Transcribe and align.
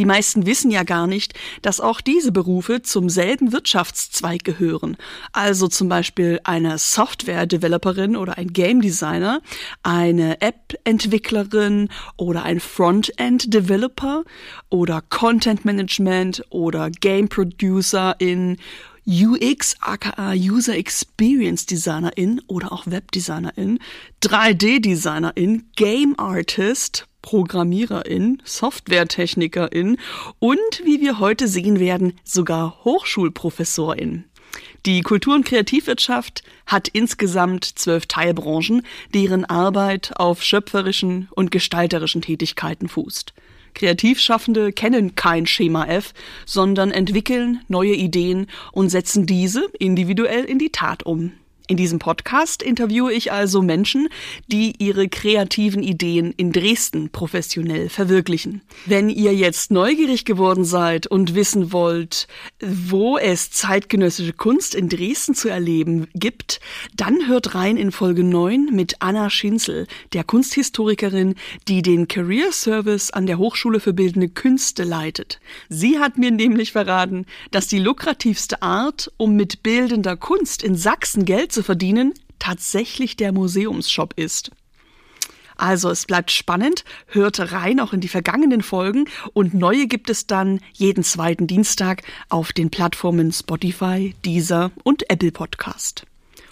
Die 0.00 0.06
meisten 0.06 0.46
wissen 0.46 0.70
ja 0.70 0.82
gar 0.82 1.06
nicht, 1.06 1.34
dass 1.60 1.78
auch 1.78 2.00
diese 2.00 2.32
Berufe 2.32 2.80
zum 2.80 3.10
selben 3.10 3.52
Wirtschaftszweig 3.52 4.44
gehören. 4.44 4.96
Also 5.34 5.68
zum 5.68 5.90
Beispiel 5.90 6.40
eine 6.42 6.78
Software-Developerin 6.78 8.16
oder 8.16 8.38
ein 8.38 8.54
Game 8.54 8.80
Designer, 8.80 9.42
eine 9.82 10.40
App-Entwicklerin 10.40 11.90
oder 12.16 12.44
ein 12.44 12.60
Frontend-Developer 12.60 14.24
oder 14.70 15.02
Content 15.10 15.66
Management 15.66 16.46
oder 16.48 16.88
Game 16.88 17.28
Producer 17.28 18.14
in 18.18 18.56
UX 19.06 19.76
aka 19.80 20.32
User 20.32 20.78
Experience 20.78 21.66
Designerin 21.66 22.40
oder 22.46 22.72
auch 22.72 22.86
Webdesignerin, 22.86 23.80
3D-Designerin, 24.22 25.64
Game 25.76 26.18
Artist, 26.18 27.06
Programmiererin, 27.22 28.42
Softwaretechnikerin 28.44 29.98
und, 30.38 30.58
wie 30.84 31.00
wir 31.00 31.18
heute 31.18 31.48
sehen 31.48 31.78
werden, 31.78 32.14
sogar 32.24 32.84
Hochschulprofessorin. 32.84 34.24
Die 34.86 35.02
Kultur- 35.02 35.34
und 35.34 35.44
Kreativwirtschaft 35.44 36.42
hat 36.66 36.88
insgesamt 36.88 37.64
zwölf 37.64 38.06
Teilbranchen, 38.06 38.82
deren 39.14 39.44
Arbeit 39.44 40.12
auf 40.16 40.42
schöpferischen 40.42 41.28
und 41.32 41.50
gestalterischen 41.50 42.22
Tätigkeiten 42.22 42.88
fußt. 42.88 43.34
Kreativschaffende 43.74 44.72
kennen 44.72 45.14
kein 45.14 45.46
Schema 45.46 45.86
F, 45.86 46.12
sondern 46.46 46.90
entwickeln 46.90 47.60
neue 47.68 47.94
Ideen 47.94 48.46
und 48.72 48.88
setzen 48.88 49.26
diese 49.26 49.66
individuell 49.78 50.44
in 50.44 50.58
die 50.58 50.72
Tat 50.72 51.04
um. 51.04 51.32
In 51.70 51.76
diesem 51.76 52.00
Podcast 52.00 52.64
interviewe 52.64 53.12
ich 53.12 53.30
also 53.30 53.62
Menschen, 53.62 54.08
die 54.48 54.74
ihre 54.78 55.08
kreativen 55.08 55.84
Ideen 55.84 56.34
in 56.36 56.50
Dresden 56.50 57.10
professionell 57.10 57.88
verwirklichen. 57.88 58.62
Wenn 58.86 59.08
ihr 59.08 59.32
jetzt 59.32 59.70
neugierig 59.70 60.24
geworden 60.24 60.64
seid 60.64 61.06
und 61.06 61.36
wissen 61.36 61.70
wollt, 61.70 62.26
wo 62.60 63.18
es 63.18 63.52
zeitgenössische 63.52 64.32
Kunst 64.32 64.74
in 64.74 64.88
Dresden 64.88 65.36
zu 65.36 65.48
erleben 65.48 66.08
gibt, 66.12 66.58
dann 66.96 67.28
hört 67.28 67.54
rein 67.54 67.76
in 67.76 67.92
Folge 67.92 68.24
9 68.24 68.70
mit 68.72 68.96
Anna 68.98 69.30
Schinzel, 69.30 69.86
der 70.12 70.24
Kunsthistorikerin, 70.24 71.36
die 71.68 71.82
den 71.82 72.08
Career 72.08 72.50
Service 72.50 73.12
an 73.12 73.26
der 73.26 73.38
Hochschule 73.38 73.78
für 73.78 73.92
Bildende 73.92 74.28
Künste 74.28 74.82
leitet. 74.82 75.38
Sie 75.68 76.00
hat 76.00 76.18
mir 76.18 76.32
nämlich 76.32 76.72
verraten, 76.72 77.26
dass 77.52 77.68
die 77.68 77.78
lukrativste 77.78 78.60
Art, 78.60 79.12
um 79.18 79.36
mit 79.36 79.62
bildender 79.62 80.16
Kunst 80.16 80.64
in 80.64 80.74
Sachsen 80.74 81.24
Geld 81.24 81.52
zu 81.52 81.59
zu 81.60 81.64
verdienen, 81.64 82.14
tatsächlich 82.38 83.16
der 83.16 83.32
Museumsshop 83.32 84.14
ist. 84.16 84.50
Also 85.58 85.90
es 85.90 86.06
bleibt 86.06 86.30
spannend, 86.30 86.86
hört 87.08 87.52
rein 87.52 87.80
auch 87.80 87.92
in 87.92 88.00
die 88.00 88.08
vergangenen 88.08 88.62
Folgen 88.62 89.04
und 89.34 89.52
neue 89.52 89.86
gibt 89.86 90.08
es 90.08 90.26
dann 90.26 90.60
jeden 90.72 91.04
zweiten 91.04 91.46
Dienstag 91.46 92.02
auf 92.30 92.54
den 92.54 92.70
Plattformen 92.70 93.30
Spotify, 93.30 94.14
Deezer 94.24 94.70
und 94.84 95.10
Apple 95.10 95.32
Podcast. 95.32 96.06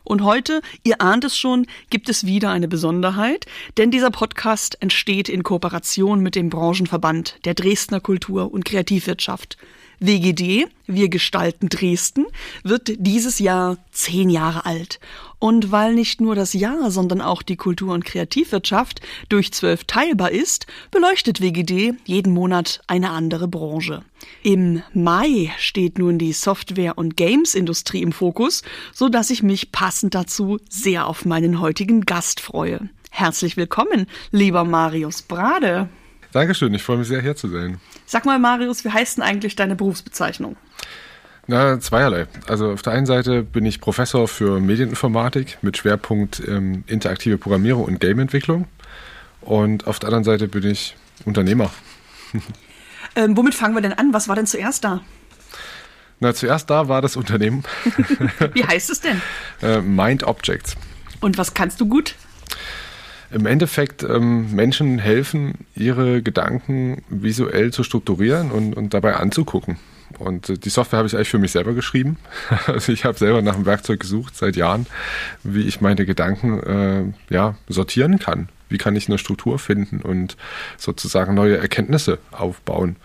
Und 0.05 0.23
heute, 0.23 0.61
ihr 0.85 1.01
ahnt 1.01 1.25
es 1.25 1.39
schon, 1.39 1.67
gibt 1.89 2.11
es 2.11 2.27
wieder 2.27 2.51
eine 2.51 2.69
Besonderheit, 2.69 3.47
denn 3.79 3.91
dieser 3.91 4.11
Podcast 4.11 4.77
entsteht 4.83 5.31
in 5.31 5.43
Kooperation 5.43 6.21
mit 6.21 6.35
dem 6.35 6.51
Branchenverband 6.51 7.39
der 7.47 7.55
Dresdner 7.55 8.01
Kultur- 8.01 8.53
und 8.53 8.67
Kreativwirtschaft. 8.67 9.57
WGD, 10.01 10.69
Wir 10.87 11.09
gestalten 11.09 11.69
Dresden, 11.69 12.27
wird 12.63 12.93
dieses 12.99 13.39
Jahr 13.41 13.79
zehn 13.91 14.31
Jahre 14.31 14.65
alt. 14.65 15.01
Und 15.39 15.71
weil 15.71 15.95
nicht 15.95 16.21
nur 16.21 16.35
das 16.35 16.53
Jahr, 16.53 16.91
sondern 16.91 17.21
auch 17.21 17.43
die 17.43 17.57
Kultur- 17.57 17.93
und 17.93 18.05
Kreativwirtschaft 18.05 19.01
durch 19.29 19.53
zwölf 19.53 19.85
teilbar 19.85 20.31
ist, 20.31 20.67
beleuchtet 20.91 21.41
WGD 21.41 21.95
jeden 22.05 22.33
Monat 22.33 22.81
eine 22.87 23.11
andere 23.11 23.49
Branche. 23.49 24.03
Im 24.43 24.83
Mai 24.95 25.53
steht 25.59 25.99
nun 25.99 26.19
die 26.19 26.33
Software- 26.33 26.99
und 26.99 27.17
Games-Industrie 27.17 28.03
im 28.03 28.13
Fokus, 28.13 28.63
so 28.93 29.09
dass 29.09 29.31
ich 29.31 29.43
mich 29.43 29.73
passend 29.73 30.15
dazu 30.15 30.59
sehr 30.69 31.07
auf 31.07 31.25
meinen 31.25 31.61
heutigen 31.61 32.03
Gast 32.03 32.41
freue. 32.41 32.89
Herzlich 33.11 33.57
willkommen, 33.57 34.07
lieber 34.31 34.65
Marius 34.65 35.23
Brade. 35.23 35.89
Dankeschön, 36.39 36.73
ich 36.73 36.85
freue 36.85 36.99
mich 36.99 37.09
sehr, 37.09 37.21
hier 37.21 37.35
zu 37.35 37.49
sein. 37.49 37.81
Sag 38.07 38.25
mal, 38.25 38.39
Marius, 38.39 38.85
wie 38.85 38.91
heißt 38.91 39.17
denn 39.17 39.25
eigentlich 39.25 39.57
deine 39.57 39.75
Berufsbezeichnung? 39.75 40.57
Na, 41.49 41.81
zweierlei. 41.81 42.29
Also 42.47 42.71
auf 42.71 42.83
der 42.83 42.93
einen 42.93 43.07
Seite 43.07 43.43
bin 43.43 43.67
ich 43.67 43.81
Professor 43.81 44.29
für 44.29 44.61
Medieninformatik 44.61 45.59
mit 45.63 45.79
Schwerpunkt 45.79 46.41
ähm, 46.47 46.85
interaktive 46.87 47.39
Programmierung 47.39 47.87
und 47.87 47.99
Gameentwicklung. 47.99 48.69
Und 49.41 49.89
auf 49.89 49.99
der 49.99 50.11
anderen 50.11 50.23
Seite 50.23 50.47
bin 50.47 50.65
ich 50.65 50.97
Unternehmer. 51.25 51.71
Ähm, 53.17 53.37
womit 53.37 53.55
fangen 53.55 53.75
wir 53.75 53.81
denn 53.81 53.95
an? 53.95 54.13
Was 54.13 54.29
war 54.29 54.37
denn 54.37 54.47
zuerst 54.47 54.85
da? 54.85 55.01
Na, 56.21 56.35
zuerst 56.35 56.69
da 56.69 56.89
war 56.89 57.01
das 57.01 57.17
Unternehmen. 57.17 57.65
Wie 58.53 58.63
heißt 58.63 58.91
es 58.91 59.01
denn? 59.01 59.21
Äh, 59.63 59.81
Mind 59.81 60.23
Objects. 60.25 60.77
Und 61.21 61.39
was 61.39 61.55
kannst 61.55 61.81
du 61.81 61.87
gut? 61.89 62.15
Im 63.31 63.47
Endeffekt 63.47 64.03
ähm, 64.03 64.55
Menschen 64.55 64.99
helfen, 64.99 65.67
ihre 65.75 66.23
Gedanken 66.23 67.03
visuell 67.09 67.73
zu 67.73 67.83
strukturieren 67.83 68.51
und, 68.51 68.75
und 68.75 68.95
dabei 68.95 69.17
anzugucken. 69.17 69.79
Und 70.19 70.49
äh, 70.49 70.59
die 70.59 70.71
Software 70.71 70.99
habe 70.99 71.09
ich 71.09 71.15
eigentlich 71.15 71.29
für 71.29 71.39
mich 71.39 71.53
selber 71.53 71.75
geschrieben. 71.75 72.17
Also 72.67 72.93
ich 72.93 73.05
habe 73.05 73.19
selber 73.19 73.43
nach 73.43 73.55
einem 73.55 73.67
Werkzeug 73.67 74.01
gesucht 74.01 74.37
seit 74.37 74.57
Jahren, 74.57 74.87
wie 75.43 75.63
ich 75.63 75.81
meine 75.81 76.07
Gedanken 76.07 76.63
äh, 77.31 77.35
ja, 77.35 77.57
sortieren 77.69 78.19
kann. 78.19 78.49
Wie 78.69 78.79
kann 78.79 78.97
ich 78.97 79.09
eine 79.09 79.19
Struktur 79.19 79.59
finden 79.59 80.03
und 80.03 80.37
sozusagen 80.77 81.35
neue 81.35 81.57
Erkenntnisse 81.57 82.19
aufbauen. 82.33 82.97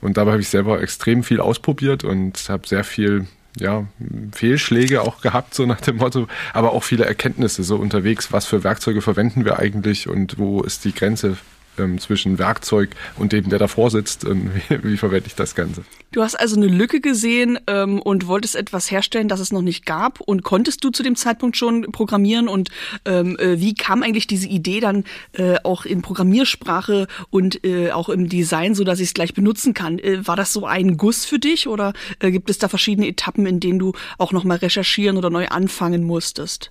Und 0.00 0.16
dabei 0.16 0.32
habe 0.32 0.42
ich 0.42 0.48
selber 0.48 0.80
extrem 0.80 1.22
viel 1.22 1.40
ausprobiert 1.40 2.02
und 2.02 2.48
habe 2.48 2.66
sehr 2.66 2.82
viel 2.82 3.26
ja, 3.58 3.86
Fehlschläge 4.32 5.02
auch 5.02 5.20
gehabt, 5.20 5.54
so 5.54 5.66
nach 5.66 5.80
dem 5.80 5.96
Motto, 5.96 6.26
aber 6.52 6.72
auch 6.72 6.82
viele 6.82 7.04
Erkenntnisse 7.04 7.62
so 7.62 7.76
unterwegs, 7.76 8.32
was 8.32 8.46
für 8.46 8.64
Werkzeuge 8.64 9.00
verwenden 9.00 9.44
wir 9.44 9.58
eigentlich 9.58 10.08
und 10.08 10.38
wo 10.38 10.62
ist 10.62 10.84
die 10.84 10.94
Grenze 10.94 11.36
ähm, 11.78 11.98
zwischen 11.98 12.38
Werkzeug 12.38 12.90
und 13.16 13.32
dem, 13.32 13.48
der 13.48 13.58
davor 13.58 13.90
sitzt 13.90 14.24
und 14.24 14.50
wie, 14.68 14.84
wie, 14.84 14.96
verwende 14.96 15.26
ich 15.26 15.34
das 15.34 15.54
Ganze. 15.54 15.84
Du 16.12 16.22
hast 16.22 16.36
also 16.36 16.56
eine 16.56 16.66
Lücke 16.66 17.00
gesehen 17.00 17.58
ähm, 17.66 18.00
und 18.00 18.28
wolltest 18.28 18.54
etwas 18.54 18.90
herstellen, 18.90 19.28
das 19.28 19.40
es 19.40 19.52
noch 19.52 19.62
nicht 19.62 19.84
gab. 19.84 20.20
Und 20.20 20.44
konntest 20.44 20.84
du 20.84 20.90
zu 20.90 21.02
dem 21.02 21.16
Zeitpunkt 21.16 21.56
schon 21.56 21.90
programmieren? 21.90 22.46
Und 22.46 22.68
ähm, 23.04 23.36
äh, 23.38 23.58
wie 23.58 23.74
kam 23.74 24.02
eigentlich 24.02 24.28
diese 24.28 24.46
Idee 24.46 24.78
dann 24.78 25.04
äh, 25.32 25.56
auch 25.64 25.84
in 25.84 26.02
Programmiersprache 26.02 27.08
und 27.30 27.64
äh, 27.64 27.90
auch 27.90 28.08
im 28.08 28.28
Design, 28.28 28.76
so 28.76 28.84
dass 28.84 29.00
ich 29.00 29.08
es 29.08 29.14
gleich 29.14 29.34
benutzen 29.34 29.74
kann? 29.74 29.98
Äh, 29.98 30.26
war 30.26 30.36
das 30.36 30.52
so 30.52 30.66
ein 30.66 30.96
Guss 30.96 31.24
für 31.24 31.40
dich 31.40 31.66
oder 31.66 31.94
äh, 32.20 32.30
gibt 32.30 32.48
es 32.48 32.58
da 32.58 32.68
verschiedene 32.68 33.08
Etappen, 33.08 33.46
in 33.46 33.58
denen 33.58 33.80
du 33.80 33.92
auch 34.18 34.30
nochmal 34.30 34.58
recherchieren 34.58 35.16
oder 35.16 35.30
neu 35.30 35.48
anfangen 35.48 36.04
musstest? 36.04 36.70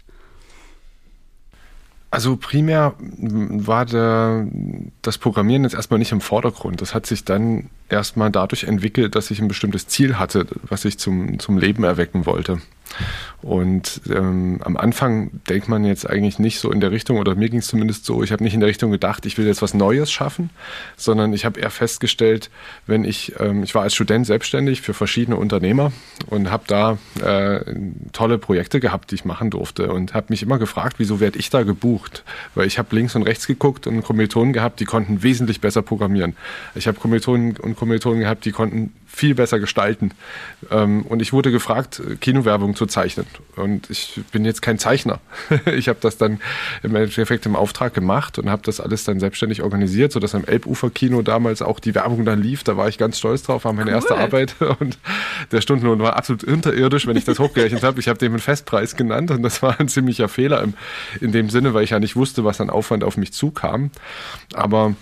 Also 2.14 2.38
primär 2.38 2.94
war 3.00 3.88
der, 3.88 4.46
das 5.02 5.18
Programmieren 5.18 5.64
jetzt 5.64 5.74
erstmal 5.74 5.98
nicht 5.98 6.12
im 6.12 6.22
Vordergrund. 6.22 6.80
Das 6.80 6.94
hat 6.94 7.08
sich 7.08 7.26
dann 7.26 7.72
erstmal 7.90 8.30
dadurch 8.30 8.66
entwickelt, 8.66 9.16
dass 9.16 9.32
ich 9.32 9.42
ein 9.42 9.48
bestimmtes 9.48 9.88
Ziel 9.88 10.20
hatte, 10.20 10.46
was 10.62 10.86
ich 10.86 11.00
zum, 11.00 11.40
zum 11.40 11.58
Leben 11.58 11.84
erwecken 11.84 12.28
wollte. 12.28 12.62
Und 13.42 14.02
ähm, 14.10 14.62
am 14.64 14.78
Anfang 14.78 15.32
denkt 15.50 15.68
man 15.68 15.84
jetzt 15.84 16.10
eigentlich 16.10 16.40
nicht 16.40 16.60
so 16.60 16.72
in 16.72 16.80
der 16.80 16.92
Richtung, 16.92 17.18
oder 17.18 17.36
mir 17.36 17.50
ging 17.50 17.60
es 17.60 17.68
zumindest 17.68 18.06
so, 18.06 18.24
ich 18.24 18.32
habe 18.32 18.44
nicht 18.44 18.54
in 18.54 18.62
der 18.62 18.70
Richtung 18.70 18.90
gedacht, 18.90 19.26
ich 19.26 19.38
will 19.38 19.46
jetzt 19.46 19.62
was 19.62 19.74
Neues 19.74 20.12
schaffen, 20.12 20.50
sondern 20.96 21.34
ich 21.34 21.44
habe 21.44 21.60
eher 21.60 21.70
festgestellt, 21.70 22.50
wenn 22.88 23.04
ich, 23.04 23.34
ähm, 23.40 23.64
ich 23.64 23.76
war 23.76 23.84
als 23.84 23.94
Student 23.94 24.26
selbstständig 24.26 24.82
für 24.82 24.94
verschiedene 24.94 25.36
Unternehmer 25.36 25.92
und 26.28 26.52
habe 26.52 26.64
da 26.68 26.98
äh, 27.22 27.76
tolle 28.14 28.38
Projekte 28.38 28.80
gehabt, 28.80 29.12
die 29.12 29.16
ich 29.16 29.26
machen 29.26 29.50
durfte 29.50 29.92
und 29.92 30.14
habe 30.14 30.28
mich 30.30 30.42
immer 30.42 30.58
gefragt, 30.58 30.96
wieso 31.00 31.20
werde 31.20 31.38
ich 31.38 31.50
da 31.50 31.64
gebucht? 31.64 32.24
Weil 32.56 32.68
ich 32.68 32.80
habe 32.80 32.96
links 32.96 33.16
und 33.16 33.24
rechts 33.24 33.46
geguckt 33.46 33.88
und 33.88 34.04
Kommilitonen 34.04 34.54
gehabt, 34.54 34.80
die 34.80 34.86
konnten 34.86 35.22
wesentlich 35.22 35.60
besser 35.60 35.82
programmieren. 35.82 36.36
Ich 36.76 36.88
habe 36.88 36.98
Kommilitonen 37.00 37.58
und 37.58 37.76
Kommilitonen 37.76 38.22
gehabt, 38.22 38.46
die 38.46 38.52
konnten 38.52 38.94
viel 39.14 39.36
besser 39.36 39.60
gestalten. 39.60 40.12
Ähm, 40.72 41.04
und 41.04 41.22
ich 41.22 41.34
wurde 41.34 41.52
gefragt, 41.52 42.02
Kinowerbung 42.20 42.76
zu 42.76 42.83
zu 42.84 42.88
zeichnen. 42.88 43.26
Und 43.56 43.90
ich 43.90 44.20
bin 44.32 44.46
jetzt 44.46 44.62
kein 44.62 44.78
Zeichner. 44.78 45.20
ich 45.66 45.88
habe 45.88 46.00
das 46.02 46.18
dann 46.18 46.40
im 46.82 46.96
Endeffekt 46.96 47.46
im 47.46 47.56
Auftrag 47.56 47.94
gemacht 47.94 48.40
und 48.40 48.50
habe 48.50 48.62
das 48.64 48.80
alles 48.80 49.04
dann 49.04 49.20
selbstständig 49.20 49.62
organisiert, 49.62 50.12
sodass 50.12 50.36
am 50.36 50.44
Elbufer-Kino 50.46 51.22
damals 51.22 51.62
auch 51.62 51.80
die 51.80 51.96
Werbung 51.96 52.26
dann 52.26 52.42
lief. 52.42 52.64
Da 52.64 52.78
war 52.78 52.88
ich 52.90 52.98
ganz 52.98 53.20
stolz 53.20 53.44
drauf, 53.44 53.66
war 53.66 53.74
meine 53.74 53.92
cool. 53.92 53.96
erste 53.96 54.18
Arbeit. 54.18 54.56
Und 54.80 54.98
der 55.52 55.62
Stundenlohn 55.62 56.00
war 56.00 56.16
absolut 56.16 56.44
unterirdisch, 56.44 57.08
wenn 57.08 57.16
ich 57.16 57.26
das 57.26 57.40
hochgerechnet 57.40 57.84
habe. 57.84 58.00
Ich 58.00 58.08
habe 58.08 58.20
dem 58.20 58.34
einen 58.34 58.40
Festpreis 58.40 58.96
genannt 58.96 59.32
und 59.32 59.44
das 59.44 59.62
war 59.62 59.80
ein 59.80 59.88
ziemlicher 59.88 60.28
Fehler 60.28 60.62
im, 60.62 60.74
in 61.22 61.32
dem 61.32 61.50
Sinne, 61.50 61.74
weil 61.74 61.84
ich 61.84 61.92
ja 61.92 62.00
nicht 62.00 62.16
wusste, 62.16 62.44
was 62.44 62.60
an 62.60 62.70
Aufwand 62.70 63.04
auf 63.04 63.18
mich 63.18 63.34
zukam. 63.34 63.92
Aber 64.54 64.96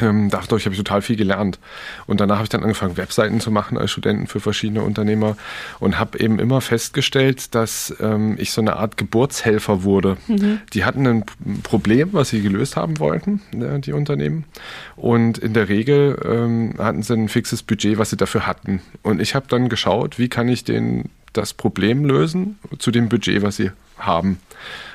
ähm, 0.00 0.30
dadurch 0.30 0.64
habe 0.64 0.74
ich 0.74 0.78
total 0.78 1.02
viel 1.02 1.16
gelernt. 1.16 1.58
Und 2.06 2.20
danach 2.20 2.36
habe 2.36 2.44
ich 2.44 2.50
dann 2.50 2.62
angefangen, 2.62 2.96
Webseiten 2.96 3.40
zu 3.40 3.50
machen 3.50 3.78
als 3.78 3.90
Studenten 3.90 4.26
für 4.26 4.40
verschiedene 4.40 4.82
Unternehmer 4.82 5.36
und 5.78 5.98
habe 5.98 6.18
eben 6.20 6.38
immer 6.38 6.60
festgestellt, 6.60 7.54
dass 7.54 7.94
ähm, 8.00 8.36
ich 8.38 8.52
so 8.52 8.60
eine 8.60 8.76
Art 8.76 8.96
Geburtshelfer 8.96 9.82
wurde. 9.82 10.16
Mhm. 10.26 10.60
Die 10.72 10.84
hatten 10.84 11.06
ein 11.06 11.24
Problem, 11.62 12.10
was 12.12 12.30
sie 12.30 12.42
gelöst 12.42 12.76
haben 12.76 12.98
wollten, 12.98 13.40
ne, 13.52 13.80
die 13.80 13.92
Unternehmen. 13.92 14.44
Und 14.96 15.38
in 15.38 15.54
der 15.54 15.68
Regel 15.68 16.18
ähm, 16.24 16.74
hatten 16.78 17.02
sie 17.02 17.14
ein 17.14 17.28
fixes 17.28 17.62
Budget, 17.62 17.98
was 17.98 18.10
sie 18.10 18.16
dafür 18.16 18.46
hatten. 18.46 18.82
Und 19.02 19.20
ich 19.20 19.34
habe 19.34 19.46
dann 19.48 19.68
geschaut, 19.68 20.18
wie 20.18 20.28
kann 20.28 20.48
ich 20.48 20.64
den 20.64 21.10
das 21.32 21.54
Problem 21.54 22.04
lösen 22.04 22.58
zu 22.78 22.90
dem 22.90 23.08
Budget, 23.08 23.42
was 23.42 23.56
sie 23.56 23.70
haben. 23.98 24.38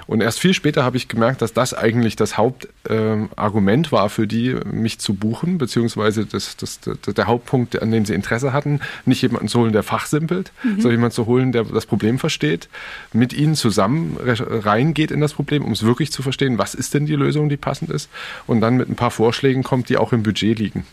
Und 0.07 0.21
erst 0.21 0.39
viel 0.39 0.53
später 0.53 0.83
habe 0.83 0.97
ich 0.97 1.07
gemerkt, 1.07 1.41
dass 1.41 1.53
das 1.53 1.73
eigentlich 1.73 2.15
das 2.15 2.37
Hauptargument 2.37 3.87
äh, 3.87 3.91
war 3.91 4.09
für 4.09 4.27
die, 4.27 4.55
mich 4.65 4.99
zu 4.99 5.15
buchen, 5.15 5.57
beziehungsweise 5.57 6.25
das, 6.25 6.57
das, 6.57 6.79
das, 6.79 7.13
der 7.13 7.27
Hauptpunkt, 7.27 7.81
an 7.81 7.91
dem 7.91 8.05
sie 8.05 8.13
Interesse 8.13 8.53
hatten, 8.53 8.81
nicht 9.05 9.21
jemanden 9.21 9.47
zu 9.47 9.59
holen, 9.59 9.73
der 9.73 9.83
fachsimpelt, 9.83 10.51
mhm. 10.63 10.81
sondern 10.81 10.91
jemanden 10.91 11.15
zu 11.15 11.25
holen, 11.25 11.51
der 11.51 11.63
das 11.63 11.85
Problem 11.85 12.19
versteht, 12.19 12.69
mit 13.13 13.33
ihnen 13.33 13.55
zusammen 13.55 14.17
reingeht 14.19 15.11
in 15.11 15.21
das 15.21 15.33
Problem, 15.33 15.65
um 15.65 15.71
es 15.71 15.83
wirklich 15.83 16.11
zu 16.11 16.21
verstehen, 16.21 16.57
was 16.57 16.75
ist 16.75 16.93
denn 16.93 17.05
die 17.05 17.15
Lösung, 17.15 17.49
die 17.49 17.57
passend 17.57 17.89
ist, 17.89 18.09
und 18.47 18.61
dann 18.61 18.77
mit 18.77 18.89
ein 18.89 18.95
paar 18.95 19.11
Vorschlägen 19.11 19.63
kommt, 19.63 19.89
die 19.89 19.97
auch 19.97 20.13
im 20.13 20.23
Budget 20.23 20.59
liegen. 20.59 20.85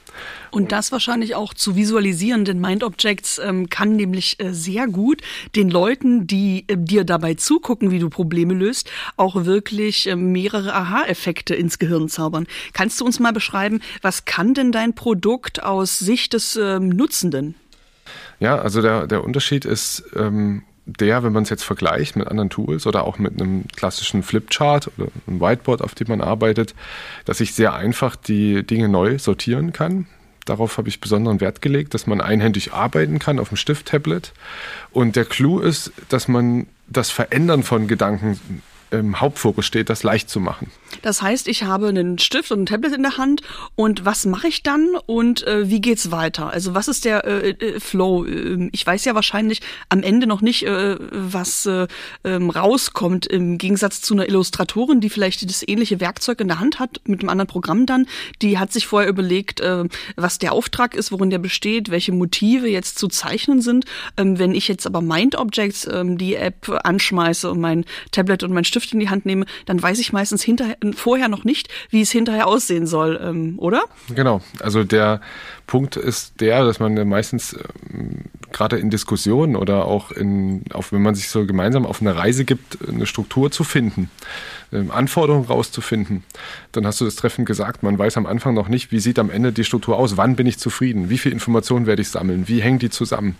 Und 0.52 0.70
das 0.70 0.92
wahrscheinlich 0.92 1.34
auch 1.34 1.54
zu 1.54 1.76
visualisieren, 1.76 2.44
denn 2.44 2.60
Mind 2.60 2.84
Objects 2.84 3.40
ähm, 3.42 3.70
kann 3.70 3.96
nämlich 3.96 4.38
äh, 4.38 4.52
sehr 4.52 4.86
gut 4.86 5.22
den 5.56 5.70
Leuten, 5.70 6.26
die 6.26 6.64
äh, 6.68 6.76
dir 6.76 7.04
dabei 7.04 7.32
zugucken, 7.34 7.90
wie 7.90 7.98
du 7.98 8.10
Probleme 8.10 8.52
löst, 8.52 8.90
auch 9.16 9.46
wirklich 9.46 10.06
äh, 10.08 10.14
mehrere 10.14 10.74
Aha-Effekte 10.74 11.54
ins 11.54 11.78
Gehirn 11.78 12.10
zaubern. 12.10 12.46
Kannst 12.74 13.00
du 13.00 13.06
uns 13.06 13.18
mal 13.18 13.32
beschreiben, 13.32 13.80
was 14.02 14.26
kann 14.26 14.52
denn 14.52 14.72
dein 14.72 14.94
Produkt 14.94 15.62
aus 15.62 15.98
Sicht 15.98 16.34
des 16.34 16.56
ähm, 16.56 16.90
Nutzenden? 16.90 17.54
Ja, 18.38 18.58
also 18.58 18.82
der, 18.82 19.06
der 19.06 19.24
Unterschied 19.24 19.64
ist, 19.64 20.04
ähm, 20.14 20.64
der, 20.84 21.22
wenn 21.22 21.32
man 21.32 21.44
es 21.44 21.48
jetzt 21.48 21.64
vergleicht 21.64 22.14
mit 22.14 22.28
anderen 22.28 22.50
Tools 22.50 22.86
oder 22.86 23.04
auch 23.04 23.18
mit 23.18 23.40
einem 23.40 23.64
klassischen 23.74 24.22
Flipchart 24.22 24.90
oder 24.98 25.08
einem 25.26 25.40
Whiteboard, 25.40 25.80
auf 25.80 25.94
dem 25.94 26.08
man 26.08 26.20
arbeitet, 26.20 26.74
dass 27.24 27.40
ich 27.40 27.54
sehr 27.54 27.72
einfach 27.72 28.16
die 28.16 28.66
Dinge 28.66 28.90
neu 28.90 29.18
sortieren 29.18 29.72
kann. 29.72 30.08
Darauf 30.44 30.78
habe 30.78 30.88
ich 30.88 31.00
besonderen 31.00 31.40
Wert 31.40 31.62
gelegt, 31.62 31.94
dass 31.94 32.06
man 32.06 32.20
einhändig 32.20 32.72
arbeiten 32.72 33.18
kann 33.18 33.38
auf 33.38 33.48
dem 33.48 33.56
Stift-Tablet. 33.56 34.32
Und 34.90 35.16
der 35.16 35.24
Clou 35.24 35.60
ist, 35.60 35.92
dass 36.08 36.28
man 36.28 36.66
das 36.88 37.10
Verändern 37.10 37.62
von 37.62 37.86
Gedanken 37.86 38.38
im 38.92 39.20
Hauptfokus 39.20 39.66
steht, 39.66 39.88
das 39.88 40.02
leicht 40.02 40.28
zu 40.28 40.38
machen. 40.38 40.70
Das 41.00 41.22
heißt, 41.22 41.48
ich 41.48 41.64
habe 41.64 41.88
einen 41.88 42.18
Stift 42.18 42.52
und 42.52 42.62
ein 42.62 42.66
Tablet 42.66 42.92
in 42.92 43.02
der 43.02 43.16
Hand 43.16 43.40
und 43.74 44.04
was 44.04 44.26
mache 44.26 44.48
ich 44.48 44.62
dann 44.62 44.90
und 45.06 45.46
äh, 45.46 45.68
wie 45.70 45.80
geht's 45.80 46.10
weiter? 46.10 46.50
Also 46.50 46.74
was 46.74 46.88
ist 46.88 47.04
der 47.06 47.24
äh, 47.24 47.50
äh, 47.50 47.80
Flow? 47.80 48.26
Ähm, 48.26 48.68
ich 48.72 48.86
weiß 48.86 49.04
ja 49.06 49.14
wahrscheinlich 49.14 49.62
am 49.88 50.02
Ende 50.02 50.26
noch 50.26 50.42
nicht, 50.42 50.64
äh, 50.64 50.96
was 51.10 51.64
äh, 51.64 51.86
ähm, 52.24 52.50
rauskommt 52.50 53.26
im 53.26 53.56
Gegensatz 53.56 54.02
zu 54.02 54.14
einer 54.14 54.28
Illustratorin, 54.28 55.00
die 55.00 55.08
vielleicht 55.08 55.48
das 55.48 55.66
ähnliche 55.66 55.98
Werkzeug 56.00 56.40
in 56.40 56.48
der 56.48 56.60
Hand 56.60 56.78
hat 56.78 57.00
mit 57.06 57.20
einem 57.20 57.30
anderen 57.30 57.48
Programm 57.48 57.86
dann. 57.86 58.06
Die 58.42 58.58
hat 58.58 58.72
sich 58.72 58.86
vorher 58.86 59.08
überlegt, 59.08 59.60
äh, 59.60 59.84
was 60.16 60.38
der 60.38 60.52
Auftrag 60.52 60.94
ist, 60.94 61.10
worin 61.10 61.30
der 61.30 61.38
besteht, 61.38 61.90
welche 61.90 62.12
Motive 62.12 62.68
jetzt 62.68 62.98
zu 62.98 63.08
zeichnen 63.08 63.62
sind. 63.62 63.86
Ähm, 64.18 64.38
wenn 64.38 64.54
ich 64.54 64.68
jetzt 64.68 64.86
aber 64.86 65.00
Mind 65.00 65.36
Objects, 65.36 65.88
ähm, 65.90 66.18
die 66.18 66.34
App 66.34 66.68
anschmeiße 66.84 67.50
und 67.50 67.60
mein 67.60 67.86
Tablet 68.10 68.42
und 68.42 68.52
mein 68.52 68.64
Stift 68.64 68.81
Stift 68.82 68.94
in 68.94 69.00
die 69.00 69.08
Hand 69.08 69.26
nehme, 69.26 69.46
dann 69.66 69.82
weiß 69.82 69.98
ich 69.98 70.12
meistens 70.12 70.42
hinterher, 70.42 70.76
vorher 70.94 71.28
noch 71.28 71.44
nicht, 71.44 71.68
wie 71.90 72.02
es 72.02 72.10
hinterher 72.10 72.46
aussehen 72.46 72.86
soll, 72.86 73.18
ähm, 73.22 73.54
oder? 73.58 73.84
Genau. 74.14 74.40
Also 74.60 74.84
der 74.84 75.20
Punkt 75.72 75.96
ist 75.96 76.42
der, 76.42 76.66
dass 76.66 76.80
man 76.80 77.08
meistens 77.08 77.56
ähm, 77.90 78.24
gerade 78.52 78.76
in 78.76 78.90
Diskussionen 78.90 79.56
oder 79.56 79.86
auch 79.86 80.10
in, 80.10 80.64
auf, 80.74 80.92
wenn 80.92 81.00
man 81.00 81.14
sich 81.14 81.30
so 81.30 81.46
gemeinsam 81.46 81.86
auf 81.86 82.02
eine 82.02 82.14
Reise 82.14 82.44
gibt, 82.44 82.86
eine 82.86 83.06
Struktur 83.06 83.50
zu 83.50 83.64
finden. 83.64 84.10
Ähm, 84.72 84.90
Anforderungen 84.90 85.44
rauszufinden. 85.44 86.24
Dann 86.72 86.86
hast 86.86 87.00
du 87.00 87.04
das 87.04 87.16
treffend 87.16 87.46
gesagt, 87.46 87.82
man 87.82 87.98
weiß 87.98 88.16
am 88.16 88.24
Anfang 88.24 88.54
noch 88.54 88.68
nicht, 88.68 88.90
wie 88.90 89.00
sieht 89.00 89.18
am 89.18 89.30
Ende 89.30 89.52
die 89.52 89.64
Struktur 89.64 89.98
aus, 89.98 90.16
wann 90.16 90.34
bin 90.34 90.46
ich 90.46 90.58
zufrieden, 90.58 91.10
wie 91.10 91.18
viel 91.18 91.30
Informationen 91.30 91.86
werde 91.86 92.00
ich 92.00 92.08
sammeln, 92.08 92.48
wie 92.48 92.62
hängen 92.62 92.78
die 92.78 92.88
zusammen. 92.88 93.36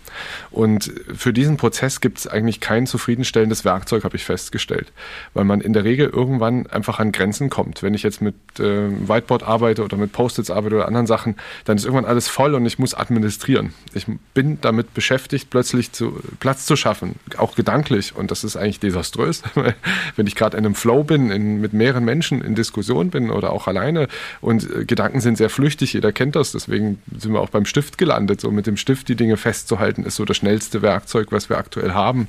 Und 0.51 0.93
für 1.15 1.33
diesen 1.33 1.57
Prozess 1.57 2.01
gibt 2.01 2.19
es 2.19 2.27
eigentlich 2.27 2.59
kein 2.59 2.85
zufriedenstellendes 2.85 3.65
Werkzeug, 3.65 4.03
habe 4.03 4.15
ich 4.15 4.25
festgestellt, 4.25 4.91
weil 5.33 5.43
man 5.43 5.59
in 5.61 5.73
der 5.73 5.83
Regel 5.83 6.07
irgendwann 6.09 6.67
einfach 6.67 6.99
an 6.99 7.11
Grenzen 7.11 7.49
kommt. 7.49 7.81
Wenn 7.81 7.95
ich 7.95 8.03
jetzt 8.03 8.21
mit 8.21 8.35
äh, 8.59 8.89
Whiteboard 9.07 9.41
arbeite 9.41 9.83
oder 9.83 9.97
mit 9.97 10.11
Post-its 10.11 10.51
arbeite 10.51 10.75
oder 10.75 10.87
anderen 10.87 11.07
Sachen, 11.07 11.35
dann 11.65 11.77
ist 11.77 11.85
irgendwann 11.85 12.05
alles 12.05 12.22
voll 12.27 12.55
und 12.55 12.65
ich 12.65 12.79
muss 12.79 12.93
administrieren. 12.93 13.73
Ich 13.93 14.05
bin 14.33 14.59
damit 14.61 14.93
beschäftigt, 14.93 15.49
plötzlich 15.49 15.91
zu, 15.91 16.19
Platz 16.39 16.65
zu 16.65 16.75
schaffen, 16.75 17.15
auch 17.37 17.55
gedanklich. 17.55 18.15
Und 18.15 18.31
das 18.31 18.43
ist 18.43 18.55
eigentlich 18.55 18.79
desaströs, 18.79 19.43
wenn 20.15 20.27
ich 20.27 20.35
gerade 20.35 20.57
in 20.57 20.65
einem 20.65 20.75
Flow 20.75 21.03
bin, 21.03 21.31
in, 21.31 21.61
mit 21.61 21.73
mehreren 21.73 22.05
Menschen 22.05 22.41
in 22.41 22.55
Diskussion 22.55 23.09
bin 23.09 23.29
oder 23.31 23.51
auch 23.51 23.67
alleine 23.67 24.07
und 24.41 24.69
äh, 24.69 24.85
Gedanken 24.85 25.21
sind 25.21 25.37
sehr 25.37 25.49
flüchtig, 25.49 25.93
jeder 25.93 26.11
kennt 26.11 26.35
das, 26.35 26.51
deswegen 26.51 27.01
sind 27.17 27.33
wir 27.33 27.41
auch 27.41 27.49
beim 27.49 27.65
Stift 27.65 27.97
gelandet. 27.97 28.41
So 28.41 28.51
mit 28.51 28.67
dem 28.67 28.77
Stift 28.77 29.07
die 29.07 29.15
Dinge 29.15 29.37
festzuhalten, 29.37 30.03
ist 30.03 30.15
so 30.15 30.25
das 30.25 30.37
schnellste 30.37 30.81
Werkzeug, 30.81 31.31
was 31.31 31.49
wir 31.49 31.57
aktuell 31.57 31.93
haben. 31.93 32.27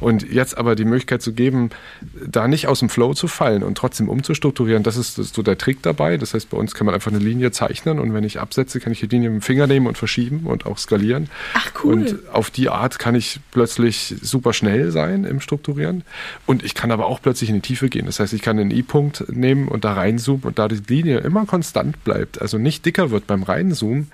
Und 0.00 0.30
jetzt 0.30 0.58
aber 0.58 0.74
die 0.74 0.84
Möglichkeit 0.84 1.22
zu 1.22 1.32
geben, 1.32 1.70
da 2.26 2.48
nicht 2.48 2.66
aus 2.66 2.80
dem 2.80 2.88
Flow 2.88 3.14
zu 3.14 3.28
fallen 3.28 3.62
und 3.62 3.76
trotzdem 3.76 4.08
umzustrukturieren, 4.08 4.82
das 4.82 4.96
ist, 4.96 5.18
das 5.18 5.26
ist 5.26 5.34
so 5.34 5.42
der 5.42 5.58
Trick 5.58 5.82
dabei. 5.82 6.16
Das 6.16 6.34
heißt, 6.34 6.50
bei 6.50 6.56
uns 6.56 6.74
kann 6.74 6.86
man 6.86 6.94
einfach 6.94 7.12
eine 7.12 7.20
Linie 7.20 7.50
zeichnen 7.50 7.98
und 7.98 8.14
wenn 8.14 8.24
ich 8.24 8.40
absetze, 8.40 8.80
kann 8.80 8.92
ich 8.92 9.00
die 9.00 9.08
Linie 9.14 9.30
mit 9.30 9.42
dem 9.42 9.42
Finger 9.42 9.66
nehmen 9.66 9.86
und 9.86 9.98
verschieben 9.98 10.42
und 10.44 10.66
auch 10.66 10.78
skalieren. 10.78 11.28
Ach 11.54 11.70
cool. 11.82 11.94
Und 11.94 12.28
auf 12.32 12.50
die 12.50 12.68
Art 12.68 12.98
kann 12.98 13.14
ich 13.14 13.40
plötzlich 13.50 14.14
super 14.20 14.52
schnell 14.52 14.90
sein 14.90 15.24
im 15.24 15.40
Strukturieren 15.40 16.02
und 16.46 16.62
ich 16.62 16.74
kann 16.74 16.90
aber 16.90 17.06
auch 17.06 17.20
plötzlich 17.22 17.50
in 17.50 17.56
die 17.56 17.62
Tiefe 17.62 17.88
gehen. 17.88 18.06
Das 18.06 18.20
heißt, 18.20 18.32
ich 18.32 18.42
kann 18.42 18.58
einen 18.58 18.70
I-Punkt 18.70 19.24
nehmen 19.28 19.68
und 19.68 19.84
da 19.84 19.94
reinzoomen 19.94 20.44
und 20.44 20.58
da 20.58 20.68
die 20.68 20.82
Linie 20.86 21.18
immer 21.18 21.46
konstant 21.46 22.02
bleibt, 22.04 22.40
also 22.40 22.58
nicht 22.58 22.84
dicker 22.84 23.10
wird 23.10 23.26
beim 23.26 23.42
Reinzoomen, 23.42 24.10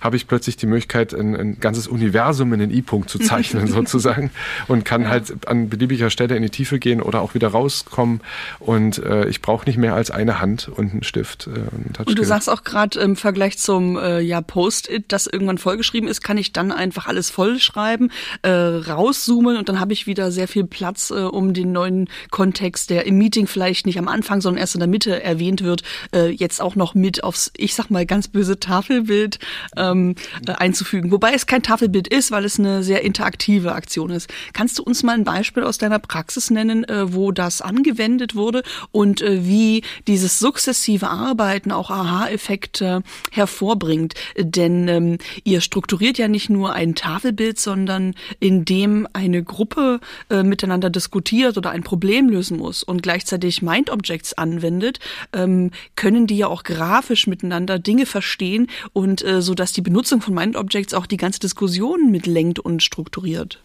habe 0.00 0.16
ich 0.16 0.26
plötzlich 0.26 0.56
die 0.56 0.66
Möglichkeit, 0.66 1.14
ein, 1.14 1.34
ein 1.34 1.60
ganzes 1.60 1.88
Universum 1.88 2.52
in 2.52 2.60
den 2.60 2.70
I-Punkt 2.70 3.10
zu 3.10 3.18
zeichnen 3.18 3.66
sozusagen 3.68 4.30
und 4.68 4.84
kann 4.84 5.08
halt 5.08 5.48
an 5.48 5.68
beliebiger 5.68 6.10
Stelle 6.10 6.36
in 6.36 6.42
die 6.42 6.50
Tiefe 6.50 6.78
gehen 6.78 7.02
oder 7.02 7.20
auch 7.20 7.34
wieder 7.34 7.48
rauskommen 7.48 8.20
und 8.60 8.98
äh, 8.98 9.28
ich 9.28 9.42
brauche 9.42 9.66
nicht 9.66 9.78
mehr 9.78 9.94
als 9.94 10.10
eine 10.10 10.40
Hand 10.40 10.68
und 10.68 10.92
einen 10.92 11.02
Stift. 11.02 11.48
Äh, 11.48 12.00
und 12.04 12.18
du 12.18 12.24
sagst 12.24 12.48
auch 12.48 12.64
gerade 12.64 12.98
im 13.00 13.16
Vergleich 13.16 13.58
zum 13.58 13.96
äh, 13.96 14.20
ja, 14.38 14.42
Post-it, 14.42 15.06
das 15.08 15.26
irgendwann 15.26 15.58
vollgeschrieben 15.58 16.08
ist, 16.08 16.22
kann 16.22 16.38
ich 16.38 16.52
dann 16.52 16.72
einfach 16.72 17.06
alles 17.06 17.30
vollschreiben, 17.30 18.12
äh, 18.42 18.50
rauszoomen 18.50 19.56
und 19.56 19.68
dann 19.68 19.80
habe 19.80 19.92
ich 19.92 20.06
wieder 20.06 20.30
sehr 20.30 20.48
viel 20.48 20.64
Platz, 20.64 21.10
äh, 21.10 21.14
um 21.14 21.54
den 21.54 21.72
neuen 21.72 22.08
Kontext, 22.30 22.90
der 22.90 23.06
im 23.06 23.18
Meeting 23.18 23.46
vielleicht 23.46 23.86
nicht 23.86 23.98
am 23.98 24.08
Anfang, 24.08 24.40
sondern 24.40 24.60
erst 24.60 24.74
in 24.74 24.80
der 24.80 24.88
Mitte 24.88 25.22
erwähnt 25.22 25.62
wird, 25.62 25.82
äh, 26.14 26.28
jetzt 26.28 26.60
auch 26.60 26.76
noch 26.76 26.94
mit 26.94 27.24
aufs, 27.24 27.50
ich 27.56 27.74
sag 27.74 27.90
mal, 27.90 28.06
ganz 28.06 28.28
böse 28.28 28.60
Tafelbild 28.60 29.38
äh, 29.76 29.88
ähm, 29.88 30.14
äh, 30.46 30.52
einzufügen. 30.52 31.10
Wobei 31.10 31.32
es 31.32 31.46
kein 31.46 31.62
Tafelbild 31.62 32.08
ist, 32.08 32.30
weil 32.30 32.44
es 32.44 32.58
eine 32.58 32.82
sehr 32.82 33.02
interaktive 33.02 33.72
Aktion 33.72 34.10
ist. 34.10 34.28
Kannst 34.52 34.78
du 34.78 34.82
uns 34.82 35.02
mal 35.02 35.14
ein 35.14 35.24
Beispiel 35.24 35.62
aus 35.62 35.78
deiner 35.78 35.98
Praxis 35.98 36.50
nennen, 36.50 36.84
äh, 36.84 37.12
wo 37.12 37.32
das 37.32 37.62
angewendet 37.62 38.34
wurde 38.34 38.62
und 38.90 39.22
äh, 39.22 39.44
wie 39.46 39.82
dieses 40.06 40.38
sukzessive 40.38 41.08
Arbeiten 41.08 41.72
auch 41.72 41.90
Aha-Effekte 41.90 43.02
hervorbringt? 43.32 44.14
Denn 44.36 44.88
ähm, 44.88 45.18
ihr 45.44 45.60
strukturiert 45.60 46.18
ja 46.18 46.28
nicht 46.28 46.50
nur 46.50 46.72
ein 46.72 46.94
Tafelbild, 46.94 47.58
sondern 47.58 48.14
indem 48.40 49.06
eine 49.12 49.42
Gruppe 49.42 50.00
äh, 50.30 50.42
miteinander 50.42 50.90
diskutiert 50.90 51.56
oder 51.56 51.70
ein 51.70 51.82
Problem 51.82 52.28
lösen 52.28 52.58
muss 52.58 52.82
und 52.82 53.02
gleichzeitig 53.02 53.62
Mind 53.62 53.90
Objects 53.90 54.34
anwendet, 54.34 55.00
ähm, 55.32 55.70
können 55.96 56.26
die 56.26 56.38
ja 56.38 56.48
auch 56.48 56.62
grafisch 56.62 57.26
miteinander 57.26 57.78
Dinge 57.78 58.06
verstehen 58.06 58.68
und 58.92 59.24
äh, 59.24 59.42
so 59.42 59.54
dass 59.54 59.72
die 59.72 59.82
Benutzung 59.82 60.20
von 60.20 60.34
Mind 60.34 60.56
Objects 60.56 60.94
auch 60.94 61.06
die 61.06 61.16
ganze 61.16 61.40
Diskussion 61.40 62.10
mitlenkt 62.10 62.58
und 62.58 62.82
strukturiert. 62.82 63.60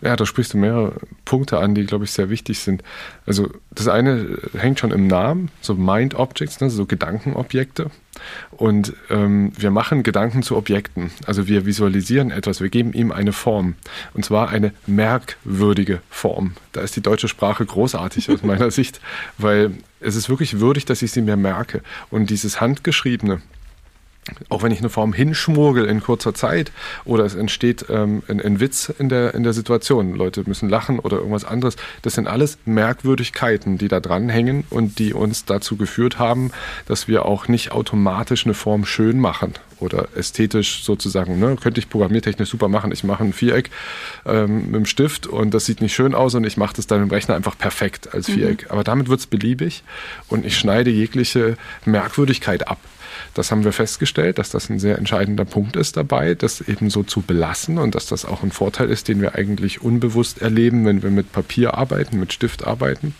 Ja, 0.00 0.14
da 0.14 0.26
sprichst 0.26 0.54
du 0.54 0.58
mehrere 0.58 0.92
Punkte 1.24 1.58
an, 1.58 1.74
die, 1.74 1.84
glaube 1.84 2.04
ich, 2.04 2.12
sehr 2.12 2.30
wichtig 2.30 2.60
sind. 2.60 2.82
Also 3.26 3.50
das 3.70 3.88
eine 3.88 4.38
hängt 4.56 4.78
schon 4.78 4.92
im 4.92 5.06
Namen, 5.06 5.50
so 5.60 5.74
Mind 5.74 6.14
Objects, 6.14 6.60
ne, 6.60 6.70
so 6.70 6.86
Gedankenobjekte. 6.86 7.90
Und 8.52 8.94
ähm, 9.10 9.52
wir 9.56 9.70
machen 9.70 10.02
Gedanken 10.02 10.42
zu 10.42 10.56
Objekten. 10.56 11.10
Also 11.26 11.48
wir 11.48 11.66
visualisieren 11.66 12.30
etwas, 12.30 12.60
wir 12.60 12.68
geben 12.68 12.92
ihm 12.92 13.12
eine 13.12 13.32
Form. 13.32 13.74
Und 14.14 14.24
zwar 14.24 14.50
eine 14.50 14.72
merkwürdige 14.86 16.00
Form. 16.10 16.54
Da 16.72 16.80
ist 16.80 16.96
die 16.96 17.00
deutsche 17.00 17.28
Sprache 17.28 17.64
großartig 17.64 18.30
aus 18.30 18.42
meiner 18.42 18.70
Sicht, 18.72 19.00
weil 19.36 19.72
es 20.00 20.16
ist 20.16 20.28
wirklich 20.28 20.60
würdig, 20.60 20.84
dass 20.84 21.02
ich 21.02 21.12
sie 21.12 21.22
mir 21.22 21.36
merke. 21.36 21.82
Und 22.10 22.30
dieses 22.30 22.60
Handgeschriebene, 22.60 23.40
auch 24.48 24.62
wenn 24.62 24.72
ich 24.72 24.80
eine 24.80 24.90
Form 24.90 25.12
hinschmurgel 25.12 25.84
in 25.84 26.00
kurzer 26.00 26.34
Zeit 26.34 26.72
oder 27.04 27.24
es 27.24 27.34
entsteht 27.34 27.86
ähm, 27.88 28.22
ein, 28.28 28.40
ein, 28.40 28.60
Witz 28.60 28.92
in 28.98 29.08
der, 29.08 29.34
in 29.34 29.42
der 29.42 29.52
Situation, 29.52 30.14
Leute 30.14 30.44
müssen 30.46 30.68
lachen 30.68 30.98
oder 30.98 31.18
irgendwas 31.18 31.44
anderes, 31.44 31.76
das 32.02 32.14
sind 32.14 32.26
alles 32.26 32.58
Merkwürdigkeiten, 32.64 33.78
die 33.78 33.88
da 33.88 34.00
dranhängen 34.00 34.64
und 34.70 34.98
die 34.98 35.14
uns 35.14 35.44
dazu 35.44 35.76
geführt 35.76 36.18
haben, 36.18 36.50
dass 36.86 37.08
wir 37.08 37.24
auch 37.24 37.48
nicht 37.48 37.72
automatisch 37.72 38.44
eine 38.44 38.54
Form 38.54 38.84
schön 38.84 39.18
machen 39.20 39.54
oder 39.80 40.08
ästhetisch 40.16 40.82
sozusagen, 40.82 41.38
ne, 41.38 41.56
könnte 41.60 41.80
ich 41.80 41.88
programmiertechnisch 41.88 42.48
super 42.48 42.68
machen. 42.68 42.92
Ich 42.92 43.04
mache 43.04 43.24
ein 43.24 43.32
Viereck 43.32 43.70
ähm, 44.26 44.66
mit 44.66 44.74
dem 44.74 44.86
Stift 44.86 45.26
und 45.26 45.54
das 45.54 45.66
sieht 45.66 45.80
nicht 45.80 45.94
schön 45.94 46.14
aus 46.14 46.34
und 46.34 46.44
ich 46.44 46.56
mache 46.56 46.74
das 46.74 46.86
dann 46.86 47.02
im 47.02 47.10
Rechner 47.10 47.34
einfach 47.34 47.56
perfekt 47.56 48.12
als 48.12 48.26
Viereck. 48.26 48.64
Mhm. 48.64 48.70
Aber 48.70 48.84
damit 48.84 49.08
wird 49.08 49.20
es 49.20 49.26
beliebig 49.26 49.84
und 50.28 50.44
ich 50.44 50.56
schneide 50.56 50.90
jegliche 50.90 51.56
Merkwürdigkeit 51.84 52.68
ab. 52.68 52.78
Das 53.38 53.52
haben 53.52 53.62
wir 53.62 53.72
festgestellt, 53.72 54.38
dass 54.38 54.50
das 54.50 54.68
ein 54.68 54.80
sehr 54.80 54.98
entscheidender 54.98 55.44
Punkt 55.44 55.76
ist 55.76 55.96
dabei, 55.96 56.34
das 56.34 56.60
eben 56.60 56.90
so 56.90 57.04
zu 57.04 57.20
belassen 57.20 57.78
und 57.78 57.94
dass 57.94 58.06
das 58.06 58.24
auch 58.24 58.42
ein 58.42 58.50
Vorteil 58.50 58.90
ist, 58.90 59.06
den 59.06 59.22
wir 59.22 59.36
eigentlich 59.36 59.80
unbewusst 59.80 60.42
erleben, 60.42 60.84
wenn 60.84 61.04
wir 61.04 61.10
mit 61.10 61.30
Papier 61.30 61.74
arbeiten, 61.74 62.18
mit 62.18 62.32
Stift 62.32 62.66
arbeiten 62.66 63.14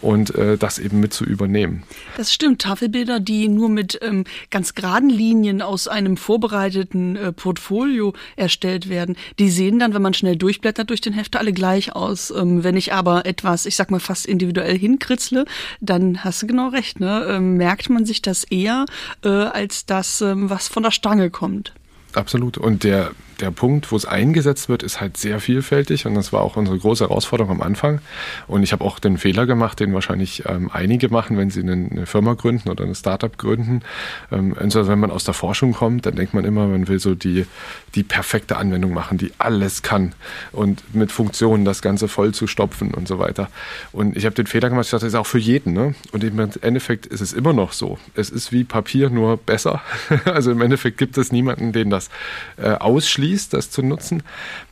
und 0.00 0.32
äh, 0.36 0.56
das 0.56 0.78
eben 0.78 1.00
mit 1.00 1.12
zu 1.12 1.24
übernehmen. 1.24 1.82
Das 2.16 2.32
stimmt. 2.32 2.62
Tafelbilder, 2.62 3.18
die 3.18 3.48
nur 3.48 3.68
mit 3.68 3.98
ähm, 4.00 4.22
ganz 4.50 4.76
geraden 4.76 5.10
Linien 5.10 5.60
aus 5.60 5.88
einem 5.88 6.16
vorbereiteten 6.16 7.16
äh, 7.16 7.32
Portfolio 7.32 8.12
erstellt 8.36 8.88
werden, 8.88 9.16
die 9.40 9.50
sehen 9.50 9.80
dann, 9.80 9.92
wenn 9.92 10.02
man 10.02 10.14
schnell 10.14 10.36
durchblättert 10.36 10.88
durch 10.88 11.00
den 11.00 11.14
Hefte, 11.14 11.40
alle 11.40 11.52
gleich 11.52 11.96
aus. 11.96 12.30
Ähm, 12.30 12.62
wenn 12.62 12.76
ich 12.76 12.92
aber 12.92 13.26
etwas, 13.26 13.66
ich 13.66 13.74
sag 13.74 13.90
mal, 13.90 13.98
fast 13.98 14.24
individuell 14.24 14.78
hinkritzle, 14.78 15.46
dann 15.80 16.22
hast 16.22 16.42
du 16.42 16.46
genau 16.46 16.68
recht, 16.68 17.00
ne? 17.00 17.26
Ähm, 17.28 17.56
merkt 17.56 17.90
man 17.90 18.06
sich 18.06 18.22
das 18.22 18.44
eher 18.44 18.86
äh, 19.24 19.47
als 19.54 19.86
das, 19.86 20.20
ähm, 20.20 20.50
was 20.50 20.68
von 20.68 20.82
der 20.82 20.90
Stange 20.90 21.30
kommt. 21.30 21.72
Absolut. 22.14 22.58
Und 22.58 22.84
der, 22.84 23.12
der 23.40 23.50
Punkt, 23.50 23.90
wo 23.92 23.96
es 23.96 24.04
eingesetzt 24.04 24.68
wird, 24.68 24.82
ist 24.82 25.00
halt 25.00 25.16
sehr 25.16 25.40
vielfältig 25.40 26.06
und 26.06 26.14
das 26.14 26.32
war 26.32 26.42
auch 26.42 26.56
unsere 26.56 26.78
große 26.78 27.04
Herausforderung 27.04 27.52
am 27.52 27.62
Anfang. 27.62 28.00
Und 28.46 28.62
ich 28.62 28.72
habe 28.72 28.84
auch 28.84 28.98
den 28.98 29.18
Fehler 29.18 29.46
gemacht, 29.46 29.80
den 29.80 29.94
wahrscheinlich 29.94 30.44
ähm, 30.46 30.70
einige 30.72 31.08
machen, 31.08 31.36
wenn 31.36 31.50
sie 31.50 31.62
eine, 31.62 31.72
eine, 31.72 32.06
Firma 32.06 32.34
gründen 32.34 32.68
oder 32.68 32.84
eine 32.84 32.94
Startup 32.94 33.36
gründen. 33.36 33.82
Ähm, 34.32 34.54
also 34.58 34.88
wenn 34.88 34.98
man 34.98 35.10
aus 35.10 35.24
der 35.24 35.34
Forschung 35.34 35.72
kommt, 35.72 36.06
dann 36.06 36.16
denkt 36.16 36.34
man 36.34 36.44
immer, 36.44 36.66
man 36.66 36.88
will 36.88 36.98
so 36.98 37.14
die, 37.14 37.46
die 37.94 38.02
perfekte 38.02 38.56
Anwendung 38.56 38.92
machen, 38.92 39.18
die 39.18 39.32
alles 39.38 39.82
kann 39.82 40.14
und 40.52 40.94
mit 40.94 41.12
Funktionen 41.12 41.64
das 41.64 41.82
Ganze 41.82 42.08
voll 42.08 42.34
zu 42.34 42.46
stopfen 42.46 42.92
und 42.92 43.06
so 43.06 43.18
weiter. 43.18 43.48
Und 43.92 44.16
ich 44.16 44.24
habe 44.24 44.34
den 44.34 44.46
Fehler 44.46 44.68
gemacht, 44.68 44.86
ich 44.86 44.90
dachte, 44.90 45.06
das 45.06 45.14
ist 45.14 45.18
auch 45.18 45.26
für 45.26 45.38
jeden. 45.38 45.72
Ne? 45.72 45.94
Und 46.12 46.24
im 46.24 46.38
Endeffekt 46.60 47.06
ist 47.06 47.20
es 47.20 47.32
immer 47.32 47.52
noch 47.52 47.72
so. 47.72 47.98
Es 48.14 48.30
ist 48.30 48.52
wie 48.52 48.64
Papier, 48.64 49.10
nur 49.10 49.36
besser. 49.36 49.80
also 50.24 50.50
im 50.50 50.60
Endeffekt 50.60 50.98
gibt 50.98 51.16
es 51.18 51.32
niemanden, 51.32 51.72
den 51.72 51.90
das 51.90 52.10
äh, 52.56 52.70
ausschließt 52.70 53.27
ausschließt, 53.28 53.52
das 53.54 53.70
zu 53.70 53.82
nutzen. 53.82 54.22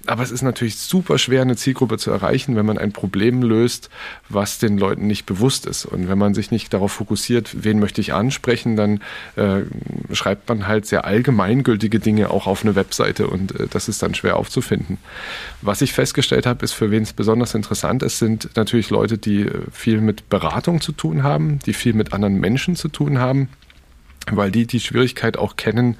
Aber 0.06 0.22
es 0.22 0.30
ist 0.30 0.42
natürlich 0.42 0.78
super 0.78 1.18
schwer, 1.18 1.42
eine 1.42 1.56
Zielgruppe 1.56 1.98
zu 1.98 2.10
erreichen, 2.10 2.56
wenn 2.56 2.66
man 2.66 2.78
ein 2.78 2.92
Problem 2.92 3.42
löst, 3.42 3.90
was 4.28 4.58
den 4.58 4.78
Leuten 4.78 5.06
nicht 5.06 5.26
bewusst 5.26 5.66
ist. 5.66 5.84
Und 5.84 6.08
wenn 6.08 6.18
man 6.18 6.34
sich 6.34 6.50
nicht 6.50 6.72
darauf 6.72 6.92
fokussiert, 6.92 7.64
wen 7.64 7.78
möchte 7.78 8.00
ich 8.00 8.12
ansprechen, 8.14 8.76
dann 8.76 9.00
äh, 9.36 9.62
schreibt 10.12 10.48
man 10.48 10.66
halt 10.66 10.86
sehr 10.86 11.04
allgemeingültige 11.04 11.98
Dinge 11.98 12.30
auch 12.30 12.46
auf 12.46 12.62
eine 12.62 12.74
Webseite 12.74 13.26
und 13.26 13.58
äh, 13.58 13.66
das 13.68 13.88
ist 13.88 14.02
dann 14.02 14.14
schwer 14.14 14.36
aufzufinden. 14.36 14.98
Was 15.62 15.82
ich 15.82 15.92
festgestellt 15.92 16.46
habe, 16.46 16.64
ist, 16.64 16.72
für 16.72 16.90
wen 16.90 17.02
es 17.02 17.12
besonders 17.12 17.54
interessant 17.54 18.02
ist, 18.02 18.18
sind 18.18 18.50
natürlich 18.56 18.90
Leute, 18.90 19.18
die 19.18 19.42
äh, 19.42 19.62
viel 19.72 20.00
mit 20.00 20.28
Beratung 20.28 20.80
zu 20.80 20.92
tun 20.92 21.22
haben, 21.22 21.58
die 21.66 21.72
viel 21.72 21.94
mit 21.94 22.12
anderen 22.12 22.38
Menschen 22.38 22.76
zu 22.76 22.88
tun 22.88 23.18
haben 23.18 23.48
weil 24.30 24.50
die 24.50 24.66
die 24.66 24.80
Schwierigkeit 24.80 25.36
auch 25.36 25.56
kennen, 25.56 25.96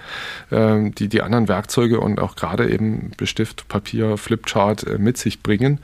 äh, 0.51 0.91
die 0.91 1.09
die 1.09 1.23
anderen 1.23 1.49
Werkzeuge 1.49 2.01
und 2.01 2.21
auch 2.21 2.37
gerade 2.37 2.71
eben 2.71 3.13
Bestift, 3.17 3.69
Papier, 3.69 4.17
Flipchart 4.17 4.87
äh, 4.87 4.99
mit 4.99 5.19
sich 5.19 5.43
bringen. 5.43 5.79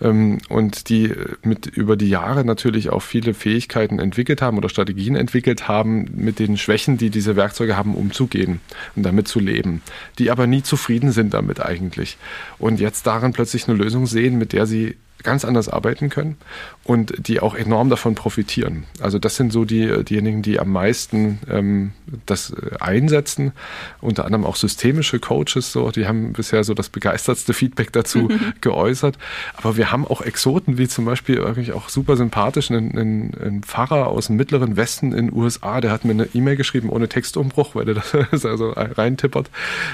Ähm, 0.00 0.38
und 0.48 0.88
die 0.88 1.12
mit 1.42 1.66
über 1.66 1.96
die 1.96 2.08
Jahre 2.08 2.44
natürlich 2.44 2.90
auch 2.90 3.02
viele 3.02 3.34
Fähigkeiten 3.34 3.98
entwickelt 3.98 4.42
haben 4.42 4.58
oder 4.58 4.68
Strategien 4.68 5.16
entwickelt 5.16 5.68
haben, 5.68 6.08
mit 6.14 6.38
den 6.38 6.56
Schwächen, 6.56 6.98
die 6.98 7.10
diese 7.10 7.36
Werkzeuge 7.36 7.76
haben, 7.76 7.94
umzugehen 7.94 8.60
und 8.96 9.04
damit 9.04 9.28
zu 9.28 9.40
leben, 9.40 9.82
die 10.18 10.30
aber 10.30 10.46
nie 10.46 10.62
zufrieden 10.62 11.12
sind 11.12 11.34
damit 11.34 11.60
eigentlich. 11.60 12.16
Und 12.58 12.80
jetzt 12.80 13.06
darin 13.06 13.32
plötzlich 13.32 13.68
eine 13.68 13.76
Lösung 13.76 14.06
sehen, 14.06 14.38
mit 14.38 14.52
der 14.52 14.66
sie 14.66 14.96
ganz 15.22 15.44
anders 15.44 15.68
arbeiten 15.68 16.10
können 16.10 16.36
und 16.84 17.26
die 17.26 17.40
auch 17.40 17.54
enorm 17.54 17.88
davon 17.88 18.14
profitieren. 18.14 18.84
Also 19.00 19.18
das 19.18 19.36
sind 19.36 19.52
so 19.52 19.64
die, 19.64 20.04
diejenigen, 20.04 20.42
die 20.42 20.60
am 20.60 20.70
meisten 20.70 21.38
ähm, 21.50 21.92
das 22.26 22.50
äh, 22.50 22.76
einsetzen, 22.78 23.52
unter 24.00 24.26
anderem 24.26 24.44
auch 24.44 24.56
systemische 24.56 25.18
Coaches, 25.18 25.72
so, 25.72 25.90
die 25.90 26.06
haben 26.06 26.34
bisher 26.34 26.62
so 26.62 26.74
das 26.74 26.90
begeistertste 26.90 27.54
Feedback 27.54 27.92
dazu 27.92 28.28
geäußert. 28.60 29.16
Aber 29.56 29.76
wir 29.76 29.90
haben 29.90 30.06
auch 30.06 30.20
Exoten, 30.20 30.76
wie 30.78 30.88
zum 30.88 31.06
Beispiel 31.06 31.36
wirklich 31.36 31.72
auch 31.72 31.88
super 31.88 32.16
sympathisch, 32.16 32.70
einen, 32.70 32.96
einen, 32.96 33.34
einen 33.34 33.62
Pfarrer 33.62 34.08
aus 34.08 34.26
dem 34.26 34.36
mittleren 34.36 34.76
Westen 34.76 35.12
in 35.12 35.28
den 35.28 35.36
USA, 35.36 35.80
der 35.80 35.90
hat 35.90 36.04
mir 36.04 36.12
eine 36.12 36.28
E-Mail 36.34 36.56
geschrieben 36.56 36.90
ohne 36.90 37.08
Textumbruch, 37.08 37.74
weil 37.74 37.88
er 37.88 37.94
das 38.30 38.44
also 38.44 38.70
reintippert 38.70 39.48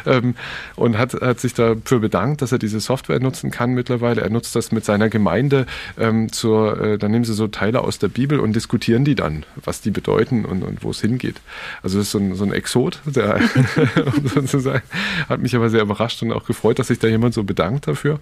ähm, 0.07 0.35
und 0.75 0.99
hat, 0.99 1.15
hat 1.15 1.39
sich 1.39 1.55
dafür 1.55 2.01
bedankt, 2.01 2.43
dass 2.43 2.51
er 2.51 2.59
diese 2.59 2.81
Software 2.81 3.21
nutzen 3.21 3.53
kann 3.53 3.75
mittlerweile. 3.75 4.23
Er 4.23 4.31
nutzt 4.31 4.57
das 4.57 4.73
mit 4.73 4.85
seiner 4.85 5.09
Gemeinde 5.11 5.67
ähm, 5.99 6.33
zur, 6.33 6.81
äh, 6.81 6.99
dann 6.99 7.11
nehmen 7.11 7.25
sie 7.25 7.35
so 7.35 7.49
Teile 7.49 7.83
aus 7.83 7.99
der 7.99 8.09
Bibel 8.09 8.41
und 8.41 8.55
diskutieren 8.55 9.05
die 9.05 9.15
dann, 9.15 9.45
was 9.65 9.81
die 9.81 9.91
bedeuten 9.91 10.45
und, 10.45 10.63
und 10.63 10.83
wo 10.83 10.91
es 10.91 11.01
hingeht. 11.01 11.37
Also 11.83 11.99
das 11.99 12.07
ist 12.07 12.13
so 12.13 12.19
ein, 12.19 12.35
so 12.35 12.45
ein 12.45 12.53
Exot, 12.53 13.01
der 13.05 13.41
sozusagen 14.25 14.83
hat 15.29 15.41
mich 15.41 15.55
aber 15.55 15.71
sehr 15.71 15.83
überrascht 15.83 16.23
und 16.23 16.33
auch 16.33 16.47
gefreut, 16.47 16.79
dass 16.79 16.89
sich 16.89 16.99
da 16.99 17.09
jemand 17.09 17.35
so 17.35 17.45
bedankt 17.45 17.89
dafür. 17.89 18.21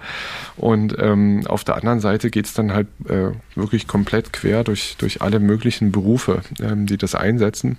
Und 0.56 0.96
ähm, 0.98 1.46
auf 1.46 1.64
der 1.64 1.76
anderen 1.76 2.00
Seite 2.00 2.30
geht 2.30 2.46
es 2.46 2.54
dann 2.54 2.72
halt 2.72 2.88
äh, 3.08 3.30
wirklich 3.54 3.86
komplett 3.86 4.32
quer 4.32 4.64
durch, 4.64 4.96
durch 4.98 5.22
alle 5.22 5.40
möglichen 5.40 5.92
Berufe, 5.92 6.42
ähm, 6.60 6.86
die 6.86 6.96
das 6.96 7.14
einsetzen. 7.14 7.78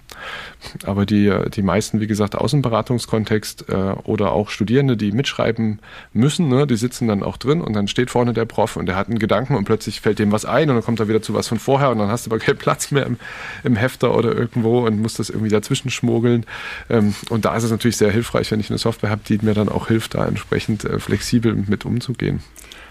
Aber 0.86 1.06
die, 1.06 1.34
die 1.54 1.62
meisten, 1.62 2.00
wie 2.00 2.08
gesagt, 2.08 2.36
Außenberatungskontext 2.36 3.70
äh, 3.70 3.74
oder 4.04 4.32
auch 4.32 4.50
Studierende, 4.50 4.98
die 4.98 5.12
mitschreiben 5.12 5.80
müssen, 6.14 6.50
ne, 6.50 6.68
die 6.68 6.76
sitzen 6.76 7.08
dann 7.08 7.24
auch 7.24 7.38
drin 7.38 7.62
und 7.62 7.74
dann 7.74 7.88
steht 7.88 8.10
vorne 8.10 8.34
der 8.34 8.46
Prof 8.46 8.76
und 8.76 8.86
der 8.86 8.96
hat 8.96 9.08
einen 9.08 9.20
Gedanken 9.20 9.56
und 9.56 9.66
plötzlich 9.66 10.02
fällt 10.02 10.20
dem 10.20 10.32
was 10.32 10.46
ein 10.46 10.70
und 10.70 10.76
dann 10.76 10.84
kommt 10.84 11.00
er 11.00 11.08
wieder 11.08 11.22
zu 11.22 11.34
was 11.34 11.48
von 11.48 11.60
vorher 11.60 11.90
und 11.90 12.00
dann 12.00 12.10
hast 12.10 12.26
du 12.26 12.32
aber 12.32 12.40
keinen 12.40 12.58
Platz 12.58 12.92
mehr 12.92 13.06
im, 13.06 13.18
im 13.64 13.76
Hefter 13.76 14.16
oder 14.16 14.36
irgendwo 14.36 14.86
und 14.86 15.02
musst 15.02 15.20
das 15.20 15.30
irgendwie 15.30 15.50
dazwischen 15.50 15.90
schmuggeln. 15.90 16.46
Ähm, 16.90 17.16
und 17.30 17.46
da 17.46 17.56
ist 17.56 17.64
es 17.64 17.72
natürlich 17.72 17.98
sehr 17.98 18.12
hilfreich, 18.12 18.52
wenn 18.52 18.60
ich 18.60 18.70
eine 18.70 18.80
Software 18.80 19.10
habe, 19.10 19.22
die 19.28 19.40
mir 19.42 19.54
dann 19.54 19.70
auch 19.70 19.88
hilft, 19.88 20.16
da 20.16 20.26
entsprechend 20.26 20.84
äh, 20.84 21.00
flexibel 21.00 21.56
mit 21.56 21.86
umzugehen. 21.86 22.42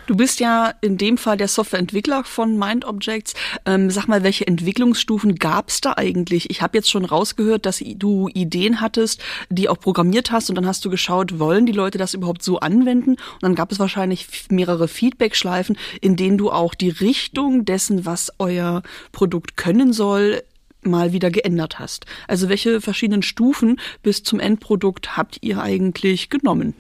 Du 0.08 0.16
bist 0.16 0.40
ja 0.40 0.72
in 0.80 0.96
dem 0.96 1.18
Fall 1.18 1.36
der 1.36 1.48
Softwareentwickler 1.48 2.24
von 2.24 2.58
Mind 2.58 2.86
Objects. 2.86 3.34
Ähm, 3.66 3.90
sag 3.90 4.08
mal, 4.08 4.22
welche 4.22 4.46
Entwicklungsstufen 4.46 5.34
gab 5.34 5.68
es 5.68 5.82
da 5.82 5.98
eigentlich? 5.98 6.48
Ich 6.48 6.62
habe 6.62 6.78
jetzt 6.78 6.88
schon 6.88 7.04
rausgehört, 7.04 7.66
dass 7.66 7.84
du 7.84 8.30
Ideen 8.32 8.80
hattest, 8.80 9.20
die 9.50 9.68
auch 9.68 9.78
programmiert 9.78 10.30
hast 10.30 10.48
und 10.48 10.54
dann 10.54 10.66
hast 10.66 10.82
du 10.82 10.88
geschaut, 10.88 11.38
wollen 11.38 11.66
die 11.66 11.72
Leute 11.72 11.98
das 11.98 12.14
überhaupt 12.14 12.42
so 12.42 12.58
anwenden? 12.58 13.10
Und 13.10 13.42
dann 13.42 13.54
gab 13.54 13.70
es 13.70 13.78
wahrscheinlich 13.78 14.26
mehrere 14.48 14.88
Feedback-Schleifen, 14.88 15.76
in 16.00 16.16
denen 16.16 16.38
du 16.38 16.50
auch 16.50 16.74
die 16.74 16.88
Richtung 16.88 17.66
dessen, 17.66 18.06
was 18.06 18.32
euer 18.38 18.82
Produkt 19.12 19.58
können 19.58 19.92
soll, 19.92 20.42
mal 20.80 21.12
wieder 21.12 21.30
geändert 21.30 21.78
hast. 21.78 22.06
Also 22.28 22.48
welche 22.48 22.80
verschiedenen 22.80 23.20
Stufen 23.20 23.78
bis 24.02 24.22
zum 24.22 24.40
Endprodukt 24.40 25.18
habt 25.18 25.36
ihr 25.42 25.60
eigentlich 25.60 26.30
genommen? 26.30 26.72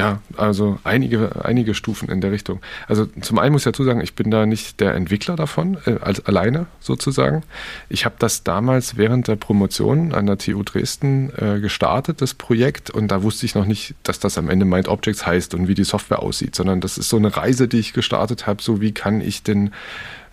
Ja, 0.00 0.22
also 0.38 0.78
einige, 0.82 1.44
einige 1.44 1.74
Stufen 1.74 2.08
in 2.08 2.22
der 2.22 2.32
Richtung. 2.32 2.60
Also 2.88 3.04
zum 3.20 3.38
einen 3.38 3.52
muss 3.52 3.60
ich 3.60 3.64
dazu 3.70 3.84
sagen, 3.84 4.00
ich 4.00 4.14
bin 4.14 4.30
da 4.30 4.46
nicht 4.46 4.80
der 4.80 4.94
Entwickler 4.94 5.36
davon, 5.36 5.76
äh, 5.84 5.96
als 6.00 6.24
alleine 6.24 6.68
sozusagen. 6.80 7.42
Ich 7.90 8.06
habe 8.06 8.14
das 8.18 8.42
damals 8.42 8.96
während 8.96 9.28
der 9.28 9.36
Promotion 9.36 10.14
an 10.14 10.24
der 10.24 10.38
TU 10.38 10.62
Dresden 10.62 11.30
äh, 11.36 11.60
gestartet, 11.60 12.22
das 12.22 12.32
Projekt, 12.32 12.88
und 12.88 13.08
da 13.08 13.22
wusste 13.22 13.44
ich 13.44 13.54
noch 13.54 13.66
nicht, 13.66 13.94
dass 14.02 14.18
das 14.18 14.38
am 14.38 14.48
Ende 14.48 14.64
Mind 14.64 14.88
Objects 14.88 15.26
heißt 15.26 15.52
und 15.52 15.68
wie 15.68 15.74
die 15.74 15.84
Software 15.84 16.20
aussieht, 16.20 16.54
sondern 16.54 16.80
das 16.80 16.96
ist 16.96 17.10
so 17.10 17.18
eine 17.18 17.36
Reise, 17.36 17.68
die 17.68 17.80
ich 17.80 17.92
gestartet 17.92 18.46
habe, 18.46 18.62
so 18.62 18.80
wie 18.80 18.92
kann 18.92 19.20
ich 19.20 19.42
denn 19.42 19.70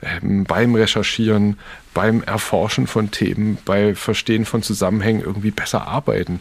ähm, 0.01 0.45
beim 0.45 0.75
Recherchieren, 0.75 1.57
beim 1.93 2.23
Erforschen 2.23 2.87
von 2.87 3.11
Themen, 3.11 3.57
bei 3.65 3.95
Verstehen 3.95 4.45
von 4.45 4.63
Zusammenhängen 4.63 5.23
irgendwie 5.23 5.51
besser 5.51 5.87
arbeiten. 5.87 6.39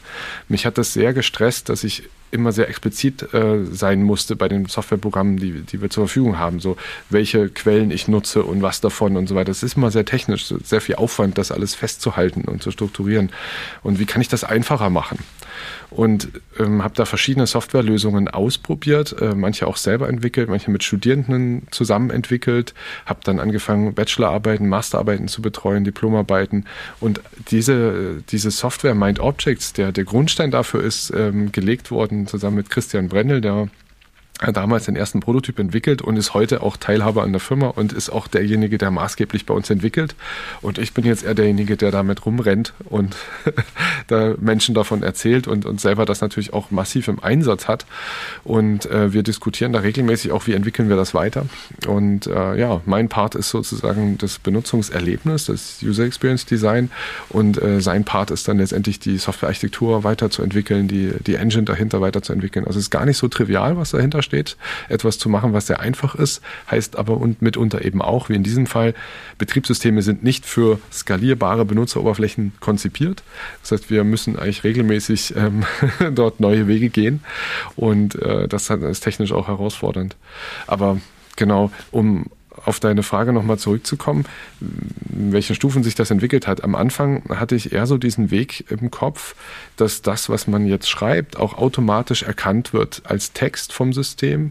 Mich 0.49 0.65
hat 0.65 0.79
das 0.79 0.93
sehr 0.93 1.13
gestresst, 1.13 1.71
dass 1.71 1.83
ich 1.83 2.05
immer 2.31 2.53
sehr 2.53 2.69
explizit 2.69 3.33
äh, 3.35 3.65
sein 3.65 4.03
musste 4.03 4.37
bei 4.37 4.49
den 4.49 4.67
Softwareprogrammen, 4.67 5.37
die, 5.37 5.63
die 5.63 5.81
wir 5.81 5.91
zur 5.91 6.07
Verfügung 6.07 6.39
haben. 6.39 6.61
So, 6.61 6.77
welche 7.11 7.49
Quellen 7.49 7.91
ich 7.91 8.09
nutze 8.09 8.43
und 8.43 8.63
was 8.63 8.81
davon 8.81 9.17
und 9.17 9.29
so 9.29 9.35
weiter. 9.35 9.47
Das 9.47 9.63
ist 9.63 9.77
immer 9.77 9.91
sehr 9.91 10.05
technisch, 10.05 10.53
sehr 10.63 10.81
viel 10.81 10.97
Aufwand, 10.97 11.39
das 11.39 11.53
alles 11.53 11.75
festzuhalten 11.75 12.43
und 12.43 12.63
zu 12.63 12.71
strukturieren. 12.71 13.31
Und 13.83 13.99
wie 13.99 14.07
kann 14.07 14.21
ich 14.21 14.29
das 14.29 14.45
einfacher 14.45 14.91
machen? 14.91 15.19
Und 15.91 16.29
ähm, 16.59 16.83
habe 16.83 16.95
da 16.95 17.05
verschiedene 17.05 17.47
Softwarelösungen 17.47 18.29
ausprobiert, 18.29 19.21
äh, 19.21 19.35
manche 19.35 19.67
auch 19.67 19.77
selber 19.77 20.09
entwickelt, 20.09 20.49
manche 20.49 20.71
mit 20.71 20.83
Studierenden 20.83 21.67
zusammen 21.71 22.11
entwickelt, 22.11 22.75
habe 23.05 23.21
dann 23.25 23.41
angefangen, 23.41 23.95
Bachelorarbeiten, 23.95 24.69
Masterarbeiten 24.69 25.29
zu 25.29 25.43
betreuen, 25.43 25.85
Diplomarbeiten. 25.85 26.67
Und 27.01 27.21
diese, 27.51 28.23
diese 28.29 28.51
Software 28.51 28.95
Mind 28.95 29.21
Objects, 29.21 29.73
der, 29.73 29.93
der 29.93 30.05
Grundstein 30.05 30.51
dafür 30.51 30.83
ist 30.83 31.13
ähm, 31.15 31.53
gelegt 31.53 31.91
worden, 31.91 32.27
zusammen 32.27 32.57
mit 32.57 32.71
Christian 32.71 33.09
Brendel, 33.09 33.41
der 33.41 33.69
damals 34.53 34.85
den 34.85 34.97
ersten 34.97 35.21
Prototyp 35.21 35.59
entwickelt 35.59 36.03
und 36.03 36.17
ist 36.17 36.35
heute 36.35 36.63
auch 36.63 36.77
Teilhaber 36.77 37.23
an 37.23 37.33
der 37.33 37.41
Firma 37.41 37.69
und 37.69 37.93
ist 37.93 38.11
auch 38.11 38.29
derjenige, 38.29 38.77
der 38.77 38.91
maßgeblich 38.91 39.47
bei 39.47 39.55
uns 39.55 39.71
entwickelt. 39.71 40.15
Und 40.61 40.79
ich 40.79 40.93
bin 40.93 41.05
jetzt 41.05 41.25
eher 41.25 41.35
derjenige, 41.35 41.77
der 41.77 41.91
damit 41.91 42.27
rumrennt 42.27 42.75
und 42.85 43.17
da 44.09 44.35
Menschen 44.39 44.75
davon 44.75 45.03
erzählt 45.03 45.49
und, 45.49 45.65
und 45.65 45.81
selber 45.81 46.05
das 46.05 46.21
natürlich 46.21 46.53
auch 46.53 46.71
massiv 46.71 47.09
im 47.09 47.23
Einsatz 47.23 47.67
hat. 47.67 47.87
Und 48.45 48.87
äh, 48.87 49.13
wir 49.13 49.23
diskutieren 49.23 49.73
da 49.73 49.81
regelmäßig 49.81 50.33
auch, 50.33 50.47
wie 50.47 50.53
entwickeln 50.53 50.89
wir 50.89 50.97
das 50.97 51.15
weiter. 51.15 51.47
Und 51.87 52.27
äh, 52.27 52.59
ja, 52.59 52.83
mein 52.85 53.09
Part 53.09 53.35
ist 53.37 53.49
sozusagen 53.49 54.19
das 54.19 54.39
Benutzungserlebnis, 54.39 55.47
das 55.47 55.79
User 55.83 56.05
Experience 56.05 56.45
Design 56.45 56.91
und 57.31 57.61
äh, 57.63 57.81
sein 57.81 58.05
Part 58.05 58.31
ist 58.31 58.49
dann 58.49 58.59
letztendlich 58.59 59.01
die 59.01 59.17
Softwarearchitektur 59.17 60.05
weiterzuentwickeln, 60.05 60.89
die, 60.89 61.13
die 61.27 61.37
Engine 61.37 61.65
dahinter 61.65 62.01
weiterzuentwickeln. 62.01 62.67
Also 62.67 62.79
es 62.79 62.87
ist 62.87 62.91
gar 62.91 63.07
nicht 63.07 63.17
so 63.17 63.29
trivial, 63.29 63.77
was 63.77 63.93
dahinter 63.93 64.23
steht, 64.27 64.59
etwas 64.91 65.19
zu 65.19 65.31
machen, 65.31 65.55
was 65.55 65.67
sehr 65.67 65.81
einfach 65.81 66.15
ist, 66.15 66.43
heißt 66.71 66.97
aber 66.97 67.17
und 67.17 67.41
mitunter 67.41 67.85
eben 67.85 68.03
auch, 68.03 68.29
wie 68.29 68.35
in 68.35 68.43
diesem 68.43 68.67
Fall, 68.67 68.95
Betriebssysteme 69.39 70.03
sind 70.03 70.23
nicht 70.23 70.45
für 70.45 70.79
skalierbare 70.93 71.65
Benutzeroberflächen 71.65 72.53
konzipiert. 72.61 73.23
Das 73.63 73.73
heißt, 73.73 73.91
wir 73.91 74.05
müssen 74.05 74.39
eigentlich 74.39 74.65
regelmäßig 74.65 75.35
ähm, 75.37 75.65
dort 76.15 76.41
neue 76.41 76.69
Wege 76.69 76.91
gehen 76.91 77.25
und 77.77 78.17
äh, 78.17 78.49
das 78.49 78.69
ist 78.69 79.01
technisch 79.01 79.33
auch 79.33 79.49
herausfordernd. 79.49 80.17
Aber 80.67 81.01
genau, 81.37 81.71
um 81.91 82.27
auf 82.67 82.81
deine 82.81 83.03
Frage 83.03 83.33
nochmal 83.33 83.59
zurückzukommen, 83.59 84.25
in 84.61 85.33
welchen 85.33 85.55
Stufen 85.55 85.83
sich 85.83 85.95
das 85.95 86.11
entwickelt 86.11 86.47
hat. 86.47 86.65
Am 86.65 86.75
Anfang 86.75 87.23
hatte 87.29 87.55
ich 87.55 87.73
eher 87.73 87.87
so 87.87 87.97
diesen 87.97 88.31
Weg 88.31 88.71
im 88.71 88.91
Kopf, 88.91 89.37
dass 89.77 90.03
das, 90.03 90.29
was 90.29 90.47
man 90.47 90.67
jetzt 90.67 90.91
schreibt, 90.91 91.39
auch 91.39 91.57
automatisch 91.57 92.25
erkannt 92.25 92.73
wird 92.73 93.03
als 93.05 93.33
Text 93.33 93.73
vom 93.73 93.93
System 93.93 94.51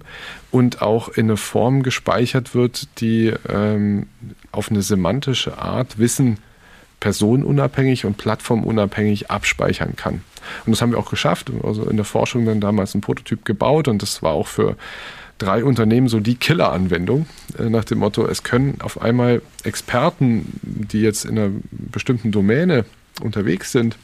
und 0.50 0.82
auch 0.82 1.10
in 1.10 1.26
eine 1.26 1.38
Form 1.38 1.84
gespeichert 1.84 2.56
wird, 2.56 2.88
die 3.02 3.34
ähm, 3.50 4.08
auf 4.52 4.72
eine 4.72 4.82
semantische 4.82 5.58
Art 5.58 6.00
Wissen 6.00 6.38
personenunabhängig 7.02 8.06
und 8.06 8.18
plattformunabhängig 8.18 9.30
abspeichern 9.30 9.96
kann. 9.96 10.22
Und 10.66 10.72
das 10.72 10.82
haben 10.82 10.92
wir 10.92 11.00
auch 11.00 11.10
geschafft. 11.10 11.52
Also 11.64 11.88
in 11.90 11.98
der 11.98 12.06
Forschung 12.06 12.46
dann 12.46 12.62
damals 12.62 12.96
einen 12.96 13.02
Prototyp 13.02 13.44
gebaut 13.46 13.88
und 13.88 14.02
das 14.02 14.24
war 14.24 14.32
auch 14.32 14.48
für 14.48 14.78
drei 15.38 15.64
Unternehmen 15.64 16.08
so 16.08 16.20
die 16.20 16.36
Killer-Anwendung, 16.36 17.26
äh, 17.58 17.70
nach 17.70 17.84
dem 17.86 18.00
Motto, 18.00 18.26
es 18.26 18.44
können 18.44 18.80
auf 18.82 19.02
einmal 19.02 19.42
Experten, 19.64 20.60
die 20.62 21.02
jetzt 21.02 21.26
in 21.26 21.38
einer 21.38 21.52
bestimmten 21.72 22.32
Domäne 22.32 22.86
unterwegs 23.22 23.72
sind, 23.72 23.98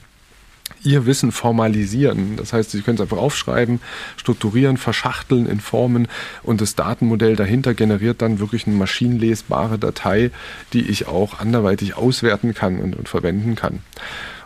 ihr 0.84 1.06
Wissen 1.06 1.32
formalisieren. 1.32 2.38
Das 2.38 2.54
heißt, 2.54 2.72
Sie 2.72 2.82
können 2.82 2.96
es 2.96 3.02
einfach 3.02 3.18
aufschreiben, 3.18 3.80
strukturieren, 4.18 4.78
verschachteln 4.78 5.46
in 5.46 5.60
Formen 5.60 6.08
und 6.44 6.62
das 6.62 6.76
Datenmodell 6.76 7.36
dahinter 7.36 7.74
generiert 7.74 8.22
dann 8.22 8.40
wirklich 8.40 8.68
eine 8.68 8.76
maschinenlesbare 8.76 9.78
Datei, 9.78 10.32
die 10.74 10.90
ich 10.90 11.08
auch 11.08 11.40
anderweitig 11.40 11.96
auswerten 11.96 12.54
kann 12.54 12.80
und, 12.80 12.96
und 12.96 13.10
verwenden 13.10 13.56
kann. 13.56 13.80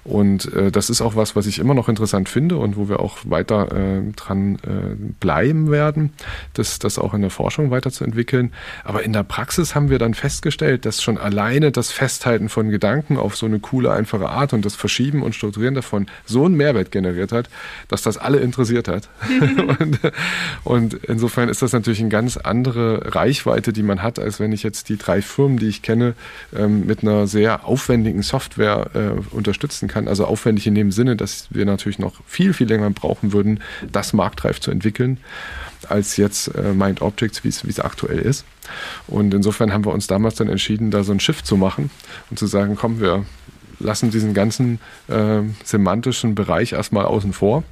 Und 0.05 0.53
äh, 0.53 0.71
das 0.71 0.91
ist 0.91 1.01
auch 1.01 1.15
was, 1.15 1.35
was 1.35 1.47
ich 1.47 1.57
immer 1.57 1.73
noch 1.73 1.89
interessant 1.89 2.29
finde 2.29 2.57
und 2.57 2.77
wo 2.77 2.87
wir 2.87 2.99
auch 2.99 3.17
weiter 3.23 3.71
äh, 3.71 4.11
dran 4.15 4.59
äh, 4.61 4.95
bleiben 5.19 5.71
werden, 5.71 6.13
das, 6.53 6.77
das 6.77 6.99
auch 6.99 7.15
in 7.15 7.21
der 7.21 7.31
Forschung 7.31 7.71
weiterzuentwickeln. 7.71 8.53
Aber 8.83 9.01
in 9.01 9.13
der 9.13 9.23
Praxis 9.23 9.73
haben 9.73 9.89
wir 9.89 9.97
dann 9.97 10.13
festgestellt, 10.13 10.85
dass 10.85 11.01
schon 11.01 11.17
alleine 11.17 11.71
das 11.71 11.91
Festhalten 11.91 12.49
von 12.49 12.69
Gedanken 12.69 13.17
auf 13.17 13.35
so 13.35 13.47
eine 13.47 13.57
coole, 13.57 13.91
einfache 13.91 14.29
Art 14.29 14.53
und 14.53 14.63
das 14.63 14.75
Verschieben 14.75 15.23
und 15.23 15.33
Strukturieren 15.33 15.73
davon 15.73 16.05
so 16.23 16.45
einen 16.45 16.53
Mehrwert 16.53 16.91
generiert 16.91 17.31
hat, 17.31 17.49
dass 17.87 18.03
das 18.03 18.19
alle 18.19 18.37
interessiert 18.37 18.87
hat. 18.87 19.09
und, 19.79 19.99
und 20.63 20.93
insofern 21.05 21.49
ist 21.49 21.63
das 21.63 21.73
natürlich 21.73 22.01
eine 22.01 22.09
ganz 22.09 22.37
andere 22.37 23.15
Reichweite, 23.15 23.73
die 23.73 23.81
man 23.81 24.03
hat, 24.03 24.19
als 24.19 24.39
wenn 24.39 24.51
ich 24.51 24.61
jetzt 24.61 24.87
die 24.89 24.97
drei 24.97 25.23
Firmen, 25.23 25.57
die 25.57 25.67
ich 25.67 25.81
kenne, 25.81 26.13
ähm, 26.55 26.85
mit 26.85 27.01
einer 27.01 27.25
sehr 27.25 27.65
aufwendigen 27.65 28.21
Software 28.21 28.91
äh, 28.93 29.35
unterstützen 29.35 29.87
kann 29.87 29.94
kann. 29.95 30.07
Also 30.09 30.25
aufwendig 30.25 30.67
in 30.67 30.75
dem 30.75 30.91
Sinne, 30.91 31.15
dass 31.15 31.47
wir 31.49 31.65
natürlich 31.65 31.99
noch 31.99 32.15
viel, 32.27 32.53
viel 32.53 32.67
länger 32.67 32.89
brauchen 32.89 33.31
würden, 33.31 33.61
das 33.91 34.11
marktreif 34.11 34.59
zu 34.59 34.69
entwickeln, 34.69 35.17
als 35.87 36.17
jetzt 36.17 36.49
äh, 36.49 36.73
Mind 36.73 37.01
Objects, 37.01 37.43
wie 37.43 37.47
es 37.49 37.79
aktuell 37.79 38.19
ist. 38.19 38.45
Und 39.07 39.33
insofern 39.33 39.71
haben 39.71 39.85
wir 39.85 39.93
uns 39.93 40.07
damals 40.07 40.35
dann 40.35 40.49
entschieden, 40.49 40.91
da 40.91 41.03
so 41.03 41.13
ein 41.13 41.21
Schiff 41.21 41.43
zu 41.43 41.55
machen 41.55 41.89
und 42.29 42.37
zu 42.37 42.45
sagen, 42.45 42.75
komm, 42.75 42.99
wir 42.99 43.25
lassen 43.79 44.11
diesen 44.11 44.33
ganzen 44.33 44.79
äh, 45.07 45.41
semantischen 45.63 46.35
Bereich 46.35 46.73
erstmal 46.73 47.05
außen 47.05 47.33
vor 47.33 47.63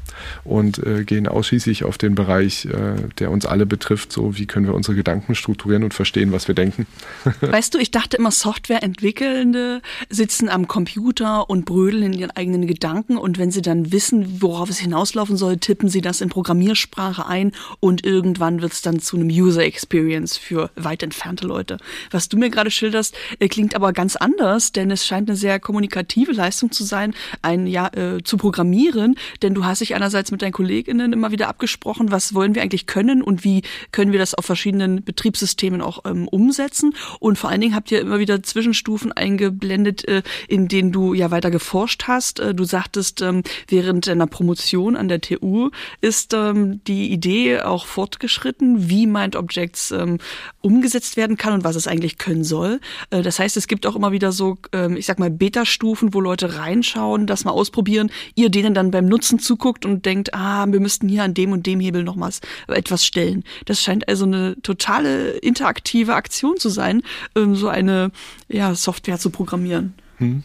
und 0.44 0.80
äh, 0.80 1.04
gehen 1.04 1.28
ausschließlich 1.28 1.84
auf 1.84 1.98
den 1.98 2.16
Bereich, 2.16 2.66
äh, 2.66 2.96
der 3.20 3.32
uns 3.32 3.46
alle 3.46 3.66
betrifft, 3.66 4.12
so 4.12 4.38
wie 4.38 4.46
können 4.46 4.68
wir 4.68 4.74
unsere 4.74 4.96
Gedanken 4.96 5.36
strukturieren 5.36 5.84
und 5.84 5.94
verstehen, 5.94 6.32
was 6.32 6.48
wir 6.48 6.56
denken. 6.56 6.86
Weißt 7.42 7.74
du, 7.74 7.80
ich 7.80 7.92
dachte 7.92 8.18
immer, 8.18 8.32
Softwareentwickelnde 8.32 9.82
sitzen 10.10 10.50
am 10.50 10.68
Computer 10.68 11.50
und 11.50 11.66
brödeln 11.66 12.04
in 12.04 12.14
ihren 12.14 12.32
eigenen 12.32 12.68
Gedanken 12.68 13.18
und 13.18 13.38
wenn 13.38 13.52
sie 13.52 13.62
dann 13.62 13.92
wissen, 13.92 14.42
worauf 14.42 14.70
es 14.70 14.80
hinauslaufen 14.80 15.38
soll, 15.38 15.58
tippen 15.58 15.90
sie 15.90 16.02
das 16.02 16.22
in 16.22 16.30
Programmiersprache 16.30 17.26
ein 17.26 17.52
und 17.80 18.06
irgendwann 18.06 18.62
wird 18.62 18.74
es 18.74 18.82
dann 18.82 19.00
zu 19.00 19.18
einem 19.18 19.30
User 19.30 19.64
Experience 19.64 20.38
für 20.38 20.70
weit 20.76 21.04
entfernte 21.04 21.48
Leute. 21.48 21.78
Was 22.12 22.30
du 22.30 22.38
mir 22.38 22.50
gerade 22.50 22.72
schilderst, 22.72 23.16
äh, 23.40 23.48
klingt 23.48 23.76
aber 23.76 23.94
ganz 23.94 24.16
anders, 24.16 24.72
denn 24.72 24.92
es 24.92 25.06
scheint 25.06 25.30
eine 25.30 25.38
sehr 25.38 25.60
kommunikative 25.60 25.93
Leistung 26.34 26.72
zu 26.72 26.84
sein, 26.84 27.14
ein 27.42 27.68
ja 27.68 27.88
äh, 27.94 28.24
zu 28.24 28.38
programmieren, 28.38 29.16
denn 29.42 29.54
du 29.54 29.66
hast 29.66 29.82
dich 29.82 29.96
einerseits 29.96 30.32
mit 30.32 30.42
deinen 30.42 30.52
KollegInnen 30.52 31.14
immer 31.14 31.32
wieder 31.32 31.48
abgesprochen, 31.48 32.12
was 32.12 32.34
wollen 32.34 32.56
wir 32.56 32.62
eigentlich 32.62 32.86
können 32.86 33.22
und 33.22 33.44
wie 33.44 33.62
können 33.92 34.12
wir 34.12 34.20
das 34.20 34.34
auf 34.34 34.46
verschiedenen 34.46 35.04
Betriebssystemen 35.04 35.82
auch 35.82 36.06
ähm, 36.06 36.28
umsetzen. 36.28 36.96
Und 37.20 37.38
vor 37.38 37.50
allen 37.50 37.62
Dingen 37.62 37.76
habt 37.76 37.92
ihr 37.92 38.02
immer 38.02 38.20
wieder 38.20 38.44
Zwischenstufen 38.44 39.12
eingeblendet, 39.12 40.08
äh, 40.08 40.24
in 40.48 40.68
denen 40.68 40.92
du 40.92 41.14
ja 41.14 41.32
weiter 41.32 41.52
geforscht 41.52 42.04
hast. 42.08 42.40
Äh, 42.40 42.54
du 42.54 42.64
sagtest, 42.64 43.22
ähm, 43.22 43.44
während 43.68 44.08
deiner 44.08 44.28
Promotion 44.28 44.96
an 44.96 45.08
der 45.08 45.22
TU 45.22 45.70
ist 46.02 46.34
ähm, 46.34 46.82
die 46.86 47.12
Idee 47.12 47.62
auch 47.62 47.86
fortgeschritten, 47.86 48.90
wie 48.90 49.08
Mind 49.08 49.36
Objects 49.36 49.92
ähm, 49.92 50.18
umgesetzt 50.62 51.18
werden 51.18 51.38
kann 51.38 51.54
und 51.54 51.64
was 51.64 51.76
es 51.76 51.88
eigentlich 51.88 52.18
können 52.18 52.44
soll. 52.44 52.80
Äh, 53.10 53.22
das 53.22 53.40
heißt, 53.40 53.58
es 53.58 53.68
gibt 53.68 53.86
auch 53.86 53.96
immer 53.96 54.12
wieder 54.12 54.32
so, 54.32 54.58
ähm, 54.72 54.98
ich 54.98 55.06
sag 55.06 55.20
mal, 55.20 55.30
Beta-Stufen, 55.30 55.83
wo 55.84 56.22
Leute 56.22 56.58
reinschauen, 56.58 57.28
das 57.28 57.46
mal 57.46 57.52
ausprobieren, 57.52 58.12
ihr 58.36 58.50
denen 58.50 58.74
dann 58.74 58.92
beim 58.92 59.06
Nutzen 59.06 59.40
zuguckt 59.40 59.86
und 59.86 60.06
denkt, 60.06 60.34
ah, 60.34 60.66
wir 60.68 60.80
müssten 60.80 61.08
hier 61.08 61.24
an 61.24 61.34
dem 61.34 61.52
und 61.52 61.66
dem 61.66 61.80
Hebel 61.80 62.04
nochmals 62.04 62.42
etwas 62.68 63.06
stellen. 63.06 63.44
Das 63.66 63.82
scheint 63.82 64.08
also 64.08 64.26
eine 64.26 64.56
totale 64.62 65.32
interaktive 65.32 66.16
Aktion 66.16 66.58
zu 66.58 66.70
sein, 66.70 67.04
ähm, 67.36 67.56
so 67.56 67.68
eine 67.68 68.12
ja, 68.48 68.74
Software 68.76 69.20
zu 69.20 69.30
programmieren. 69.30 69.94
Hm. 70.18 70.44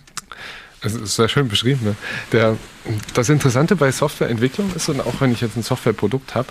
Das 0.81 0.94
ist 0.94 1.16
sehr 1.16 1.29
schön 1.29 1.48
beschrieben. 1.48 1.81
Ne? 1.85 1.96
Der, 2.33 2.57
das 3.14 3.29
Interessante 3.29 3.74
bei 3.74 3.90
Softwareentwicklung 3.90 4.72
ist, 4.74 4.88
und 4.88 5.01
auch 5.01 5.20
wenn 5.20 5.33
ich 5.33 5.40
jetzt 5.40 5.57
ein 5.57 5.62
Softwareprodukt 5.62 6.35
habe, 6.35 6.48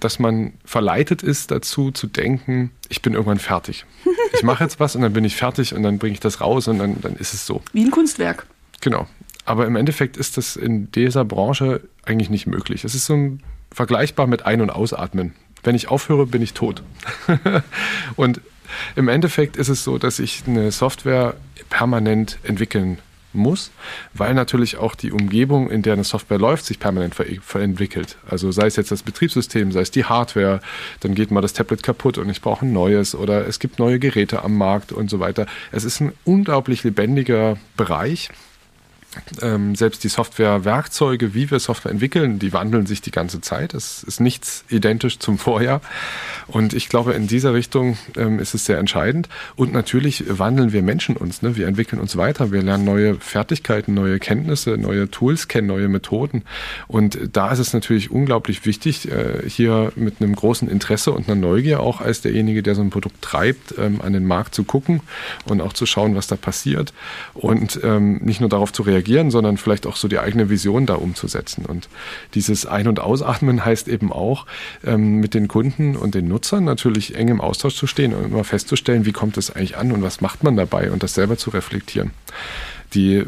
dass 0.00 0.18
man 0.18 0.52
verleitet 0.64 1.22
ist 1.22 1.50
dazu 1.50 1.90
zu 1.90 2.06
denken, 2.06 2.70
ich 2.88 3.02
bin 3.02 3.14
irgendwann 3.14 3.38
fertig. 3.38 3.84
Ich 4.34 4.42
mache 4.42 4.64
jetzt 4.64 4.80
was 4.80 4.96
und 4.96 5.02
dann 5.02 5.12
bin 5.12 5.24
ich 5.24 5.36
fertig 5.36 5.74
und 5.74 5.82
dann 5.82 5.98
bringe 5.98 6.14
ich 6.14 6.20
das 6.20 6.40
raus 6.40 6.68
und 6.68 6.78
dann, 6.78 7.00
dann 7.00 7.16
ist 7.16 7.34
es 7.34 7.46
so. 7.46 7.62
Wie 7.72 7.84
ein 7.84 7.90
Kunstwerk. 7.90 8.46
Genau. 8.80 9.06
Aber 9.44 9.66
im 9.66 9.76
Endeffekt 9.76 10.16
ist 10.16 10.36
das 10.36 10.56
in 10.56 10.90
dieser 10.92 11.24
Branche 11.24 11.80
eigentlich 12.04 12.30
nicht 12.30 12.46
möglich. 12.46 12.84
Es 12.84 12.94
ist 12.94 13.06
so 13.06 13.14
ein, 13.14 13.42
vergleichbar 13.70 14.26
mit 14.26 14.44
Ein- 14.44 14.60
und 14.60 14.70
Ausatmen. 14.70 15.34
Wenn 15.62 15.74
ich 15.74 15.88
aufhöre, 15.88 16.26
bin 16.26 16.42
ich 16.42 16.52
tot. 16.52 16.82
und 18.16 18.40
im 18.96 19.08
Endeffekt 19.08 19.56
ist 19.56 19.68
es 19.68 19.84
so, 19.84 19.98
dass 19.98 20.18
ich 20.18 20.44
eine 20.46 20.72
Software 20.72 21.36
permanent 21.70 22.38
entwickeln 22.42 22.98
muss, 23.36 23.70
weil 24.14 24.34
natürlich 24.34 24.76
auch 24.76 24.94
die 24.94 25.12
Umgebung, 25.12 25.70
in 25.70 25.82
der 25.82 25.94
eine 25.94 26.04
Software 26.04 26.38
läuft, 26.38 26.64
sich 26.64 26.78
permanent 26.78 27.14
ver 27.14 27.26
verentwickelt. 27.42 28.16
Also 28.28 28.52
sei 28.52 28.66
es 28.66 28.76
jetzt 28.76 28.90
das 28.90 29.02
Betriebssystem, 29.02 29.72
sei 29.72 29.80
es 29.80 29.90
die 29.90 30.04
Hardware, 30.04 30.60
dann 31.00 31.14
geht 31.14 31.30
mal 31.30 31.40
das 31.40 31.52
Tablet 31.52 31.82
kaputt 31.82 32.18
und 32.18 32.28
ich 32.28 32.40
brauche 32.40 32.64
ein 32.64 32.72
neues 32.72 33.14
oder 33.14 33.46
es 33.46 33.58
gibt 33.58 33.78
neue 33.78 33.98
Geräte 33.98 34.42
am 34.42 34.56
Markt 34.56 34.92
und 34.92 35.10
so 35.10 35.20
weiter. 35.20 35.46
Es 35.72 35.84
ist 35.84 36.00
ein 36.00 36.12
unglaublich 36.24 36.84
lebendiger 36.84 37.56
Bereich 37.76 38.30
ähm, 39.42 39.74
selbst 39.74 40.04
die 40.04 40.08
Softwarewerkzeuge, 40.08 41.34
wie 41.34 41.50
wir 41.50 41.58
Software 41.58 41.92
entwickeln, 41.92 42.38
die 42.38 42.52
wandeln 42.52 42.86
sich 42.86 43.00
die 43.00 43.10
ganze 43.10 43.40
Zeit. 43.40 43.74
Es 43.74 44.02
ist 44.02 44.20
nichts 44.20 44.64
identisch 44.68 45.18
zum 45.18 45.38
Vorjahr. 45.38 45.80
Und 46.46 46.74
ich 46.74 46.88
glaube, 46.88 47.12
in 47.14 47.26
dieser 47.26 47.54
Richtung 47.54 47.98
ähm, 48.16 48.38
ist 48.38 48.54
es 48.54 48.64
sehr 48.64 48.78
entscheidend. 48.78 49.28
Und 49.56 49.72
natürlich 49.72 50.24
wandeln 50.28 50.72
wir 50.72 50.82
Menschen 50.82 51.16
uns. 51.16 51.42
Ne? 51.42 51.56
Wir 51.56 51.66
entwickeln 51.66 52.00
uns 52.00 52.16
weiter. 52.16 52.52
Wir 52.52 52.62
lernen 52.62 52.84
neue 52.84 53.16
Fertigkeiten, 53.16 53.94
neue 53.94 54.18
Kenntnisse, 54.18 54.76
neue 54.76 55.10
Tools 55.10 55.48
kennen, 55.48 55.66
neue 55.66 55.88
Methoden. 55.88 56.42
Und 56.86 57.18
da 57.32 57.50
ist 57.50 57.58
es 57.58 57.72
natürlich 57.72 58.10
unglaublich 58.10 58.64
wichtig, 58.64 59.10
äh, 59.10 59.48
hier 59.48 59.92
mit 59.96 60.20
einem 60.20 60.34
großen 60.34 60.68
Interesse 60.68 61.12
und 61.12 61.28
einer 61.28 61.36
Neugier 61.36 61.80
auch 61.80 62.00
als 62.00 62.20
derjenige, 62.20 62.62
der 62.62 62.74
so 62.74 62.82
ein 62.82 62.90
Produkt 62.90 63.22
treibt, 63.22 63.74
ähm, 63.78 64.00
an 64.00 64.12
den 64.12 64.26
Markt 64.26 64.54
zu 64.54 64.64
gucken 64.64 65.00
und 65.46 65.60
auch 65.60 65.72
zu 65.72 65.86
schauen, 65.86 66.14
was 66.14 66.26
da 66.26 66.36
passiert. 66.36 66.92
Und 67.34 67.80
ähm, 67.82 68.18
nicht 68.18 68.40
nur 68.40 68.48
darauf 68.48 68.72
zu 68.72 68.82
reagieren, 68.82 69.05
reagieren, 69.06 69.30
sondern 69.30 69.56
vielleicht 69.56 69.86
auch 69.86 69.96
so 69.96 70.08
die 70.08 70.18
eigene 70.18 70.50
Vision 70.50 70.86
da 70.86 70.94
umzusetzen. 70.94 71.64
Und 71.64 71.88
dieses 72.34 72.66
Ein- 72.66 72.88
und 72.88 73.00
Ausatmen 73.00 73.64
heißt 73.64 73.88
eben 73.88 74.12
auch, 74.12 74.46
ähm, 74.84 75.20
mit 75.20 75.34
den 75.34 75.48
Kunden 75.48 75.96
und 75.96 76.14
den 76.14 76.28
Nutzern 76.28 76.64
natürlich 76.64 77.14
eng 77.14 77.28
im 77.28 77.40
Austausch 77.40 77.76
zu 77.76 77.86
stehen 77.86 78.14
und 78.14 78.24
immer 78.24 78.44
festzustellen, 78.44 79.06
wie 79.06 79.12
kommt 79.12 79.36
es 79.36 79.54
eigentlich 79.54 79.76
an 79.76 79.92
und 79.92 80.02
was 80.02 80.20
macht 80.20 80.42
man 80.42 80.56
dabei 80.56 80.90
und 80.90 81.02
das 81.02 81.14
selber 81.14 81.36
zu 81.36 81.50
reflektieren. 81.50 82.10
Die 82.94 83.24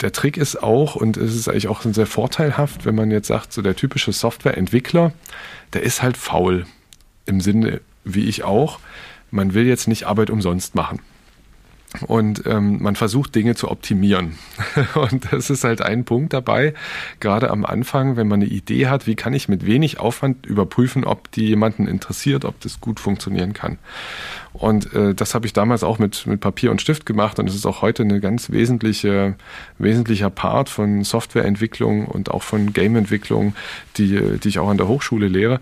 der 0.00 0.12
Trick 0.12 0.38
ist 0.38 0.62
auch, 0.62 0.94
und 0.96 1.18
es 1.18 1.34
ist 1.34 1.46
eigentlich 1.46 1.68
auch 1.68 1.82
sehr 1.82 2.06
vorteilhaft, 2.06 2.86
wenn 2.86 2.94
man 2.94 3.10
jetzt 3.10 3.26
sagt, 3.26 3.52
so 3.52 3.60
der 3.60 3.76
typische 3.76 4.12
Softwareentwickler, 4.12 5.12
der 5.74 5.82
ist 5.82 6.02
halt 6.02 6.16
faul. 6.16 6.64
Im 7.26 7.42
Sinne, 7.42 7.82
wie 8.02 8.26
ich 8.26 8.42
auch, 8.42 8.80
man 9.30 9.52
will 9.52 9.66
jetzt 9.66 9.88
nicht 9.88 10.04
Arbeit 10.04 10.30
umsonst 10.30 10.74
machen. 10.74 11.00
Und 12.06 12.44
ähm, 12.46 12.80
man 12.80 12.94
versucht 12.94 13.34
Dinge 13.34 13.56
zu 13.56 13.68
optimieren. 13.68 14.38
Und 14.94 15.32
das 15.32 15.50
ist 15.50 15.64
halt 15.64 15.82
ein 15.82 16.04
Punkt 16.04 16.32
dabei, 16.32 16.72
gerade 17.18 17.50
am 17.50 17.64
Anfang, 17.64 18.16
wenn 18.16 18.28
man 18.28 18.40
eine 18.40 18.50
Idee 18.50 18.86
hat, 18.86 19.08
wie 19.08 19.16
kann 19.16 19.34
ich 19.34 19.48
mit 19.48 19.66
wenig 19.66 19.98
Aufwand 19.98 20.46
überprüfen, 20.46 21.04
ob 21.04 21.32
die 21.32 21.48
jemanden 21.48 21.88
interessiert, 21.88 22.44
ob 22.44 22.60
das 22.60 22.80
gut 22.80 23.00
funktionieren 23.00 23.54
kann. 23.54 23.78
Und 24.52 24.94
äh, 24.94 25.14
das 25.14 25.34
habe 25.34 25.46
ich 25.46 25.52
damals 25.52 25.82
auch 25.82 25.98
mit, 25.98 26.28
mit 26.28 26.40
Papier 26.40 26.70
und 26.70 26.80
Stift 26.80 27.06
gemacht 27.06 27.38
und 27.40 27.48
es 27.48 27.56
ist 27.56 27.66
auch 27.66 27.82
heute 27.82 28.04
eine 28.04 28.20
ganz 28.20 28.50
wesentliche, 28.50 29.34
wesentlicher 29.78 30.30
Part 30.30 30.68
von 30.68 31.02
Softwareentwicklung 31.02 32.06
und 32.06 32.30
auch 32.30 32.42
von 32.42 32.72
Gameentwicklung, 32.72 33.54
die, 33.96 34.38
die 34.38 34.48
ich 34.48 34.58
auch 34.60 34.68
an 34.68 34.76
der 34.76 34.86
Hochschule 34.88 35.26
lehre. 35.26 35.60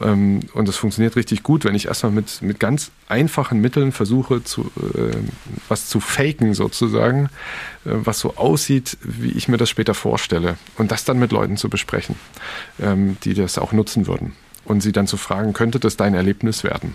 Ähm, 0.00 0.40
und 0.54 0.68
das 0.68 0.76
funktioniert 0.76 1.16
richtig 1.16 1.42
gut, 1.42 1.64
wenn 1.64 1.74
ich 1.74 1.86
erstmal 1.86 2.12
mit, 2.12 2.42
mit 2.42 2.60
ganz 2.60 2.90
einfachen 3.08 3.60
Mitteln 3.60 3.92
versuche, 3.92 4.42
zu, 4.42 4.70
äh, 4.76 5.16
was 5.68 5.88
zu 5.88 6.00
faken 6.00 6.54
sozusagen, 6.54 7.26
äh, 7.84 7.90
was 7.90 8.20
so 8.20 8.36
aussieht, 8.36 8.96
wie 9.02 9.32
ich 9.32 9.48
mir 9.48 9.56
das 9.56 9.70
später 9.70 9.94
vorstelle. 9.94 10.56
Und 10.76 10.90
das 10.90 11.04
dann 11.04 11.18
mit 11.18 11.32
Leuten 11.32 11.56
zu 11.56 11.68
besprechen, 11.68 12.16
ähm, 12.80 13.16
die 13.24 13.34
das 13.34 13.58
auch 13.58 13.72
nutzen 13.72 14.06
würden 14.06 14.32
und 14.64 14.80
sie 14.82 14.92
dann 14.92 15.06
zu 15.06 15.16
fragen, 15.16 15.52
könnte 15.52 15.78
das 15.78 15.96
dein 15.96 16.14
Erlebnis 16.14 16.64
werden? 16.64 16.94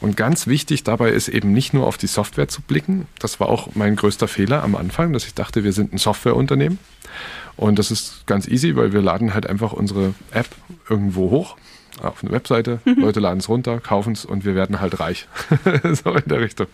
Und 0.00 0.16
ganz 0.16 0.46
wichtig 0.46 0.84
dabei 0.84 1.10
ist 1.10 1.28
eben 1.28 1.52
nicht 1.52 1.74
nur 1.74 1.86
auf 1.86 1.98
die 1.98 2.06
Software 2.06 2.48
zu 2.48 2.62
blicken. 2.62 3.06
Das 3.18 3.40
war 3.40 3.48
auch 3.48 3.74
mein 3.74 3.96
größter 3.96 4.28
Fehler 4.28 4.62
am 4.62 4.74
Anfang, 4.74 5.12
dass 5.12 5.26
ich 5.26 5.34
dachte, 5.34 5.64
wir 5.64 5.72
sind 5.72 5.92
ein 5.92 5.98
Softwareunternehmen. 5.98 6.78
Und 7.56 7.78
das 7.78 7.90
ist 7.90 8.26
ganz 8.26 8.48
easy, 8.48 8.74
weil 8.74 8.92
wir 8.92 9.02
laden 9.02 9.34
halt 9.34 9.46
einfach 9.46 9.72
unsere 9.72 10.14
App 10.32 10.48
irgendwo 10.88 11.30
hoch 11.30 11.56
auf 12.02 12.22
eine 12.22 12.32
Webseite, 12.32 12.80
mhm. 12.84 13.00
Leute 13.00 13.20
laden 13.20 13.38
es 13.38 13.48
runter, 13.48 13.80
kaufen 13.80 14.12
es 14.12 14.24
und 14.24 14.44
wir 14.44 14.54
werden 14.54 14.80
halt 14.80 15.00
reich. 15.00 15.26
so 16.04 16.12
in 16.12 16.24
der 16.26 16.40
Richtung. 16.40 16.66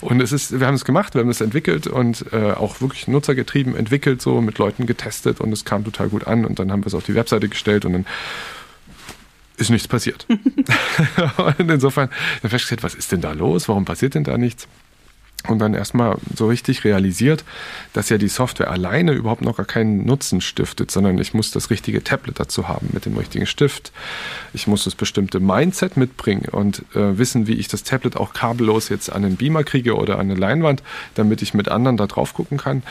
Und 0.00 0.20
es 0.20 0.32
ist, 0.32 0.58
wir 0.58 0.66
haben 0.66 0.74
es 0.74 0.84
gemacht, 0.84 1.14
wir 1.14 1.20
haben 1.20 1.30
es 1.30 1.40
entwickelt 1.40 1.86
und 1.86 2.26
äh, 2.32 2.52
auch 2.52 2.80
wirklich 2.80 3.08
nutzergetrieben 3.08 3.76
entwickelt, 3.76 4.22
so 4.22 4.40
mit 4.40 4.58
Leuten 4.58 4.86
getestet 4.86 5.40
und 5.40 5.52
es 5.52 5.64
kam 5.64 5.84
total 5.84 6.08
gut 6.08 6.26
an 6.26 6.44
und 6.44 6.58
dann 6.58 6.72
haben 6.72 6.82
wir 6.82 6.88
es 6.88 6.94
auf 6.94 7.04
die 7.04 7.14
Webseite 7.14 7.48
gestellt 7.48 7.84
und 7.84 7.92
dann 7.92 8.06
ist 9.56 9.70
nichts 9.70 9.88
passiert. 9.88 10.26
und 11.58 11.70
insofern 11.70 12.08
dann 12.42 12.50
festgestellt, 12.50 12.82
was 12.82 12.94
ist 12.94 13.12
denn 13.12 13.20
da 13.20 13.32
los? 13.32 13.68
Warum 13.68 13.84
passiert 13.84 14.14
denn 14.14 14.24
da 14.24 14.38
nichts? 14.38 14.66
Und 15.48 15.58
dann 15.58 15.74
erstmal 15.74 16.16
so 16.34 16.46
richtig 16.46 16.84
realisiert, 16.84 17.44
dass 17.92 18.08
ja 18.08 18.18
die 18.18 18.28
Software 18.28 18.70
alleine 18.70 19.12
überhaupt 19.12 19.42
noch 19.42 19.56
gar 19.56 19.66
keinen 19.66 20.04
Nutzen 20.06 20.40
stiftet, 20.40 20.90
sondern 20.90 21.18
ich 21.18 21.34
muss 21.34 21.50
das 21.50 21.70
richtige 21.70 22.04
Tablet 22.04 22.38
dazu 22.38 22.68
haben 22.68 22.90
mit 22.92 23.06
dem 23.06 23.16
richtigen 23.16 23.46
Stift. 23.46 23.92
Ich 24.52 24.66
muss 24.66 24.84
das 24.84 24.94
bestimmte 24.94 25.40
Mindset 25.40 25.96
mitbringen 25.96 26.46
und 26.50 26.84
äh, 26.94 27.18
wissen, 27.18 27.46
wie 27.46 27.54
ich 27.54 27.68
das 27.68 27.82
Tablet 27.82 28.16
auch 28.16 28.32
kabellos 28.32 28.88
jetzt 28.88 29.10
an 29.10 29.22
den 29.22 29.36
Beamer 29.36 29.64
kriege 29.64 29.96
oder 29.96 30.18
an 30.18 30.30
eine 30.30 30.34
Leinwand, 30.38 30.82
damit 31.14 31.42
ich 31.42 31.54
mit 31.54 31.68
anderen 31.68 31.96
da 31.96 32.06
drauf 32.06 32.34
gucken 32.34 32.58
kann 32.58 32.82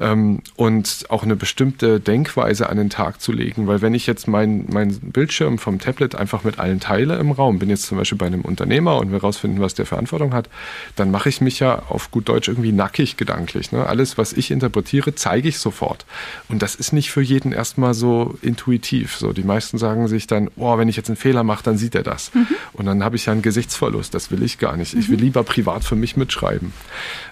ähm, 0.00 0.40
und 0.56 1.06
auch 1.10 1.22
eine 1.22 1.36
bestimmte 1.36 2.00
Denkweise 2.00 2.68
an 2.68 2.78
den 2.78 2.90
Tag 2.90 3.20
zu 3.20 3.32
legen, 3.32 3.66
weil 3.66 3.82
wenn 3.82 3.94
ich 3.94 4.06
jetzt 4.06 4.28
meinen 4.28 4.66
mein 4.70 4.98
Bildschirm 5.00 5.58
vom 5.58 5.78
Tablet 5.78 6.14
einfach 6.14 6.44
mit 6.44 6.58
allen 6.58 6.80
teile 6.80 7.18
im 7.18 7.32
Raum, 7.32 7.58
bin 7.58 7.68
jetzt 7.68 7.84
zum 7.84 7.98
Beispiel 7.98 8.18
bei 8.18 8.26
einem 8.26 8.42
Unternehmer 8.42 8.96
und 8.96 9.12
wir 9.12 9.20
rausfinden, 9.20 9.60
was 9.60 9.74
der 9.74 9.86
Verantwortung 9.86 10.32
hat, 10.32 10.48
dann 10.96 11.10
mache 11.10 11.28
ich 11.28 11.40
mich 11.40 11.60
ja 11.60 11.82
auf 11.88 11.97
gut 12.10 12.28
Deutsch 12.28 12.48
irgendwie 12.48 12.72
nackig 12.72 13.16
gedanklich. 13.16 13.72
Ne? 13.72 13.86
Alles, 13.86 14.18
was 14.18 14.32
ich 14.32 14.50
interpretiere, 14.50 15.14
zeige 15.14 15.48
ich 15.48 15.58
sofort. 15.58 16.06
Und 16.48 16.62
das 16.62 16.74
ist 16.74 16.92
nicht 16.92 17.10
für 17.10 17.20
jeden 17.20 17.52
erstmal 17.52 17.94
so 17.94 18.38
intuitiv. 18.42 19.16
So, 19.16 19.32
die 19.32 19.42
meisten 19.42 19.78
sagen 19.78 20.08
sich 20.08 20.26
dann, 20.26 20.50
oh, 20.56 20.78
wenn 20.78 20.88
ich 20.88 20.96
jetzt 20.96 21.08
einen 21.08 21.16
Fehler 21.16 21.44
mache, 21.44 21.64
dann 21.64 21.78
sieht 21.78 21.94
er 21.94 22.02
das. 22.02 22.34
Mhm. 22.34 22.46
Und 22.72 22.86
dann 22.86 23.04
habe 23.04 23.16
ich 23.16 23.26
ja 23.26 23.32
einen 23.32 23.42
Gesichtsverlust. 23.42 24.14
Das 24.14 24.30
will 24.30 24.42
ich 24.42 24.58
gar 24.58 24.76
nicht. 24.76 24.94
Mhm. 24.94 25.00
Ich 25.00 25.08
will 25.08 25.18
mhm. 25.18 25.24
lieber 25.24 25.42
privat 25.42 25.84
für 25.84 25.96
mich 25.96 26.16
mitschreiben. 26.16 26.72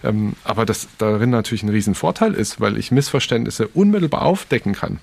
Ähm, 0.05 0.35
aber 0.45 0.67
das 0.67 0.89
darin 0.99 1.31
natürlich 1.31 1.63
ein 1.63 1.69
Riesenvorteil 1.69 2.35
ist, 2.35 2.61
weil 2.61 2.77
ich 2.77 2.91
Missverständnisse 2.91 3.69
unmittelbar 3.69 4.23
aufdecken 4.23 4.75
kann 4.75 4.99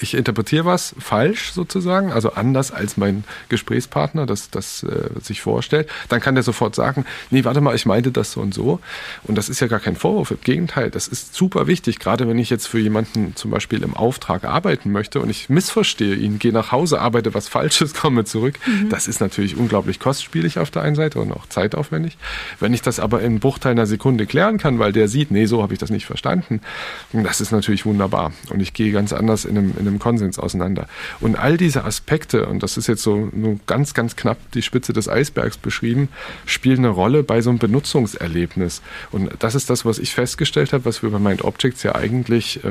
ich 0.00 0.14
interpretiere 0.14 0.64
was 0.64 0.94
falsch 0.98 1.52
sozusagen, 1.52 2.12
also 2.12 2.32
anders 2.32 2.70
als 2.70 2.96
mein 2.96 3.24
Gesprächspartner 3.48 4.26
das, 4.26 4.50
das 4.50 4.82
äh, 4.82 5.08
sich 5.20 5.40
vorstellt, 5.40 5.88
dann 6.08 6.20
kann 6.20 6.34
der 6.34 6.44
sofort 6.44 6.74
sagen, 6.74 7.04
nee, 7.30 7.44
warte 7.44 7.60
mal, 7.60 7.74
ich 7.74 7.86
meinte 7.86 8.12
das 8.12 8.32
so 8.32 8.40
und 8.40 8.54
so. 8.54 8.80
Und 9.24 9.36
das 9.36 9.48
ist 9.48 9.60
ja 9.60 9.66
gar 9.66 9.80
kein 9.80 9.96
Vorwurf, 9.96 10.30
im 10.30 10.40
Gegenteil, 10.42 10.90
das 10.90 11.08
ist 11.08 11.34
super 11.34 11.66
wichtig, 11.66 11.98
gerade 11.98 12.28
wenn 12.28 12.38
ich 12.38 12.50
jetzt 12.50 12.66
für 12.66 12.78
jemanden 12.78 13.34
zum 13.36 13.50
Beispiel 13.50 13.82
im 13.82 13.94
Auftrag 13.94 14.44
arbeiten 14.44 14.92
möchte 14.92 15.20
und 15.20 15.30
ich 15.30 15.48
missverstehe 15.48 16.14
ihn, 16.14 16.38
gehe 16.38 16.52
nach 16.52 16.72
Hause, 16.72 17.00
arbeite 17.00 17.34
was 17.34 17.48
Falsches, 17.48 17.94
komme 18.00 18.24
zurück. 18.24 18.58
Mhm. 18.66 18.90
Das 18.90 19.08
ist 19.08 19.20
natürlich 19.20 19.56
unglaublich 19.56 19.98
kostspielig 19.98 20.58
auf 20.58 20.70
der 20.70 20.82
einen 20.82 20.96
Seite 20.96 21.20
und 21.20 21.32
auch 21.32 21.46
zeitaufwendig. 21.48 22.16
Wenn 22.60 22.74
ich 22.74 22.82
das 22.82 23.00
aber 23.00 23.22
in 23.22 23.40
Bruchteil 23.40 23.72
einer 23.72 23.86
Sekunde 23.86 24.26
klären 24.26 24.58
kann, 24.58 24.78
weil 24.78 24.92
der 24.92 25.08
sieht, 25.08 25.30
nee, 25.30 25.46
so 25.46 25.62
habe 25.62 25.72
ich 25.72 25.78
das 25.78 25.90
nicht 25.90 26.06
verstanden, 26.06 26.60
das 27.12 27.40
ist 27.40 27.50
natürlich 27.50 27.86
wunderbar. 27.86 28.32
Und 28.50 28.60
ich 28.60 28.72
gehe 28.72 28.92
ganz 28.92 29.12
anders 29.12 29.44
in 29.44 29.58
einem 29.58 29.69
in 29.78 29.86
einem 29.86 29.98
Konsens 29.98 30.38
auseinander. 30.38 30.88
Und 31.20 31.36
all 31.36 31.56
diese 31.56 31.84
Aspekte, 31.84 32.46
und 32.46 32.62
das 32.62 32.76
ist 32.76 32.86
jetzt 32.86 33.02
so 33.02 33.28
nur 33.32 33.58
ganz, 33.66 33.94
ganz 33.94 34.16
knapp 34.16 34.38
die 34.52 34.62
Spitze 34.62 34.92
des 34.92 35.08
Eisbergs 35.08 35.56
beschrieben, 35.56 36.08
spielen 36.46 36.78
eine 36.78 36.88
Rolle 36.88 37.22
bei 37.22 37.40
so 37.40 37.50
einem 37.50 37.58
Benutzungserlebnis. 37.58 38.82
Und 39.10 39.30
das 39.38 39.54
ist 39.54 39.70
das, 39.70 39.84
was 39.84 39.98
ich 39.98 40.14
festgestellt 40.14 40.72
habe, 40.72 40.84
was 40.84 41.02
wir 41.02 41.10
bei 41.10 41.18
Mind 41.18 41.44
Objects 41.44 41.82
ja 41.82 41.94
eigentlich 41.94 42.60
äh, 42.64 42.70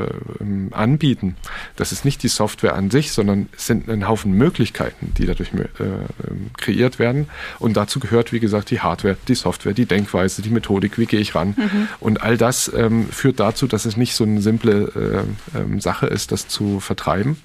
anbieten. 0.72 1.36
Das 1.76 1.92
ist 1.92 2.06
nicht 2.06 2.24
die 2.24 2.28
Software 2.28 2.76
an 2.76 2.92
sich, 2.92 3.12
sondern 3.12 3.50
es 3.56 3.68
sind 3.68 3.90
ein 3.90 4.08
Haufen 4.08 4.34
Möglichkeiten, 4.34 5.14
die 5.18 5.26
dadurch 5.26 5.54
äh, 5.54 5.64
kreiert 6.58 7.00
werden. 7.00 7.28
Und 7.60 7.78
dazu 7.78 8.00
gehört, 8.00 8.32
wie 8.34 8.40
gesagt, 8.40 8.72
die 8.72 8.80
Hardware, 8.80 9.18
die 9.28 9.36
Software, 9.36 9.74
die 9.74 9.86
Denkweise, 9.86 10.42
die 10.42 10.50
Methodik, 10.50 10.98
wie 10.98 11.06
gehe 11.06 11.20
ich 11.20 11.36
ran. 11.36 11.56
Mhm. 11.58 11.88
Und 12.00 12.22
all 12.22 12.38
das 12.38 12.72
ähm, 12.76 13.08
führt 13.10 13.40
dazu, 13.40 13.68
dass 13.68 13.86
es 13.86 13.98
nicht 13.98 14.16
so 14.16 14.24
eine 14.24 14.42
simple 14.42 15.26
äh, 15.54 15.58
äh, 15.58 15.80
Sache 15.80 16.08
ist, 16.08 16.32
das 16.32 16.48
zu 16.48 16.80
vertreiben 16.90 17.38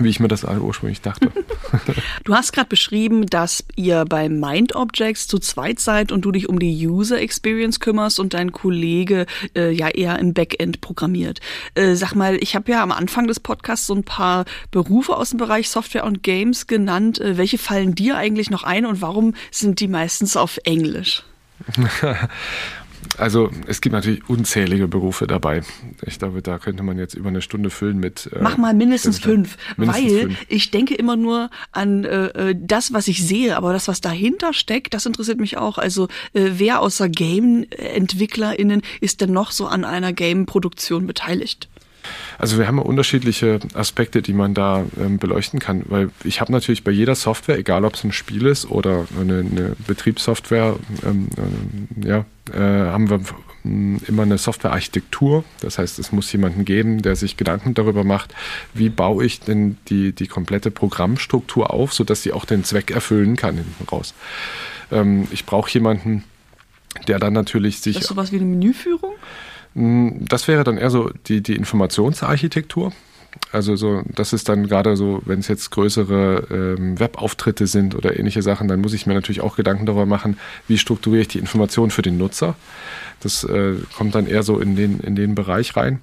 wie 0.00 0.08
ich 0.08 0.20
mir 0.20 0.28
das 0.28 0.44
ursprünglich 0.44 1.00
dachte. 1.00 1.32
du 2.24 2.34
hast 2.34 2.52
gerade 2.52 2.68
beschrieben, 2.68 3.26
dass 3.26 3.64
ihr 3.76 4.04
bei 4.04 4.28
Mind 4.28 4.74
Objects 4.74 5.26
zu 5.26 5.38
zweit 5.38 5.80
seid 5.80 6.12
und 6.12 6.22
du 6.22 6.32
dich 6.32 6.48
um 6.48 6.58
die 6.58 6.86
User 6.86 7.18
Experience 7.18 7.80
kümmerst 7.80 8.20
und 8.20 8.34
dein 8.34 8.52
Kollege 8.52 9.26
äh, 9.54 9.70
ja 9.70 9.88
eher 9.88 10.18
im 10.18 10.34
Backend 10.34 10.80
programmiert. 10.80 11.40
Äh, 11.74 11.94
sag 11.94 12.14
mal, 12.14 12.36
ich 12.40 12.54
habe 12.54 12.70
ja 12.70 12.82
am 12.82 12.92
Anfang 12.92 13.26
des 13.26 13.40
Podcasts 13.40 13.86
so 13.86 13.94
ein 13.94 14.04
paar 14.04 14.44
Berufe 14.70 15.16
aus 15.16 15.30
dem 15.30 15.38
Bereich 15.38 15.70
Software 15.70 16.04
und 16.04 16.22
Games 16.22 16.66
genannt. 16.66 17.20
Äh, 17.20 17.38
welche 17.38 17.58
fallen 17.58 17.94
dir 17.94 18.16
eigentlich 18.16 18.50
noch 18.50 18.64
ein 18.64 18.86
und 18.86 19.00
warum 19.00 19.34
sind 19.50 19.80
die 19.80 19.88
meistens 19.88 20.36
auf 20.36 20.58
Englisch? 20.64 21.22
Also 23.18 23.50
es 23.66 23.80
gibt 23.80 23.92
natürlich 23.92 24.28
unzählige 24.28 24.88
Berufe 24.88 25.26
dabei. 25.26 25.62
Ich 26.06 26.18
glaube, 26.18 26.42
da 26.42 26.58
könnte 26.58 26.82
man 26.82 26.98
jetzt 26.98 27.14
über 27.14 27.28
eine 27.28 27.42
Stunde 27.42 27.70
füllen 27.70 27.98
mit. 27.98 28.30
Äh, 28.32 28.38
Mach 28.42 28.56
mal 28.56 28.74
mindestens 28.74 29.18
fünf, 29.18 29.56
mindestens 29.76 30.12
weil 30.12 30.20
fünf. 30.20 30.44
ich 30.48 30.70
denke 30.70 30.94
immer 30.94 31.16
nur 31.16 31.50
an 31.72 32.04
äh, 32.04 32.26
äh, 32.50 32.54
das, 32.58 32.92
was 32.92 33.08
ich 33.08 33.26
sehe, 33.26 33.56
aber 33.56 33.72
das, 33.72 33.88
was 33.88 34.00
dahinter 34.00 34.52
steckt, 34.52 34.94
das 34.94 35.06
interessiert 35.06 35.40
mich 35.40 35.56
auch. 35.56 35.78
Also 35.78 36.08
äh, 36.32 36.50
wer 36.56 36.80
außer 36.80 37.08
Game-EntwicklerInnen 37.08 38.82
ist 39.00 39.20
denn 39.20 39.32
noch 39.32 39.50
so 39.50 39.66
an 39.66 39.84
einer 39.84 40.12
Game-Produktion 40.12 41.06
beteiligt? 41.06 41.68
Also 42.38 42.58
wir 42.58 42.66
haben 42.66 42.78
unterschiedliche 42.78 43.60
Aspekte, 43.74 44.22
die 44.22 44.32
man 44.32 44.54
da 44.54 44.84
ähm, 44.98 45.18
beleuchten 45.18 45.58
kann, 45.58 45.82
weil 45.86 46.10
ich 46.24 46.40
habe 46.40 46.52
natürlich 46.52 46.84
bei 46.84 46.90
jeder 46.90 47.14
Software, 47.14 47.58
egal 47.58 47.84
ob 47.84 47.94
es 47.94 48.04
ein 48.04 48.12
Spiel 48.12 48.46
ist 48.46 48.70
oder 48.70 49.06
eine, 49.18 49.38
eine 49.38 49.76
Betriebssoftware, 49.86 50.76
ähm, 51.04 51.28
äh, 52.02 52.08
ja, 52.08 52.24
äh, 52.52 52.90
haben 52.90 53.10
wir 53.10 53.20
immer 53.64 54.22
eine 54.22 54.38
Softwarearchitektur. 54.38 55.44
Das 55.60 55.78
heißt, 55.78 55.98
es 55.98 56.12
muss 56.12 56.30
jemanden 56.32 56.64
geben, 56.64 57.02
der 57.02 57.16
sich 57.16 57.36
Gedanken 57.36 57.74
darüber 57.74 58.04
macht, 58.04 58.34
wie 58.74 58.88
baue 58.88 59.24
ich 59.24 59.40
denn 59.40 59.76
die, 59.88 60.12
die 60.12 60.28
komplette 60.28 60.70
Programmstruktur 60.70 61.72
auf, 61.72 61.92
sodass 61.92 62.22
sie 62.22 62.32
auch 62.32 62.44
den 62.44 62.64
Zweck 62.64 62.90
erfüllen 62.90 63.36
kann 63.36 63.56
hinten 63.56 63.84
raus. 63.90 64.14
Ähm, 64.92 65.26
ich 65.32 65.46
brauche 65.46 65.70
jemanden, 65.70 66.22
der 67.08 67.18
dann 67.18 67.32
natürlich 67.32 67.80
sich. 67.80 67.94
Das 67.94 68.04
ist 68.04 68.08
sowas 68.08 68.32
wie 68.32 68.36
eine 68.36 68.44
Menüführung? 68.44 69.14
Hm, 69.76 70.24
das 70.26 70.48
wäre 70.48 70.64
dann 70.64 70.78
eher 70.78 70.90
so 70.90 71.10
die, 71.26 71.42
die 71.42 71.54
Informationsarchitektur. 71.54 72.92
Also 73.52 73.76
so, 73.76 74.02
das 74.14 74.32
ist 74.32 74.48
dann 74.48 74.66
gerade 74.66 74.96
so, 74.96 75.20
wenn 75.26 75.40
es 75.40 75.48
jetzt 75.48 75.70
größere 75.70 76.46
ähm, 76.50 76.98
Webauftritte 76.98 77.66
sind 77.66 77.94
oder 77.94 78.18
ähnliche 78.18 78.40
Sachen, 78.40 78.66
dann 78.66 78.80
muss 78.80 78.94
ich 78.94 79.06
mir 79.06 79.12
natürlich 79.12 79.42
auch 79.42 79.56
Gedanken 79.56 79.84
darüber 79.84 80.06
machen, 80.06 80.38
wie 80.68 80.78
strukturiere 80.78 81.20
ich 81.20 81.28
die 81.28 81.38
Information 81.38 81.90
für 81.90 82.00
den 82.00 82.16
Nutzer. 82.16 82.54
Das 83.20 83.44
äh, 83.44 83.74
kommt 83.94 84.14
dann 84.14 84.26
eher 84.26 84.42
so 84.42 84.58
in 84.58 84.74
den, 84.74 85.00
in 85.00 85.16
den 85.16 85.34
Bereich 85.34 85.76
rein. 85.76 86.00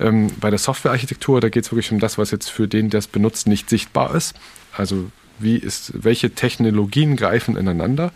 Ähm, 0.00 0.28
bei 0.40 0.50
der 0.50 0.58
Softwarearchitektur, 0.58 1.40
da 1.40 1.50
geht 1.50 1.64
es 1.64 1.70
wirklich 1.70 1.92
um 1.92 2.00
das, 2.00 2.18
was 2.18 2.32
jetzt 2.32 2.50
für 2.50 2.66
den, 2.66 2.90
der 2.90 2.98
es 2.98 3.06
benutzt, 3.06 3.46
nicht 3.46 3.70
sichtbar 3.70 4.16
ist. 4.16 4.34
Also 4.76 5.06
wie 5.42 5.56
ist, 5.56 5.92
welche 6.04 6.30
Technologien 6.34 7.16
greifen 7.16 7.56
ineinander 7.56 8.12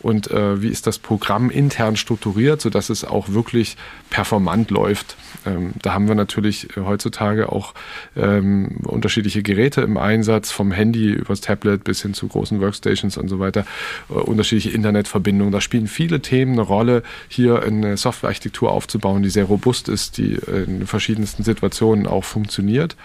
und 0.00 0.30
äh, 0.30 0.62
wie 0.62 0.68
ist 0.68 0.86
das 0.86 0.98
Programm 0.98 1.50
intern 1.50 1.96
strukturiert, 1.96 2.60
sodass 2.60 2.88
es 2.88 3.04
auch 3.04 3.30
wirklich 3.30 3.76
performant 4.10 4.70
läuft. 4.70 5.16
Ähm, 5.44 5.72
da 5.82 5.92
haben 5.92 6.08
wir 6.08 6.14
natürlich 6.14 6.68
heutzutage 6.76 7.50
auch 7.50 7.74
ähm, 8.16 8.78
unterschiedliche 8.84 9.42
Geräte 9.42 9.80
im 9.80 9.96
Einsatz, 9.96 10.50
vom 10.50 10.70
Handy 10.70 11.10
übers 11.10 11.40
Tablet 11.40 11.84
bis 11.84 12.02
hin 12.02 12.14
zu 12.14 12.28
großen 12.28 12.60
Workstations 12.60 13.16
und 13.16 13.28
so 13.28 13.40
weiter, 13.40 13.64
äh, 14.08 14.12
unterschiedliche 14.12 14.70
Internetverbindungen. 14.70 15.52
Da 15.52 15.60
spielen 15.60 15.88
viele 15.88 16.20
Themen 16.20 16.52
eine 16.52 16.62
Rolle, 16.62 17.02
hier 17.28 17.62
eine 17.62 17.96
Softwarearchitektur 17.96 18.70
aufzubauen, 18.70 19.22
die 19.22 19.30
sehr 19.30 19.44
robust 19.44 19.88
ist, 19.88 20.18
die 20.18 20.38
in 20.46 20.86
verschiedensten 20.86 21.42
Situationen 21.42 22.06
auch 22.06 22.24
funktioniert. 22.24 22.96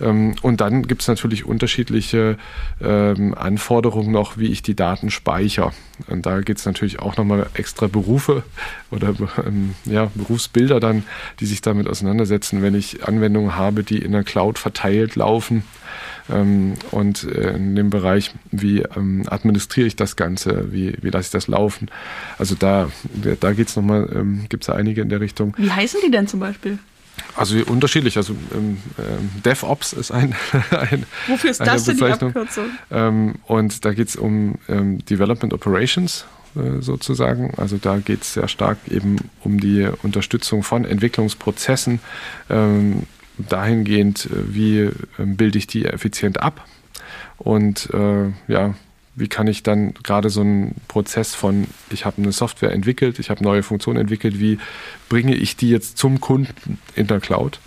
Ähm, 0.00 0.34
und 0.42 0.60
dann 0.60 0.86
gibt 0.86 1.02
es 1.02 1.08
natürlich 1.08 1.46
unterschiedliche 1.46 2.36
ähm, 3.16 3.34
Anforderungen 3.34 4.12
noch, 4.12 4.36
wie 4.36 4.48
ich 4.48 4.62
die 4.62 4.76
Daten 4.76 5.10
speichere. 5.10 5.72
Und 6.08 6.26
da 6.26 6.40
geht 6.40 6.58
es 6.58 6.66
natürlich 6.66 6.98
auch 6.98 7.16
nochmal 7.16 7.46
extra 7.54 7.86
Berufe 7.86 8.42
oder 8.90 9.14
ähm, 9.44 9.74
ja, 9.84 10.10
Berufsbilder 10.14 10.80
dann, 10.80 11.04
die 11.40 11.46
sich 11.46 11.60
damit 11.60 11.88
auseinandersetzen, 11.88 12.62
wenn 12.62 12.74
ich 12.74 13.06
Anwendungen 13.06 13.56
habe, 13.56 13.84
die 13.84 13.98
in 13.98 14.12
der 14.12 14.24
Cloud 14.24 14.58
verteilt 14.58 15.16
laufen. 15.16 15.64
Ähm, 16.32 16.74
und 16.90 17.24
äh, 17.24 17.54
in 17.54 17.76
dem 17.76 17.90
Bereich, 17.90 18.32
wie 18.50 18.80
ähm, 18.96 19.24
administriere 19.28 19.86
ich 19.86 19.96
das 19.96 20.16
Ganze, 20.16 20.72
wie, 20.72 20.96
wie 21.02 21.10
lasse 21.10 21.26
ich 21.26 21.32
das 21.32 21.48
laufen. 21.48 21.90
Also 22.38 22.54
da, 22.54 22.90
da 23.40 23.52
geht 23.52 23.68
es 23.68 23.76
nochmal, 23.76 24.08
ähm, 24.14 24.46
gibt 24.48 24.64
es 24.64 24.70
einige 24.70 25.02
in 25.02 25.08
der 25.08 25.20
Richtung. 25.20 25.54
Wie 25.58 25.70
heißen 25.70 26.00
die 26.04 26.10
denn 26.10 26.26
zum 26.26 26.40
Beispiel? 26.40 26.78
Also 27.36 27.56
unterschiedlich. 27.66 28.16
Also 28.16 28.34
ähm, 28.54 28.78
ähm, 28.98 29.30
DevOps 29.44 29.92
ist 29.92 30.10
ein, 30.10 30.34
ein 30.70 31.04
Wofür 31.26 31.50
ist 31.50 31.60
das 31.60 31.84
denn 31.84 31.96
die 31.96 32.04
Abkürzung? 32.04 32.66
Ähm, 32.90 33.34
und 33.46 33.84
da 33.84 33.92
geht 33.92 34.08
es 34.08 34.16
um 34.16 34.56
ähm, 34.68 35.04
Development 35.04 35.52
Operations 35.52 36.26
äh, 36.56 36.80
sozusagen. 36.80 37.52
Also 37.56 37.76
da 37.76 37.98
geht 37.98 38.22
es 38.22 38.34
sehr 38.34 38.48
stark 38.48 38.78
eben 38.88 39.16
um 39.42 39.58
die 39.58 39.88
Unterstützung 40.02 40.62
von 40.62 40.84
Entwicklungsprozessen. 40.84 42.00
Ähm, 42.50 43.04
dahingehend, 43.38 44.26
äh, 44.26 44.54
wie 44.54 44.90
ähm, 45.18 45.36
bilde 45.36 45.58
ich 45.58 45.66
die 45.66 45.86
effizient 45.86 46.40
ab? 46.40 46.64
Und 47.38 47.90
äh, 47.92 48.30
ja, 48.46 48.74
wie 49.16 49.28
kann 49.28 49.46
ich 49.46 49.62
dann 49.62 49.94
gerade 50.02 50.30
so 50.30 50.40
einen 50.40 50.74
Prozess 50.88 51.34
von, 51.34 51.66
ich 51.90 52.04
habe 52.04 52.20
eine 52.22 52.32
Software 52.32 52.72
entwickelt, 52.72 53.18
ich 53.18 53.30
habe 53.30 53.44
neue 53.44 53.62
Funktionen 53.62 54.00
entwickelt, 54.00 54.40
wie 54.40 54.58
bringe 55.08 55.34
ich 55.34 55.56
die 55.56 55.70
jetzt 55.70 55.98
zum 55.98 56.20
Kunden 56.20 56.78
in 56.94 57.06
der 57.06 57.20
Cloud? 57.20 57.60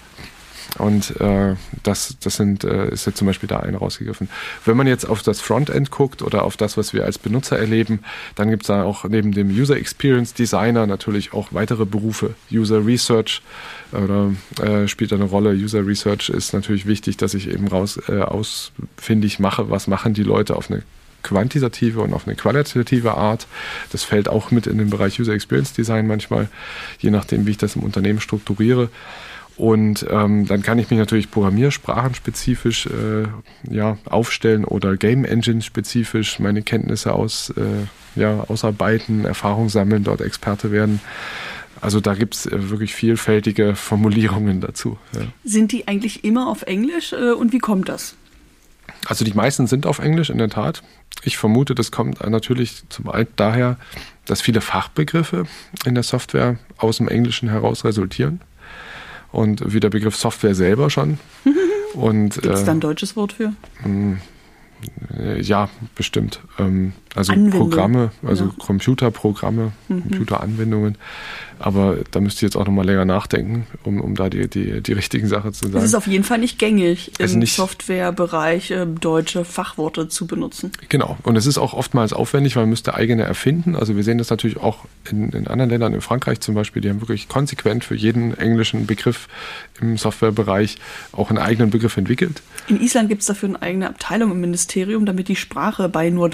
Und 0.77 1.19
äh, 1.21 1.55
das, 1.83 2.17
das 2.19 2.35
sind, 2.35 2.63
äh, 2.63 2.89
ist 2.89 3.05
jetzt 3.05 3.17
zum 3.17 3.27
Beispiel 3.27 3.47
da 3.47 3.59
eine 3.59 3.77
rausgegriffen. 3.77 4.29
Wenn 4.65 4.77
man 4.77 4.85
jetzt 4.85 5.05
auf 5.05 5.23
das 5.23 5.41
Frontend 5.41 5.91
guckt 5.91 6.21
oder 6.21 6.43
auf 6.43 6.57
das, 6.57 6.77
was 6.77 6.93
wir 6.93 7.05
als 7.05 7.17
Benutzer 7.17 7.57
erleben, 7.57 8.01
dann 8.35 8.49
gibt 8.49 8.63
es 8.63 8.67
da 8.67 8.83
auch 8.83 9.05
neben 9.05 9.31
dem 9.31 9.49
User 9.49 9.77
Experience 9.77 10.33
Designer 10.33 10.85
natürlich 10.85 11.33
auch 11.33 11.49
weitere 11.51 11.85
Berufe. 11.85 12.35
User 12.51 12.85
Research 12.85 13.41
oder 13.91 14.33
äh, 14.61 14.87
spielt 14.87 15.13
eine 15.13 15.23
Rolle. 15.23 15.51
User 15.51 15.85
Research 15.85 16.29
ist 16.29 16.53
natürlich 16.53 16.85
wichtig, 16.85 17.17
dass 17.17 17.33
ich 17.33 17.49
eben 17.49 17.67
raus 17.67 17.99
äh, 18.07 18.19
ausfindig 18.19 19.39
mache, 19.39 19.69
was 19.69 19.87
machen 19.87 20.13
die 20.13 20.23
Leute 20.23 20.55
auf 20.55 20.69
eine 20.69 20.83
quantitative 21.27 22.01
und 22.01 22.13
auf 22.13 22.27
eine 22.27 22.35
qualitative 22.35 23.15
Art. 23.15 23.47
Das 23.91 24.03
fällt 24.03 24.29
auch 24.29 24.51
mit 24.51 24.67
in 24.67 24.77
den 24.77 24.89
Bereich 24.89 25.19
User 25.19 25.33
Experience 25.33 25.73
Design 25.73 26.07
manchmal, 26.07 26.47
je 26.99 27.11
nachdem, 27.11 27.45
wie 27.45 27.51
ich 27.51 27.57
das 27.57 27.75
im 27.75 27.83
Unternehmen 27.83 28.21
strukturiere. 28.21 28.89
Und 29.57 30.05
ähm, 30.09 30.45
dann 30.45 30.61
kann 30.61 30.77
ich 30.77 30.91
mich 30.91 30.99
natürlich 30.99 31.31
programmiersprachenspezifisch 31.31 32.85
äh, 32.85 33.27
ja, 33.73 33.97
aufstellen 34.05 34.63
oder 34.63 34.97
Game 34.97 35.25
Engine 35.25 35.63
spezifisch 35.63 36.39
meine 36.39 36.61
Kenntnisse 36.61 37.13
aus, 37.13 37.51
äh, 37.57 38.19
ja, 38.19 38.45
ausarbeiten, 38.47 39.25
Erfahrung 39.25 39.69
sammeln, 39.69 40.03
dort 40.03 40.21
Experte 40.21 40.71
werden. 40.71 41.01
Also 41.81 41.99
da 41.99 42.13
gibt 42.13 42.35
es 42.35 42.45
äh, 42.45 42.69
wirklich 42.69 42.93
vielfältige 42.93 43.75
Formulierungen 43.75 44.61
dazu. 44.61 44.97
Ja. 45.15 45.21
Sind 45.43 45.71
die 45.71 45.87
eigentlich 45.87 46.23
immer 46.23 46.47
auf 46.49 46.61
Englisch 46.61 47.13
äh, 47.13 47.31
und 47.31 47.51
wie 47.51 47.59
kommt 47.59 47.89
das? 47.89 48.15
Also 49.07 49.25
die 49.25 49.33
meisten 49.33 49.67
sind 49.67 49.85
auf 49.85 49.99
Englisch 49.99 50.29
in 50.29 50.37
der 50.37 50.49
Tat. 50.49 50.83
Ich 51.23 51.37
vermute, 51.37 51.75
das 51.75 51.91
kommt 51.91 52.21
natürlich 52.27 52.83
zum 52.89 53.09
einen 53.09 53.27
daher, 53.35 53.77
dass 54.25 54.41
viele 54.41 54.61
Fachbegriffe 54.61 55.45
in 55.85 55.95
der 55.95 56.03
Software 56.03 56.57
aus 56.77 56.97
dem 56.97 57.07
Englischen 57.07 57.49
heraus 57.49 57.83
resultieren. 57.85 58.41
Und 59.31 59.73
wie 59.73 59.79
der 59.79 59.89
Begriff 59.89 60.15
Software 60.15 60.55
selber 60.55 60.89
schon. 60.89 61.19
Gibt 62.41 62.45
es 62.45 62.63
da 62.63 62.71
ein 62.71 62.77
äh, 62.77 62.81
deutsches 62.81 63.15
Wort 63.15 63.33
für? 63.33 63.53
Äh, 65.17 65.41
ja, 65.41 65.69
bestimmt. 65.95 66.41
Ähm, 66.59 66.93
also 67.17 67.33
Anwendung. 67.33 67.69
Programme, 67.69 68.11
also 68.23 68.45
ja. 68.45 68.51
Computerprogramme, 68.59 69.71
mhm. 69.87 70.01
Computeranwendungen. 70.03 70.97
Aber 71.59 71.97
da 72.11 72.19
müsst 72.19 72.41
ihr 72.41 72.47
jetzt 72.47 72.55
auch 72.55 72.65
nochmal 72.65 72.85
länger 72.85 73.05
nachdenken, 73.05 73.65
um, 73.83 73.99
um 73.99 74.13
da 74.13 74.29
die, 74.29 74.47
die, 74.47 74.81
die 74.81 74.93
richtigen 74.93 75.27
Sachen 75.27 75.53
zu 75.53 75.65
sagen. 75.65 75.77
Es 75.77 75.85
ist 75.85 75.95
auf 75.95 76.05
jeden 76.05 76.23
Fall 76.23 76.37
nicht 76.37 76.59
gängig, 76.59 77.13
im 77.17 77.23
also 77.23 77.37
nicht, 77.39 77.55
Softwarebereich 77.55 78.69
äh, 78.71 78.85
deutsche 78.85 79.43
Fachworte 79.43 80.07
zu 80.07 80.27
benutzen. 80.27 80.71
Genau. 80.89 81.17
Und 81.23 81.35
es 81.35 81.47
ist 81.47 81.57
auch 81.57 81.73
oftmals 81.73 82.13
aufwendig, 82.13 82.55
weil 82.55 82.63
man 82.63 82.69
müsste 82.69 82.93
eigene 82.93 83.23
erfinden. 83.23 83.75
Also 83.75 83.95
wir 83.95 84.03
sehen 84.03 84.19
das 84.19 84.29
natürlich 84.29 84.57
auch 84.57 84.85
in, 85.09 85.29
in 85.31 85.47
anderen 85.47 85.71
Ländern, 85.71 85.93
in 85.93 86.01
Frankreich 86.01 86.41
zum 86.41 86.53
Beispiel, 86.53 86.81
die 86.81 86.89
haben 86.89 87.01
wirklich 87.01 87.27
konsequent 87.27 87.83
für 87.83 87.95
jeden 87.95 88.37
englischen 88.37 88.85
Begriff 88.85 89.27
im 89.81 89.97
Softwarebereich 89.97 90.77
auch 91.11 91.29
einen 91.29 91.39
eigenen 91.39 91.71
Begriff 91.71 91.97
entwickelt. 91.97 92.43
In 92.67 92.79
Island 92.79 93.09
gibt 93.09 93.21
es 93.21 93.27
dafür 93.27 93.49
eine 93.49 93.61
eigene 93.61 93.89
Abteilung 93.89 94.31
im 94.31 94.41
Ministerium, 94.41 95.05
damit 95.05 95.27
die 95.27 95.35
Sprache 95.35 95.89
bei 95.89 96.09
nur 96.09 96.29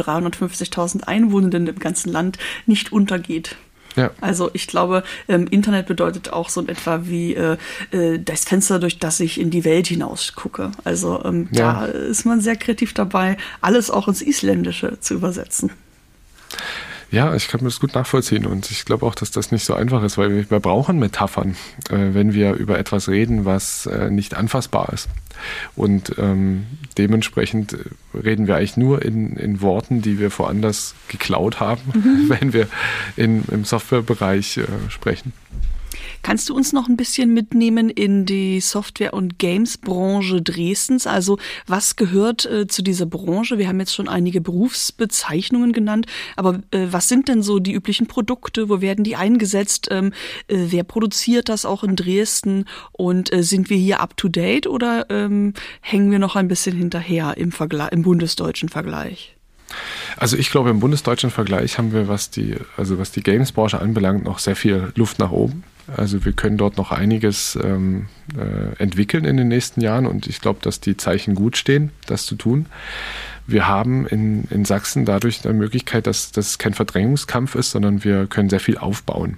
350.000 0.73 1.03
Einwohnenden 1.03 1.67
im 1.67 1.79
ganzen 1.79 2.11
Land 2.11 2.37
nicht 2.65 2.91
untergeht. 2.91 3.55
Ja. 3.95 4.11
Also 4.21 4.49
ich 4.53 4.67
glaube, 4.67 5.03
ähm, 5.27 5.47
Internet 5.47 5.85
bedeutet 5.85 6.33
auch 6.33 6.49
so 6.49 6.61
in 6.61 6.69
etwa 6.69 7.01
wie 7.03 7.35
äh, 7.35 7.57
äh, 7.91 8.19
das 8.19 8.45
Fenster, 8.45 8.79
durch 8.79 8.97
das 8.97 9.19
ich 9.19 9.39
in 9.39 9.51
die 9.51 9.65
Welt 9.65 9.87
hinaus 9.87 10.33
gucke. 10.35 10.71
Also 10.83 11.23
ähm, 11.23 11.47
ja. 11.51 11.73
da 11.73 11.85
ist 11.85 12.25
man 12.25 12.41
sehr 12.41 12.55
kreativ 12.55 12.93
dabei, 12.93 13.37
alles 13.61 13.91
auch 13.91 14.07
ins 14.07 14.21
Isländische 14.21 14.99
zu 14.99 15.13
übersetzen. 15.13 15.71
Ja, 17.11 17.35
ich 17.35 17.47
kann 17.47 17.61
mir 17.61 17.67
das 17.67 17.79
gut 17.79 17.93
nachvollziehen 17.93 18.47
und 18.47 18.71
ich 18.71 18.85
glaube 18.85 19.05
auch, 19.05 19.13
dass 19.13 19.29
das 19.29 19.51
nicht 19.51 19.65
so 19.65 19.75
einfach 19.75 20.01
ist, 20.01 20.17
weil 20.17 20.35
wir, 20.35 20.49
wir 20.49 20.59
brauchen 20.59 20.97
Metaphern, 20.97 21.55
äh, 21.91 22.13
wenn 22.13 22.33
wir 22.33 22.53
über 22.53 22.79
etwas 22.79 23.07
reden, 23.07 23.45
was 23.45 23.85
äh, 23.85 24.09
nicht 24.09 24.33
anfassbar 24.33 24.91
ist. 24.91 25.07
Und 25.75 26.15
ähm, 26.17 26.65
dementsprechend 26.97 27.77
reden 28.13 28.47
wir 28.47 28.57
eigentlich 28.57 28.77
nur 28.77 29.03
in, 29.03 29.35
in 29.35 29.61
Worten, 29.61 30.01
die 30.01 30.19
wir 30.19 30.37
woanders 30.37 30.95
geklaut 31.07 31.59
haben, 31.59 31.81
mhm. 31.93 32.29
wenn 32.39 32.53
wir 32.53 32.67
in, 33.15 33.43
im 33.51 33.65
Softwarebereich 33.65 34.57
äh, 34.57 34.65
sprechen. 34.89 35.33
Kannst 36.23 36.47
du 36.47 36.55
uns 36.55 36.71
noch 36.71 36.87
ein 36.87 36.95
bisschen 36.95 37.33
mitnehmen 37.33 37.89
in 37.89 38.25
die 38.25 38.61
Software- 38.61 39.13
und 39.13 39.39
Games-Branche 39.39 40.41
Dresdens? 40.41 41.05
Also 41.05 41.37
was 41.67 41.97
gehört 41.97 42.45
äh, 42.45 42.65
zu 42.65 42.81
dieser 42.81 43.05
Branche? 43.05 43.57
Wir 43.57 43.67
haben 43.67 43.81
jetzt 43.81 43.93
schon 43.93 44.07
einige 44.07 44.39
Berufsbezeichnungen 44.39 45.73
genannt, 45.73 46.07
aber 46.37 46.61
äh, 46.71 46.87
was 46.89 47.09
sind 47.09 47.27
denn 47.27 47.43
so 47.43 47.59
die 47.59 47.73
üblichen 47.73 48.07
Produkte? 48.07 48.69
Wo 48.69 48.79
werden 48.79 49.03
die 49.03 49.17
eingesetzt? 49.17 49.89
Ähm, 49.91 50.13
äh, 50.47 50.55
wer 50.69 50.85
produziert 50.85 51.49
das 51.49 51.65
auch 51.65 51.83
in 51.83 51.97
Dresden? 51.97 52.65
Und 52.93 53.33
äh, 53.33 53.43
sind 53.43 53.69
wir 53.69 53.77
hier 53.77 53.99
up-to-date 53.99 54.67
oder 54.67 55.07
ähm, 55.09 55.53
hängen 55.81 56.09
wir 56.09 56.19
noch 56.19 56.37
ein 56.37 56.47
bisschen 56.47 56.77
hinterher 56.77 57.35
im, 57.35 57.51
Vergleich, 57.51 57.91
im 57.91 58.01
bundesdeutschen 58.03 58.69
Vergleich? 58.69 59.35
Also 60.15 60.37
ich 60.37 60.51
glaube, 60.51 60.69
im 60.69 60.79
bundesdeutschen 60.79 61.31
Vergleich 61.31 61.77
haben 61.77 61.91
wir, 61.91 62.07
was 62.07 62.29
die, 62.29 62.55
also 62.77 62.97
was 62.97 63.11
die 63.11 63.23
Games-Branche 63.23 63.79
anbelangt, 63.79 64.23
noch 64.23 64.39
sehr 64.39 64.55
viel 64.55 64.93
Luft 64.95 65.19
nach 65.19 65.31
oben. 65.31 65.63
Also 65.95 66.23
wir 66.23 66.31
können 66.33 66.57
dort 66.57 66.77
noch 66.77 66.91
einiges 66.91 67.57
ähm, 67.61 68.07
äh, 68.37 68.81
entwickeln 68.81 69.25
in 69.25 69.37
den 69.37 69.49
nächsten 69.49 69.81
Jahren 69.81 70.05
und 70.05 70.27
ich 70.27 70.39
glaube, 70.39 70.59
dass 70.61 70.79
die 70.79 70.97
Zeichen 70.97 71.35
gut 71.35 71.57
stehen, 71.57 71.91
das 72.07 72.25
zu 72.25 72.35
tun. 72.35 72.67
Wir 73.45 73.67
haben 73.67 74.07
in, 74.07 74.45
in 74.45 74.63
Sachsen 74.63 75.03
dadurch 75.03 75.43
eine 75.43 75.53
Möglichkeit, 75.53 76.07
dass 76.07 76.31
das 76.31 76.57
kein 76.57 76.73
Verdrängungskampf 76.73 77.55
ist, 77.55 77.71
sondern 77.71 78.03
wir 78.03 78.27
können 78.27 78.49
sehr 78.49 78.61
viel 78.61 78.77
aufbauen. 78.77 79.37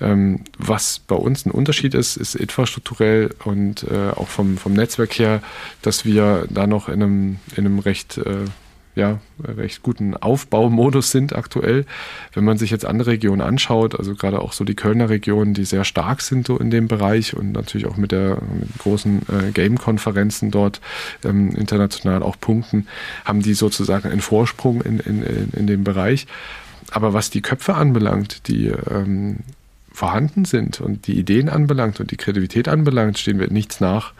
Ähm, 0.00 0.40
was 0.58 0.98
bei 0.98 1.14
uns 1.14 1.46
ein 1.46 1.50
Unterschied 1.50 1.94
ist, 1.94 2.16
ist 2.16 2.34
infrastrukturell 2.34 3.30
und 3.44 3.84
äh, 3.84 4.10
auch 4.10 4.28
vom, 4.28 4.56
vom 4.56 4.72
Netzwerk 4.72 5.18
her, 5.18 5.42
dass 5.82 6.04
wir 6.04 6.46
da 6.48 6.66
noch 6.66 6.88
in 6.88 7.02
einem, 7.02 7.38
in 7.54 7.66
einem 7.66 7.78
recht 7.78 8.18
äh, 8.18 8.46
ja, 8.96 9.20
recht 9.42 9.82
guten 9.82 10.16
Aufbaumodus 10.16 11.10
sind 11.10 11.34
aktuell. 11.34 11.86
Wenn 12.32 12.44
man 12.44 12.58
sich 12.58 12.70
jetzt 12.70 12.84
andere 12.84 13.12
Regionen 13.12 13.40
anschaut, 13.40 13.96
also 13.98 14.14
gerade 14.14 14.40
auch 14.40 14.52
so 14.52 14.64
die 14.64 14.74
Kölner 14.74 15.08
Region, 15.08 15.54
die 15.54 15.64
sehr 15.64 15.84
stark 15.84 16.20
sind 16.22 16.46
so 16.46 16.58
in 16.58 16.70
dem 16.70 16.88
Bereich 16.88 17.34
und 17.34 17.52
natürlich 17.52 17.86
auch 17.86 17.96
mit 17.96 18.12
der 18.12 18.38
mit 18.52 18.78
großen 18.78 19.22
äh, 19.28 19.50
Game-Konferenzen 19.52 20.50
dort 20.50 20.80
ähm, 21.24 21.50
international 21.52 22.22
auch 22.22 22.38
punkten, 22.40 22.88
haben 23.24 23.42
die 23.42 23.54
sozusagen 23.54 24.10
einen 24.10 24.20
Vorsprung 24.20 24.82
in, 24.82 24.98
in, 25.00 25.22
in 25.52 25.66
dem 25.66 25.84
Bereich. 25.84 26.26
Aber 26.90 27.14
was 27.14 27.30
die 27.30 27.42
Köpfe 27.42 27.74
anbelangt, 27.74 28.48
die 28.48 28.66
ähm, 28.66 29.38
vorhanden 29.92 30.44
sind 30.44 30.80
und 30.80 31.06
die 31.06 31.18
Ideen 31.18 31.48
anbelangt 31.48 32.00
und 32.00 32.10
die 32.10 32.16
Kreativität 32.16 32.68
anbelangt, 32.68 33.18
stehen 33.18 33.38
wir 33.38 33.50
nichts 33.50 33.80
nach. 33.80 34.12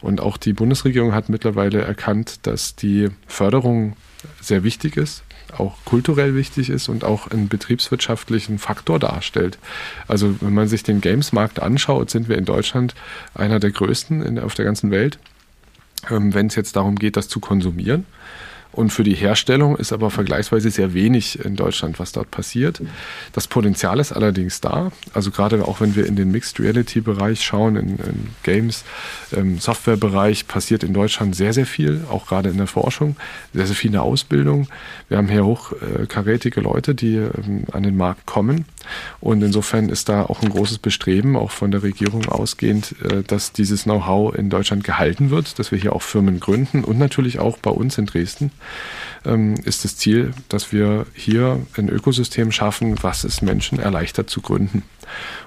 Und 0.00 0.20
auch 0.20 0.36
die 0.36 0.52
Bundesregierung 0.52 1.14
hat 1.14 1.28
mittlerweile 1.28 1.80
erkannt, 1.80 2.46
dass 2.46 2.76
die 2.76 3.08
Förderung 3.26 3.96
sehr 4.40 4.64
wichtig 4.64 4.96
ist, 4.96 5.22
auch 5.56 5.76
kulturell 5.84 6.34
wichtig 6.34 6.70
ist 6.70 6.88
und 6.88 7.04
auch 7.04 7.28
einen 7.28 7.48
betriebswirtschaftlichen 7.48 8.58
Faktor 8.58 8.98
darstellt. 8.98 9.58
Also 10.06 10.36
wenn 10.40 10.54
man 10.54 10.68
sich 10.68 10.82
den 10.82 11.00
Games-Markt 11.00 11.60
anschaut, 11.60 12.10
sind 12.10 12.28
wir 12.28 12.36
in 12.36 12.44
Deutschland 12.44 12.94
einer 13.34 13.60
der 13.60 13.70
größten 13.70 14.22
in, 14.22 14.38
auf 14.38 14.54
der 14.54 14.64
ganzen 14.64 14.90
Welt. 14.90 15.18
Ähm, 16.10 16.34
wenn 16.34 16.46
es 16.46 16.54
jetzt 16.54 16.76
darum 16.76 16.96
geht, 16.96 17.16
das 17.16 17.28
zu 17.28 17.40
konsumieren, 17.40 18.06
und 18.78 18.90
für 18.90 19.02
die 19.02 19.14
Herstellung 19.14 19.76
ist 19.76 19.92
aber 19.92 20.08
vergleichsweise 20.08 20.70
sehr 20.70 20.94
wenig 20.94 21.44
in 21.44 21.56
Deutschland, 21.56 21.98
was 21.98 22.12
dort 22.12 22.30
passiert. 22.30 22.80
Das 23.32 23.48
Potenzial 23.48 23.98
ist 23.98 24.12
allerdings 24.12 24.60
da. 24.60 24.92
Also 25.12 25.32
gerade 25.32 25.66
auch 25.66 25.80
wenn 25.80 25.96
wir 25.96 26.06
in 26.06 26.14
den 26.14 26.30
Mixed 26.30 26.60
Reality 26.60 27.00
Bereich 27.00 27.42
schauen, 27.42 27.74
in, 27.74 27.88
in 27.96 28.28
Games, 28.44 28.84
im 29.32 29.58
Softwarebereich 29.58 30.46
passiert 30.46 30.84
in 30.84 30.94
Deutschland 30.94 31.34
sehr, 31.34 31.52
sehr 31.52 31.66
viel, 31.66 32.04
auch 32.08 32.28
gerade 32.28 32.50
in 32.50 32.56
der 32.56 32.68
Forschung, 32.68 33.16
sehr, 33.52 33.66
sehr 33.66 33.74
viel 33.74 33.88
in 33.88 33.94
der 33.94 34.02
Ausbildung. 34.02 34.68
Wir 35.08 35.18
haben 35.18 35.28
hier 35.28 35.44
hochkarätige 35.44 36.60
Leute, 36.60 36.94
die 36.94 37.16
ähm, 37.16 37.64
an 37.72 37.82
den 37.82 37.96
Markt 37.96 38.26
kommen. 38.26 38.64
Und 39.18 39.42
insofern 39.42 39.88
ist 39.88 40.08
da 40.08 40.22
auch 40.22 40.40
ein 40.40 40.50
großes 40.50 40.78
Bestreben, 40.78 41.34
auch 41.36 41.50
von 41.50 41.72
der 41.72 41.82
Regierung 41.82 42.26
ausgehend, 42.28 42.94
äh, 43.02 43.24
dass 43.24 43.52
dieses 43.52 43.82
Know-how 43.82 44.36
in 44.36 44.50
Deutschland 44.50 44.84
gehalten 44.84 45.30
wird, 45.30 45.58
dass 45.58 45.72
wir 45.72 45.80
hier 45.80 45.96
auch 45.96 46.02
Firmen 46.02 46.38
gründen 46.38 46.84
und 46.84 46.96
natürlich 46.98 47.40
auch 47.40 47.58
bei 47.58 47.70
uns 47.70 47.98
in 47.98 48.06
Dresden 48.06 48.52
ähm, 49.24 49.54
ist 49.64 49.84
das 49.84 49.96
Ziel, 49.96 50.32
dass 50.48 50.72
wir 50.72 51.06
hier 51.14 51.60
ein 51.76 51.88
Ökosystem 51.88 52.52
schaffen, 52.52 53.02
was 53.02 53.24
es 53.24 53.42
Menschen 53.42 53.78
erleichtert 53.78 54.30
zu 54.30 54.40
gründen. 54.40 54.82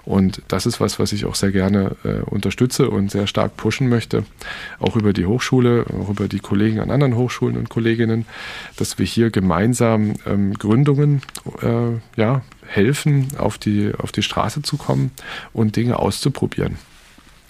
Und 0.04 0.42
das 0.48 0.66
ist 0.66 0.80
was, 0.80 1.00
was 1.00 1.14
ich 1.14 1.26
auch 1.26 1.36
sehr 1.36 1.52
gerne 1.52 1.96
äh, 2.04 2.22
unterstütze 2.22 2.90
und 2.90 3.12
sehr 3.12 3.28
stark 3.28 3.58
pushen 3.58 3.90
möchte, 3.90 4.24
auch 4.80 4.96
über 4.96 5.14
die 5.14 5.26
Hochschule, 5.26 5.86
auch 6.00 6.10
über 6.10 6.28
die 6.28 6.40
Kollegen 6.40 6.80
an 6.80 6.92
anderen 6.92 7.16
Hochschulen 7.16 7.58
und 7.58 7.70
Kolleginnen, 7.70 8.26
dass 8.78 8.98
wir 8.98 9.06
hier 9.06 9.30
gemeinsam 9.30 10.16
ähm, 10.26 10.54
Gründungen 10.56 11.22
äh, 11.62 12.20
ja, 12.20 12.42
helfen, 12.66 13.28
auf 13.38 13.58
die, 13.58 13.92
auf 13.98 14.12
die 14.12 14.24
Straße 14.24 14.62
zu 14.64 14.78
kommen 14.78 15.12
und 15.54 15.76
Dinge 15.76 16.00
auszuprobieren. 16.00 16.78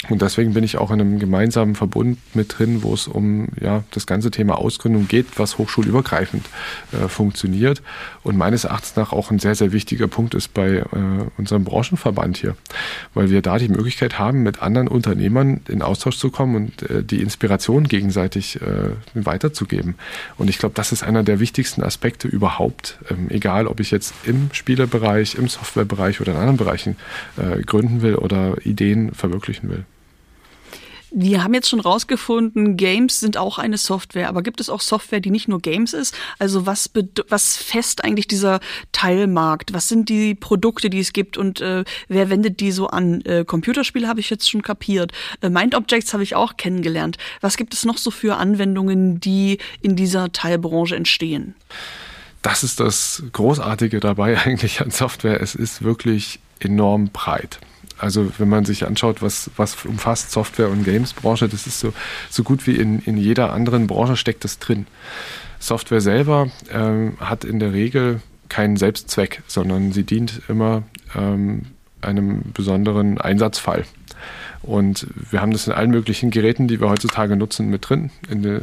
Und 0.10 0.24
deswegen 0.24 0.54
bin 0.56 0.64
ich 0.64 0.78
auch 0.78 0.90
in 0.90 1.00
einem 1.00 1.20
gemeinsamen 1.20 1.76
Verbund 1.76 2.18
mit 2.34 2.58
drin, 2.58 2.82
wo 2.82 2.94
es 2.94 3.08
um 3.08 3.50
ja, 3.62 3.84
das 3.92 4.08
ganze 4.08 4.32
Thema 4.32 4.58
Ausgründung 4.58 5.08
geht, 5.08 5.28
was 5.38 5.60
hochschulübergreifend 5.60 6.44
äh, 6.92 7.08
funktioniert. 7.08 7.84
Und 8.24 8.36
meines 8.36 8.64
Erachtens 8.64 8.96
nach 8.96 9.14
auch 9.14 9.30
ein 9.30 9.38
sehr, 9.38 9.54
sehr 9.54 9.72
wichtiger 9.74 10.08
Punkt 10.08 10.34
ist 10.34 10.56
bei 10.56 10.78
äh, 10.78 10.86
unserem 11.38 11.66
Branchenverband 11.66 12.38
hier, 12.38 12.56
weil 13.14 13.30
wir 13.30 13.44
da 13.44 13.60
die 13.60 13.70
Möglichkeit 13.70 14.18
haben, 14.18 14.42
mit 14.42 14.64
anderen 14.64 14.88
Unternehmern 14.88 15.62
in 15.68 15.84
Austausch 15.84 16.18
zu 16.18 16.32
kommen 16.32 16.56
und 16.56 16.90
äh, 16.90 17.04
die 17.04 17.22
Inspiration 17.22 17.84
gegenseitig 17.84 18.60
äh, 18.60 18.96
weiterzugeben. 19.14 19.96
Und 20.38 20.50
ich 20.50 20.58
glaube, 20.58 20.74
das 20.74 20.92
ist 20.92 21.04
einer 21.04 21.22
der 21.22 21.40
wichtigsten 21.40 21.84
Aspekte 21.84 22.28
überhaupt, 22.28 22.98
ähm, 23.12 23.28
egal 23.30 23.68
ob 23.68 23.80
ich 23.80 23.92
jetzt 23.92 24.16
im 24.24 24.50
Spielebereich, 24.52 25.36
im 25.36 25.48
Softwarebereich 25.48 26.22
oder 26.22 26.32
in 26.32 26.38
anderen 26.40 26.58
Bereichen 26.58 26.96
äh, 27.38 27.62
gründen 27.62 28.02
will 28.02 28.16
oder 28.16 28.58
Ideen 28.66 29.14
verwirklichen 29.14 29.70
will. 29.70 29.86
Wir 31.14 31.44
haben 31.44 31.54
jetzt 31.54 31.70
schon 31.70 31.82
rausgefunden, 31.82 32.78
Games 32.78 33.20
sind 33.20 33.36
auch 33.36 33.58
eine 33.58 33.78
Software, 33.78 34.30
aber 34.30 34.42
gibt 34.42 34.62
es 34.62 34.70
auch 34.70 34.80
Software, 34.80 35.20
die 35.20 35.30
nicht 35.30 35.50
nur 35.50 35.60
Games 35.60 35.92
ist? 35.92 36.16
Also 36.40 36.66
was, 36.66 36.90
was 37.28 37.58
fest 37.58 38.06
eigentlich 38.06 38.28
dieser 38.28 38.62
Teilmarkt? 38.94 39.74
Was 39.74 39.90
sind 39.90 40.08
die 40.08 40.36
Produkte, 40.36 40.90
die 40.90 41.00
es 41.00 41.12
gibt 41.12 41.38
und 41.38 41.60
äh, 41.60 41.84
wer 42.08 42.30
wendet 42.30 42.62
die 42.62 42.72
so 42.72 42.88
an? 42.88 43.20
Äh, 43.26 43.44
Computerspiele 43.44 44.08
habe 44.08 44.22
ich 44.22 44.30
jetzt 44.30 44.50
schon 44.50 44.62
kapiert. 44.62 45.12
Äh, 45.42 45.50
Mind 45.50 45.76
Objects 45.76 46.14
habe 46.14 46.24
ich 46.24 46.36
auch 46.36 46.56
kennengelernt. 46.56 47.18
Was 47.42 47.58
gibt 47.58 47.74
es 47.74 47.84
noch 47.84 47.98
so 47.98 48.10
für 48.10 48.38
Anwendungen, 48.38 49.20
die 49.20 49.58
in 49.82 49.98
dieser 49.98 50.32
Teilbranche 50.32 50.96
entstehen? 50.96 51.56
Das 52.42 52.64
ist 52.64 52.80
das 52.80 53.22
Großartige 53.34 54.00
dabei 54.00 54.38
eigentlich 54.46 54.80
an 54.80 54.92
Software. 54.92 55.42
Es 55.42 55.56
ist 55.56 55.82
wirklich 55.82 56.40
enorm 56.60 57.10
breit. 57.10 57.60
Also 58.02 58.32
wenn 58.40 58.50
man 58.50 58.66
sich 58.66 58.88
anschaut, 58.88 59.22
was, 59.22 59.52
was 59.58 59.86
umfasst 59.86 60.32
Software- 60.32 60.70
und 60.70 60.84
Games-Branche, 60.84 61.48
das 61.48 61.68
ist 61.68 61.80
so, 61.80 61.94
so 62.32 62.42
gut 62.42 62.66
wie 62.66 62.76
in, 62.76 63.00
in 63.00 63.16
jeder 63.16 63.54
anderen 63.54 63.86
Branche 63.86 64.18
steckt 64.18 64.44
das 64.44 64.58
drin. 64.58 64.88
Software 65.60 66.02
selber 66.02 66.50
ähm, 66.72 67.18
hat 67.20 67.44
in 67.44 67.60
der 67.60 67.74
Regel 67.74 68.22
keinen 68.50 68.76
Selbstzweck, 68.76 69.44
sondern 69.46 69.92
sie 69.92 70.04
dient 70.04 70.42
immer 70.50 70.82
ähm, 71.16 71.68
einem 72.02 72.42
besonderen 72.54 73.22
Einsatzfall. 73.22 73.86
Und 74.64 75.08
wir 75.32 75.42
haben 75.42 75.52
das 75.52 75.66
in 75.66 75.74
allen 75.74 75.90
möglichen 75.90 76.30
Geräten, 76.30 76.68
die 76.68 76.80
wir 76.80 76.90
heutzutage 76.90 77.36
nutzen, 77.36 77.70
mit 77.70 77.90
drin. 77.90 78.12
Der, 78.30 78.62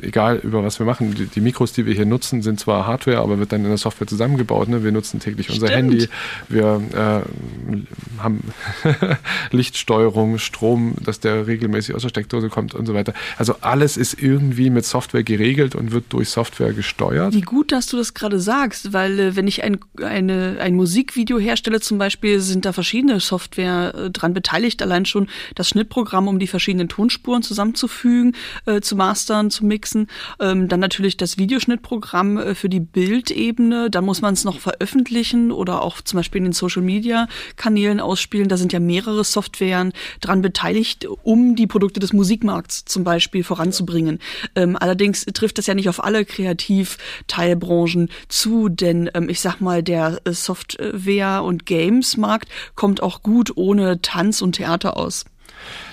egal 0.00 0.38
über 0.38 0.62
was 0.62 0.78
wir 0.78 0.86
machen. 0.86 1.14
Die, 1.14 1.26
die, 1.26 1.40
Mikros, 1.40 1.72
die 1.72 1.84
wir 1.84 1.94
hier 1.94 2.06
nutzen, 2.06 2.42
sind 2.42 2.60
zwar 2.60 2.86
Hardware, 2.86 3.18
aber 3.18 3.40
wird 3.40 3.52
dann 3.52 3.62
in 3.62 3.68
der 3.68 3.78
Software 3.78 4.06
zusammengebaut. 4.06 4.68
Ne? 4.68 4.84
Wir 4.84 4.92
nutzen 4.92 5.18
täglich 5.18 5.50
unser 5.50 5.66
Stimmt. 5.66 5.92
Handy. 5.92 6.08
Wir 6.48 6.80
äh, 6.94 8.22
haben 8.22 8.40
Lichtsteuerung, 9.50 10.38
Strom, 10.38 10.94
dass 11.04 11.18
der 11.18 11.48
regelmäßig 11.48 11.96
aus 11.96 12.02
der 12.02 12.10
Steckdose 12.10 12.48
kommt 12.48 12.74
und 12.74 12.86
so 12.86 12.94
weiter. 12.94 13.12
Also 13.36 13.56
alles 13.62 13.96
ist 13.96 14.22
irgendwie 14.22 14.70
mit 14.70 14.84
Software 14.84 15.24
geregelt 15.24 15.74
und 15.74 15.90
wird 15.90 16.04
durch 16.10 16.28
Software 16.28 16.72
gesteuert. 16.72 17.34
Wie 17.34 17.40
gut, 17.40 17.72
dass 17.72 17.86
du 17.86 17.96
das 17.96 18.14
gerade 18.14 18.38
sagst, 18.38 18.92
weil 18.92 19.18
äh, 19.18 19.36
wenn 19.36 19.48
ich 19.48 19.64
ein, 19.64 19.80
eine, 20.00 20.58
ein 20.60 20.76
Musikvideo 20.76 21.40
herstelle 21.40 21.80
zum 21.80 21.98
Beispiel, 21.98 22.38
sind 22.38 22.64
da 22.64 22.72
verschiedene 22.72 23.18
Software 23.18 23.92
äh, 23.96 24.10
dran 24.10 24.34
beteiligt. 24.34 24.82
Allein 24.82 25.04
schon 25.04 25.26
das 25.54 25.68
Schnittprogramm, 25.68 26.28
um 26.28 26.38
die 26.38 26.46
verschiedenen 26.46 26.88
Tonspuren 26.88 27.42
zusammenzufügen, 27.42 28.36
äh, 28.66 28.80
zu 28.80 28.96
mastern, 28.96 29.50
zu 29.50 29.64
mixen. 29.64 30.08
Ähm, 30.40 30.68
dann 30.68 30.80
natürlich 30.80 31.16
das 31.16 31.38
Videoschnittprogramm 31.38 32.38
äh, 32.38 32.54
für 32.54 32.68
die 32.68 32.80
Bildebene. 32.80 33.90
Dann 33.90 34.04
muss 34.04 34.20
man 34.20 34.34
es 34.34 34.44
noch 34.44 34.58
veröffentlichen 34.58 35.52
oder 35.52 35.82
auch 35.82 36.00
zum 36.00 36.18
Beispiel 36.18 36.38
in 36.38 36.44
den 36.44 36.52
Social 36.52 36.82
Media 36.82 37.28
Kanälen 37.56 38.00
ausspielen. 38.00 38.48
Da 38.48 38.56
sind 38.56 38.72
ja 38.72 38.80
mehrere 38.80 39.24
Softwaren 39.24 39.92
dran 40.20 40.42
beteiligt, 40.42 41.06
um 41.22 41.56
die 41.56 41.66
Produkte 41.66 42.00
des 42.00 42.12
Musikmarkts 42.12 42.84
zum 42.84 43.04
Beispiel 43.04 43.44
voranzubringen. 43.44 44.18
Ähm, 44.54 44.76
allerdings 44.78 45.24
trifft 45.24 45.58
das 45.58 45.66
ja 45.66 45.74
nicht 45.74 45.88
auf 45.88 46.02
alle 46.02 46.24
Kreativteilbranchen 46.24 48.10
zu, 48.28 48.68
denn 48.68 49.10
ähm, 49.14 49.28
ich 49.28 49.40
sag 49.40 49.60
mal, 49.60 49.82
der 49.82 50.20
Software- 50.26 51.42
und 51.42 51.66
Games-Markt 51.66 52.48
kommt 52.74 53.02
auch 53.02 53.22
gut 53.22 53.52
ohne 53.56 54.00
Tanz 54.02 54.42
und 54.42 54.52
Theater 54.52 54.96
aus. 54.96 55.21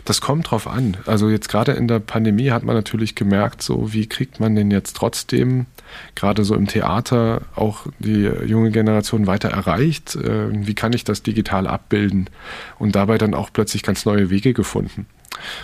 Das 0.05 0.21
kommt 0.21 0.49
drauf 0.49 0.67
an. 0.67 0.97
Also 1.05 1.29
jetzt 1.29 1.49
gerade 1.49 1.73
in 1.73 1.87
der 1.87 1.99
Pandemie 1.99 2.51
hat 2.51 2.63
man 2.63 2.75
natürlich 2.75 3.15
gemerkt, 3.15 3.61
so 3.61 3.93
wie 3.93 4.07
kriegt 4.07 4.39
man 4.39 4.55
denn 4.55 4.71
jetzt 4.71 4.95
trotzdem 4.95 5.65
gerade 6.15 6.43
so 6.43 6.55
im 6.55 6.67
Theater 6.67 7.41
auch 7.55 7.87
die 7.99 8.29
junge 8.45 8.71
Generation 8.71 9.27
weiter 9.27 9.49
erreicht? 9.49 10.15
Äh, 10.15 10.65
wie 10.65 10.75
kann 10.75 10.93
ich 10.93 11.03
das 11.03 11.23
digital 11.23 11.67
abbilden? 11.67 12.29
Und 12.77 12.95
dabei 12.95 13.17
dann 13.17 13.33
auch 13.33 13.51
plötzlich 13.51 13.83
ganz 13.83 14.05
neue 14.05 14.29
Wege 14.29 14.53
gefunden. 14.53 15.05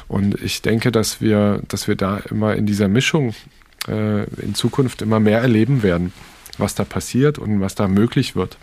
Und 0.07 0.41
ich 0.41 0.61
denke, 0.61 0.91
dass 0.91 1.21
wir, 1.21 1.61
dass 1.67 1.87
wir 1.87 1.95
da 1.95 2.17
immer 2.17 2.55
in 2.55 2.65
dieser 2.65 2.87
Mischung 2.87 3.33
äh, 3.87 4.23
in 4.41 4.55
Zukunft 4.55 5.01
immer 5.01 5.19
mehr 5.19 5.39
erleben 5.39 5.83
werden, 5.83 6.13
was 6.57 6.75
da 6.75 6.83
passiert 6.83 7.39
und 7.39 7.61
was 7.61 7.75
da 7.75 7.87
möglich 7.87 8.35
wird. 8.35 8.57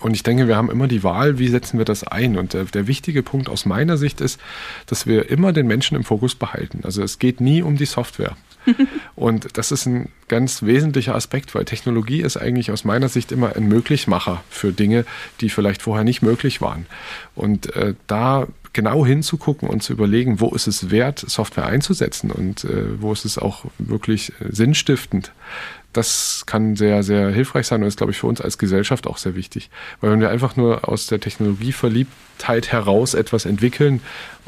Und 0.00 0.14
ich 0.14 0.22
denke, 0.22 0.48
wir 0.48 0.56
haben 0.56 0.70
immer 0.70 0.88
die 0.88 1.02
Wahl, 1.02 1.38
wie 1.38 1.48
setzen 1.48 1.78
wir 1.78 1.84
das 1.84 2.04
ein. 2.04 2.36
Und 2.36 2.54
der, 2.54 2.64
der, 2.64 2.86
wichtige 2.86 3.22
Punkt 3.22 3.48
aus 3.48 3.66
meiner 3.66 3.96
Sicht 3.96 4.20
ist, 4.20 4.40
dass 4.86 5.06
wir 5.06 5.30
immer 5.30 5.52
den 5.52 5.66
Menschen 5.66 5.96
im 5.96 6.04
Fokus 6.04 6.34
behalten. 6.34 6.80
Also 6.84 7.02
es 7.02 7.18
geht 7.18 7.40
nie 7.40 7.62
um 7.62 7.76
die 7.76 7.86
Software. 7.86 8.36
Und 9.16 9.56
das 9.56 9.72
ist 9.72 9.86
ein 9.86 10.08
ganz 10.28 10.62
wesentlicher 10.62 11.14
Aspekt, 11.14 11.54
weil 11.54 11.64
Technologie 11.64 12.20
ist 12.20 12.36
eigentlich 12.36 12.70
aus 12.70 12.84
meiner 12.84 13.08
Sicht 13.08 13.32
immer 13.32 13.56
ein 13.56 13.66
Möglichmacher 13.66 14.42
für 14.48 14.72
Dinge, 14.72 15.04
die 15.40 15.48
vielleicht 15.48 15.82
vorher 15.82 16.04
nicht 16.04 16.22
möglich 16.22 16.60
waren. 16.60 16.86
Und 17.34 17.74
äh, 17.74 17.94
da 18.06 18.46
genau 18.72 19.04
hinzugucken 19.04 19.68
und 19.68 19.82
zu 19.82 19.92
überlegen, 19.92 20.40
wo 20.40 20.50
ist 20.54 20.66
es 20.66 20.90
wert, 20.90 21.18
Software 21.18 21.66
einzusetzen 21.66 22.30
und 22.30 22.64
äh, 22.64 23.00
wo 23.00 23.12
ist 23.12 23.24
es 23.24 23.38
auch 23.38 23.66
wirklich 23.78 24.32
äh, 24.40 24.46
sinnstiftend. 24.50 25.32
Das 25.92 26.44
kann 26.46 26.76
sehr, 26.76 27.02
sehr 27.02 27.30
hilfreich 27.30 27.66
sein 27.66 27.82
und 27.82 27.88
ist, 27.88 27.98
glaube 27.98 28.12
ich, 28.12 28.18
für 28.18 28.26
uns 28.26 28.40
als 28.40 28.58
Gesellschaft 28.58 29.06
auch 29.06 29.18
sehr 29.18 29.34
wichtig. 29.34 29.70
Weil 30.00 30.12
wenn 30.12 30.20
wir 30.20 30.30
einfach 30.30 30.56
nur 30.56 30.88
aus 30.88 31.06
der 31.06 31.20
Technologieverliebtheit 31.20 32.72
heraus 32.72 33.14
etwas 33.14 33.44
entwickeln 33.44 34.00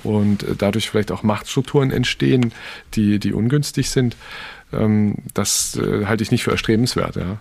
und 0.03 0.43
äh, 0.43 0.55
dadurch 0.57 0.91
vielleicht 0.91 1.13
auch 1.13 1.23
Machtstrukturen 1.23 1.91
entstehen, 1.91 2.53
die, 2.95 3.19
die 3.19 3.33
ungünstig 3.33 3.91
sind, 3.91 4.17
das 5.35 5.77
äh, 5.77 6.07
halte 6.07 6.23
ich 6.23 6.31
nicht 6.31 6.45
für 6.45 6.51
erstrebenswert. 6.51 7.17
Ja. 7.17 7.39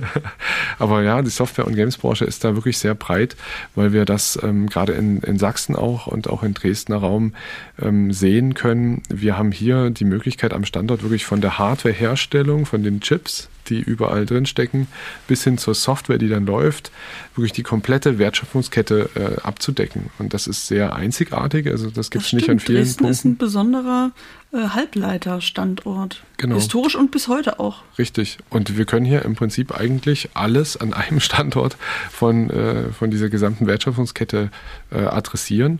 Aber 0.78 1.02
ja, 1.02 1.22
die 1.22 1.30
Software- 1.30 1.66
und 1.66 1.74
Gamesbranche 1.74 2.24
ist 2.24 2.44
da 2.44 2.54
wirklich 2.54 2.78
sehr 2.78 2.94
breit, 2.94 3.36
weil 3.74 3.92
wir 3.92 4.04
das 4.04 4.38
ähm, 4.42 4.68
gerade 4.68 4.92
in, 4.92 5.18
in 5.20 5.38
Sachsen 5.38 5.76
auch 5.76 6.06
und 6.06 6.28
auch 6.28 6.42
im 6.42 6.54
Dresdner 6.54 6.96
Raum 6.96 7.34
ähm, 7.80 8.12
sehen 8.12 8.54
können. 8.54 9.02
Wir 9.08 9.36
haben 9.36 9.52
hier 9.52 9.90
die 9.90 10.04
Möglichkeit 10.04 10.52
am 10.52 10.64
Standort 10.64 11.02
wirklich 11.02 11.24
von 11.24 11.40
der 11.40 11.58
Hardwareherstellung, 11.58 12.66
von 12.66 12.82
den 12.82 13.00
Chips, 13.00 13.48
die 13.68 13.80
überall 13.80 14.26
drin 14.26 14.46
stecken, 14.46 14.88
bis 15.26 15.44
hin 15.44 15.58
zur 15.58 15.74
Software, 15.74 16.18
die 16.18 16.28
dann 16.28 16.46
läuft, 16.46 16.90
wirklich 17.34 17.52
die 17.52 17.62
komplette 17.62 18.18
Wertschöpfungskette 18.18 19.10
äh, 19.14 19.40
abzudecken. 19.40 20.10
Und 20.18 20.34
das 20.34 20.46
ist 20.46 20.66
sehr 20.66 20.94
einzigartig. 20.94 21.68
Also 21.68 21.90
das 21.90 22.10
gibt 22.10 22.26
es 22.26 22.32
nicht 22.32 22.50
an 22.50 22.60
vielen 22.60 22.78
Dresden 22.78 22.98
Punkten. 22.98 23.12
ist 23.12 23.24
ein 23.24 23.36
besonderer 23.36 24.12
äh, 24.54 24.68
Halbleiterstandort. 24.68 26.22
Genau. 26.36 26.56
Historisch 26.56 26.96
und 26.96 27.10
bis 27.10 27.28
heute 27.28 27.60
auch. 27.60 27.82
Richtig. 27.98 28.38
Und 28.50 28.76
wir 28.76 28.84
können 28.84 29.06
hier 29.06 29.24
im 29.24 29.34
Prinzip 29.34 29.76
eigentlich 29.76 30.30
alles 30.34 30.76
an 30.76 30.92
einem 30.92 31.20
Standort 31.28 31.76
von, 32.10 32.50
äh, 32.50 32.92
von 32.92 33.10
dieser 33.10 33.28
gesamten 33.28 33.66
Wertschöpfungskette 33.66 34.50
äh, 34.90 34.98
adressieren. 34.98 35.78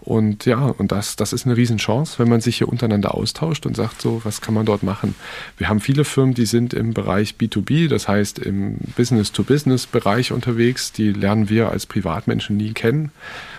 Und 0.00 0.44
ja, 0.44 0.58
und 0.58 0.92
das, 0.92 1.16
das 1.16 1.32
ist 1.32 1.46
eine 1.46 1.56
Riesenchance, 1.56 2.18
wenn 2.18 2.28
man 2.28 2.40
sich 2.40 2.58
hier 2.58 2.68
untereinander 2.68 3.14
austauscht 3.14 3.64
und 3.64 3.74
sagt 3.76 4.02
so, 4.02 4.20
was 4.24 4.40
kann 4.42 4.52
man 4.52 4.66
dort 4.66 4.82
machen. 4.82 5.14
Wir 5.56 5.68
haben 5.68 5.80
viele 5.80 6.04
Firmen, 6.04 6.34
die 6.34 6.46
sind 6.46 6.74
im 6.74 6.92
Bereich 6.92 7.36
B2B, 7.40 7.88
das 7.88 8.06
heißt 8.08 8.38
im 8.38 8.76
Business-to-Business-Bereich 8.96 10.32
unterwegs. 10.32 10.92
Die 10.92 11.12
lernen 11.12 11.48
wir 11.48 11.70
als 11.70 11.86
Privatmenschen 11.86 12.56
nie 12.56 12.72
kennen 12.72 13.10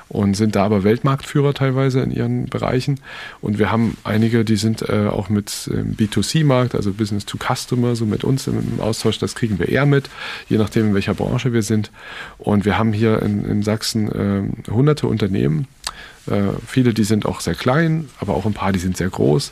und 0.09 0.35
sind 0.35 0.55
da 0.55 0.63
aber 0.65 0.83
Weltmarktführer 0.83 1.53
teilweise 1.53 2.01
in 2.01 2.11
ihren 2.11 2.45
Bereichen. 2.45 2.99
Und 3.41 3.59
wir 3.59 3.71
haben 3.71 3.97
einige, 4.03 4.45
die 4.45 4.55
sind 4.55 4.87
äh, 4.87 5.07
auch 5.07 5.29
mit 5.29 5.69
ähm, 5.73 5.95
B2C-Markt, 5.97 6.75
also 6.75 6.93
Business 6.93 7.25
to 7.25 7.37
Customer, 7.37 7.95
so 7.95 8.05
mit 8.05 8.23
uns 8.23 8.47
im, 8.47 8.79
Austausch. 8.79 9.19
Das 9.19 9.35
kriegen 9.35 9.59
wir 9.59 9.69
eher 9.69 9.85
mit, 9.85 10.09
je 10.47 10.57
nachdem, 10.57 10.87
in 10.87 10.93
welcher 10.93 11.13
Branche 11.13 11.53
wir 11.53 11.63
sind. 11.63 11.91
Und 12.37 12.65
wir 12.65 12.77
haben 12.77 12.93
hier 12.93 13.21
in, 13.21 13.45
in 13.45 13.63
Sachsen 13.63 14.11
äh, 14.67 14.71
hunderte 14.71 15.07
Unternehmen, 15.07 15.67
viele, 16.65 16.95
die 16.95 17.03
sind 17.03 17.27
auch 17.27 17.39
sehr 17.39 17.53
klein, 17.53 18.09
aber 18.19 18.33
auch 18.33 18.47
ein 18.47 18.53
paar, 18.53 18.71
die 18.71 18.79
sind 18.79 18.97
sehr 18.97 19.09
groß. 19.09 19.51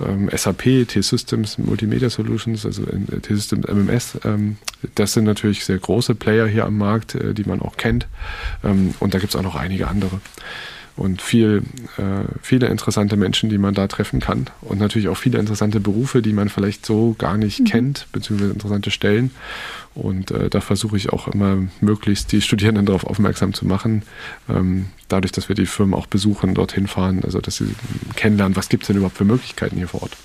Ähm, 0.00 0.30
SAP, 0.34 0.88
T-Systems, 0.88 1.58
Multimedia 1.58 2.08
Solutions, 2.08 2.64
also 2.64 2.82
äh, 2.84 3.20
T-Systems 3.20 3.66
MMS, 3.68 4.18
ähm, 4.24 4.56
das 4.94 5.12
sind 5.12 5.24
natürlich 5.24 5.66
sehr 5.66 5.78
große 5.78 6.14
Player 6.14 6.46
hier 6.46 6.64
am 6.64 6.78
Markt, 6.78 7.14
äh, 7.14 7.34
die 7.34 7.44
man 7.44 7.60
auch 7.60 7.76
kennt. 7.76 8.06
Ähm, 8.64 8.94
und 9.00 9.12
da 9.12 9.18
gibt 9.18 9.34
es 9.34 9.36
auch 9.38 9.44
noch 9.44 9.54
einige 9.54 9.86
andere 9.88 10.20
und 10.96 11.22
viel, 11.22 11.62
äh, 11.96 12.24
viele 12.40 12.68
interessante 12.68 13.16
Menschen, 13.16 13.50
die 13.50 13.58
man 13.58 13.74
da 13.74 13.88
treffen 13.88 14.20
kann 14.20 14.46
und 14.60 14.78
natürlich 14.78 15.08
auch 15.08 15.16
viele 15.16 15.38
interessante 15.38 15.80
Berufe, 15.80 16.22
die 16.22 16.32
man 16.32 16.48
vielleicht 16.48 16.86
so 16.86 17.16
gar 17.18 17.36
nicht 17.36 17.60
mhm. 17.60 17.64
kennt, 17.64 18.06
beziehungsweise 18.12 18.52
interessante 18.52 18.90
Stellen. 18.90 19.30
Und 19.94 20.32
äh, 20.32 20.50
da 20.50 20.60
versuche 20.60 20.96
ich 20.96 21.10
auch 21.10 21.28
immer 21.28 21.58
möglichst 21.80 22.32
die 22.32 22.40
Studierenden 22.40 22.86
darauf 22.86 23.04
aufmerksam 23.04 23.54
zu 23.54 23.64
machen, 23.66 24.02
ähm, 24.48 24.86
dadurch, 25.08 25.32
dass 25.32 25.48
wir 25.48 25.56
die 25.56 25.66
Firmen 25.66 25.94
auch 25.94 26.06
besuchen, 26.06 26.54
dorthin 26.54 26.88
fahren, 26.88 27.20
also 27.22 27.40
dass 27.40 27.56
sie 27.56 27.74
kennenlernen, 28.16 28.56
was 28.56 28.68
gibt 28.68 28.82
es 28.82 28.86
denn 28.88 28.96
überhaupt 28.96 29.16
für 29.16 29.24
Möglichkeiten 29.24 29.76
hier 29.76 29.88
vor 29.88 30.02
Ort. 30.02 30.16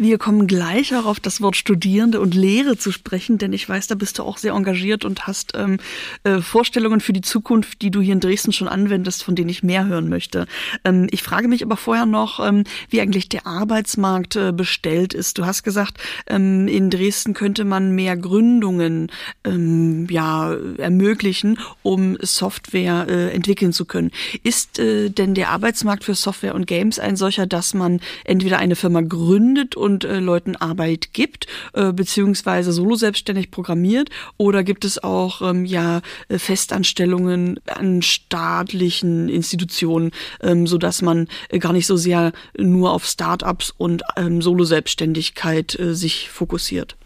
Wir 0.00 0.16
kommen 0.16 0.46
gleich 0.46 0.94
auch 0.94 1.06
auf 1.06 1.18
das 1.18 1.40
Wort 1.40 1.56
Studierende 1.56 2.20
und 2.20 2.32
Lehre 2.32 2.76
zu 2.76 2.92
sprechen, 2.92 3.36
denn 3.36 3.52
ich 3.52 3.68
weiß, 3.68 3.88
da 3.88 3.96
bist 3.96 4.20
du 4.20 4.22
auch 4.22 4.38
sehr 4.38 4.52
engagiert 4.52 5.04
und 5.04 5.26
hast 5.26 5.54
ähm, 5.56 5.78
äh, 6.22 6.38
Vorstellungen 6.38 7.00
für 7.00 7.12
die 7.12 7.20
Zukunft, 7.20 7.82
die 7.82 7.90
du 7.90 8.00
hier 8.00 8.12
in 8.12 8.20
Dresden 8.20 8.52
schon 8.52 8.68
anwendest, 8.68 9.24
von 9.24 9.34
denen 9.34 9.48
ich 9.48 9.64
mehr 9.64 9.86
hören 9.86 10.08
möchte. 10.08 10.46
Ähm, 10.84 11.08
ich 11.10 11.24
frage 11.24 11.48
mich 11.48 11.64
aber 11.64 11.76
vorher 11.76 12.06
noch, 12.06 12.38
ähm, 12.38 12.62
wie 12.90 13.00
eigentlich 13.00 13.28
der 13.28 13.48
Arbeitsmarkt 13.48 14.36
äh, 14.36 14.52
bestellt 14.52 15.14
ist. 15.14 15.36
Du 15.36 15.46
hast 15.46 15.64
gesagt, 15.64 15.98
ähm, 16.28 16.68
in 16.68 16.90
Dresden 16.90 17.34
könnte 17.34 17.64
man 17.64 17.90
mehr 17.90 18.16
Gründungen 18.16 19.10
ähm, 19.42 20.06
ja, 20.10 20.54
ermöglichen, 20.76 21.58
um 21.82 22.16
Software 22.20 23.06
äh, 23.08 23.34
entwickeln 23.34 23.72
zu 23.72 23.84
können. 23.84 24.12
Ist 24.44 24.78
äh, 24.78 25.08
denn 25.10 25.34
der 25.34 25.48
Arbeitsmarkt 25.48 26.04
für 26.04 26.14
Software 26.14 26.54
und 26.54 26.68
Games 26.68 27.00
ein 27.00 27.16
solcher, 27.16 27.48
dass 27.48 27.74
man 27.74 27.98
entweder 28.22 28.58
eine 28.58 28.76
Firma 28.76 29.00
gründet 29.00 29.74
und 29.88 30.04
äh, 30.04 30.20
Leuten 30.20 30.54
Arbeit 30.54 31.14
gibt, 31.14 31.46
äh, 31.72 31.92
beziehungsweise 31.92 32.72
solo 32.72 32.94
selbstständig 32.94 33.50
programmiert? 33.50 34.10
Oder 34.36 34.62
gibt 34.62 34.84
es 34.84 35.02
auch 35.02 35.40
ähm, 35.40 35.64
ja 35.64 36.02
äh, 36.28 36.38
Festanstellungen 36.38 37.58
an 37.66 38.02
staatlichen 38.02 39.30
Institutionen, 39.30 40.10
ähm, 40.42 40.66
so 40.66 40.76
dass 40.76 41.00
man 41.00 41.26
äh, 41.48 41.58
gar 41.58 41.72
nicht 41.72 41.86
so 41.86 41.96
sehr 41.96 42.32
nur 42.56 42.92
auf 42.92 43.06
Startups 43.06 43.72
und 43.78 44.02
ähm, 44.16 44.42
Solo-Selbstständigkeit 44.42 45.78
äh, 45.78 45.94
sich 45.94 46.28
fokussiert? 46.28 46.96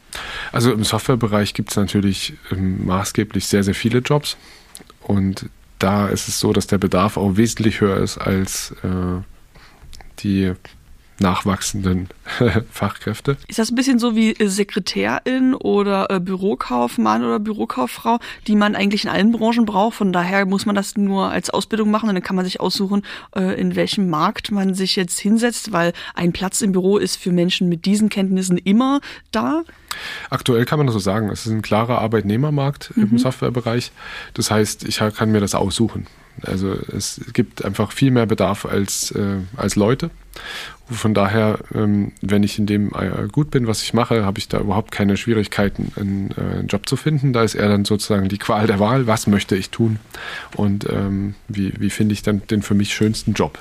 Also 0.51 0.73
im 0.73 0.83
Softwarebereich 0.83 1.55
gibt 1.55 1.71
es 1.71 1.77
natürlich 1.77 2.35
ähm, 2.51 2.85
maßgeblich 2.85 3.47
sehr, 3.47 3.63
sehr 3.63 3.77
viele 3.77 4.01
Jobs. 4.01 4.37
Und 5.01 5.47
da 5.79 6.09
ist 6.09 6.27
es 6.27 6.41
so, 6.41 6.53
dass 6.53 6.67
der 6.67 6.79
Bedarf 6.79 7.17
auch 7.17 7.37
wesentlich 7.37 7.81
höher 7.81 7.99
ist 7.99 8.19
als 8.19 8.73
äh, 8.83 9.23
die 10.19 10.53
nachwachsenden 11.23 12.09
Fachkräfte. 12.71 13.37
Ist 13.49 13.59
das 13.59 13.71
ein 13.71 13.75
bisschen 13.75 13.99
so 13.99 14.15
wie 14.15 14.35
Sekretärin 14.39 15.55
oder 15.55 16.11
äh, 16.11 16.21
Bürokaufmann 16.21 17.25
oder 17.25 17.39
Bürokauffrau, 17.39 18.19
die 18.47 18.57
man 18.57 18.75
eigentlich 18.75 19.05
in 19.05 19.11
allen 19.11 19.33
Branchen 19.33 19.65
braucht? 19.65 19.97
Von 19.97 20.13
daher 20.13 20.45
muss 20.45 20.67
man 20.67 20.75
das 20.75 20.97
nur 20.97 21.31
als 21.31 21.51
Ausbildung 21.51 21.91
machen 21.91 22.09
und 22.09 22.15
dann 22.15 22.23
kann 22.23 22.37
man 22.37 22.45
sich 22.45 22.61
aussuchen, 22.61 23.03
äh, 23.35 23.59
in 23.59 23.77
welchem 23.77 24.11
Markt 24.11 24.51
man 24.51 24.75
sich 24.75 24.97
jetzt 24.97 25.19
hinsetzt, 25.19 25.73
weil 25.73 25.93
ein 26.15 26.33
Platz 26.33 26.61
im 26.61 26.73
Büro 26.73 26.99
ist 26.99 27.17
für 27.17 27.33
Menschen 27.33 27.69
mit 27.69 27.87
diesen 27.87 28.09
Kenntnissen 28.09 28.59
immer 28.59 29.01
da. 29.31 29.63
Aktuell 30.31 30.65
kann 30.65 30.79
man 30.79 30.87
das 30.87 30.95
so 30.95 31.01
sagen. 31.01 31.29
Es 31.31 31.47
ist 31.47 31.53
ein 31.53 31.63
klarer 31.63 31.99
Arbeitnehmermarkt 31.99 32.97
mhm. 32.97 33.03
im 33.13 33.19
Softwarebereich. 33.19 33.93
Das 34.35 34.51
heißt, 34.51 34.85
ich 34.85 34.99
kann 34.99 35.33
mir 35.33 35.41
das 35.41 35.55
aussuchen. 35.55 36.07
Also 36.43 36.73
es 36.73 37.21
gibt 37.33 37.65
einfach 37.65 37.93
viel 37.93 38.11
mehr 38.11 38.27
Bedarf 38.27 38.65
als, 38.65 39.11
äh, 39.13 39.39
als 39.57 39.77
Leute. 39.77 40.11
Von 40.91 41.15
daher, 41.15 41.59
ähm, 41.75 42.13
wenn 42.21 42.43
ich 42.43 42.59
in 42.59 42.67
dem 42.67 42.89
äh, 42.89 43.29
gut 43.31 43.51
bin, 43.51 43.67
was 43.67 43.83
ich 43.83 43.95
mache, 43.95 44.25
habe 44.25 44.39
ich 44.39 44.49
da 44.49 44.61
überhaupt 44.61 44.91
keine 44.91 45.17
Schwierigkeiten, 45.17 45.93
einen, 45.97 46.31
äh, 46.33 46.61
Job 46.67 46.89
zu 46.89 46.97
finden. 46.97 47.33
Da 47.33 47.43
ist 47.43 47.55
eher 47.55 47.69
dann 47.69 47.85
sozusagen 47.85 48.29
die 48.29 48.39
Qual 48.39 48.67
der 48.67 48.79
Wahl, 48.79 49.07
was 49.07 49.27
möchte 49.27 49.57
ich 49.57 49.71
tun 49.71 49.99
und 50.57 50.87
ähm, 50.91 51.35
wie, 51.49 51.73
wie 51.79 51.91
finde 51.91 52.13
ich 52.13 52.23
dann 52.23 52.43
den 52.49 52.63
für 52.63 52.75
mich 52.75 52.95
schönsten 52.95 53.33
Job. 53.33 53.59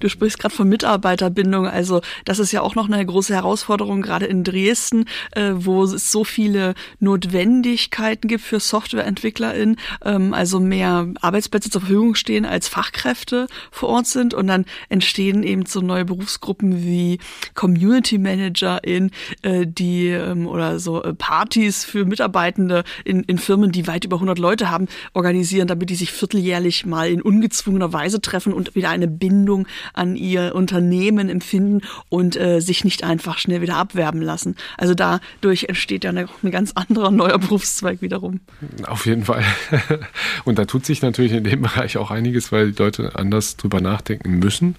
Du 0.00 0.08
sprichst 0.08 0.38
gerade 0.38 0.54
von 0.54 0.68
Mitarbeiterbindung. 0.68 1.66
Also 1.66 2.00
das 2.24 2.38
ist 2.38 2.52
ja 2.52 2.62
auch 2.62 2.74
noch 2.74 2.88
eine 2.88 3.04
große 3.04 3.34
Herausforderung, 3.34 4.02
gerade 4.02 4.26
in 4.26 4.44
Dresden, 4.44 5.04
äh, 5.32 5.52
wo 5.54 5.84
es 5.84 6.10
so 6.10 6.24
viele 6.24 6.74
Notwendigkeiten 7.00 8.28
gibt 8.28 8.42
für 8.42 8.60
SoftwareentwicklerInnen, 8.60 9.76
ähm, 10.04 10.34
also 10.34 10.60
mehr 10.60 11.08
Arbeitsplätze 11.20 11.70
zur 11.70 11.82
Verfügung 11.82 12.14
stehen, 12.14 12.44
als 12.44 12.68
Fachkräfte 12.68 13.46
vor 13.70 13.90
Ort 13.90 14.06
sind. 14.06 14.34
Und 14.34 14.46
dann 14.46 14.64
entstehen 14.88 15.42
eben 15.42 15.66
so 15.66 15.80
neue 15.80 16.04
Berufsgruppen 16.12 16.82
wie 16.82 17.18
Community 17.54 18.18
Managerin, 18.18 19.10
äh, 19.42 19.66
die 19.66 20.08
ähm, 20.08 20.46
oder 20.46 20.78
so 20.78 21.02
äh, 21.02 21.14
Partys 21.14 21.84
für 21.84 22.04
Mitarbeitende 22.04 22.84
in, 23.04 23.22
in 23.22 23.38
Firmen, 23.38 23.72
die 23.72 23.86
weit 23.86 24.04
über 24.04 24.16
100 24.16 24.38
Leute 24.38 24.70
haben, 24.70 24.88
organisieren, 25.14 25.68
damit 25.68 25.88
die 25.90 25.94
sich 25.94 26.12
vierteljährlich 26.12 26.84
mal 26.84 27.08
in 27.08 27.22
ungezwungener 27.22 27.92
Weise 27.92 28.20
treffen 28.20 28.52
und 28.52 28.74
wieder 28.74 28.90
eine 28.90 29.08
Bindung 29.08 29.66
an 29.94 30.16
ihr 30.16 30.54
Unternehmen 30.54 31.28
empfinden 31.28 31.80
und 32.08 32.36
äh, 32.36 32.60
sich 32.60 32.84
nicht 32.84 33.04
einfach 33.04 33.38
schnell 33.38 33.62
wieder 33.62 33.76
abwerben 33.76 34.20
lassen. 34.20 34.56
Also 34.76 34.94
dadurch 34.94 35.64
entsteht 35.64 36.04
ja 36.04 36.10
eine, 36.10 36.28
ein 36.42 36.50
ganz 36.50 36.72
anderer 36.72 37.10
neuer 37.10 37.38
Berufszweig 37.38 38.02
wiederum. 38.02 38.40
Auf 38.86 39.06
jeden 39.06 39.24
Fall. 39.24 39.44
Und 40.44 40.58
da 40.58 40.64
tut 40.64 40.84
sich 40.84 41.02
natürlich 41.02 41.32
in 41.32 41.44
dem 41.44 41.62
Bereich 41.62 41.96
auch 41.96 42.10
einiges, 42.10 42.52
weil 42.52 42.72
die 42.72 42.82
Leute 42.82 43.12
anders 43.14 43.56
drüber 43.56 43.80
nachdenken 43.80 44.38
müssen. 44.38 44.76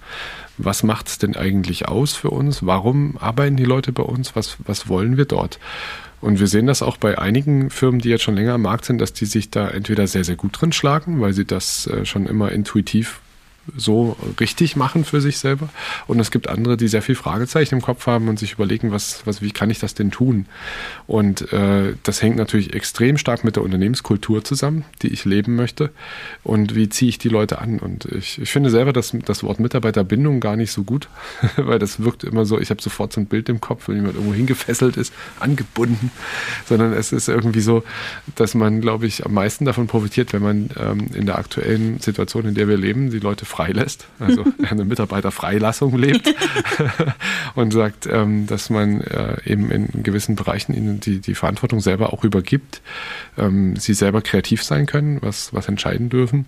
Was 0.58 0.82
macht 0.82 1.08
es 1.08 1.18
denn 1.18 1.36
eigentlich 1.36 1.88
aus 1.88 2.14
für 2.14 2.30
uns? 2.30 2.64
Warum 2.64 3.16
arbeiten 3.18 3.56
die 3.56 3.64
Leute 3.64 3.92
bei 3.92 4.02
uns? 4.02 4.36
Was, 4.36 4.56
was 4.64 4.88
wollen 4.88 5.16
wir 5.16 5.24
dort? 5.24 5.58
Und 6.20 6.40
wir 6.40 6.46
sehen 6.46 6.66
das 6.66 6.82
auch 6.82 6.96
bei 6.96 7.18
einigen 7.18 7.70
Firmen, 7.70 8.00
die 8.00 8.08
jetzt 8.08 8.22
schon 8.22 8.36
länger 8.36 8.54
am 8.54 8.62
Markt 8.62 8.84
sind, 8.84 8.98
dass 8.98 9.12
die 9.12 9.26
sich 9.26 9.50
da 9.50 9.68
entweder 9.68 10.06
sehr, 10.06 10.24
sehr 10.24 10.36
gut 10.36 10.58
drin 10.58 10.72
schlagen, 10.72 11.20
weil 11.20 11.34
sie 11.34 11.44
das 11.44 11.86
äh, 11.86 12.06
schon 12.06 12.26
immer 12.26 12.50
intuitiv 12.50 13.20
so 13.76 14.16
richtig 14.40 14.76
machen 14.76 15.04
für 15.04 15.20
sich 15.20 15.38
selber. 15.38 15.68
Und 16.06 16.20
es 16.20 16.30
gibt 16.30 16.48
andere, 16.48 16.76
die 16.76 16.88
sehr 16.88 17.02
viel 17.02 17.14
Fragezeichen 17.14 17.76
im 17.76 17.82
Kopf 17.82 18.06
haben 18.06 18.28
und 18.28 18.38
sich 18.38 18.52
überlegen, 18.52 18.92
was, 18.92 19.26
was, 19.26 19.42
wie 19.42 19.50
kann 19.50 19.70
ich 19.70 19.78
das 19.78 19.94
denn 19.94 20.10
tun? 20.10 20.46
Und 21.06 21.52
äh, 21.52 21.94
das 22.02 22.22
hängt 22.22 22.36
natürlich 22.36 22.74
extrem 22.74 23.18
stark 23.18 23.44
mit 23.44 23.56
der 23.56 23.62
Unternehmenskultur 23.62 24.44
zusammen, 24.44 24.84
die 25.02 25.08
ich 25.08 25.24
leben 25.24 25.56
möchte. 25.56 25.90
Und 26.42 26.74
wie 26.74 26.88
ziehe 26.88 27.08
ich 27.08 27.18
die 27.18 27.28
Leute 27.28 27.58
an? 27.60 27.78
Und 27.78 28.04
ich, 28.06 28.40
ich 28.40 28.50
finde 28.50 28.70
selber 28.70 28.92
das, 28.92 29.16
das 29.24 29.42
Wort 29.42 29.60
Mitarbeiterbindung 29.60 30.40
gar 30.40 30.56
nicht 30.56 30.72
so 30.72 30.82
gut, 30.82 31.08
weil 31.56 31.78
das 31.78 32.02
wirkt 32.02 32.24
immer 32.24 32.44
so, 32.46 32.60
ich 32.60 32.70
habe 32.70 32.82
sofort 32.82 33.12
so 33.12 33.20
ein 33.20 33.26
Bild 33.26 33.48
im 33.48 33.60
Kopf, 33.60 33.88
wenn 33.88 33.96
jemand 33.96 34.14
irgendwo 34.14 34.34
hingefesselt 34.34 34.96
ist, 34.96 35.12
angebunden, 35.40 36.10
sondern 36.66 36.92
es 36.92 37.12
ist 37.12 37.28
irgendwie 37.28 37.60
so, 37.60 37.82
dass 38.34 38.54
man, 38.54 38.80
glaube 38.80 39.06
ich, 39.06 39.24
am 39.24 39.34
meisten 39.34 39.64
davon 39.64 39.86
profitiert, 39.86 40.32
wenn 40.32 40.42
man 40.42 40.70
ähm, 40.78 41.06
in 41.14 41.26
der 41.26 41.38
aktuellen 41.38 42.00
Situation, 42.00 42.46
in 42.46 42.54
der 42.54 42.68
wir 42.68 42.76
leben, 42.76 43.10
die 43.10 43.18
Leute 43.18 43.44
freilässt, 43.54 44.08
also 44.18 44.44
eine 44.68 44.84
Mitarbeiterfreilassung 44.84 45.96
lebt 45.96 46.34
und 47.54 47.72
sagt, 47.72 48.06
ähm, 48.06 48.46
dass 48.48 48.68
man 48.68 49.00
äh, 49.00 49.36
eben 49.46 49.70
in 49.70 50.02
gewissen 50.02 50.34
Bereichen 50.34 50.74
ihnen 50.74 50.98
die, 50.98 51.20
die 51.20 51.36
Verantwortung 51.36 51.80
selber 51.80 52.12
auch 52.12 52.24
übergibt, 52.24 52.82
ähm, 53.38 53.76
sie 53.76 53.94
selber 53.94 54.22
kreativ 54.22 54.64
sein 54.64 54.86
können, 54.86 55.22
was, 55.22 55.54
was 55.54 55.68
entscheiden 55.68 56.08
dürfen 56.08 56.46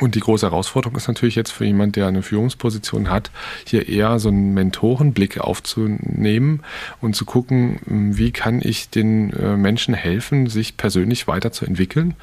und 0.00 0.14
die 0.14 0.20
große 0.20 0.46
Herausforderung 0.46 0.96
ist 0.96 1.08
natürlich 1.08 1.36
jetzt 1.36 1.52
für 1.52 1.64
jemand, 1.64 1.96
der 1.96 2.06
eine 2.06 2.22
Führungsposition 2.22 3.08
hat, 3.08 3.30
hier 3.66 3.88
eher 3.88 4.18
so 4.18 4.28
einen 4.28 4.52
Mentorenblick 4.52 5.38
aufzunehmen 5.40 6.60
und 7.00 7.16
zu 7.16 7.24
gucken, 7.24 7.78
wie 7.86 8.30
kann 8.30 8.60
ich 8.62 8.90
den 8.90 9.32
äh, 9.32 9.56
Menschen 9.56 9.94
helfen, 9.94 10.48
sich 10.48 10.76
persönlich 10.76 11.28
weiterzuentwickeln? 11.28 12.14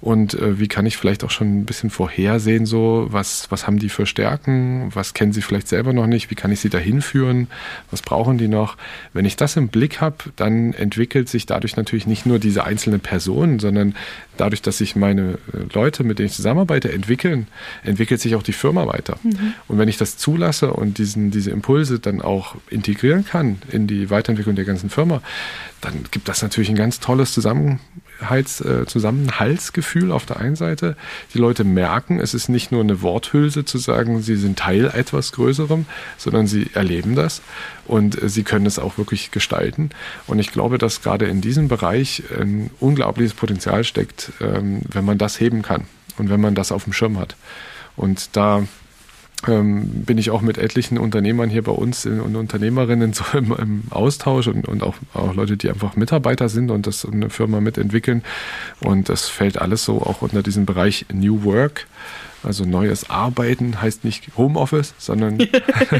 Und 0.00 0.34
äh, 0.34 0.58
wie 0.58 0.68
kann 0.68 0.86
ich 0.86 0.96
vielleicht 0.96 1.22
auch 1.24 1.30
schon 1.30 1.60
ein 1.60 1.64
bisschen 1.66 1.90
vorhersehen, 1.90 2.64
so 2.64 3.08
was, 3.10 3.50
was 3.50 3.66
haben 3.66 3.78
die 3.78 3.90
für 3.90 4.06
Stärken, 4.06 4.88
was 4.94 5.12
kennen 5.12 5.32
sie 5.32 5.42
vielleicht 5.42 5.68
selber 5.68 5.92
noch 5.92 6.06
nicht, 6.06 6.30
wie 6.30 6.36
kann 6.36 6.52
ich 6.52 6.60
sie 6.60 6.70
dahin 6.70 7.02
führen, 7.02 7.48
was 7.90 8.00
brauchen 8.00 8.38
die 8.38 8.48
noch. 8.48 8.76
Wenn 9.12 9.26
ich 9.26 9.36
das 9.36 9.56
im 9.56 9.68
Blick 9.68 10.00
habe, 10.00 10.16
dann 10.36 10.72
entwickelt 10.72 11.28
sich 11.28 11.44
dadurch 11.44 11.76
natürlich 11.76 12.06
nicht 12.06 12.24
nur 12.24 12.38
diese 12.38 12.64
einzelne 12.64 12.98
Person, 12.98 13.58
sondern 13.58 13.94
dadurch, 14.38 14.62
dass 14.62 14.78
sich 14.78 14.96
meine 14.96 15.38
äh, 15.52 15.66
Leute, 15.74 16.02
mit 16.02 16.18
denen 16.18 16.26
ich 16.26 16.34
zusammenarbeite, 16.34 16.90
entwickeln, 17.00 17.46
entwickelt 17.82 18.20
sich 18.20 18.34
auch 18.34 18.42
die 18.42 18.52
Firma 18.52 18.86
weiter. 18.86 19.18
Mhm. 19.22 19.54
Und 19.68 19.78
wenn 19.78 19.88
ich 19.88 19.96
das 19.96 20.18
zulasse 20.18 20.72
und 20.72 20.98
diesen, 20.98 21.30
diese 21.30 21.50
Impulse 21.50 21.98
dann 21.98 22.20
auch 22.20 22.56
integrieren 22.68 23.24
kann 23.24 23.62
in 23.70 23.86
die 23.86 24.10
Weiterentwicklung 24.10 24.54
der 24.54 24.66
ganzen 24.66 24.90
Firma, 24.90 25.22
dann 25.80 26.04
gibt 26.10 26.28
das 26.28 26.42
natürlich 26.42 26.68
ein 26.68 26.76
ganz 26.76 27.00
tolles 27.00 27.32
Zusammenhalts, 27.32 28.60
äh, 28.60 28.84
Zusammenhaltsgefühl 28.86 30.12
auf 30.12 30.26
der 30.26 30.38
einen 30.38 30.56
Seite. 30.56 30.94
Die 31.32 31.38
Leute 31.38 31.64
merken, 31.64 32.20
es 32.20 32.34
ist 32.34 32.50
nicht 32.50 32.70
nur 32.70 32.82
eine 32.82 33.00
Worthülse 33.00 33.64
zu 33.64 33.78
sagen, 33.78 34.20
sie 34.20 34.36
sind 34.36 34.58
Teil 34.58 34.90
etwas 34.94 35.32
Größerem, 35.32 35.86
sondern 36.18 36.46
sie 36.46 36.68
erleben 36.74 37.14
das 37.14 37.40
und 37.86 38.22
äh, 38.22 38.28
sie 38.28 38.42
können 38.42 38.66
es 38.66 38.78
auch 38.78 38.98
wirklich 38.98 39.30
gestalten. 39.30 39.88
Und 40.26 40.38
ich 40.38 40.52
glaube, 40.52 40.76
dass 40.76 41.00
gerade 41.00 41.26
in 41.26 41.40
diesem 41.40 41.68
Bereich 41.68 42.24
ein 42.38 42.70
unglaubliches 42.78 43.32
Potenzial 43.32 43.84
steckt, 43.84 44.32
ähm, 44.40 44.82
wenn 44.90 45.06
man 45.06 45.16
das 45.16 45.40
heben 45.40 45.62
kann 45.62 45.84
und 46.20 46.30
wenn 46.30 46.40
man 46.40 46.54
das 46.54 46.70
auf 46.70 46.84
dem 46.84 46.92
Schirm 46.92 47.18
hat. 47.18 47.36
Und 47.96 48.36
da 48.36 48.62
ähm, 49.48 50.04
bin 50.04 50.18
ich 50.18 50.30
auch 50.30 50.42
mit 50.42 50.58
etlichen 50.58 50.98
Unternehmern 50.98 51.48
hier 51.48 51.62
bei 51.62 51.72
uns 51.72 52.04
und 52.04 52.36
Unternehmerinnen 52.36 53.12
so 53.14 53.24
im, 53.36 53.52
im 53.52 53.82
Austausch 53.90 54.46
und, 54.48 54.68
und 54.68 54.82
auch, 54.82 54.94
auch, 55.14 55.34
Leute, 55.34 55.56
die 55.56 55.70
einfach 55.70 55.96
Mitarbeiter 55.96 56.48
sind 56.48 56.70
und 56.70 56.86
das 56.86 57.04
eine 57.04 57.30
Firma 57.30 57.60
mitentwickeln. 57.60 58.22
Und 58.80 59.08
das 59.08 59.28
fällt 59.28 59.58
alles 59.58 59.84
so 59.84 60.02
auch 60.02 60.22
unter 60.22 60.42
diesen 60.42 60.66
Bereich 60.66 61.06
New 61.12 61.44
Work. 61.44 61.86
Also 62.42 62.64
neues 62.64 63.10
Arbeiten 63.10 63.80
heißt 63.82 64.04
nicht 64.04 64.36
Homeoffice, 64.36 64.94
sondern 64.98 65.38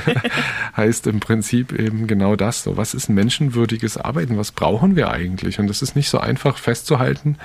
heißt 0.77 1.07
im 1.07 1.21
Prinzip 1.21 1.73
eben 1.73 2.07
genau 2.07 2.37
das. 2.37 2.63
So, 2.63 2.77
was 2.77 2.95
ist 2.95 3.09
menschenwürdiges 3.09 3.99
Arbeiten? 3.99 4.39
Was 4.39 4.53
brauchen 4.53 4.97
wir 4.97 5.11
eigentlich? 5.11 5.59
Und 5.59 5.67
das 5.67 5.83
ist 5.83 5.97
nicht 5.97 6.09
so 6.09 6.19
einfach 6.19 6.57
festzuhalten, 6.57 7.37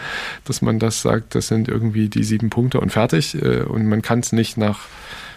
dass 0.46 0.62
man 0.62 0.80
das 0.80 1.02
sagt, 1.02 1.36
das 1.36 1.48
sind 1.48 1.68
irgendwie 1.68 2.08
die 2.08 2.24
sieben 2.24 2.50
Punkte 2.50 2.80
und 2.80 2.92
fertig. 2.92 3.36
Äh, 3.36 3.64
und 3.64 3.88
man 3.88 4.02
kann 4.02 4.20
es 4.20 4.32
nicht 4.32 4.58
nach 4.58 4.82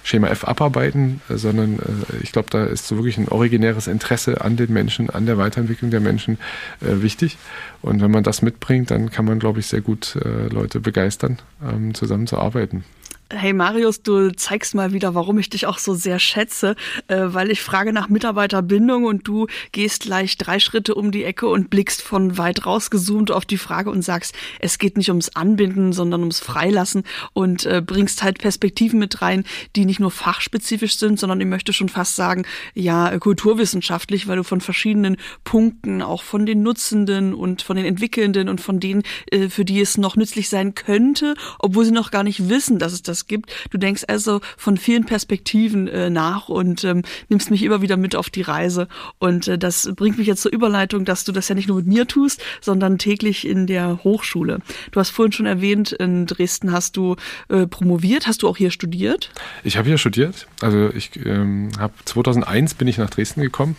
Schema 0.05 0.29
F 0.29 0.45
abarbeiten, 0.45 1.21
äh, 1.29 1.37
sondern 1.37 1.81
äh, 1.81 2.23
ich 2.23 2.31
glaube, 2.31 2.49
da 2.51 2.65
ist 2.65 2.87
so 2.87 2.97
wirklich 2.97 3.19
ein 3.19 3.29
originäres 3.29 3.89
Interesse 3.89 4.41
an 4.41 4.57
den 4.57 4.73
Menschen, 4.73 5.11
an 5.11 5.27
der 5.27 5.37
Weiterentwicklung 5.37 5.91
der 5.91 6.01
Menschen 6.01 6.39
wichtig. 6.81 7.37
Und 7.83 8.01
wenn 8.01 8.11
man 8.11 8.23
das 8.23 8.41
mitbringt, 8.43 8.91
dann 8.91 9.11
kann 9.11 9.25
man, 9.25 9.39
glaube 9.39 9.61
ich, 9.61 9.67
sehr 9.67 9.81
gut 9.81 10.19
Leute 10.51 10.81
begeistern, 10.81 11.39
ähm, 11.63 11.95
zusammenzuarbeiten. 11.95 12.85
Hey 13.31 13.53
Marius, 13.53 14.03
du 14.03 14.31
zeigst 14.31 14.75
mal 14.75 14.95
wieder, 14.95 15.15
warum 15.15 15.39
ich 15.39 15.51
dich 15.51 15.67
auch 15.67 15.77
so 15.77 15.93
sehr 15.93 16.19
schätze, 16.19 16.77
äh, 17.09 17.27
weil 17.27 17.51
ich 17.51 17.61
frage 17.61 17.93
nach 17.93 18.09
Mitarbeiterbindung 18.09 19.05
und 19.05 19.29
du 19.29 19.49
gehst 19.71 20.05
gleich 20.05 20.39
drei 20.39 20.59
Schritte 20.59 20.95
um 20.95 21.11
die 21.11 21.25
Ecke 21.25 21.47
und 21.47 21.69
blickst 21.69 22.01
von 22.01 22.39
weit 22.39 22.65
rausgezoomt 22.65 23.31
auf 23.31 23.45
die 23.45 23.59
Frage 23.59 23.91
und 23.91 24.01
sagst, 24.01 24.35
es 24.61 24.79
geht 24.79 24.97
nicht 24.97 25.11
ums 25.11 25.29
Anbinden, 25.29 25.93
sondern 25.93 26.21
ums 26.21 26.41
Freilassen 26.41 27.03
und 27.35 27.67
äh, 27.67 27.83
bringst 27.85 28.23
halt 28.23 28.39
Perspektiven 28.39 28.99
mit 28.99 29.21
rein, 29.21 29.45
die 29.77 29.85
nicht 29.85 30.01
nur 30.01 30.11
fachspezifisch 30.11 30.97
sind, 30.97 31.21
sondern 31.21 31.39
ich 31.39 31.47
möchte 31.47 31.75
schon 31.75 31.91
fast 31.91 32.17
sagen, 32.17 32.47
ja, 32.73 33.19
kulturwissenschaftlich, 33.19 34.27
weil 34.27 34.39
du 34.39 34.43
von 34.43 34.63
verschiedenen 34.63 35.19
Punkten, 35.45 36.01
auch 36.01 36.23
von 36.23 36.47
den 36.47 36.63
Nutzenden 36.63 37.35
und 37.35 37.61
von 37.61 37.77
den 37.77 37.85
Entwickelnden 37.85 38.49
und 38.49 38.63
von 38.63 38.81
denen, 38.81 39.03
äh, 39.31 39.51
für 39.51 39.67
die 39.67 39.83
es 39.83 39.99
noch 39.99 40.17
nützlich 40.17 40.49
sein 40.49 40.75
könnte, 40.75 41.35
obwohl 41.59 41.85
sie 41.85 41.93
noch 41.93 42.11
gar 42.11 42.23
nicht 42.23 42.49
wissen, 42.49 42.79
dass 42.79 42.95
es 42.95 43.03
das 43.03 43.18
gibt. 43.27 43.53
Du 43.71 43.79
denkst 43.79 44.05
also 44.09 44.41
von 44.57 44.77
vielen 44.77 45.05
Perspektiven 45.05 45.89
äh, 45.89 46.11
nach 46.11 46.49
und 46.49 46.85
ähm, 46.85 47.03
nimmst 47.29 47.51
mich 47.51 47.63
immer 47.63 47.83
wieder 47.83 47.97
mit 47.97 48.17
auf 48.17 48.31
die 48.31 48.43
Reise. 48.43 48.89
Und 49.19 49.49
äh, 49.49 49.59
das 49.59 49.91
bringt 49.97 50.19
mich 50.19 50.27
jetzt 50.27 50.43
zur 50.43 50.53
Überleitung, 50.53 51.05
dass 51.05 51.25
du 51.25 51.33
das 51.33 51.49
ja 51.49 51.55
nicht 51.55 51.69
nur 51.69 51.79
mit 51.79 51.87
mir 51.87 52.07
tust, 52.07 52.43
sondern 52.61 52.99
täglich 52.99 53.47
in 53.47 53.67
der 53.67 54.05
Hochschule. 54.05 54.61
Du 54.91 55.01
hast 55.01 55.11
vorhin 55.11 55.33
schon 55.33 55.47
erwähnt, 55.47 55.93
in 55.93 56.27
Dresden 56.27 56.73
hast 56.73 56.97
du 56.97 57.17
äh, 57.49 57.67
promoviert. 57.67 58.27
Hast 58.27 58.43
du 58.43 58.49
auch 58.49 58.57
hier 58.57 58.71
studiert? 58.71 59.31
Ich 59.65 59.77
habe 59.77 59.89
hier 59.89 59.99
studiert. 59.99 60.47
Also 60.61 60.91
ich 60.91 61.11
ähm, 61.25 61.71
habe 61.79 61.93
2001 62.05 62.75
bin 62.75 62.89
ich 62.89 62.99
nach 62.99 63.11
Dresden 63.11 63.43
gekommen 63.43 63.77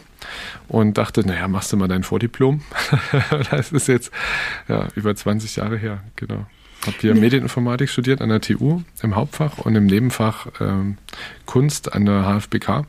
und 0.67 0.97
dachte, 0.97 1.25
naja, 1.25 1.47
machst 1.47 1.71
du 1.71 1.77
mal 1.77 1.87
dein 1.87 2.03
Vordiplom. 2.03 2.61
das 3.51 3.71
ist 3.71 3.87
jetzt 3.87 4.11
ja, 4.67 4.87
über 4.95 5.15
20 5.15 5.55
Jahre 5.57 5.77
her, 5.77 6.03
genau. 6.15 6.45
Habe 6.85 6.95
hier 6.99 7.13
nee. 7.13 7.19
Medieninformatik 7.19 7.89
studiert 7.89 8.21
an 8.21 8.29
der 8.29 8.41
TU 8.41 8.81
im 9.01 9.15
Hauptfach 9.15 9.57
und 9.59 9.75
im 9.75 9.85
Nebenfach 9.85 10.47
ähm, 10.59 10.97
Kunst 11.45 11.93
an 11.93 12.05
der 12.05 12.23
HFBK. 12.23 12.85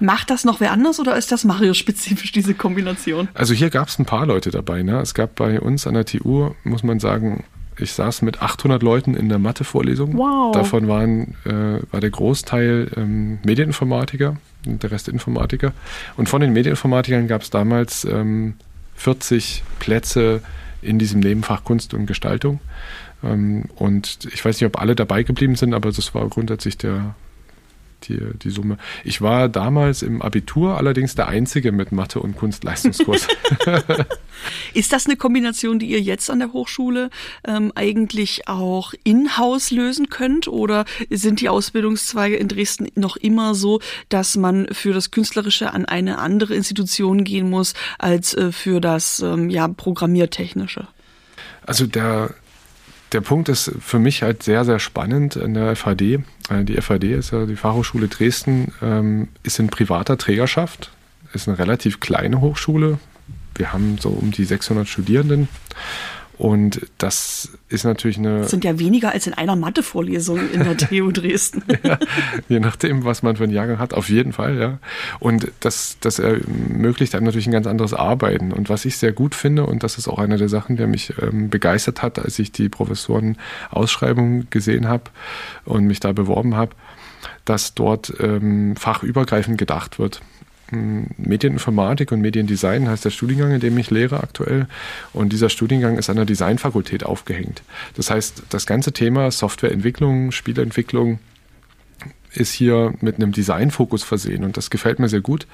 Macht 0.00 0.30
das 0.30 0.44
noch 0.44 0.60
wer 0.60 0.72
anders 0.72 0.98
oder 0.98 1.16
ist 1.16 1.30
das 1.30 1.44
Mario-spezifisch, 1.44 2.32
diese 2.32 2.54
Kombination? 2.54 3.28
Also 3.34 3.52
hier 3.52 3.68
gab 3.68 3.88
es 3.88 3.98
ein 3.98 4.06
paar 4.06 4.26
Leute 4.26 4.50
dabei. 4.50 4.82
Ne? 4.82 4.98
Es 5.00 5.12
gab 5.12 5.34
bei 5.34 5.60
uns 5.60 5.86
an 5.86 5.94
der 5.94 6.06
TU, 6.06 6.50
muss 6.64 6.82
man 6.82 6.98
sagen, 6.98 7.44
ich 7.78 7.92
saß 7.92 8.22
mit 8.22 8.42
800 8.42 8.82
Leuten 8.82 9.14
in 9.14 9.28
der 9.28 9.38
Mathe-Vorlesung. 9.38 10.16
Wow. 10.16 10.54
Davon 10.54 10.88
waren, 10.88 11.36
äh, 11.44 11.80
war 11.90 12.00
der 12.00 12.10
Großteil 12.10 12.90
ähm, 12.96 13.38
Medieninformatiker 13.44 14.36
und 14.66 14.82
der 14.82 14.90
Rest 14.90 15.08
Informatiker. 15.08 15.72
Und 16.16 16.28
von 16.28 16.40
den 16.40 16.52
Medieninformatikern 16.52 17.28
gab 17.28 17.42
es 17.42 17.50
damals 17.50 18.04
ähm, 18.04 18.54
40 18.96 19.62
Plätze 19.78 20.42
in 20.82 20.98
diesem 20.98 21.20
Nebenfach 21.20 21.64
Kunst 21.64 21.94
und 21.94 22.06
Gestaltung. 22.06 22.60
Ähm, 23.22 23.64
und 23.76 24.18
ich 24.32 24.44
weiß 24.44 24.60
nicht, 24.60 24.66
ob 24.66 24.80
alle 24.80 24.94
dabei 24.94 25.22
geblieben 25.22 25.56
sind, 25.56 25.74
aber 25.74 25.92
das 25.92 26.14
war 26.14 26.28
grundsätzlich 26.28 26.78
der, 26.78 27.14
die, 28.04 28.18
die 28.42 28.50
Summe. 28.50 28.78
Ich 29.04 29.20
war 29.20 29.48
damals 29.48 30.02
im 30.02 30.22
Abitur 30.22 30.76
allerdings 30.76 31.14
der 31.14 31.28
Einzige 31.28 31.72
mit 31.72 31.92
Mathe- 31.92 32.20
und 32.20 32.36
Kunstleistungskurs. 32.36 33.28
Ist 34.74 34.92
das 34.92 35.06
eine 35.06 35.16
Kombination, 35.16 35.78
die 35.78 35.86
ihr 35.86 36.00
jetzt 36.00 36.30
an 36.30 36.38
der 36.38 36.52
Hochschule 36.52 37.10
ähm, 37.44 37.72
eigentlich 37.74 38.48
auch 38.48 38.94
in-house 39.04 39.70
lösen 39.70 40.08
könnt? 40.08 40.48
Oder 40.48 40.84
sind 41.10 41.40
die 41.40 41.48
Ausbildungszweige 41.48 42.36
in 42.36 42.48
Dresden 42.48 42.88
noch 42.94 43.16
immer 43.16 43.54
so, 43.54 43.80
dass 44.08 44.36
man 44.36 44.68
für 44.72 44.92
das 44.92 45.10
Künstlerische 45.10 45.72
an 45.72 45.84
eine 45.84 46.18
andere 46.18 46.54
Institution 46.54 47.24
gehen 47.24 47.50
muss 47.50 47.74
als 47.98 48.34
äh, 48.34 48.52
für 48.52 48.80
das 48.80 49.20
ähm, 49.20 49.50
ja, 49.50 49.68
Programmiertechnische? 49.68 50.86
Also 51.66 51.86
der 51.86 52.34
der 53.12 53.20
Punkt 53.20 53.48
ist 53.48 53.72
für 53.80 53.98
mich 53.98 54.22
halt 54.22 54.42
sehr, 54.42 54.64
sehr 54.64 54.78
spannend 54.78 55.36
in 55.36 55.54
der 55.54 55.74
FHD. 55.76 56.20
Äh, 56.48 56.64
die 56.64 56.80
FHD 56.80 57.04
ist 57.04 57.32
ja 57.32 57.46
die 57.46 57.56
Fachhochschule 57.56 58.08
Dresden, 58.08 58.72
ähm, 58.82 59.28
ist 59.42 59.58
in 59.58 59.68
privater 59.68 60.16
Trägerschaft, 60.18 60.90
ist 61.32 61.48
eine 61.48 61.58
relativ 61.58 62.00
kleine 62.00 62.40
Hochschule. 62.40 62.98
Wir 63.54 63.72
haben 63.72 63.98
so 63.98 64.10
um 64.10 64.30
die 64.30 64.44
600 64.44 64.88
Studierenden 64.88 65.48
und 66.40 66.86
das 66.96 67.50
ist 67.68 67.84
natürlich 67.84 68.16
eine. 68.16 68.38
Das 68.38 68.50
sind 68.50 68.64
ja 68.64 68.78
weniger 68.78 69.12
als 69.12 69.26
in 69.26 69.34
einer 69.34 69.56
Mathevorlesung 69.56 70.40
in 70.54 70.64
der 70.64 70.74
TU 70.78 71.12
Dresden. 71.12 71.62
ja, 71.82 71.98
je 72.48 72.60
nachdem, 72.60 73.04
was 73.04 73.22
man 73.22 73.36
für 73.36 73.44
einen 73.44 73.52
Jahrgang 73.52 73.78
hat, 73.78 73.92
auf 73.92 74.08
jeden 74.08 74.32
Fall, 74.32 74.56
ja. 74.58 74.78
Und 75.18 75.52
das, 75.60 75.98
das 76.00 76.18
ermöglicht 76.18 77.14
einem 77.14 77.26
natürlich 77.26 77.46
ein 77.46 77.52
ganz 77.52 77.66
anderes 77.66 77.92
Arbeiten. 77.92 78.52
Und 78.52 78.70
was 78.70 78.86
ich 78.86 78.96
sehr 78.96 79.12
gut 79.12 79.34
finde, 79.34 79.66
und 79.66 79.82
das 79.82 79.98
ist 79.98 80.08
auch 80.08 80.18
eine 80.18 80.38
der 80.38 80.48
Sachen, 80.48 80.76
der 80.78 80.86
mich 80.86 81.12
ähm, 81.20 81.50
begeistert 81.50 82.00
hat, 82.00 82.18
als 82.18 82.38
ich 82.38 82.52
die 82.52 82.70
Professoren-Ausschreibung 82.70 84.46
gesehen 84.48 84.88
habe 84.88 85.10
und 85.66 85.84
mich 85.84 86.00
da 86.00 86.12
beworben 86.12 86.56
habe, 86.56 86.74
dass 87.44 87.74
dort 87.74 88.14
ähm, 88.18 88.76
fachübergreifend 88.76 89.58
gedacht 89.58 89.98
wird. 89.98 90.22
Medieninformatik 90.70 92.12
und 92.12 92.20
Mediendesign 92.20 92.88
heißt 92.88 93.04
der 93.04 93.10
Studiengang, 93.10 93.52
in 93.52 93.60
dem 93.60 93.76
ich 93.78 93.90
lehre 93.90 94.22
aktuell. 94.22 94.66
Und 95.12 95.32
dieser 95.32 95.48
Studiengang 95.48 95.98
ist 95.98 96.10
an 96.10 96.16
der 96.16 96.24
Designfakultät 96.24 97.04
aufgehängt. 97.04 97.62
Das 97.96 98.10
heißt, 98.10 98.44
das 98.50 98.66
ganze 98.66 98.92
Thema 98.92 99.30
Softwareentwicklung, 99.30 100.32
Spielentwicklung 100.32 101.18
ist 102.32 102.52
hier 102.52 102.94
mit 103.00 103.16
einem 103.16 103.32
Designfokus 103.32 104.04
versehen. 104.04 104.44
Und 104.44 104.56
das 104.56 104.70
gefällt 104.70 104.98
mir 104.98 105.08
sehr 105.08 105.20
gut, 105.20 105.46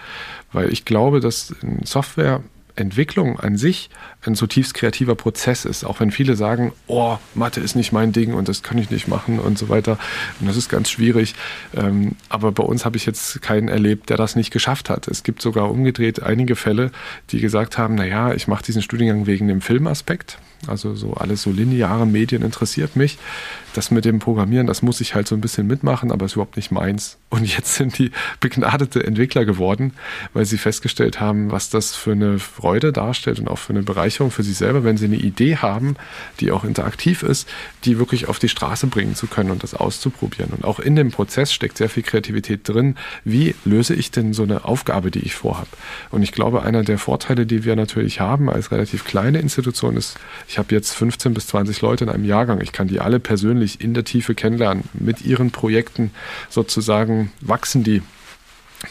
weil 0.53 0.73
ich 0.73 0.85
glaube, 0.85 1.21
dass 1.21 1.55
Software 1.85 2.43
Entwicklung 2.77 3.41
an 3.41 3.57
sich 3.57 3.91
ein 4.24 4.35
zutiefst 4.35 4.74
kreativer 4.74 5.14
Prozess 5.14 5.64
ist. 5.64 5.85
Auch 5.85 6.01
wenn 6.01 6.11
viele 6.11 6.37
sagen, 6.37 6.72
oh, 6.87 7.18
Mathe 7.35 7.61
ist 7.61 7.74
nicht 7.74 7.93
mein 7.93 8.12
Ding 8.12 8.35
und 8.35 8.49
das 8.49 8.62
kann 8.62 8.79
ich 8.79 8.91
nicht 8.91 9.09
machen 9.09 9.39
und 9.39 9.59
so 9.59 9.68
weiter. 9.68 9.99
Und 10.41 10.47
das 10.47 10.57
ist 10.57 10.68
ganz 10.68 10.91
schwierig. 10.91 11.35
Ähm, 11.74 12.16
aber 12.29 12.53
bei 12.53 12.62
uns 12.62 12.85
habe 12.85 12.97
ich 12.97 13.07
jetzt 13.07 13.43
keinen 13.43 13.68
erlebt, 13.68 14.11
der 14.11 14.16
das 14.16 14.37
nicht 14.37 14.51
geschafft 14.51 14.91
hat. 14.91 15.09
Es 15.09 15.22
gibt 15.22 15.43
sogar 15.43 15.70
umgedreht 15.70 16.22
einige 16.22 16.57
Fälle, 16.57 16.91
die 17.31 17.41
gesagt 17.41 17.79
haben, 17.79 17.95
naja, 17.95 18.33
ich 18.33 18.49
mache 18.49 18.64
diesen 18.64 18.83
Studiengang 18.83 19.27
wegen 19.27 19.49
dem 19.49 19.61
Filmaspekt. 19.61 20.39
Also 20.66 20.94
so 20.94 21.14
alles 21.14 21.42
so 21.42 21.50
lineare 21.50 22.07
Medien 22.07 22.42
interessiert 22.42 22.96
mich. 22.96 23.18
Das 23.74 23.90
mit 23.90 24.07
dem 24.07 24.20
Programmieren, 24.20 24.66
das 24.66 24.80
muss 24.82 25.02
ich 25.02 25.14
halt 25.14 25.28
so 25.28 25.34
ein 25.34 25.42
bisschen 25.42 25.66
mitmachen, 25.66 26.11
aber 26.11 26.24
ist 26.24 26.32
überhaupt 26.32 26.57
nicht 26.57 26.70
meins. 26.70 27.18
Und 27.28 27.44
jetzt 27.44 27.74
sind 27.74 27.98
die 27.98 28.11
begnadete 28.40 29.04
Entwickler 29.04 29.44
geworden, 29.44 29.92
weil 30.32 30.46
sie 30.46 30.57
festgestellt 30.57 31.20
haben, 31.20 31.50
was 31.52 31.68
das 31.68 31.94
für 31.94 32.12
eine 32.12 32.38
Freude 32.38 32.92
darstellt 32.92 33.38
und 33.38 33.48
auch 33.48 33.59
für 33.59 33.74
eine 33.74 33.82
Bereicherung 33.82 34.30
für 34.30 34.42
sich 34.42 34.57
selber, 34.57 34.82
wenn 34.82 34.96
sie 34.96 35.04
eine 35.04 35.16
Idee 35.16 35.59
haben, 35.59 35.96
die 36.40 36.52
auch 36.52 36.64
interaktiv 36.64 37.22
ist, 37.22 37.48
die 37.84 37.98
wirklich 37.98 38.28
auf 38.28 38.38
die 38.38 38.48
Straße 38.48 38.86
bringen 38.86 39.14
zu 39.14 39.26
können 39.26 39.50
und 39.50 39.62
das 39.62 39.74
auszuprobieren. 39.74 40.52
Und 40.52 40.64
auch 40.64 40.80
in 40.80 40.96
dem 40.96 41.11
Prozess 41.11 41.52
steckt 41.52 41.76
sehr 41.76 41.90
viel 41.90 42.02
Kreativität 42.02 42.66
drin. 42.66 42.96
Wie 43.24 43.54
löse 43.64 43.94
ich 43.94 44.11
denn 44.11 44.32
so 44.32 44.42
eine 44.42 44.64
Aufgabe, 44.64 45.11
die 45.11 45.20
ich 45.20 45.34
vorhabe? 45.34 45.68
Und 46.11 46.22
ich 46.22 46.32
glaube, 46.32 46.62
einer 46.62 46.82
der 46.82 46.98
Vorteile, 46.98 47.44
die 47.44 47.64
wir 47.64 47.76
natürlich 47.76 48.20
haben 48.20 48.48
als 48.48 48.70
relativ 48.72 49.04
kleine 49.04 49.38
Institution 49.40 49.96
ist, 49.96 50.16
ich 50.49 50.59
habe 50.59 50.74
jetzt 50.74 50.92
15 50.94 51.34
bis 51.34 51.49
20 51.49 51.80
Leute 51.80 52.05
in 52.05 52.11
einem 52.11 52.24
Jahrgang. 52.24 52.61
Ich 52.61 52.72
kann 52.72 52.88
die 52.88 53.01
alle 53.01 53.20
persönlich 53.20 53.80
in 53.80 53.94
der 53.94 54.05
Tiefe 54.05 54.34
kennenlernen. 54.34 54.84
Mit 54.94 55.22
ihren 55.22 55.51
Projekten 55.51 56.11
sozusagen 56.49 57.32
wachsen 57.40 57.82
die 57.82 58.03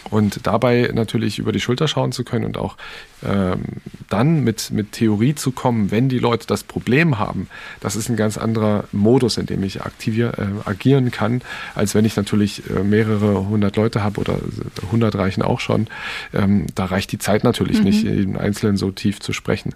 und 0.09 0.47
dabei 0.47 0.89
natürlich 0.93 1.37
über 1.39 1.51
die 1.51 1.59
Schulter 1.59 1.87
schauen 1.87 2.11
zu 2.11 2.23
können 2.23 2.45
und 2.45 2.57
auch 2.57 2.75
ähm, 3.23 3.61
dann 4.09 4.43
mit, 4.43 4.71
mit 4.71 4.93
Theorie 4.93 5.35
zu 5.35 5.51
kommen, 5.51 5.91
wenn 5.91 6.09
die 6.09 6.17
Leute 6.17 6.47
das 6.47 6.63
Problem 6.63 7.19
haben, 7.19 7.47
das 7.81 7.95
ist 7.95 8.09
ein 8.09 8.15
ganz 8.15 8.37
anderer 8.37 8.85
Modus, 8.91 9.37
in 9.37 9.45
dem 9.45 9.63
ich 9.63 9.83
aktivier, 9.83 10.33
äh, 10.37 10.69
agieren 10.69 11.11
kann, 11.11 11.41
als 11.75 11.93
wenn 11.93 12.03
ich 12.03 12.15
natürlich 12.15 12.63
äh, 12.69 12.83
mehrere 12.83 13.47
hundert 13.47 13.75
Leute 13.75 14.03
habe 14.03 14.19
oder 14.19 14.39
hundert 14.91 15.15
reichen 15.15 15.43
auch 15.43 15.59
schon. 15.59 15.87
Ähm, 16.33 16.65
da 16.73 16.85
reicht 16.85 17.11
die 17.11 17.19
Zeit 17.19 17.43
natürlich 17.43 17.79
mhm. 17.79 17.83
nicht, 17.83 18.03
jeden 18.03 18.37
Einzelnen 18.37 18.77
so 18.77 18.91
tief 18.91 19.19
zu 19.19 19.33
sprechen. 19.33 19.75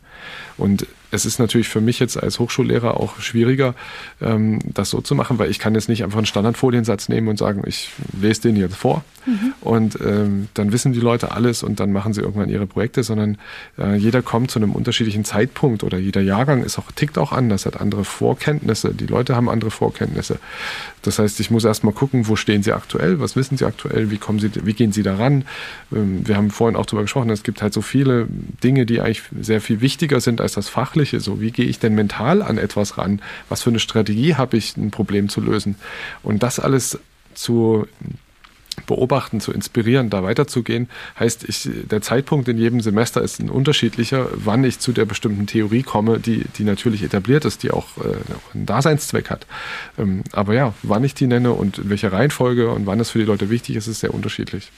Und 0.58 0.88
es 1.12 1.26
ist 1.26 1.40
natürlich 1.40 1.68
für 1.68 1.82
mich 1.82 2.00
jetzt 2.00 2.22
als 2.22 2.40
Hochschullehrer 2.40 3.00
auch 3.00 3.20
schwieriger, 3.20 3.74
ähm, 4.22 4.60
das 4.66 4.90
so 4.92 5.02
zu 5.02 5.16
machen, 5.16 5.40
weil 5.40 5.50
ich 5.50 5.60
kann 5.60 5.74
jetzt 5.74 5.90
nicht 5.90 6.04
einfach 6.04 6.18
einen 6.18 6.26
Standardfoliensatz 6.26 7.10
nehmen 7.10 7.28
und 7.28 7.38
sagen, 7.38 7.64
ich 7.66 7.90
lese 8.20 8.42
den 8.42 8.56
jetzt 8.56 8.76
vor 8.76 9.04
mhm. 9.26 9.54
und 9.62 9.98
ähm, 10.02 10.50
dann 10.54 10.72
wissen 10.72 10.94
die 10.94 11.00
Leute 11.00 11.32
alles 11.32 11.64
und 11.64 11.80
dann 11.80 11.92
machen 11.92 12.14
sie 12.14 12.22
irgendwann 12.22 12.50
ihre 12.50 12.68
Projekte, 12.68 13.04
sondern 13.04 13.38
äh, 13.78 13.96
jeder 13.96 14.22
kommt 14.22 14.52
zu 14.52 14.60
einem 14.60 14.74
unterschiedlichen 14.74 15.26
Zeitpunkt 15.26 15.84
oder 15.84 15.98
jeder 15.98 16.22
Jahrgang 16.22 16.64
ist 16.64 16.78
auch, 16.78 16.92
tickt 16.92 17.18
auch 17.18 17.32
anders, 17.32 17.66
hat 17.66 17.82
andere 17.82 18.06
Vorkenntnisse, 18.06 18.94
die 18.94 19.08
Leute 19.08 19.36
haben 19.36 19.50
andere 19.50 19.72
Vorkenntnisse. 19.72 20.40
Das 21.02 21.18
heißt, 21.18 21.40
ich 21.40 21.50
muss 21.50 21.66
erstmal 21.66 21.94
gucken, 21.94 22.28
wo 22.28 22.36
stehen 22.36 22.62
sie 22.62 22.74
aktuell, 22.74 23.20
was 23.20 23.36
wissen 23.36 23.58
sie 23.58 23.66
aktuell, 23.66 24.12
wie 24.12 24.18
kommen 24.18 24.40
sie, 24.40 24.52
wie 24.64 24.74
gehen 24.74 24.92
sie 24.92 25.04
daran. 25.04 25.46
Ähm, 25.92 26.28
wir 26.28 26.38
haben 26.38 26.52
vorhin 26.52 26.76
auch 26.76 26.86
darüber 26.86 27.02
gesprochen, 27.04 27.32
es 27.32 27.44
gibt 27.44 27.64
halt 27.64 27.74
so 27.74 27.82
viele 27.82 28.28
Dinge, 28.64 28.86
die 28.86 29.02
eigentlich 29.02 29.24
sehr 29.40 29.62
viel 29.62 29.82
wichtiger 29.82 30.22
sind 30.22 30.40
als 30.40 30.54
das 30.54 30.70
Fachliche 30.70 30.99
Fachliche. 31.00 31.22
So, 31.22 31.40
wie 31.40 31.52
gehe 31.52 31.66
ich 31.66 31.80
denn 31.80 31.96
mental 31.96 32.42
an 32.42 32.58
etwas 32.58 32.98
ran? 32.98 33.22
Was 33.48 33.62
für 33.64 33.70
eine 33.70 33.80
Strategie 33.80 34.36
habe 34.36 34.58
ich, 34.58 34.76
ein 34.76 34.92
Problem 34.92 35.30
zu 35.30 35.40
lösen? 35.40 35.76
Und 36.24 36.44
das 36.44 36.60
alles 36.60 37.00
zu 37.34 37.88
beobachten, 38.86 39.40
zu 39.40 39.52
inspirieren, 39.54 40.10
da 40.10 40.24
weiterzugehen, 40.24 40.90
heißt, 41.18 41.48
ich, 41.48 41.70
der 41.90 42.02
Zeitpunkt 42.02 42.48
in 42.48 42.58
jedem 42.58 42.82
Semester 42.82 43.22
ist 43.22 43.40
ein 43.40 43.50
unterschiedlicher, 43.50 44.28
wann 44.34 44.64
ich 44.64 44.80
zu 44.80 44.92
der 44.92 45.06
bestimmten 45.06 45.48
Theorie 45.48 45.84
komme, 45.84 46.20
die, 46.20 46.46
die 46.58 46.64
natürlich 46.64 47.04
etabliert 47.04 47.46
ist, 47.46 47.64
die 47.64 47.72
auch 47.72 47.98
äh, 47.98 48.16
einen 48.54 48.66
Daseinszweck 48.66 49.30
hat. 49.30 49.48
Ähm, 49.98 50.24
aber 50.32 50.54
ja, 50.54 50.74
wann 50.84 51.04
ich 51.04 51.14
die 51.14 51.28
nenne 51.28 51.52
und 51.54 51.78
in 51.78 51.90
welcher 51.90 52.12
Reihenfolge 52.12 52.70
und 52.72 52.86
wann 52.86 53.00
es 53.00 53.10
für 53.10 53.20
die 53.20 53.26
Leute 53.26 53.50
wichtig 53.50 53.76
ist, 53.76 53.88
ist 53.88 54.02
sehr 54.02 54.14
unterschiedlich 54.14 54.72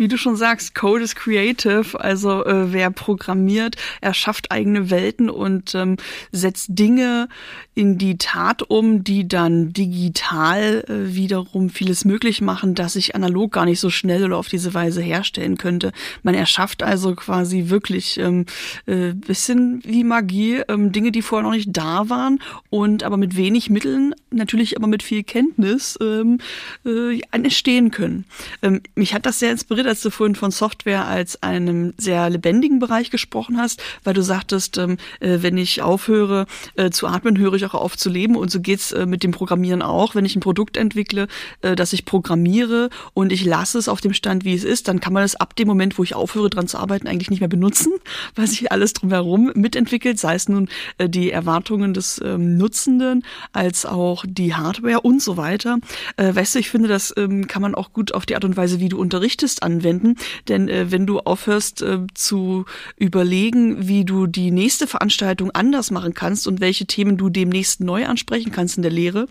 wie 0.00 0.08
du 0.08 0.16
schon 0.16 0.34
sagst, 0.34 0.74
Code 0.74 1.04
is 1.04 1.14
creative. 1.14 2.00
Also 2.00 2.44
äh, 2.46 2.72
wer 2.72 2.90
programmiert, 2.90 3.76
erschafft 4.00 4.50
eigene 4.50 4.90
Welten 4.90 5.28
und 5.28 5.74
ähm, 5.74 5.98
setzt 6.32 6.68
Dinge 6.70 7.28
in 7.74 7.98
die 7.98 8.16
Tat 8.16 8.62
um, 8.62 9.04
die 9.04 9.28
dann 9.28 9.74
digital 9.74 10.84
äh, 10.88 11.14
wiederum 11.14 11.68
vieles 11.68 12.06
möglich 12.06 12.40
machen, 12.40 12.74
das 12.74 12.96
ich 12.96 13.14
analog 13.14 13.52
gar 13.52 13.66
nicht 13.66 13.78
so 13.78 13.90
schnell 13.90 14.24
oder 14.24 14.38
auf 14.38 14.48
diese 14.48 14.72
Weise 14.72 15.02
herstellen 15.02 15.58
könnte. 15.58 15.92
Man 16.22 16.34
erschafft 16.34 16.82
also 16.82 17.14
quasi 17.14 17.68
wirklich 17.68 18.18
ähm, 18.18 18.46
äh, 18.86 19.12
bisschen 19.12 19.82
wie 19.84 20.02
Magie, 20.02 20.62
ähm, 20.68 20.92
Dinge, 20.92 21.12
die 21.12 21.20
vorher 21.20 21.46
noch 21.46 21.54
nicht 21.54 21.76
da 21.76 22.08
waren 22.08 22.40
und 22.70 23.02
aber 23.02 23.18
mit 23.18 23.36
wenig 23.36 23.68
Mitteln, 23.68 24.14
natürlich 24.30 24.78
aber 24.78 24.86
mit 24.86 25.02
viel 25.02 25.24
Kenntnis 25.24 25.98
ähm, 26.00 26.38
äh, 26.86 27.20
entstehen 27.32 27.90
können. 27.90 28.24
Ähm, 28.62 28.80
mich 28.94 29.12
hat 29.12 29.26
das 29.26 29.38
sehr 29.38 29.52
inspiriert, 29.52 29.89
als 29.90 30.02
du 30.02 30.10
vorhin 30.10 30.36
von 30.36 30.52
Software 30.52 31.06
als 31.06 31.42
einem 31.42 31.94
sehr 31.98 32.30
lebendigen 32.30 32.78
Bereich 32.78 33.10
gesprochen 33.10 33.58
hast, 33.58 33.82
weil 34.04 34.14
du 34.14 34.22
sagtest, 34.22 34.78
ähm, 34.78 34.98
äh, 35.18 35.38
wenn 35.40 35.58
ich 35.58 35.82
aufhöre 35.82 36.46
äh, 36.76 36.90
zu 36.90 37.08
atmen, 37.08 37.36
höre 37.38 37.54
ich 37.54 37.66
auch 37.66 37.74
auf 37.74 37.96
zu 37.98 38.08
leben. 38.08 38.36
Und 38.36 38.52
so 38.52 38.60
geht's 38.60 38.92
äh, 38.92 39.04
mit 39.04 39.24
dem 39.24 39.32
Programmieren 39.32 39.82
auch. 39.82 40.14
Wenn 40.14 40.24
ich 40.24 40.36
ein 40.36 40.40
Produkt 40.40 40.76
entwickle, 40.76 41.26
das 41.60 41.92
ich 41.92 42.04
programmiere 42.04 42.88
und 43.14 43.32
ich 43.32 43.44
lasse 43.44 43.78
es 43.78 43.88
auf 43.88 44.00
dem 44.00 44.12
Stand, 44.12 44.44
wie 44.44 44.54
es 44.54 44.62
ist, 44.62 44.86
dann 44.86 45.00
kann 45.00 45.12
man 45.12 45.24
es 45.24 45.34
ab 45.34 45.56
dem 45.56 45.66
Moment, 45.66 45.98
wo 45.98 46.04
ich 46.04 46.14
aufhöre, 46.14 46.48
dran 46.48 46.68
zu 46.68 46.78
arbeiten, 46.78 47.08
eigentlich 47.08 47.30
nicht 47.30 47.40
mehr 47.40 47.48
benutzen, 47.48 47.92
weil 48.36 48.46
sich 48.46 48.70
alles 48.70 48.92
drumherum 48.92 49.50
mitentwickelt, 49.54 50.18
sei 50.18 50.36
es 50.36 50.48
nun 50.48 50.68
die 51.00 51.32
Erwartungen 51.32 51.94
des 51.94 52.20
ähm, 52.24 52.56
Nutzenden 52.56 53.24
als 53.52 53.86
auch 53.86 54.24
die 54.26 54.54
Hardware 54.54 55.00
und 55.00 55.20
so 55.20 55.36
weiter. 55.36 55.78
Weißt 56.16 56.54
du, 56.54 56.58
ich 56.60 56.70
finde, 56.70 56.88
das 56.88 57.12
ähm, 57.16 57.48
kann 57.48 57.62
man 57.62 57.74
auch 57.74 57.92
gut 57.92 58.14
auf 58.14 58.26
die 58.26 58.36
Art 58.36 58.44
und 58.44 58.56
Weise, 58.56 58.78
wie 58.80 58.88
du 58.88 58.98
unterrichtest, 58.98 59.62
an 59.62 59.79
anwenden. 59.80 60.16
Denn 60.48 60.68
äh, 60.68 60.90
wenn 60.90 61.06
du 61.06 61.20
aufhörst 61.20 61.82
äh, 61.82 62.00
zu 62.14 62.64
überlegen, 62.96 63.88
wie 63.88 64.04
du 64.04 64.26
die 64.26 64.50
nächste 64.50 64.86
Veranstaltung 64.86 65.50
anders 65.52 65.90
machen 65.90 66.14
kannst 66.14 66.46
und 66.46 66.60
welche 66.60 66.86
Themen 66.86 67.16
du 67.16 67.30
demnächst 67.30 67.80
neu 67.80 68.06
ansprechen 68.06 68.52
kannst 68.52 68.76
in 68.76 68.82
der 68.82 68.92
Lehre, 68.92 69.26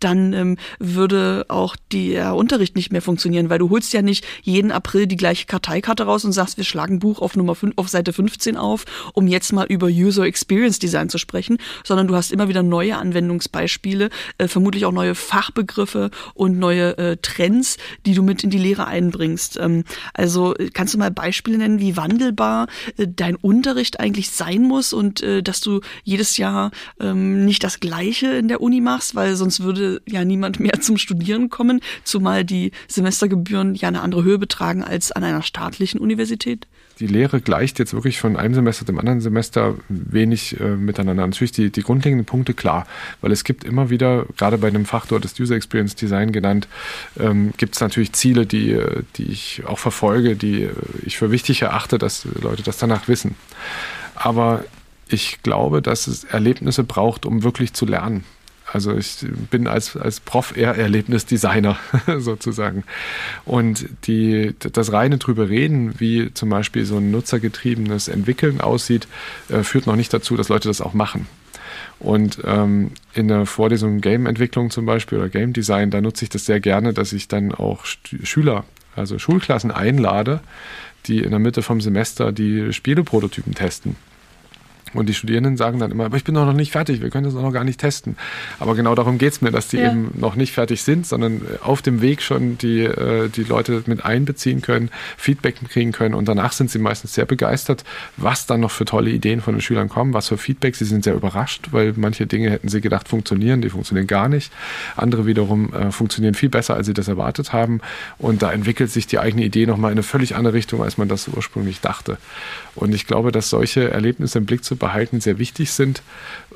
dann 0.00 0.32
ähm, 0.32 0.56
würde 0.78 1.46
auch 1.48 1.76
der 1.92 2.34
Unterricht 2.34 2.76
nicht 2.76 2.92
mehr 2.92 3.02
funktionieren, 3.02 3.50
weil 3.50 3.58
du 3.58 3.70
holst 3.70 3.92
ja 3.92 4.02
nicht 4.02 4.26
jeden 4.42 4.72
April 4.72 5.06
die 5.06 5.16
gleiche 5.16 5.46
Karteikarte 5.46 6.04
raus 6.04 6.24
und 6.24 6.32
sagst, 6.32 6.56
wir 6.56 6.64
schlagen 6.64 6.98
Buch 6.98 7.20
auf 7.20 7.36
Nummer 7.36 7.54
5, 7.54 7.74
auf 7.76 7.88
Seite 7.88 8.12
15 8.12 8.56
auf, 8.56 8.84
um 9.14 9.26
jetzt 9.26 9.52
mal 9.52 9.66
über 9.66 9.86
User 9.86 10.24
Experience 10.24 10.78
Design 10.78 11.08
zu 11.08 11.18
sprechen, 11.18 11.58
sondern 11.84 12.08
du 12.08 12.14
hast 12.14 12.32
immer 12.32 12.48
wieder 12.48 12.62
neue 12.62 12.96
Anwendungsbeispiele, 12.96 14.10
äh, 14.38 14.48
vermutlich 14.48 14.84
auch 14.84 14.92
neue 14.92 15.14
Fachbegriffe 15.14 16.10
und 16.34 16.58
neue 16.58 16.98
äh, 16.98 17.16
Trends, 17.16 17.78
die 18.06 18.14
du 18.14 18.22
mit 18.22 18.44
in 18.44 18.50
die 18.50 18.58
Lehre 18.58 18.86
einbringst. 18.86 19.58
Ähm, 19.60 19.83
also 20.12 20.54
äh, 20.56 20.70
kannst 20.70 20.94
du 20.94 20.98
mal 20.98 21.10
Beispiele 21.10 21.58
nennen, 21.58 21.80
wie 21.80 21.96
wandelbar 21.96 22.66
äh, 22.96 23.06
dein 23.08 23.36
Unterricht 23.36 24.00
eigentlich 24.00 24.30
sein 24.30 24.62
muss 24.62 24.92
und 24.92 25.22
äh, 25.22 25.42
dass 25.42 25.60
du 25.60 25.80
jedes 26.02 26.36
Jahr 26.36 26.70
ähm, 27.00 27.44
nicht 27.44 27.64
das 27.64 27.80
Gleiche 27.80 28.28
in 28.34 28.48
der 28.48 28.60
Uni 28.60 28.80
machst, 28.80 29.14
weil 29.14 29.36
sonst 29.36 29.62
würde 29.62 30.02
ja 30.06 30.24
niemand 30.24 30.60
mehr 30.64 30.80
zum 30.80 30.96
Studieren 30.96 31.50
kommen, 31.50 31.80
zumal 32.04 32.44
die 32.44 32.72
Semestergebühren 32.88 33.74
ja 33.74 33.88
eine 33.88 34.02
andere 34.02 34.24
Höhe 34.24 34.38
betragen 34.38 34.82
als 34.82 35.12
an 35.12 35.24
einer 35.24 35.42
staatlichen 35.42 36.00
Universität? 36.00 36.66
Die 37.00 37.06
Lehre 37.06 37.40
gleicht 37.40 37.78
jetzt 37.78 37.92
wirklich 37.92 38.20
von 38.20 38.36
einem 38.36 38.54
Semester 38.54 38.86
zum 38.86 38.98
anderen 38.98 39.20
Semester 39.20 39.74
wenig 39.88 40.58
äh, 40.60 40.76
miteinander. 40.76 41.26
Natürlich 41.26 41.52
die, 41.52 41.70
die 41.70 41.82
grundlegenden 41.82 42.24
Punkte 42.24 42.54
klar, 42.54 42.86
weil 43.20 43.32
es 43.32 43.44
gibt 43.44 43.64
immer 43.64 43.90
wieder, 43.90 44.26
gerade 44.36 44.58
bei 44.58 44.68
einem 44.68 44.84
Fach, 44.84 45.06
dort 45.06 45.24
ist 45.24 45.40
User 45.40 45.56
Experience 45.56 45.94
Design 45.94 46.32
genannt, 46.32 46.68
ähm, 47.18 47.52
gibt 47.56 47.74
es 47.74 47.80
natürlich 47.80 48.12
Ziele, 48.12 48.46
die, 48.46 48.72
äh, 48.72 49.02
die 49.16 49.24
ich 49.24 49.62
auch 49.66 49.78
verfolge, 49.78 50.36
die 50.36 50.64
äh, 50.64 50.72
ich 51.04 51.18
für 51.18 51.30
wichtig 51.30 51.62
erachte, 51.62 51.98
dass 51.98 52.26
Leute 52.40 52.62
das 52.62 52.78
danach 52.78 53.08
wissen. 53.08 53.34
Aber 54.14 54.64
ich 55.08 55.42
glaube, 55.42 55.82
dass 55.82 56.06
es 56.06 56.24
Erlebnisse 56.24 56.84
braucht, 56.84 57.26
um 57.26 57.42
wirklich 57.42 57.72
zu 57.72 57.86
lernen. 57.86 58.24
Also 58.74 58.96
ich 58.96 59.24
bin 59.52 59.68
als, 59.68 59.96
als 59.96 60.18
Prof 60.18 60.56
eher 60.56 60.74
Erlebnisdesigner 60.74 61.78
sozusagen. 62.18 62.82
Und 63.44 63.86
die, 64.08 64.52
das 64.58 64.92
reine 64.92 65.18
drüber 65.18 65.48
reden, 65.48 66.00
wie 66.00 66.34
zum 66.34 66.48
Beispiel 66.48 66.84
so 66.84 66.96
ein 66.96 67.12
nutzergetriebenes 67.12 68.08
Entwickeln 68.08 68.60
aussieht, 68.60 69.06
äh, 69.48 69.62
führt 69.62 69.86
noch 69.86 69.94
nicht 69.94 70.12
dazu, 70.12 70.36
dass 70.36 70.48
Leute 70.48 70.66
das 70.66 70.80
auch 70.80 70.92
machen. 70.92 71.28
Und 72.00 72.40
ähm, 72.44 72.90
in 73.14 73.28
der 73.28 73.46
Vorlesung 73.46 74.00
Game-Entwicklung 74.00 74.70
zum 74.70 74.86
Beispiel 74.86 75.18
oder 75.18 75.28
Game 75.28 75.52
Design, 75.52 75.92
da 75.92 76.00
nutze 76.00 76.24
ich 76.24 76.28
das 76.30 76.44
sehr 76.44 76.58
gerne, 76.58 76.92
dass 76.92 77.12
ich 77.12 77.28
dann 77.28 77.54
auch 77.54 77.84
Schüler, 77.84 78.64
also 78.96 79.20
Schulklassen 79.20 79.70
einlade, 79.70 80.40
die 81.06 81.20
in 81.20 81.30
der 81.30 81.38
Mitte 81.38 81.62
vom 81.62 81.80
Semester 81.80 82.32
die 82.32 82.72
Spieleprototypen 82.72 83.54
testen. 83.54 83.94
Und 84.94 85.08
die 85.08 85.14
Studierenden 85.14 85.56
sagen 85.56 85.78
dann 85.80 85.90
immer, 85.90 86.06
aber 86.06 86.16
ich 86.16 86.24
bin 86.24 86.34
doch 86.34 86.46
noch 86.46 86.52
nicht 86.52 86.72
fertig, 86.72 87.02
wir 87.02 87.10
können 87.10 87.24
das 87.24 87.34
noch 87.34 87.52
gar 87.52 87.64
nicht 87.64 87.80
testen. 87.80 88.16
Aber 88.60 88.74
genau 88.74 88.94
darum 88.94 89.18
geht 89.18 89.32
es 89.32 89.42
mir, 89.42 89.50
dass 89.50 89.68
die 89.68 89.78
ja. 89.78 89.90
eben 89.90 90.12
noch 90.14 90.36
nicht 90.36 90.52
fertig 90.52 90.82
sind, 90.82 91.06
sondern 91.06 91.42
auf 91.62 91.82
dem 91.82 92.00
Weg 92.00 92.22
schon 92.22 92.56
die, 92.58 92.82
äh, 92.82 93.28
die 93.28 93.42
Leute 93.42 93.82
mit 93.86 94.04
einbeziehen 94.04 94.62
können, 94.62 94.90
Feedback 95.16 95.56
kriegen 95.68 95.92
können 95.92 96.14
und 96.14 96.28
danach 96.28 96.52
sind 96.52 96.70
sie 96.70 96.78
meistens 96.78 97.14
sehr 97.14 97.26
begeistert, 97.26 97.84
was 98.16 98.46
dann 98.46 98.60
noch 98.60 98.70
für 98.70 98.84
tolle 98.84 99.10
Ideen 99.10 99.40
von 99.40 99.54
den 99.54 99.60
Schülern 99.60 99.88
kommen, 99.88 100.14
was 100.14 100.28
für 100.28 100.38
Feedback. 100.38 100.76
Sie 100.76 100.84
sind 100.84 101.04
sehr 101.04 101.14
überrascht, 101.14 101.68
weil 101.72 101.94
manche 101.96 102.26
Dinge 102.26 102.50
hätten 102.50 102.68
sie 102.68 102.80
gedacht 102.80 103.08
funktionieren, 103.08 103.62
die 103.62 103.70
funktionieren 103.70 104.06
gar 104.06 104.28
nicht. 104.28 104.52
Andere 104.96 105.26
wiederum 105.26 105.72
äh, 105.72 105.90
funktionieren 105.90 106.34
viel 106.34 106.48
besser, 106.48 106.74
als 106.74 106.86
sie 106.86 106.94
das 106.94 107.08
erwartet 107.08 107.52
haben. 107.52 107.80
Und 108.18 108.42
da 108.42 108.52
entwickelt 108.52 108.90
sich 108.90 109.06
die 109.06 109.18
eigene 109.18 109.44
Idee 109.44 109.66
nochmal 109.66 109.90
in 109.90 109.98
eine 109.98 110.02
völlig 110.02 110.36
andere 110.36 110.54
Richtung, 110.54 110.82
als 110.82 110.98
man 110.98 111.08
das 111.08 111.28
ursprünglich 111.28 111.80
dachte. 111.80 112.18
Und 112.74 112.94
ich 112.94 113.06
glaube, 113.06 113.32
dass 113.32 113.50
solche 113.50 113.90
Erlebnisse 113.90 114.38
im 114.38 114.46
Blick 114.46 114.64
zu 114.64 114.76
behalten 114.76 114.83
sehr 115.20 115.38
wichtig 115.38 115.72
sind, 115.72 116.02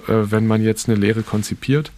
äh, 0.07 0.12
wenn 0.31 0.47
man 0.47 0.62
jetzt 0.62 0.89
eine 0.89 0.99
Lehre 0.99 1.22
konzipiert. 1.22 1.91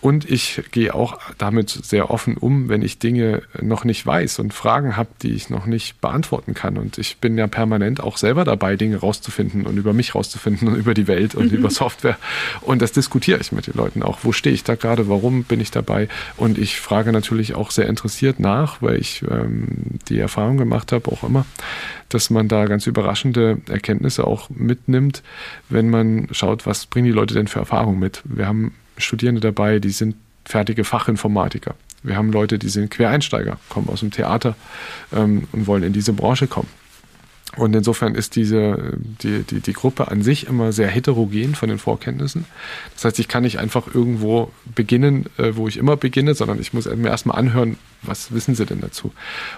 Und 0.00 0.30
ich 0.30 0.62
gehe 0.70 0.94
auch 0.94 1.18
damit 1.36 1.68
sehr 1.68 2.10
offen 2.10 2.38
um, 2.38 2.70
wenn 2.70 2.80
ich 2.80 2.98
Dinge 2.98 3.42
noch 3.60 3.84
nicht 3.84 4.06
weiß 4.06 4.38
und 4.38 4.54
Fragen 4.54 4.96
habe, 4.96 5.10
die 5.22 5.32
ich 5.32 5.50
noch 5.50 5.66
nicht 5.66 6.00
beantworten 6.00 6.54
kann. 6.54 6.78
Und 6.78 6.96
ich 6.96 7.18
bin 7.18 7.36
ja 7.36 7.46
permanent 7.46 8.00
auch 8.00 8.16
selber 8.16 8.44
dabei, 8.44 8.76
Dinge 8.76 8.96
rauszufinden 8.96 9.66
und 9.66 9.76
über 9.76 9.92
mich 9.92 10.14
rauszufinden 10.14 10.68
und 10.68 10.76
über 10.76 10.94
die 10.94 11.06
Welt 11.06 11.34
und 11.34 11.52
mhm. 11.52 11.58
über 11.58 11.70
Software. 11.70 12.16
Und 12.62 12.80
das 12.80 12.92
diskutiere 12.92 13.40
ich 13.40 13.52
mit 13.52 13.66
den 13.66 13.74
Leuten 13.74 14.02
auch. 14.02 14.20
Wo 14.22 14.32
stehe 14.32 14.54
ich 14.54 14.64
da 14.64 14.74
gerade? 14.74 15.08
Warum 15.08 15.44
bin 15.44 15.60
ich 15.60 15.70
dabei? 15.70 16.08
Und 16.38 16.56
ich 16.56 16.80
frage 16.80 17.12
natürlich 17.12 17.54
auch 17.54 17.70
sehr 17.70 17.86
interessiert 17.86 18.40
nach, 18.40 18.80
weil 18.80 18.98
ich 18.98 19.22
ähm, 19.30 19.98
die 20.08 20.18
Erfahrung 20.18 20.56
gemacht 20.56 20.92
habe, 20.92 21.12
auch 21.12 21.24
immer, 21.24 21.44
dass 22.08 22.30
man 22.30 22.48
da 22.48 22.64
ganz 22.64 22.86
überraschende 22.86 23.58
Erkenntnisse 23.68 24.26
auch 24.26 24.48
mitnimmt, 24.48 25.22
wenn 25.68 25.90
man 25.90 26.28
schaut, 26.30 26.64
was 26.64 26.86
bringen 26.86 27.06
die 27.06 27.12
Leute 27.12 27.34
denn 27.34 27.48
für 27.48 27.58
Erfahrungen 27.58 27.98
mit. 27.98 28.22
Wir 28.24 28.46
haben 28.46 28.72
Studierende 29.00 29.40
dabei, 29.40 29.78
die 29.78 29.90
sind 29.90 30.16
fertige 30.44 30.84
Fachinformatiker. 30.84 31.74
Wir 32.02 32.16
haben 32.16 32.32
Leute, 32.32 32.58
die 32.58 32.68
sind 32.68 32.90
Quereinsteiger, 32.90 33.58
kommen 33.68 33.88
aus 33.88 34.00
dem 34.00 34.10
Theater 34.10 34.56
ähm, 35.12 35.46
und 35.52 35.66
wollen 35.66 35.82
in 35.82 35.92
diese 35.92 36.12
Branche 36.12 36.46
kommen. 36.46 36.68
Und 37.56 37.74
insofern 37.74 38.14
ist 38.14 38.36
diese, 38.36 38.96
die, 39.22 39.42
die, 39.42 39.60
die 39.60 39.72
Gruppe 39.72 40.08
an 40.08 40.22
sich 40.22 40.46
immer 40.46 40.70
sehr 40.70 40.86
heterogen 40.86 41.56
von 41.56 41.68
den 41.68 41.78
Vorkenntnissen. 41.78 42.44
Das 42.94 43.04
heißt, 43.04 43.18
ich 43.18 43.26
kann 43.26 43.42
nicht 43.42 43.58
einfach 43.58 43.92
irgendwo 43.92 44.52
beginnen, 44.74 45.26
äh, 45.36 45.56
wo 45.56 45.66
ich 45.66 45.76
immer 45.76 45.96
beginne, 45.96 46.34
sondern 46.34 46.60
ich 46.60 46.72
muss 46.72 46.86
mir 46.86 47.08
erstmal 47.08 47.38
anhören, 47.38 47.76
was 48.02 48.32
wissen 48.32 48.54
sie 48.54 48.66
denn 48.66 48.80
dazu? 48.80 49.12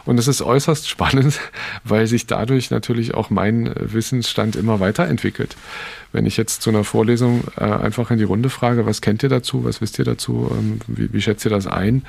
Und 0.04 0.18
es 0.18 0.28
ist 0.28 0.42
äußerst 0.42 0.88
spannend, 0.88 1.40
weil 1.84 2.06
sich 2.06 2.26
dadurch 2.26 2.70
natürlich 2.70 3.14
auch 3.14 3.30
mein 3.30 3.72
Wissensstand 3.76 4.56
immer 4.56 4.80
weiterentwickelt. 4.80 5.56
Wenn 6.12 6.26
ich 6.26 6.36
jetzt 6.36 6.60
zu 6.60 6.68
einer 6.68 6.84
Vorlesung 6.84 7.44
äh, 7.56 7.64
einfach 7.64 8.10
in 8.10 8.18
die 8.18 8.24
Runde 8.24 8.50
frage, 8.50 8.84
was 8.84 9.00
kennt 9.00 9.22
ihr 9.22 9.30
dazu, 9.30 9.64
was 9.64 9.80
wisst 9.80 9.98
ihr 9.98 10.04
dazu, 10.04 10.50
ähm, 10.52 10.78
wie, 10.86 11.12
wie 11.12 11.22
schätzt 11.22 11.44
ihr 11.46 11.50
das 11.50 11.66
ein, 11.66 12.02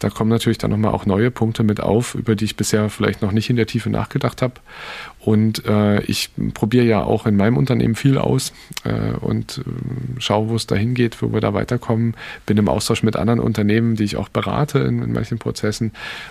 da 0.00 0.10
kommen 0.10 0.28
natürlich 0.28 0.58
dann 0.58 0.72
nochmal 0.72 0.92
auch 0.92 1.06
neue 1.06 1.30
Punkte 1.30 1.62
mit 1.62 1.80
auf, 1.80 2.16
über 2.16 2.34
die 2.34 2.46
ich 2.46 2.56
bisher 2.56 2.90
vielleicht 2.90 3.22
noch 3.22 3.30
nicht 3.30 3.50
in 3.50 3.56
der 3.56 3.66
Tiefe 3.66 3.90
nachgedacht 3.90 4.42
habe. 4.42 4.54
Und 5.20 5.64
äh, 5.64 6.02
ich 6.02 6.30
probiere 6.52 6.84
ja 6.84 7.02
auch 7.02 7.26
in 7.26 7.36
meinem 7.36 7.56
Unternehmen 7.56 7.94
viel 7.94 8.18
aus 8.18 8.52
äh, 8.84 9.16
und 9.20 9.58
äh, 9.58 10.20
schaue, 10.20 10.50
wo 10.50 10.56
es 10.56 10.66
dahin 10.66 10.94
geht, 10.94 11.22
wo 11.22 11.32
wir 11.32 11.40
da 11.40 11.54
weiterkommen. 11.54 12.14
Bin 12.44 12.58
im 12.58 12.68
Austausch 12.68 13.02
mit 13.02 13.16
anderen 13.16 13.40
Unternehmen, 13.40 13.96
die 13.96 14.04
ich 14.04 14.16
auch 14.16 14.28
berate 14.28 14.80
in, 14.80 15.02
in 15.02 15.12
manchen 15.12 15.38
Prozessen. 15.38 15.73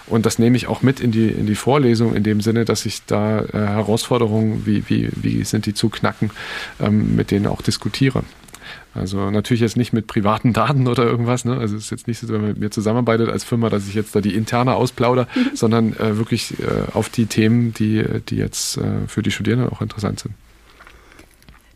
Und 0.07 0.25
das 0.25 0.39
nehme 0.39 0.57
ich 0.57 0.67
auch 0.67 0.81
mit 0.81 0.99
in 0.99 1.11
die, 1.11 1.27
in 1.27 1.45
die 1.45 1.55
Vorlesung, 1.55 2.15
in 2.15 2.23
dem 2.23 2.41
Sinne, 2.41 2.65
dass 2.65 2.85
ich 2.85 3.05
da 3.05 3.39
äh, 3.39 3.51
Herausforderungen, 3.53 4.65
wie, 4.65 4.83
wie, 4.89 5.09
wie 5.15 5.43
sind 5.43 5.65
die 5.65 5.73
zu 5.73 5.89
knacken, 5.89 6.31
ähm, 6.79 7.15
mit 7.15 7.31
denen 7.31 7.47
auch 7.47 7.61
diskutiere. 7.61 8.23
Also 8.95 9.31
natürlich 9.31 9.61
jetzt 9.61 9.75
nicht 9.75 9.91
mit 9.91 10.07
privaten 10.07 10.53
Daten 10.53 10.87
oder 10.87 11.03
irgendwas. 11.03 11.45
Ne? 11.45 11.57
Also 11.57 11.75
es 11.75 11.85
ist 11.85 11.89
jetzt 11.89 12.07
nicht 12.07 12.19
so, 12.19 12.27
wenn 12.29 12.41
man 12.41 12.49
mit 12.51 12.59
mir 12.59 12.69
zusammenarbeitet 12.69 13.29
als 13.29 13.43
Firma, 13.43 13.69
dass 13.69 13.87
ich 13.87 13.95
jetzt 13.95 14.15
da 14.15 14.21
die 14.21 14.35
interne 14.35 14.75
ausplauder, 14.75 15.27
mhm. 15.35 15.49
sondern 15.55 15.93
äh, 15.93 16.17
wirklich 16.17 16.59
äh, 16.59 16.91
auf 16.93 17.09
die 17.09 17.25
Themen, 17.25 17.73
die, 17.73 18.03
die 18.29 18.37
jetzt 18.37 18.77
äh, 18.77 19.07
für 19.07 19.23
die 19.23 19.31
Studierenden 19.31 19.69
auch 19.69 19.81
interessant 19.81 20.19
sind. 20.19 20.35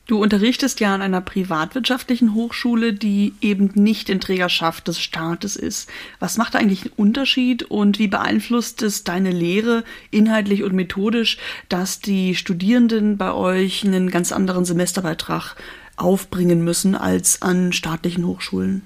Du 0.07 0.23
unterrichtest 0.23 0.79
ja 0.79 0.95
an 0.95 1.01
einer 1.01 1.19
privatwirtschaftlichen 1.19 2.33
Hochschule, 2.33 2.93
die 2.93 3.33
eben 3.41 3.71
nicht 3.75 4.09
in 4.09 4.21
Trägerschaft 4.21 4.87
des 4.87 5.01
Staates 5.01 5.57
ist. 5.57 5.89
Was 6.19 6.37
macht 6.37 6.55
da 6.55 6.59
eigentlich 6.59 6.83
einen 6.83 6.93
Unterschied 6.95 7.63
und 7.63 7.99
wie 7.99 8.07
beeinflusst 8.07 8.81
es 8.83 9.03
deine 9.03 9.31
Lehre 9.31 9.83
inhaltlich 10.09 10.63
und 10.63 10.73
methodisch, 10.73 11.37
dass 11.67 11.99
die 11.99 12.35
Studierenden 12.35 13.17
bei 13.17 13.33
euch 13.33 13.83
einen 13.83 14.09
ganz 14.09 14.31
anderen 14.31 14.63
Semesterbeitrag 14.63 15.57
aufbringen 15.97 16.63
müssen 16.63 16.95
als 16.95 17.41
an 17.41 17.73
staatlichen 17.73 18.25
Hochschulen? 18.25 18.83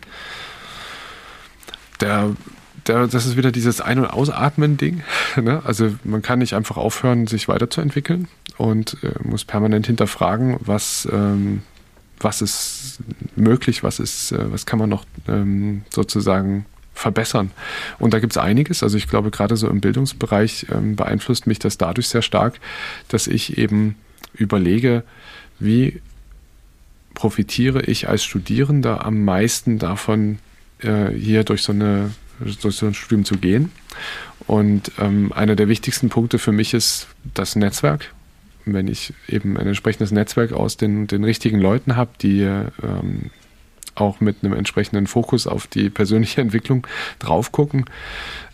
Der, 2.00 2.36
das 2.84 3.14
ist 3.14 3.38
wieder 3.38 3.52
dieses 3.52 3.82
Ein- 3.82 4.00
und 4.00 4.06
Ausatmen-Ding. 4.06 5.04
Ne? 5.42 5.62
Also 5.66 5.96
man 6.04 6.22
kann 6.22 6.40
nicht 6.40 6.54
einfach 6.54 6.78
aufhören, 6.78 7.26
sich 7.26 7.48
weiterzuentwickeln 7.48 8.28
und 8.58 8.98
äh, 9.02 9.12
muss 9.24 9.46
permanent 9.46 9.88
hinterfragen, 9.88 10.58
was, 10.60 11.08
ähm, 11.12 11.64
was 12.20 12.42
ist 12.42 13.00
möglich, 13.36 13.82
was 13.84 14.00
ist, 14.00 14.34
äh, 14.34 14.52
was 14.52 14.66
kann 14.66 14.78
man 14.78 14.90
noch 14.90 15.06
ähm, 15.28 15.84
sozusagen 15.90 16.66
verbessern. 16.94 17.52
Und 17.98 18.14
da 18.14 18.20
gibt 18.20 18.34
es 18.34 18.38
einiges. 18.38 18.84
Also 18.84 18.98
ich 18.98 19.08
glaube, 19.08 19.32
gerade 19.32 19.56
so 19.58 19.68
im 19.70 19.82
Bildungsbereich 19.82 20.68
ähm, 20.72 20.96
beeinflusst 20.96 21.48
mich 21.48 21.60
das 21.60 21.78
dadurch 21.78 22.10
sehr 22.10 22.22
stark, 22.22 22.60
dass 23.08 23.28
ich 23.28 23.58
eben 23.58 23.96
überlege, 24.34 25.04
wie 25.60 26.02
profitiere 27.14 27.82
ich 27.84 28.08
als 28.08 28.24
Studierender 28.24 29.06
am 29.06 29.24
meisten 29.26 29.80
davon, 29.80 30.40
äh, 30.80 31.10
hier 31.10 31.44
durch 31.44 31.64
so, 31.64 31.72
eine, 31.72 32.12
durch 32.62 32.76
so 32.76 32.86
ein 32.86 32.94
Studium 32.94 33.26
zu 33.26 33.38
gehen. 33.38 33.72
Und 34.48 34.92
ähm, 35.00 35.32
einer 35.34 35.56
der 35.56 35.68
wichtigsten 35.68 36.10
Punkte 36.10 36.40
für 36.40 36.52
mich 36.52 36.74
ist 36.74 37.08
das 37.34 37.56
Netzwerk. 37.56 38.14
Wenn 38.66 38.88
ich 38.88 39.14
eben 39.28 39.58
ein 39.58 39.68
entsprechendes 39.68 40.12
Netzwerk 40.12 40.54
aus 40.54 40.78
den, 40.78 41.08
den 41.08 41.24
richtigen 41.24 41.60
Leuten 41.60 41.96
habe, 41.96 42.12
die 42.22 42.42
ähm, 42.42 43.32
auch 43.96 44.20
mit 44.20 44.38
einem 44.44 44.54
entsprechenden 44.54 45.08
Fokus 45.08 45.48
auf 45.48 45.68
die 45.68 45.90
persönliche 45.90 46.42
Entwicklung 46.42 46.86
drauf 47.20 47.52
gucken, 47.52 47.86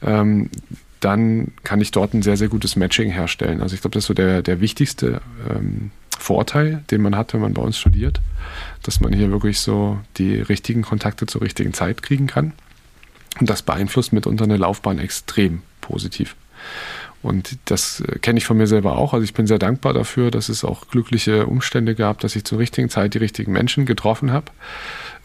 ähm, 0.02 0.50
dann 1.00 1.52
kann 1.64 1.80
ich 1.80 1.92
dort 1.92 2.14
ein 2.14 2.24
sehr, 2.24 2.38
sehr 2.38 2.48
gutes 2.48 2.76
Matching 2.76 3.12
herstellen. 3.12 3.62
Also 3.62 3.76
ich 3.76 3.82
glaube, 3.82 3.94
das 3.94 4.04
ist 4.04 4.08
so 4.08 4.14
der, 4.14 4.42
der 4.42 4.62
wichtigste 4.62 5.22
ähm, 5.50 5.92
Vorteil, 6.18 6.84
den 6.90 7.02
man 7.02 7.16
hat, 7.16 7.34
wenn 7.34 7.42
man 7.42 7.54
bei 7.54 7.62
uns 7.62 7.78
studiert, 7.78 8.20
dass 8.82 9.00
man 9.00 9.14
hier 9.14 9.32
wirklich 9.32 9.60
so 9.60 10.00
die 10.18 10.40
richtigen 10.40 10.82
Kontakte 10.82 11.28
zur 11.28 11.42
richtigen 11.42 11.74
Zeit 11.74 12.02
kriegen 12.02 12.28
kann. 12.28 12.54
Und 13.40 13.50
das 13.50 13.62
beeinflusst 13.62 14.14
mitunter 14.14 14.46
eine 14.46 14.58
Laufbahn 14.58 15.00
extrem 15.00 15.62
positiv. 15.82 16.36
Und 17.28 17.58
das 17.66 18.00
äh, 18.00 18.20
kenne 18.20 18.38
ich 18.38 18.46
von 18.46 18.58
mir 18.58 18.68
selber 18.68 18.98
auch. 18.98 19.14
Also 19.14 19.24
ich 19.26 19.34
bin 19.34 19.48
sehr 19.48 19.60
dankbar 19.60 19.94
dafür, 19.94 20.32
dass 20.32 20.48
es 20.48 20.64
auch 20.64 20.88
glückliche 20.88 21.46
Umstände 21.46 21.94
gab, 21.94 22.20
dass 22.22 22.36
ich 22.36 22.46
zur 22.46 22.58
richtigen 22.58 22.90
Zeit 22.90 23.14
die 23.14 23.18
richtigen 23.18 23.52
Menschen 23.52 23.86
getroffen 23.86 24.32
habe. 24.32 24.52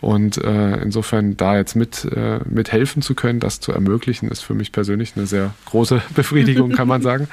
Und 0.00 0.36
äh, 0.38 0.82
insofern 0.82 1.36
da 1.36 1.56
jetzt 1.56 1.76
mit, 1.76 2.04
äh, 2.04 2.40
mit 2.44 2.72
helfen 2.72 3.02
zu 3.02 3.14
können, 3.14 3.38
das 3.38 3.60
zu 3.60 3.70
ermöglichen, 3.70 4.28
ist 4.28 4.42
für 4.42 4.52
mich 4.52 4.72
persönlich 4.72 5.12
eine 5.14 5.26
sehr 5.26 5.54
große 5.66 6.02
Befriedigung, 6.16 6.72
kann 6.72 6.88
man 6.88 7.02
sagen. 7.02 7.28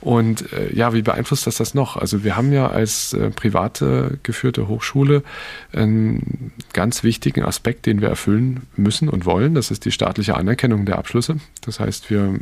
Und 0.00 0.52
äh, 0.52 0.72
ja, 0.72 0.94
wie 0.94 1.02
beeinflusst 1.02 1.48
das 1.48 1.56
das 1.56 1.74
noch? 1.74 1.96
Also 1.96 2.22
wir 2.22 2.36
haben 2.36 2.52
ja 2.52 2.68
als 2.68 3.12
äh, 3.12 3.30
private 3.30 4.20
geführte 4.22 4.68
Hochschule 4.68 5.24
einen 5.72 6.52
ganz 6.72 7.02
wichtigen 7.02 7.42
Aspekt, 7.42 7.86
den 7.86 8.00
wir 8.00 8.08
erfüllen 8.08 8.68
müssen 8.76 9.08
und 9.08 9.26
wollen. 9.26 9.56
Das 9.56 9.72
ist 9.72 9.84
die 9.84 9.90
staatliche 9.90 10.36
Anerkennung 10.36 10.84
der 10.84 10.98
Abschlüsse. 10.98 11.38
Das 11.62 11.80
heißt, 11.80 12.08
wir 12.08 12.38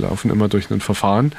laufen 0.00 0.30
immer 0.30 0.48
durch 0.48 0.70
ein 0.70 0.80
Verfahren, 0.80 1.32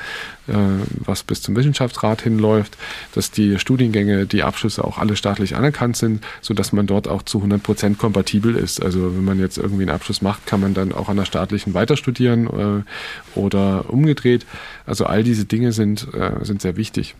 äh, 0.47 0.53
was 0.91 1.23
bis 1.23 1.41
zum 1.41 1.55
Wissenschaftsrat 1.55 2.21
hinläuft, 2.21 2.77
dass 3.13 3.31
die 3.31 3.59
Studiengänge, 3.59 4.25
die 4.25 4.43
Abschlüsse 4.43 4.83
auch 4.83 4.97
alle 4.97 5.15
staatlich 5.15 5.55
anerkannt 5.55 5.97
sind, 5.97 6.23
sodass 6.41 6.71
man 6.71 6.87
dort 6.87 7.07
auch 7.07 7.23
zu 7.23 7.39
100 7.39 7.61
Prozent 7.61 7.97
kompatibel 7.97 8.55
ist. 8.55 8.81
Also 8.81 9.15
wenn 9.15 9.25
man 9.25 9.39
jetzt 9.39 9.57
irgendwie 9.57 9.83
einen 9.83 9.91
Abschluss 9.91 10.21
macht, 10.21 10.45
kann 10.45 10.61
man 10.61 10.73
dann 10.73 10.91
auch 10.93 11.09
an 11.09 11.17
der 11.17 11.25
staatlichen 11.25 11.73
weiter 11.73 11.97
studieren 11.97 12.47
äh, 12.47 13.39
oder 13.39 13.89
umgedreht. 13.89 14.45
Also 14.85 15.05
all 15.05 15.23
diese 15.23 15.45
Dinge 15.45 15.71
sind, 15.71 16.07
äh, 16.13 16.43
sind 16.43 16.61
sehr 16.61 16.77
wichtig. 16.77 17.15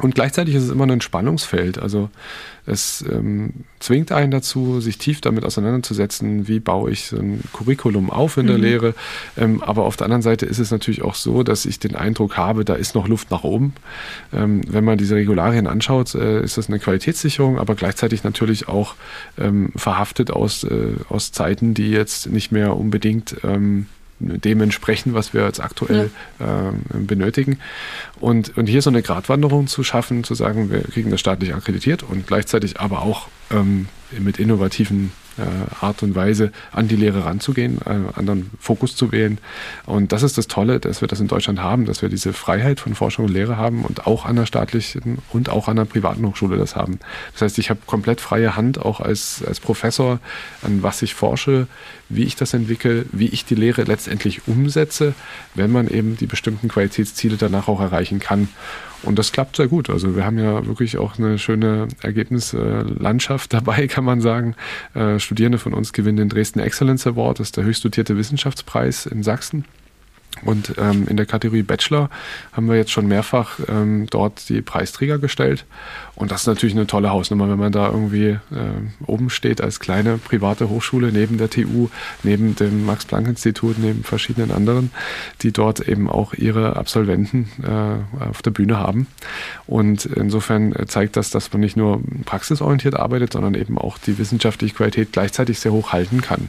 Und 0.00 0.14
gleichzeitig 0.14 0.54
ist 0.54 0.64
es 0.64 0.70
immer 0.70 0.86
ein 0.86 1.00
Spannungsfeld. 1.00 1.78
Also 1.78 2.08
es 2.66 3.04
ähm, 3.10 3.64
zwingt 3.80 4.12
einen 4.12 4.30
dazu, 4.30 4.80
sich 4.80 4.98
tief 4.98 5.20
damit 5.20 5.44
auseinanderzusetzen, 5.44 6.46
wie 6.46 6.60
baue 6.60 6.90
ich 6.90 7.06
so 7.06 7.16
ein 7.16 7.42
Curriculum 7.52 8.10
auf 8.10 8.36
in 8.36 8.46
der 8.46 8.58
mhm. 8.58 8.62
Lehre. 8.62 8.94
Ähm, 9.36 9.60
aber 9.62 9.84
auf 9.84 9.96
der 9.96 10.04
anderen 10.04 10.22
Seite 10.22 10.46
ist 10.46 10.60
es 10.60 10.70
natürlich 10.70 11.02
auch 11.02 11.16
so, 11.16 11.42
dass 11.42 11.66
ich 11.66 11.80
den 11.80 11.96
Eindruck 11.96 12.36
habe, 12.36 12.64
da 12.64 12.74
ist 12.74 12.94
noch 12.94 13.08
Luft 13.08 13.30
nach 13.32 13.42
oben. 13.42 13.72
Ähm, 14.32 14.60
wenn 14.68 14.84
man 14.84 14.98
diese 14.98 15.16
Regularien 15.16 15.66
anschaut, 15.66 16.14
äh, 16.14 16.42
ist 16.42 16.58
das 16.58 16.68
eine 16.68 16.78
Qualitätssicherung, 16.78 17.58
aber 17.58 17.74
gleichzeitig 17.74 18.22
natürlich 18.22 18.68
auch 18.68 18.94
ähm, 19.36 19.72
verhaftet 19.74 20.30
aus, 20.30 20.62
äh, 20.62 20.92
aus 21.08 21.32
Zeiten, 21.32 21.74
die 21.74 21.90
jetzt 21.90 22.28
nicht 22.28 22.52
mehr 22.52 22.76
unbedingt 22.76 23.36
ähm, 23.42 23.86
dem 24.20 24.60
entsprechen, 24.60 25.14
was 25.14 25.32
wir 25.32 25.44
jetzt 25.44 25.60
aktuell 25.60 26.10
ja. 26.40 26.70
äh, 26.70 26.72
benötigen. 26.92 27.58
Und, 28.20 28.56
und 28.56 28.66
hier 28.66 28.82
so 28.82 28.90
eine 28.90 29.02
Gratwanderung 29.02 29.66
zu 29.66 29.84
schaffen, 29.84 30.24
zu 30.24 30.34
sagen, 30.34 30.70
wir 30.70 30.82
kriegen 30.82 31.10
das 31.10 31.20
staatlich 31.20 31.54
akkreditiert 31.54 32.02
und 32.02 32.26
gleichzeitig 32.26 32.80
aber 32.80 33.02
auch 33.02 33.28
ähm, 33.50 33.88
mit 34.18 34.38
innovativen 34.38 35.12
Art 35.80 36.02
und 36.02 36.14
Weise 36.14 36.52
an 36.72 36.88
die 36.88 36.96
Lehre 36.96 37.24
ranzugehen, 37.24 37.78
äh, 37.84 38.18
anderen 38.18 38.50
Fokus 38.58 38.96
zu 38.96 39.12
wählen. 39.12 39.38
Und 39.86 40.12
das 40.12 40.22
ist 40.22 40.38
das 40.38 40.48
Tolle, 40.48 40.80
dass 40.80 41.00
wir 41.00 41.08
das 41.08 41.20
in 41.20 41.28
Deutschland 41.28 41.60
haben, 41.60 41.84
dass 41.84 42.02
wir 42.02 42.08
diese 42.08 42.32
Freiheit 42.32 42.80
von 42.80 42.94
Forschung 42.94 43.26
und 43.26 43.32
Lehre 43.32 43.56
haben 43.56 43.84
und 43.84 44.06
auch 44.06 44.24
an 44.24 44.36
der 44.36 44.46
staatlichen 44.46 45.18
und 45.32 45.48
auch 45.48 45.68
an 45.68 45.76
der 45.76 45.84
privaten 45.84 46.26
Hochschule 46.26 46.56
das 46.56 46.76
haben. 46.76 46.98
Das 47.32 47.42
heißt, 47.42 47.58
ich 47.58 47.70
habe 47.70 47.80
komplett 47.86 48.20
freie 48.20 48.56
Hand 48.56 48.78
auch 48.78 49.00
als, 49.00 49.42
als 49.46 49.60
Professor, 49.60 50.20
an 50.62 50.82
was 50.82 51.02
ich 51.02 51.14
forsche, 51.14 51.66
wie 52.08 52.24
ich 52.24 52.36
das 52.36 52.54
entwickle, 52.54 53.06
wie 53.12 53.28
ich 53.28 53.44
die 53.44 53.54
Lehre 53.54 53.82
letztendlich 53.82 54.48
umsetze, 54.48 55.14
wenn 55.54 55.70
man 55.70 55.88
eben 55.88 56.16
die 56.16 56.26
bestimmten 56.26 56.68
Qualitätsziele 56.68 57.36
danach 57.36 57.68
auch 57.68 57.80
erreichen 57.80 58.18
kann. 58.18 58.48
Und 59.02 59.18
das 59.18 59.32
klappt 59.32 59.56
sehr 59.56 59.68
gut. 59.68 59.90
Also 59.90 60.16
wir 60.16 60.24
haben 60.24 60.38
ja 60.38 60.66
wirklich 60.66 60.98
auch 60.98 61.18
eine 61.18 61.38
schöne 61.38 61.88
Ergebnislandschaft 62.02 63.52
dabei, 63.52 63.86
kann 63.86 64.04
man 64.04 64.20
sagen. 64.20 64.54
Äh, 64.94 65.18
Studierende 65.18 65.58
von 65.58 65.74
uns 65.74 65.92
gewinnen 65.92 66.16
den 66.16 66.28
Dresden 66.28 66.60
Excellence 66.60 67.06
Award, 67.06 67.40
das 67.40 67.48
ist 67.48 67.56
der 67.56 67.64
höchst 67.64 67.84
dotierte 67.84 68.16
Wissenschaftspreis 68.16 69.06
in 69.06 69.22
Sachsen. 69.22 69.64
Und 70.44 70.74
ähm, 70.78 71.06
in 71.08 71.16
der 71.16 71.26
Kategorie 71.26 71.62
Bachelor 71.62 72.10
haben 72.52 72.68
wir 72.68 72.76
jetzt 72.76 72.90
schon 72.90 73.06
mehrfach 73.06 73.58
ähm, 73.68 74.06
dort 74.10 74.48
die 74.48 74.62
Preisträger 74.62 75.18
gestellt. 75.18 75.64
Und 76.14 76.32
das 76.32 76.42
ist 76.42 76.46
natürlich 76.46 76.74
eine 76.74 76.86
tolle 76.86 77.10
Hausnummer, 77.10 77.48
wenn 77.48 77.58
man 77.58 77.72
da 77.72 77.86
irgendwie 77.86 78.30
äh, 78.30 78.38
oben 79.06 79.30
steht 79.30 79.60
als 79.60 79.80
kleine 79.80 80.18
private 80.18 80.68
Hochschule 80.68 81.12
neben 81.12 81.38
der 81.38 81.50
TU, 81.50 81.88
neben 82.22 82.56
dem 82.56 82.84
Max-Planck-Institut, 82.86 83.78
neben 83.78 84.02
verschiedenen 84.04 84.50
anderen, 84.50 84.90
die 85.42 85.52
dort 85.52 85.80
eben 85.80 86.10
auch 86.10 86.34
ihre 86.34 86.76
Absolventen 86.76 87.48
äh, 87.62 88.24
auf 88.24 88.42
der 88.42 88.50
Bühne 88.50 88.78
haben. 88.78 89.06
Und 89.66 90.06
insofern 90.06 90.74
zeigt 90.88 91.16
das, 91.16 91.30
dass 91.30 91.52
man 91.52 91.60
nicht 91.60 91.76
nur 91.76 92.00
praxisorientiert 92.24 92.96
arbeitet, 92.96 93.32
sondern 93.32 93.54
eben 93.54 93.78
auch 93.78 93.98
die 93.98 94.18
wissenschaftliche 94.18 94.74
Qualität 94.74 95.12
gleichzeitig 95.12 95.60
sehr 95.60 95.72
hoch 95.72 95.92
halten 95.92 96.20
kann. 96.20 96.48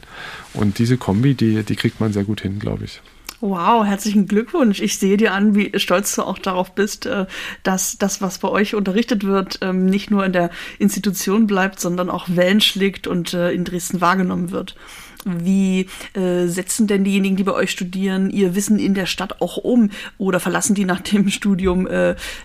Und 0.54 0.80
diese 0.80 0.98
Kombi, 0.98 1.36
die, 1.36 1.64
die 1.64 1.76
kriegt 1.76 2.00
man 2.00 2.14
sehr 2.14 2.24
gut 2.24 2.42
hin, 2.42 2.60
glaube 2.60 2.86
ich. 2.86 3.02
Wow, 3.42 3.86
herzlichen 3.86 4.28
Glückwunsch. 4.28 4.82
Ich 4.82 5.00
sehe 5.00 5.16
dir 5.16 5.34
an, 5.34 5.56
wie 5.56 5.72
stolz 5.80 6.14
du 6.16 6.24
auch 6.24 6.40
darauf 6.40 6.76
bist, 6.76 7.06
äh, 7.06 7.26
dass 7.64 7.98
das, 7.98 8.22
was 8.22 8.40
bei 8.40 8.50
euch 8.50 8.76
unterrichtet 8.76 9.24
wird, 9.24 9.60
ähm, 9.62 9.86
nicht 9.86 10.12
nur 10.12 10.26
in 10.26 10.34
der 10.34 10.50
Institution 10.78 11.48
bleibt, 11.48 11.80
sondern 11.80 12.10
auch 12.10 12.28
Wellen 12.28 12.60
schlägt 12.60 13.08
und 13.08 13.34
äh, 13.34 13.52
in 13.52 13.64
Dresden 13.64 14.02
wahrgenommen 14.02 14.52
wird. 14.52 14.76
Wie 15.24 15.88
äh, 16.16 16.48
setzen 16.48 16.88
denn 16.88 17.06
diejenigen, 17.06 17.38
die 17.38 17.44
bei 17.44 17.54
euch 17.54 17.72
studieren, 17.72 18.30
ihr 18.30 18.56
Wissen 18.56 18.78
in 18.78 18.94
der 18.94 19.06
Stadt 19.06 19.42
auch 19.42 19.56
um 19.56 19.90
oder 20.18 20.42
verlassen 20.42 20.76
die 20.76 20.86
nach 20.86 21.02
dem 21.02 21.30
Studium 21.30 21.88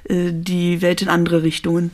die 0.09 0.83
Welt 0.83 1.03
in 1.03 1.09
andere 1.09 1.43
Richtungen? 1.43 1.91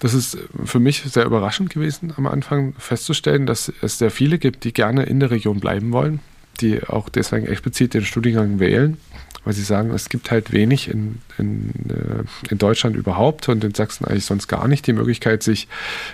Das 0.00 0.14
ist 0.14 0.38
für 0.64 0.80
mich 0.80 1.02
sehr 1.02 1.26
überraschend 1.26 1.70
gewesen, 1.70 2.12
am 2.16 2.26
Anfang 2.26 2.74
festzustellen, 2.78 3.46
dass 3.46 3.72
es 3.82 3.98
sehr 3.98 4.10
viele 4.10 4.38
gibt, 4.38 4.64
die 4.64 4.72
gerne 4.72 5.04
in 5.04 5.20
der 5.20 5.30
Region 5.30 5.60
bleiben 5.60 5.92
wollen 5.92 6.20
die 6.60 6.82
auch 6.82 7.08
deswegen 7.08 7.46
explizit 7.46 7.94
den 7.94 8.04
Studiengang 8.04 8.58
wählen, 8.58 8.96
weil 9.44 9.52
sie 9.52 9.62
sagen, 9.62 9.90
es 9.90 10.08
gibt 10.08 10.30
halt 10.30 10.52
wenig 10.52 10.88
in, 10.88 11.20
in, 11.38 11.70
äh, 11.88 12.50
in 12.50 12.58
Deutschland 12.58 12.96
überhaupt 12.96 13.48
und 13.48 13.62
in 13.64 13.74
Sachsen 13.74 14.04
eigentlich 14.04 14.24
sonst 14.24 14.48
gar 14.48 14.68
nicht 14.68 14.86
die 14.86 14.92
Möglichkeit, 14.92 15.42
sich 15.42 15.68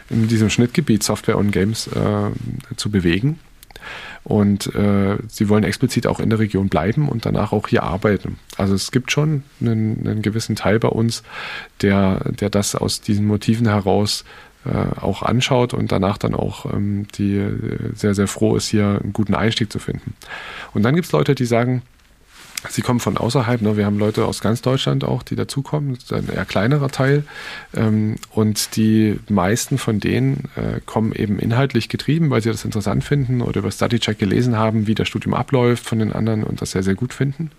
in 0.09 0.29
diesem 0.29 0.51
Schnittgebiet 0.51 1.03
Software 1.03 1.39
und 1.39 1.51
Games 1.53 1.87
äh, 1.89 2.31
zu 2.77 2.91
bewegen. 2.91 3.39
Und 4.23 4.75
äh, 4.75 5.17
sie 5.29 5.49
wollen 5.49 5.65
explizit 5.65 6.07
auch 6.07 6.21
in 6.21 6.29
der 6.29 6.39
Region 6.39 6.69
bleiben 6.69 7.09
und 7.09 7.25
danach 7.25 7.53
auch 7.53 7.69
hier 7.69 7.83
arbeiten. 7.83 8.39
Also 8.59 8.75
es 8.75 8.91
gibt 8.91 9.11
schon 9.11 9.45
einen, 9.61 10.07
einen 10.07 10.23
gewissen 10.23 10.57
Teil 10.57 10.79
bei 10.79 10.89
uns, 10.89 11.23
der, 11.81 12.31
der 12.31 12.51
das 12.51 12.75
aus 12.75 13.01
diesen 13.01 13.27
Motiven 13.27 13.67
heraus 13.67 14.25
äh, 14.65 15.01
auch 15.01 15.23
anschaut 15.23 15.75
und 15.75 15.91
danach 15.91 16.19
dann 16.19 16.35
auch 16.35 16.67
ähm, 16.73 17.07
die 17.17 17.37
äh, 17.37 17.93
sehr, 17.95 18.15
sehr 18.15 18.27
froh 18.27 18.57
ist, 18.57 18.69
hier 18.69 19.01
einen 19.03 19.13
guten 19.13 19.35
Einstieg 19.35 19.73
zu 19.73 19.79
finden. 19.79 20.15
Und 20.75 20.83
dann 20.83 20.95
gibt 20.95 21.07
es 21.07 21.13
Leute, 21.13 21.35
die 21.35 21.47
sagen, 21.47 21.83
Sie 22.69 22.83
kommen 22.83 23.01
von 23.01 23.17
außerhalb, 23.17 23.63
ne? 23.63 23.79
wir 23.79 23.87
haben 23.87 23.99
Leute 23.99 24.27
aus 24.27 24.43
ganz 24.43 24.61
Deutschland 24.61 25.03
auch, 25.03 25.23
die 25.23 25.35
dazukommen, 25.35 25.95
das 25.95 26.05
ist 26.05 26.13
ein 26.13 26.29
eher 26.29 26.45
kleinerer 26.45 26.91
Teil. 26.91 27.25
Ähm, 27.75 28.17
und 28.33 28.77
die 28.77 29.19
meisten 29.31 29.79
von 29.79 29.99
denen 29.99 30.45
äh, 30.57 30.81
kommen 30.85 31.13
eben 31.13 31.39
inhaltlich 31.39 31.89
getrieben, 31.89 32.29
weil 32.29 32.43
sie 32.43 32.51
das 32.51 32.67
interessant 32.67 33.03
finden 33.03 33.41
oder 33.41 33.61
über 33.61 33.71
StudyCheck 33.71 34.19
gelesen 34.19 34.59
haben, 34.59 34.87
wie 34.87 34.95
das 34.95 35.09
Studium 35.09 35.33
abläuft 35.33 35.87
von 35.87 36.01
den 36.01 36.13
anderen 36.13 36.45
und 36.45 36.61
das 36.61 36.73
sehr, 36.73 36.83
sehr 36.83 36.97
gut 36.97 37.15
finden. 37.15 37.51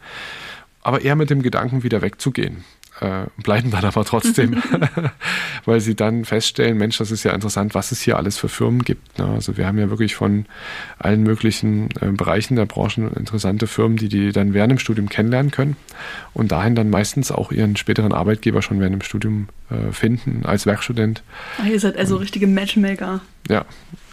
Aber 0.84 1.02
eher 1.02 1.16
mit 1.16 1.32
dem 1.32 1.42
Gedanken, 1.42 1.82
wieder 1.82 2.04
wegzugehen 2.04 2.64
äh, 3.02 3.26
bleiben 3.42 3.72
dann 3.72 3.84
aber 3.84 4.06
trotzdem, 4.06 4.62
weil 5.66 5.82
sie 5.82 5.96
dann 5.96 6.24
feststellen, 6.24 6.78
Mensch, 6.78 7.00
das 7.00 7.12
ist 7.12 7.24
ja 7.24 7.34
interessant, 7.34 7.76
was 7.76 7.92
es 7.92 8.02
hier 8.02 8.18
alles 8.18 8.38
für 8.38 8.48
Firmen 8.48 8.84
gibt. 8.84 9.18
Ne? 9.18 9.26
Also 9.26 9.58
wir 9.58 9.66
haben 9.66 9.78
ja 9.78 9.90
wirklich 9.90 10.16
von 10.16 10.46
allen 11.00 11.24
möglichen 11.24 11.90
äh, 12.00 12.12
Bereichen 12.12 12.56
der 12.56 12.66
Branchen 12.66 13.12
interessante 13.14 13.68
Firmen, 13.68 13.98
die 13.98 14.08
die 14.08 14.32
dann 14.32 14.54
während 14.54 14.72
dem 14.72 14.80
Studium 14.80 15.10
kennenlernen 15.10 15.52
können 15.52 15.76
und 16.34 16.52
dahin 16.52 16.76
dann 16.76 16.90
meistens 16.90 17.32
auch 17.32 17.52
ihren 17.52 17.76
späteren 17.76 18.14
Arbeitgeber 18.14 18.62
schon 18.62 18.80
während 18.80 18.94
dem 18.94 19.02
Studium 19.02 19.50
äh, 19.70 19.92
finden 19.92 20.46
als 20.46 20.66
Werkstudent. 20.66 21.24
Ach, 21.60 21.66
ihr 21.66 21.80
seid 21.80 21.98
also 21.98 22.16
und, 22.16 22.22
richtige 22.22 22.48
Matchmaker. 22.48 23.22
Ja, 23.50 23.66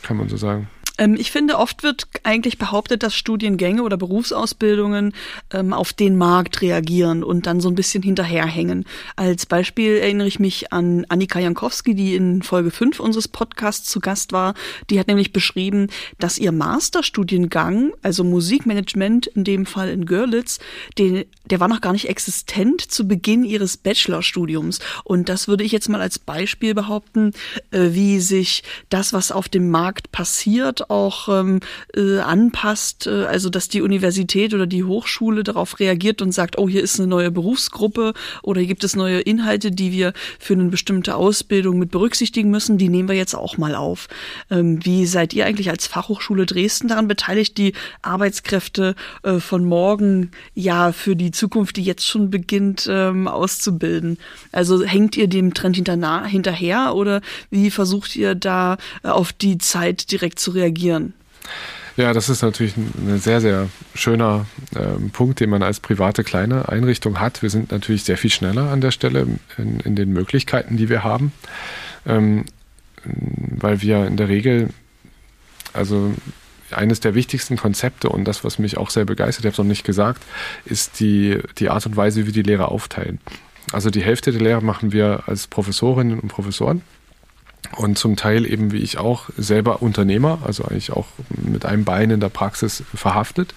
kann 0.02 0.16
man 0.16 0.28
so 0.28 0.36
sagen. 0.38 0.68
Ähm, 0.98 1.14
ich 1.18 1.30
finde, 1.30 1.56
oft 1.58 1.82
wird 1.82 2.08
eigentlich 2.24 2.58
behauptet, 2.58 3.02
dass 3.02 3.14
Studiengänge 3.14 3.82
oder 3.82 3.96
Berufsausbildungen 3.96 5.14
ähm, 5.52 5.72
auf 5.72 5.92
den 5.92 6.16
Markt 6.16 6.60
reagieren 6.60 7.22
und 7.24 7.46
dann 7.46 7.60
so 7.60 7.68
ein 7.68 7.74
bisschen 7.74 8.02
hinterherhängen. 8.02 8.84
Als 9.16 9.46
Beispiel 9.46 9.96
erinnere 9.96 10.28
ich 10.28 10.40
mich 10.40 10.72
an 10.72 11.06
Annika 11.08 11.38
Jankowski, 11.38 11.94
die 11.94 12.14
in 12.14 12.42
Folge 12.42 12.70
5 12.70 13.00
unseres 13.00 13.28
Podcasts 13.28 13.88
zu 13.88 14.00
Gast 14.00 14.32
war. 14.32 14.54
Die 14.90 14.98
hat 14.98 15.08
nämlich 15.08 15.32
beschrieben, 15.32 15.88
dass 16.18 16.38
ihr 16.38 16.52
Masterstudiengang, 16.52 17.92
also 18.02 18.24
Musikmanagement, 18.24 19.28
in 19.28 19.44
dem 19.44 19.66
Fall 19.66 19.88
in 19.88 20.04
Görlitz, 20.04 20.58
den, 20.98 21.24
der 21.46 21.60
war 21.60 21.68
noch 21.68 21.80
gar 21.80 21.92
nicht 21.92 22.08
existent 22.08 22.80
zu 22.80 23.06
Beginn 23.06 23.44
ihres 23.44 23.76
Bachelorstudiums. 23.76 24.80
Und 25.04 25.28
das 25.28 25.48
würde 25.48 25.64
ich 25.64 25.72
jetzt 25.72 25.88
mal 25.88 26.00
als 26.00 26.18
Beispiel 26.18 26.74
behaupten, 26.74 27.32
äh, 27.70 27.90
wie 27.92 28.18
sich 28.20 28.64
das, 28.88 29.12
was 29.12 29.30
auf 29.30 29.48
dem 29.48 29.70
Markt 29.70 30.10
passiert, 30.12 30.87
auch 30.88 31.28
ähm, 31.28 31.60
äh, 31.94 32.18
anpasst, 32.18 33.06
äh, 33.06 33.24
also 33.24 33.50
dass 33.50 33.68
die 33.68 33.82
Universität 33.82 34.54
oder 34.54 34.66
die 34.66 34.84
Hochschule 34.84 35.44
darauf 35.44 35.78
reagiert 35.78 36.22
und 36.22 36.32
sagt, 36.32 36.58
oh, 36.58 36.68
hier 36.68 36.82
ist 36.82 36.98
eine 36.98 37.06
neue 37.06 37.30
Berufsgruppe 37.30 38.14
oder 38.42 38.60
hier 38.60 38.68
gibt 38.68 38.84
es 38.84 38.96
neue 38.96 39.20
Inhalte, 39.20 39.70
die 39.70 39.92
wir 39.92 40.12
für 40.38 40.54
eine 40.54 40.64
bestimmte 40.64 41.14
Ausbildung 41.14 41.78
mit 41.78 41.90
berücksichtigen 41.90 42.50
müssen, 42.50 42.78
die 42.78 42.88
nehmen 42.88 43.08
wir 43.08 43.16
jetzt 43.16 43.34
auch 43.34 43.58
mal 43.58 43.74
auf. 43.74 44.08
Ähm, 44.50 44.84
wie 44.84 45.06
seid 45.06 45.34
ihr 45.34 45.46
eigentlich 45.46 45.70
als 45.70 45.86
Fachhochschule 45.86 46.46
Dresden 46.46 46.88
daran 46.88 47.08
beteiligt, 47.08 47.58
die 47.58 47.74
Arbeitskräfte 48.02 48.94
äh, 49.22 49.38
von 49.38 49.64
morgen 49.64 50.30
ja 50.54 50.92
für 50.92 51.16
die 51.16 51.30
Zukunft, 51.30 51.76
die 51.76 51.84
jetzt 51.84 52.06
schon 52.06 52.30
beginnt, 52.30 52.88
ähm, 52.90 53.28
auszubilden? 53.28 54.18
Also 54.52 54.82
hängt 54.82 55.16
ihr 55.16 55.28
dem 55.28 55.52
Trend 55.54 55.76
hinterher 55.76 56.94
oder 56.94 57.20
wie 57.50 57.70
versucht 57.70 58.16
ihr 58.16 58.34
da 58.34 58.78
äh, 59.02 59.08
auf 59.08 59.32
die 59.32 59.58
Zeit 59.58 60.10
direkt 60.10 60.38
zu 60.38 60.52
reagieren? 60.52 60.77
Ja, 61.98 62.12
das 62.12 62.28
ist 62.28 62.42
natürlich 62.42 62.76
ein 62.76 63.18
sehr, 63.18 63.40
sehr 63.40 63.68
schöner 63.92 64.46
ähm, 64.76 65.10
Punkt, 65.10 65.40
den 65.40 65.50
man 65.50 65.64
als 65.64 65.80
private 65.80 66.22
kleine 66.22 66.68
Einrichtung 66.68 67.18
hat. 67.18 67.42
Wir 67.42 67.50
sind 67.50 67.72
natürlich 67.72 68.04
sehr 68.04 68.16
viel 68.16 68.30
schneller 68.30 68.70
an 68.70 68.80
der 68.80 68.92
Stelle 68.92 69.26
in, 69.56 69.80
in 69.80 69.96
den 69.96 70.12
Möglichkeiten, 70.12 70.76
die 70.76 70.88
wir 70.88 71.02
haben, 71.02 71.32
ähm, 72.06 72.44
weil 73.04 73.82
wir 73.82 74.06
in 74.06 74.16
der 74.16 74.28
Regel, 74.28 74.68
also 75.72 76.14
eines 76.70 77.00
der 77.00 77.16
wichtigsten 77.16 77.56
Konzepte 77.56 78.10
und 78.10 78.26
das, 78.26 78.44
was 78.44 78.60
mich 78.60 78.76
auch 78.76 78.90
sehr 78.90 79.04
begeistert, 79.04 79.44
ich 79.44 79.46
habe 79.46 79.54
es 79.54 79.58
noch 79.58 79.64
nicht 79.64 79.84
gesagt, 79.84 80.22
ist 80.66 81.00
die, 81.00 81.40
die 81.58 81.68
Art 81.68 81.84
und 81.84 81.96
Weise, 81.96 82.20
wie 82.20 82.26
wir 82.26 82.32
die 82.32 82.42
Lehrer 82.42 82.70
aufteilen. 82.70 83.18
Also 83.72 83.90
die 83.90 84.02
Hälfte 84.02 84.30
der 84.30 84.40
Lehrer 84.40 84.60
machen 84.60 84.92
wir 84.92 85.24
als 85.26 85.48
Professorinnen 85.48 86.20
und 86.20 86.28
Professoren 86.28 86.82
und 87.76 87.98
zum 87.98 88.16
Teil 88.16 88.46
eben 88.46 88.72
wie 88.72 88.78
ich 88.78 88.98
auch 88.98 89.28
selber 89.36 89.82
Unternehmer, 89.82 90.38
also 90.44 90.64
eigentlich 90.64 90.92
auch 90.92 91.06
mit 91.28 91.64
einem 91.64 91.84
Bein 91.84 92.10
in 92.10 92.20
der 92.20 92.28
Praxis 92.28 92.82
verhaftet. 92.94 93.54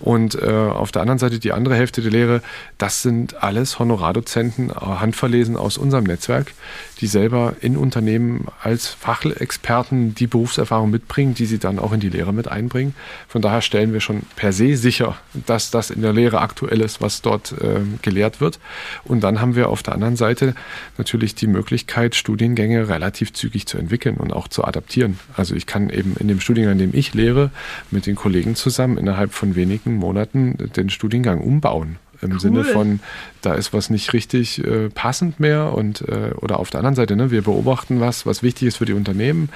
Und 0.00 0.40
äh, 0.40 0.46
auf 0.46 0.92
der 0.92 1.02
anderen 1.02 1.18
Seite 1.18 1.40
die 1.40 1.52
andere 1.52 1.74
Hälfte 1.74 2.02
der 2.02 2.12
Lehre, 2.12 2.42
das 2.78 3.02
sind 3.02 3.42
alles 3.42 3.78
Honorardozenten, 3.78 4.70
äh, 4.70 4.74
handverlesen 4.74 5.56
aus 5.56 5.76
unserem 5.76 6.04
Netzwerk, 6.04 6.52
die 7.00 7.06
selber 7.06 7.54
in 7.60 7.76
Unternehmen 7.76 8.46
als 8.62 8.88
Fachexperten 8.88 10.14
die 10.14 10.26
Berufserfahrung 10.26 10.90
mitbringen, 10.90 11.34
die 11.34 11.46
sie 11.46 11.58
dann 11.58 11.78
auch 11.78 11.92
in 11.92 12.00
die 12.00 12.08
Lehre 12.08 12.32
mit 12.32 12.48
einbringen. 12.48 12.94
Von 13.28 13.42
daher 13.42 13.62
stellen 13.62 13.92
wir 13.92 14.00
schon 14.00 14.22
per 14.36 14.52
se 14.52 14.76
sicher, 14.76 15.16
dass 15.46 15.70
das 15.70 15.90
in 15.90 16.02
der 16.02 16.12
Lehre 16.12 16.40
aktuell 16.40 16.80
ist, 16.80 17.00
was 17.00 17.22
dort 17.22 17.52
äh, 17.52 17.80
gelehrt 18.02 18.40
wird. 18.40 18.58
Und 19.04 19.22
dann 19.22 19.40
haben 19.40 19.54
wir 19.54 19.68
auf 19.68 19.82
der 19.82 19.94
anderen 19.94 20.16
Seite 20.16 20.54
natürlich 20.96 21.34
die 21.34 21.46
Möglichkeit, 21.46 22.14
Studiengänge 22.14 22.88
relativ 22.88 23.32
zügig 23.32 23.66
zu 23.66 23.78
entwickeln 23.78 24.16
und 24.16 24.32
auch 24.32 24.48
zu 24.48 24.64
adaptieren. 24.64 25.18
Also 25.36 25.54
ich 25.54 25.66
kann 25.66 25.90
eben 25.90 26.16
in 26.18 26.28
dem 26.28 26.40
Studiengang, 26.40 26.72
in 26.72 26.90
dem 26.90 26.98
ich 26.98 27.14
lehre, 27.14 27.50
mit 27.90 28.06
den 28.06 28.16
Kollegen 28.16 28.56
zusammen 28.56 28.98
innerhalb 28.98 29.32
von 29.32 29.54
wenigen 29.54 29.94
Monaten 29.94 30.56
den 30.76 30.90
Studiengang 30.90 31.40
umbauen 31.40 31.96
im 32.20 32.32
cool. 32.32 32.40
Sinne 32.40 32.64
von, 32.64 33.00
da 33.42 33.54
ist 33.54 33.72
was 33.72 33.90
nicht 33.90 34.12
richtig 34.12 34.64
äh, 34.64 34.88
passend 34.88 35.40
mehr 35.40 35.74
und 35.74 36.02
äh, 36.08 36.32
oder 36.36 36.58
auf 36.58 36.70
der 36.70 36.80
anderen 36.80 36.96
Seite, 36.96 37.16
ne, 37.16 37.30
wir 37.30 37.42
beobachten 37.42 38.00
was, 38.00 38.26
was 38.26 38.42
wichtig 38.42 38.68
ist 38.68 38.76
für 38.76 38.84
die 38.84 38.92
Unternehmen. 38.92 39.48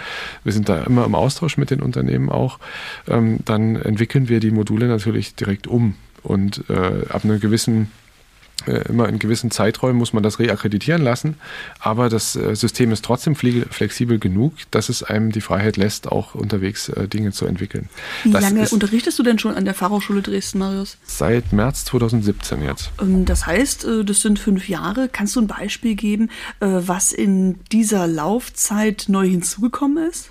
Wir 0.44 0.52
sind 0.52 0.68
da 0.68 0.82
immer 0.82 1.04
im 1.04 1.14
Austausch 1.14 1.56
mit 1.56 1.70
den 1.70 1.80
Unternehmen 1.80 2.28
auch. 2.28 2.58
Ähm, 3.08 3.38
dann 3.44 3.76
entwickeln 3.76 4.28
wir 4.28 4.40
die 4.40 4.50
Module 4.50 4.86
natürlich 4.86 5.34
direkt 5.34 5.66
um 5.66 5.94
und 6.22 6.64
äh, 6.70 7.06
ab 7.08 7.24
einer 7.24 7.38
gewissen 7.38 7.90
immer 8.88 9.08
in 9.08 9.18
gewissen 9.18 9.50
Zeiträumen 9.50 9.98
muss 9.98 10.12
man 10.12 10.22
das 10.22 10.38
reakkreditieren 10.38 11.02
lassen, 11.02 11.36
aber 11.78 12.08
das 12.08 12.36
äh, 12.36 12.54
System 12.54 12.92
ist 12.92 13.04
trotzdem 13.04 13.34
flexibel 13.34 14.18
genug, 14.18 14.54
dass 14.70 14.88
es 14.88 15.02
einem 15.02 15.32
die 15.32 15.40
Freiheit 15.40 15.76
lässt, 15.76 16.10
auch 16.10 16.34
unterwegs 16.34 16.88
äh, 16.88 17.08
Dinge 17.08 17.32
zu 17.32 17.46
entwickeln. 17.46 17.88
Wie 18.24 18.30
das 18.30 18.42
lange 18.42 18.68
unterrichtest 18.68 19.18
du 19.18 19.22
denn 19.22 19.38
schon 19.38 19.54
an 19.54 19.64
der 19.64 19.74
Fachhochschule 19.74 20.22
Dresden, 20.22 20.58
Marius? 20.58 20.96
Seit 21.04 21.52
März 21.52 21.84
2017 21.86 22.62
jetzt. 22.62 22.90
Ähm, 23.00 23.24
das 23.24 23.46
heißt, 23.46 23.86
das 24.04 24.20
sind 24.20 24.38
fünf 24.38 24.68
Jahre. 24.68 25.08
Kannst 25.10 25.36
du 25.36 25.40
ein 25.40 25.46
Beispiel 25.46 25.94
geben, 25.94 26.30
was 26.60 27.12
in 27.12 27.58
dieser 27.72 28.06
Laufzeit 28.06 29.06
neu 29.08 29.26
hinzugekommen 29.28 30.08
ist? 30.08 30.30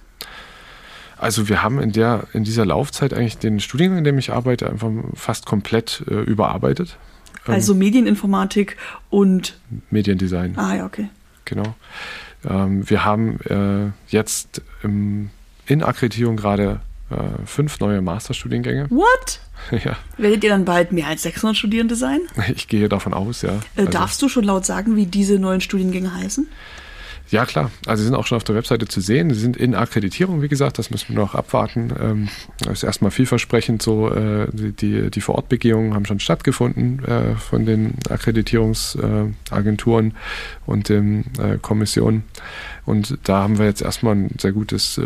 Also 1.21 1.47
wir 1.47 1.61
haben 1.61 1.79
in 1.79 1.91
der 1.91 2.23
in 2.33 2.43
dieser 2.43 2.65
Laufzeit 2.65 3.13
eigentlich 3.13 3.37
den 3.37 3.59
Studiengang, 3.59 3.99
in 3.99 4.03
dem 4.03 4.17
ich 4.17 4.31
arbeite, 4.31 4.67
einfach 4.67 4.89
fast 5.13 5.45
komplett 5.45 6.03
äh, 6.09 6.15
überarbeitet. 6.15 6.97
Ähm, 7.47 7.53
also 7.53 7.75
Medieninformatik 7.75 8.77
und 9.09 9.59
Mediendesign. 9.89 10.57
Ah 10.57 10.75
ja, 10.75 10.85
okay. 10.85 11.09
Genau. 11.45 11.75
Ähm, 12.47 12.89
wir 12.89 13.05
haben 13.05 13.39
äh, 13.41 13.91
jetzt 14.11 14.61
im, 14.83 15.29
in 15.65 15.83
Akkreditierung 15.83 16.37
gerade 16.37 16.81
äh, 17.09 17.45
fünf 17.45 17.79
neue 17.79 18.01
Masterstudiengänge. 18.01 18.89
What? 18.89 19.39
Ja. 19.71 19.95
Werdet 20.17 20.43
ihr 20.43 20.49
dann 20.49 20.65
bald 20.65 20.91
mehr 20.91 21.05
als 21.05 21.21
600 21.21 21.55
Studierende 21.55 21.95
sein? 21.95 22.21
Ich 22.55 22.67
gehe 22.67 22.89
davon 22.89 23.13
aus, 23.13 23.43
ja. 23.43 23.51
Äh, 23.75 23.81
also, 23.81 23.91
darfst 23.91 24.21
du 24.23 24.27
schon 24.27 24.43
laut 24.43 24.65
sagen, 24.65 24.95
wie 24.95 25.05
diese 25.05 25.37
neuen 25.37 25.61
Studiengänge 25.61 26.15
heißen? 26.15 26.47
Ja, 27.31 27.45
klar. 27.45 27.71
Also 27.85 28.01
sie 28.01 28.07
sind 28.07 28.15
auch 28.15 28.27
schon 28.27 28.35
auf 28.35 28.43
der 28.43 28.55
Webseite 28.55 28.89
zu 28.89 28.99
sehen. 28.99 29.33
Sie 29.33 29.39
sind 29.39 29.55
in 29.55 29.73
Akkreditierung, 29.73 30.41
wie 30.41 30.49
gesagt, 30.49 30.77
das 30.77 30.91
müssen 30.91 31.15
wir 31.15 31.21
noch 31.21 31.33
abwarten. 31.33 31.93
Ähm, 31.97 32.27
das 32.59 32.79
ist 32.79 32.83
erstmal 32.83 33.09
vielversprechend 33.09 33.81
so. 33.81 34.09
Äh, 34.09 34.47
die, 34.51 35.09
die 35.09 35.21
Vorortbegehungen 35.21 35.93
haben 35.93 36.05
schon 36.05 36.19
stattgefunden 36.19 37.05
äh, 37.05 37.35
von 37.35 37.65
den 37.65 37.93
Akkreditierungsagenturen 38.09 40.13
und 40.65 40.89
den 40.89 41.23
äh, 41.39 41.57
Kommissionen. 41.61 42.25
Und 42.85 43.17
da 43.23 43.43
haben 43.43 43.59
wir 43.59 43.65
jetzt 43.65 43.81
erstmal 43.81 44.15
ein 44.15 44.35
sehr 44.39 44.51
gutes 44.51 44.99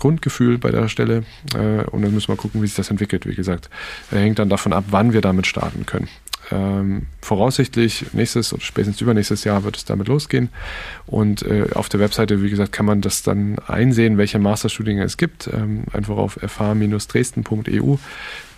Grundgefühl 0.00 0.58
bei 0.58 0.72
der 0.72 0.88
Stelle. 0.88 1.22
und 1.54 2.02
dann 2.02 2.12
müssen 2.12 2.26
wir 2.26 2.34
gucken, 2.36 2.60
wie 2.60 2.66
sich 2.66 2.74
das 2.74 2.90
entwickelt. 2.90 3.24
Wie 3.24 3.36
gesagt, 3.36 3.70
hängt 4.10 4.40
dann 4.40 4.48
davon 4.48 4.72
ab, 4.72 4.86
wann 4.90 5.12
wir 5.12 5.20
damit 5.20 5.46
starten 5.46 5.86
können. 5.86 6.08
Ähm, 6.50 7.06
voraussichtlich 7.22 8.06
nächstes 8.12 8.52
oder 8.52 8.62
spätestens 8.62 9.00
übernächstes 9.00 9.44
Jahr 9.44 9.62
wird 9.64 9.76
es 9.76 9.84
damit 9.84 10.08
losgehen. 10.08 10.48
Und 11.06 11.42
äh, 11.42 11.66
auf 11.74 11.88
der 11.88 12.00
Webseite, 12.00 12.42
wie 12.42 12.50
gesagt, 12.50 12.72
kann 12.72 12.86
man 12.86 13.00
das 13.00 13.22
dann 13.22 13.58
einsehen, 13.60 14.18
welche 14.18 14.38
Masterstudiengänge 14.38 15.06
es 15.06 15.16
gibt. 15.16 15.48
Ähm, 15.52 15.84
einfach 15.92 16.16
auf 16.16 16.38
fh-dresden.eu. 16.42 17.96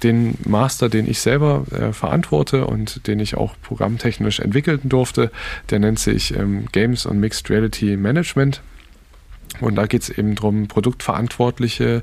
Den 0.03 0.39
Master, 0.45 0.89
den 0.89 1.09
ich 1.09 1.21
selber 1.21 1.65
äh, 1.71 1.93
verantworte 1.93 2.67
und 2.67 3.07
den 3.07 3.21
ich 3.21 3.37
auch 3.37 3.55
programmtechnisch 3.63 4.41
entwickeln 4.41 4.81
durfte, 4.85 5.31
der 5.71 5.79
nennt 5.79 5.99
sich 5.99 6.37
ähm, 6.37 6.67
Games 6.73 7.07
on 7.07 7.21
Mixed 7.21 7.51
Reality 7.51 7.97
Management. 7.97 8.63
Und 9.61 9.77
da 9.77 9.87
geht 9.87 10.03
es 10.03 10.11
eben 10.11 10.35
darum, 10.35 10.69
Produktverantwortliche 10.69 12.03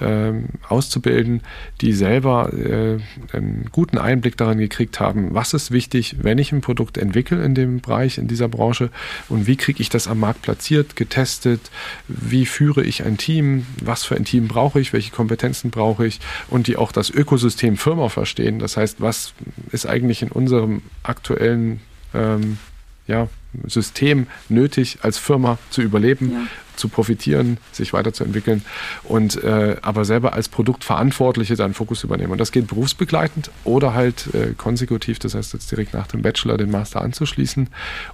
äh, 0.00 0.32
auszubilden, 0.68 1.42
die 1.80 1.92
selber 1.92 2.52
äh, 2.52 2.98
einen 3.32 3.68
guten 3.72 3.98
Einblick 3.98 4.36
daran 4.36 4.58
gekriegt 4.58 5.00
haben, 5.00 5.34
was 5.34 5.54
ist 5.54 5.70
wichtig, 5.70 6.16
wenn 6.22 6.38
ich 6.38 6.52
ein 6.52 6.60
Produkt 6.60 6.98
entwickle 6.98 7.42
in 7.44 7.54
dem 7.54 7.80
Bereich, 7.80 8.18
in 8.18 8.28
dieser 8.28 8.48
Branche 8.48 8.90
und 9.28 9.46
wie 9.46 9.56
kriege 9.56 9.80
ich 9.80 9.88
das 9.88 10.08
am 10.08 10.20
Markt 10.20 10.42
platziert, 10.42 10.96
getestet, 10.96 11.70
wie 12.06 12.46
führe 12.46 12.82
ich 12.82 13.04
ein 13.04 13.16
Team, 13.16 13.66
was 13.82 14.04
für 14.04 14.16
ein 14.16 14.24
Team 14.24 14.48
brauche 14.48 14.80
ich, 14.80 14.92
welche 14.92 15.10
Kompetenzen 15.10 15.70
brauche 15.70 16.06
ich 16.06 16.20
und 16.48 16.66
die 16.66 16.76
auch 16.76 16.92
das 16.92 17.10
Ökosystem 17.10 17.76
Firma 17.76 18.08
verstehen. 18.08 18.58
Das 18.58 18.76
heißt, 18.76 19.00
was 19.00 19.34
ist 19.72 19.86
eigentlich 19.86 20.22
in 20.22 20.30
unserem 20.30 20.82
aktuellen 21.02 21.80
ähm, 22.14 22.58
ja, 23.06 23.28
System 23.66 24.26
nötig, 24.48 24.98
als 25.02 25.18
Firma 25.18 25.58
zu 25.70 25.82
überleben, 25.82 26.32
ja 26.32 26.40
zu 26.78 26.88
profitieren, 26.88 27.58
sich 27.72 27.92
weiterzuentwickeln 27.92 28.62
und 29.04 29.42
äh, 29.42 29.76
aber 29.82 30.04
selber 30.04 30.32
als 30.32 30.48
Produktverantwortliche 30.48 31.56
dann 31.56 31.74
Fokus 31.74 32.04
übernehmen. 32.04 32.32
Und 32.32 32.38
das 32.38 32.52
geht 32.52 32.68
berufsbegleitend 32.68 33.50
oder 33.64 33.94
halt 33.94 34.32
äh, 34.34 34.54
konsekutiv, 34.56 35.18
das 35.18 35.34
heißt 35.34 35.52
jetzt 35.52 35.70
direkt 35.70 35.92
nach 35.92 36.06
dem 36.06 36.22
Bachelor 36.22 36.56
den 36.56 36.70
Master 36.70 37.02
anzuschließen. 37.02 37.68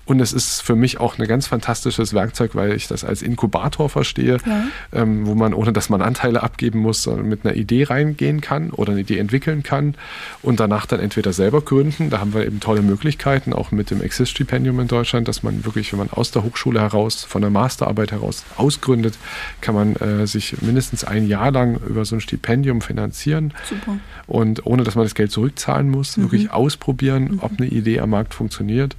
Und 0.06 0.20
es 0.20 0.32
ist 0.32 0.62
für 0.62 0.76
mich 0.76 0.98
auch 0.98 1.18
ein 1.18 1.26
ganz 1.26 1.46
fantastisches 1.46 2.14
Werkzeug, 2.14 2.54
weil 2.54 2.72
ich 2.72 2.88
das 2.88 3.04
als 3.04 3.22
Inkubator 3.22 3.88
verstehe, 3.88 4.38
ja. 4.44 4.64
ähm, 4.92 5.26
wo 5.26 5.34
man, 5.34 5.54
ohne 5.54 5.72
dass 5.72 5.90
man 5.90 6.02
Anteile 6.02 6.42
abgeben 6.42 6.78
muss, 6.80 7.06
mit 7.06 7.44
einer 7.44 7.54
Idee 7.54 7.84
reingehen 7.84 8.40
kann 8.40 8.70
oder 8.70 8.92
eine 8.92 9.02
Idee 9.02 9.18
entwickeln 9.18 9.62
kann 9.62 9.94
und 10.42 10.58
danach 10.58 10.86
dann 10.86 11.00
entweder 11.00 11.32
selber 11.32 11.60
gründen. 11.60 12.10
Da 12.10 12.20
haben 12.20 12.32
wir 12.32 12.46
eben 12.46 12.60
tolle 12.60 12.82
Möglichkeiten, 12.82 13.52
auch 13.52 13.70
mit 13.70 13.90
dem 13.90 14.00
Exist-Stipendium 14.00 14.80
in 14.80 14.88
Deutschland, 14.88 15.28
dass 15.34 15.42
man 15.42 15.64
wirklich, 15.64 15.92
wenn 15.92 15.98
man 15.98 16.10
aus 16.10 16.30
der 16.30 16.44
Hochschule 16.44 16.80
heraus, 16.80 17.24
von 17.24 17.42
der 17.42 17.50
Masterarbeit 17.50 18.12
heraus 18.12 18.44
ausgründet, 18.56 19.18
kann 19.60 19.74
man 19.74 19.96
äh, 19.96 20.26
sich 20.26 20.62
mindestens 20.62 21.02
ein 21.02 21.26
Jahr 21.26 21.50
lang 21.50 21.80
über 21.88 22.04
so 22.04 22.14
ein 22.14 22.20
Stipendium 22.20 22.80
finanzieren. 22.80 23.52
Super. 23.68 23.98
Und 24.26 24.64
ohne 24.64 24.84
dass 24.84 24.94
man 24.94 25.04
das 25.04 25.14
Geld 25.14 25.32
zurückzahlen 25.32 25.90
muss, 25.90 26.16
mhm. 26.16 26.22
wirklich 26.22 26.52
ausprobieren, 26.52 27.32
mhm. 27.32 27.38
ob 27.40 27.52
eine 27.58 27.66
Idee 27.66 28.00
am 28.00 28.10
Markt 28.10 28.32
funktioniert. 28.32 28.96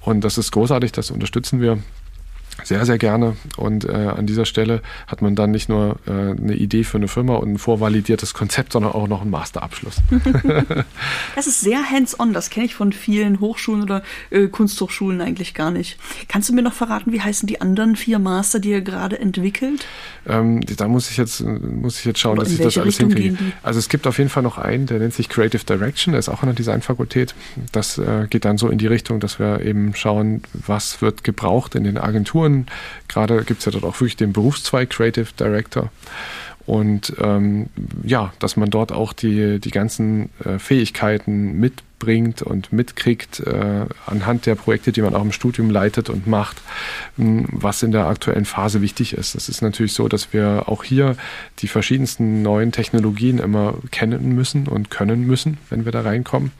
Und 0.00 0.22
das 0.22 0.38
ist 0.38 0.50
großartig, 0.50 0.92
das 0.92 1.10
unterstützen 1.10 1.60
wir. 1.60 1.78
Sehr, 2.64 2.84
sehr 2.86 2.98
gerne. 2.98 3.36
Und 3.56 3.84
äh, 3.84 3.92
an 3.92 4.26
dieser 4.26 4.44
Stelle 4.44 4.82
hat 5.06 5.22
man 5.22 5.34
dann 5.34 5.50
nicht 5.50 5.68
nur 5.68 5.96
äh, 6.06 6.10
eine 6.10 6.54
Idee 6.54 6.84
für 6.84 6.96
eine 6.96 7.08
Firma 7.08 7.36
und 7.36 7.52
ein 7.52 7.58
vorvalidiertes 7.58 8.34
Konzept, 8.34 8.72
sondern 8.72 8.92
auch 8.92 9.08
noch 9.08 9.22
einen 9.22 9.30
Masterabschluss. 9.30 9.96
das 11.36 11.46
ist 11.46 11.60
sehr 11.60 11.90
hands-on. 11.90 12.32
Das 12.32 12.50
kenne 12.50 12.66
ich 12.66 12.74
von 12.74 12.92
vielen 12.92 13.40
Hochschulen 13.40 13.82
oder 13.82 14.02
äh, 14.30 14.46
Kunsthochschulen 14.48 15.20
eigentlich 15.20 15.54
gar 15.54 15.70
nicht. 15.70 15.98
Kannst 16.28 16.48
du 16.48 16.54
mir 16.54 16.62
noch 16.62 16.72
verraten, 16.72 17.12
wie 17.12 17.20
heißen 17.20 17.46
die 17.46 17.60
anderen 17.60 17.94
vier 17.96 18.18
Master, 18.18 18.58
die 18.58 18.70
ihr 18.70 18.80
gerade 18.80 19.18
entwickelt? 19.18 19.86
Ähm, 20.26 20.60
da 20.62 20.88
muss 20.88 21.10
ich 21.10 21.16
jetzt 21.18 21.40
muss 21.42 21.98
ich 21.98 22.04
jetzt 22.04 22.18
schauen, 22.18 22.38
dass 22.38 22.50
ich 22.50 22.58
das 22.58 22.76
alles 22.78 22.98
Richtung 23.00 23.10
hinkriege. 23.10 23.52
Also 23.62 23.78
es 23.78 23.88
gibt 23.88 24.06
auf 24.06 24.18
jeden 24.18 24.30
Fall 24.30 24.42
noch 24.42 24.58
einen, 24.58 24.86
der 24.86 24.98
nennt 24.98 25.14
sich 25.14 25.28
Creative 25.28 25.64
Direction. 25.64 26.12
Der 26.12 26.18
ist 26.18 26.28
auch 26.28 26.42
an 26.42 26.48
der 26.48 26.54
Designfakultät. 26.54 27.34
Das 27.72 27.98
äh, 27.98 28.26
geht 28.28 28.44
dann 28.44 28.58
so 28.58 28.68
in 28.68 28.78
die 28.78 28.86
Richtung, 28.86 29.20
dass 29.20 29.38
wir 29.38 29.60
eben 29.60 29.94
schauen, 29.94 30.42
was 30.52 31.02
wird 31.02 31.22
gebraucht 31.22 31.74
in 31.74 31.84
den 31.84 31.98
Agenturen 31.98 32.45
Gerade 33.08 33.44
gibt 33.44 33.60
es 33.60 33.66
ja 33.66 33.72
dort 33.72 33.84
auch 33.84 34.00
wirklich 34.00 34.16
den 34.16 34.32
Berufszweig 34.32 34.90
Creative 34.90 35.28
Director. 35.38 35.90
Und 36.66 37.14
ähm, 37.20 37.68
ja, 38.02 38.32
dass 38.40 38.56
man 38.56 38.70
dort 38.70 38.90
auch 38.90 39.12
die, 39.12 39.60
die 39.60 39.70
ganzen 39.70 40.30
äh, 40.44 40.58
Fähigkeiten 40.58 41.58
mit 41.60 41.82
bringt 41.98 42.42
und 42.42 42.72
mitkriegt 42.72 43.40
äh, 43.40 43.86
anhand 44.06 44.46
der 44.46 44.54
Projekte, 44.54 44.92
die 44.92 45.02
man 45.02 45.14
auch 45.14 45.22
im 45.22 45.32
Studium 45.32 45.70
leitet 45.70 46.10
und 46.10 46.26
macht, 46.26 46.56
mh, 47.16 47.48
was 47.52 47.82
in 47.82 47.92
der 47.92 48.06
aktuellen 48.06 48.44
Phase 48.44 48.82
wichtig 48.82 49.14
ist. 49.14 49.34
Es 49.34 49.48
ist 49.48 49.62
natürlich 49.62 49.92
so, 49.92 50.08
dass 50.08 50.32
wir 50.32 50.64
auch 50.66 50.84
hier 50.84 51.16
die 51.60 51.68
verschiedensten 51.68 52.42
neuen 52.42 52.72
Technologien 52.72 53.38
immer 53.38 53.74
kennen 53.90 54.34
müssen 54.34 54.68
und 54.68 54.90
können 54.90 55.26
müssen, 55.26 55.58
wenn 55.70 55.84
wir 55.84 55.92
da 55.92 56.02
reinkommen. 56.02 56.52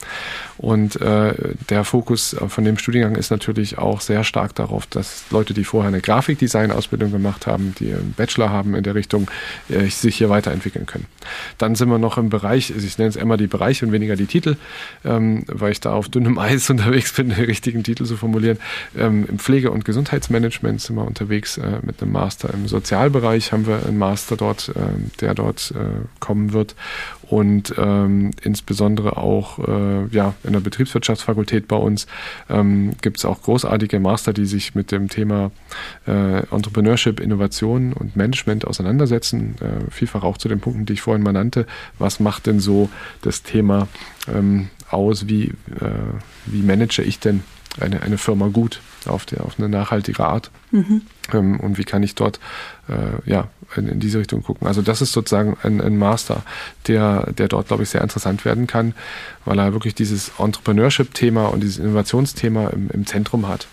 Und 0.57 1.01
äh, 1.03 1.35
der 1.69 1.85
Fokus 1.85 2.35
von 2.49 2.65
dem 2.65 2.79
Studiengang 2.79 3.17
ist 3.17 3.31
natürlich 3.31 3.77
auch 3.79 4.01
sehr 4.01 4.25
stark 4.25 4.55
darauf, 4.55 4.87
dass 4.87 5.25
Leute, 5.31 5.53
die 5.53 5.65
vorher 5.65 5.89
eine 5.89 6.01
Grafikdesign-Ausbildung 6.01 7.13
gemacht 7.13 7.47
haben, 7.47 7.75
die 7.79 7.93
einen 7.93 8.15
Bachelor 8.17 8.51
haben 8.51 8.75
in 8.75 8.83
der 8.83 8.95
Richtung, 8.95 9.31
äh, 9.69 9.87
sich 9.89 10.17
hier 10.17 10.31
weiterentwickeln 10.31 10.87
können. 10.87 11.07
Dann 11.59 11.75
sind 11.75 11.91
wir 11.91 11.99
noch 11.99 12.17
im 12.17 12.31
Bereich, 12.31 12.71
ich 12.71 12.99
nenne 12.99 13.11
es 13.11 13.17
immer 13.17 13.37
die 13.37 13.47
Bereiche 13.47 13.85
und 13.85 13.93
weniger 13.93 14.17
die 14.17 14.27
Titel. 14.27 14.57
Ähm, 15.05 15.26
ähm, 15.27 15.45
weil 15.47 15.73
ich 15.73 15.81
da 15.81 15.93
auf 15.93 16.09
dünnem 16.09 16.39
Eis 16.47 16.71
unterwegs 16.71 17.13
bin, 17.13 17.29
den 17.31 17.45
richtigen 17.45 17.83
Titel 17.83 18.05
zu 18.05 18.17
formulieren. 18.17 18.59
Ähm, 18.97 19.27
Im 19.29 19.39
Pflege- 19.39 19.71
und 19.71 19.85
Gesundheitsmanagement 19.85 20.81
sind 20.81 20.97
wir 20.97 21.07
unterwegs 21.07 21.59
äh, 21.59 21.81
mit 21.83 22.03
einem 22.03 22.13
Master. 22.13 22.53
Im 22.53 22.67
Sozialbereich 22.69 23.53
haben 23.53 23.67
wir 23.67 23.87
einen 23.87 23.99
Master 23.99 24.37
dort, 24.37 24.71
äh, 24.71 24.81
der 25.21 25.35
dort 25.35 25.73
äh, 25.77 26.07
kommen 26.21 26.53
wird. 26.53 26.75
Und 27.29 27.75
ähm, 27.77 28.31
insbesondere 28.43 29.17
auch 29.17 29.59
äh, 29.59 30.07
ja, 30.09 30.35
in 30.45 30.53
der 30.53 30.61
Betriebswirtschaftsfakultät 30.61 31.67
bei 31.67 31.77
uns 31.77 32.07
ähm, 32.49 32.93
gibt 33.03 33.19
es 33.19 33.25
auch 33.25 33.43
großartige 33.43 33.99
Master, 33.99 34.33
die 34.33 34.47
sich 34.47 34.75
mit 34.75 34.93
dem 34.93 35.09
Thema 35.09 35.51
äh, 36.07 36.47
Entrepreneurship, 36.47 37.19
Innovation 37.21 37.93
und 37.93 38.17
Management 38.17 38.67
auseinandersetzen. 38.67 39.57
Äh, 39.61 39.91
vielfach 39.91 40.23
auch 40.23 40.39
zu 40.39 40.49
den 40.49 40.61
Punkten, 40.61 40.87
die 40.87 40.95
ich 40.95 41.03
vorhin 41.03 41.23
mal 41.23 41.33
nannte. 41.33 41.67
Was 41.99 42.21
macht 42.21 42.47
denn 42.47 42.61
so 42.61 42.89
das 43.23 43.43
Thema 43.43 43.89
ähm, 44.33 44.69
aus, 44.91 45.29
wie, 45.29 45.49
äh, 45.49 45.55
wie 46.47 46.63
manage 46.63 47.03
ich 47.03 47.19
denn 47.19 47.43
eine, 47.81 48.03
eine 48.03 48.19
Firma 48.19 48.49
gut 48.49 48.81
auf, 49.07 49.27
der, 49.27 49.45
auf 49.45 49.59
eine 49.59 49.69
nachhaltige 49.69 50.25
Art 50.25 50.51
mhm. 50.71 51.03
ähm, 51.33 51.61
und 51.61 51.79
wie 51.79 51.85
kann 51.85 52.03
ich 52.03 52.15
dort 52.15 52.41
äh, 52.89 53.31
ja, 53.31 53.49
in, 53.77 53.89
in, 53.89 54.01
diese 54.01 54.19
Richtung 54.19 54.43
gucken. 54.43 54.67
Also 54.67 54.83
das 54.83 55.03
ist 55.03 55.13
sozusagen 55.13 55.57
ein, 55.63 55.81
ein 55.81 55.97
Master, 55.97 56.43
der, 56.87 57.33
der 57.33 57.49
dort, 57.49 57.69
glaube 57.69 57.83
ich, 57.83 57.91
sehr 57.91 58.03
interessant 58.03 58.45
werden 58.45 58.67
kann, 58.67 58.95
weil 59.45 59.59
er 59.59 59.73
wirklich 59.73 59.95
dieses 59.95 60.33
Entrepreneurship-Thema 60.39 61.47
und 61.47 61.63
dieses 61.63 61.79
Innovationsthema 61.79 62.69
im, 62.69 62.91
im 62.91 63.07
Zentrum 63.07 63.49
hat. 63.49 63.67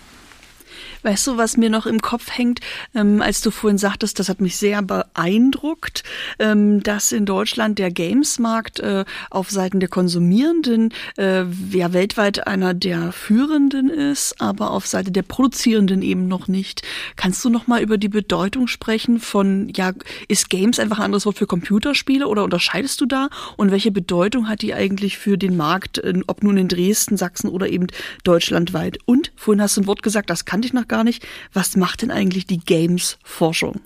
Weißt 1.04 1.26
du, 1.26 1.36
was 1.36 1.58
mir 1.58 1.68
noch 1.68 1.84
im 1.84 2.00
Kopf 2.00 2.30
hängt, 2.30 2.60
ähm, 2.94 3.20
als 3.20 3.42
du 3.42 3.50
vorhin 3.50 3.76
sagtest, 3.76 4.18
das 4.18 4.30
hat 4.30 4.40
mich 4.40 4.56
sehr 4.56 4.80
beeindruckt, 4.80 6.02
ähm, 6.38 6.82
dass 6.82 7.12
in 7.12 7.26
Deutschland 7.26 7.78
der 7.78 7.90
Gamesmarkt 7.90 8.80
äh, 8.80 9.04
auf 9.28 9.50
Seiten 9.50 9.80
der 9.80 9.90
Konsumierenden 9.90 10.94
äh, 11.18 11.44
ja 11.70 11.92
weltweit 11.92 12.46
einer 12.46 12.72
der 12.72 13.12
führenden 13.12 13.90
ist, 13.90 14.40
aber 14.40 14.70
auf 14.70 14.86
Seite 14.86 15.12
der 15.12 15.20
Produzierenden 15.20 16.00
eben 16.00 16.26
noch 16.26 16.48
nicht. 16.48 16.80
Kannst 17.16 17.44
du 17.44 17.50
noch 17.50 17.66
mal 17.66 17.82
über 17.82 17.98
die 17.98 18.08
Bedeutung 18.08 18.66
sprechen 18.66 19.20
von, 19.20 19.70
ja, 19.76 19.92
ist 20.28 20.48
Games 20.48 20.78
einfach 20.78 21.00
ein 21.00 21.04
anderes 21.04 21.26
Wort 21.26 21.36
für 21.36 21.46
Computerspiele 21.46 22.26
oder 22.26 22.44
unterscheidest 22.44 22.98
du 23.02 23.04
da? 23.04 23.28
Und 23.58 23.70
welche 23.70 23.90
Bedeutung 23.90 24.48
hat 24.48 24.62
die 24.62 24.72
eigentlich 24.72 25.18
für 25.18 25.36
den 25.36 25.54
Markt, 25.54 26.02
ob 26.28 26.42
nun 26.42 26.56
in 26.56 26.68
Dresden, 26.68 27.18
Sachsen 27.18 27.50
oder 27.50 27.68
eben 27.68 27.88
deutschlandweit? 28.22 28.96
Und 29.04 29.32
vorhin 29.36 29.60
hast 29.60 29.76
du 29.76 29.82
ein 29.82 29.86
Wort 29.86 30.02
gesagt, 30.02 30.30
das 30.30 30.46
kannte 30.46 30.66
ich 30.66 30.72
noch 30.72 30.88
gar 30.88 30.93
gar 30.94 31.02
nicht. 31.02 31.26
Was 31.52 31.76
macht 31.76 32.02
denn 32.02 32.12
eigentlich 32.12 32.46
die 32.46 32.60
Games-Forschung? 32.60 33.80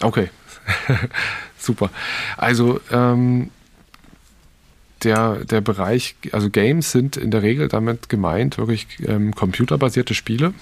Okay, 0.00 0.30
super. 1.58 1.90
Also 2.38 2.80
ähm, 2.90 3.50
der, 5.04 5.44
der 5.44 5.60
Bereich, 5.60 6.16
also 6.32 6.48
Games 6.48 6.90
sind 6.90 7.18
in 7.18 7.30
der 7.30 7.42
Regel 7.42 7.68
damit 7.68 8.08
gemeint 8.08 8.56
wirklich 8.56 8.86
ähm, 9.06 9.34
computerbasierte 9.34 10.14
Spiele. 10.14 10.54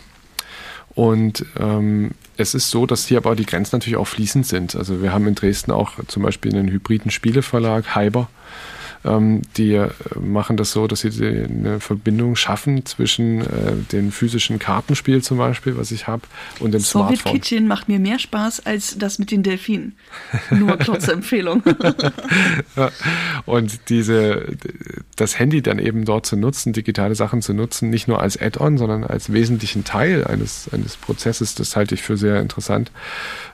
Und 0.96 1.44
ähm, 1.56 2.12
es 2.36 2.54
ist 2.54 2.70
so, 2.70 2.86
dass 2.86 3.06
hier 3.06 3.18
aber 3.18 3.36
die 3.36 3.46
Grenzen 3.46 3.76
natürlich 3.76 3.96
auch 3.96 4.08
fließend 4.08 4.44
sind. 4.44 4.74
Also 4.74 5.02
wir 5.02 5.12
haben 5.12 5.28
in 5.28 5.36
Dresden 5.36 5.70
auch 5.70 5.92
zum 6.08 6.24
Beispiel 6.24 6.52
einen 6.52 6.68
hybriden 6.68 7.12
Spieleverlag, 7.12 7.94
Hyber, 7.94 8.28
ähm, 9.06 9.42
die 9.56 9.74
äh, 9.74 9.90
machen 10.20 10.56
das 10.56 10.72
so, 10.72 10.86
dass 10.86 11.00
sie 11.00 11.26
eine 11.26 11.80
Verbindung 11.80 12.36
schaffen 12.36 12.84
zwischen 12.84 13.40
äh, 13.40 13.46
dem 13.92 14.10
physischen 14.10 14.58
Kartenspiel 14.58 15.22
zum 15.22 15.38
Beispiel, 15.38 15.76
was 15.76 15.92
ich 15.92 16.06
habe, 16.06 16.22
und 16.58 16.72
dem 16.72 16.80
Soviet 16.80 17.20
Smartphone. 17.20 17.32
Kitchen 17.32 17.68
macht 17.68 17.88
mir 17.88 17.98
mehr 17.98 18.18
Spaß 18.18 18.66
als 18.66 18.98
das 18.98 19.18
mit 19.18 19.30
den 19.30 19.42
Delfinen. 19.42 19.96
Nur 20.50 20.76
kurze 20.78 21.12
Empfehlung. 21.12 21.62
ja. 22.76 22.90
Und 23.44 23.88
diese, 23.88 24.56
das 25.14 25.38
Handy 25.38 25.62
dann 25.62 25.78
eben 25.78 26.04
dort 26.04 26.26
zu 26.26 26.36
nutzen, 26.36 26.72
digitale 26.72 27.14
Sachen 27.14 27.42
zu 27.42 27.54
nutzen, 27.54 27.90
nicht 27.90 28.08
nur 28.08 28.20
als 28.20 28.40
Add-on, 28.40 28.78
sondern 28.78 29.04
als 29.04 29.32
wesentlichen 29.32 29.84
Teil 29.84 30.24
eines, 30.24 30.68
eines 30.72 30.96
Prozesses, 30.96 31.54
das 31.54 31.76
halte 31.76 31.94
ich 31.94 32.02
für 32.02 32.16
sehr 32.16 32.40
interessant. 32.40 32.90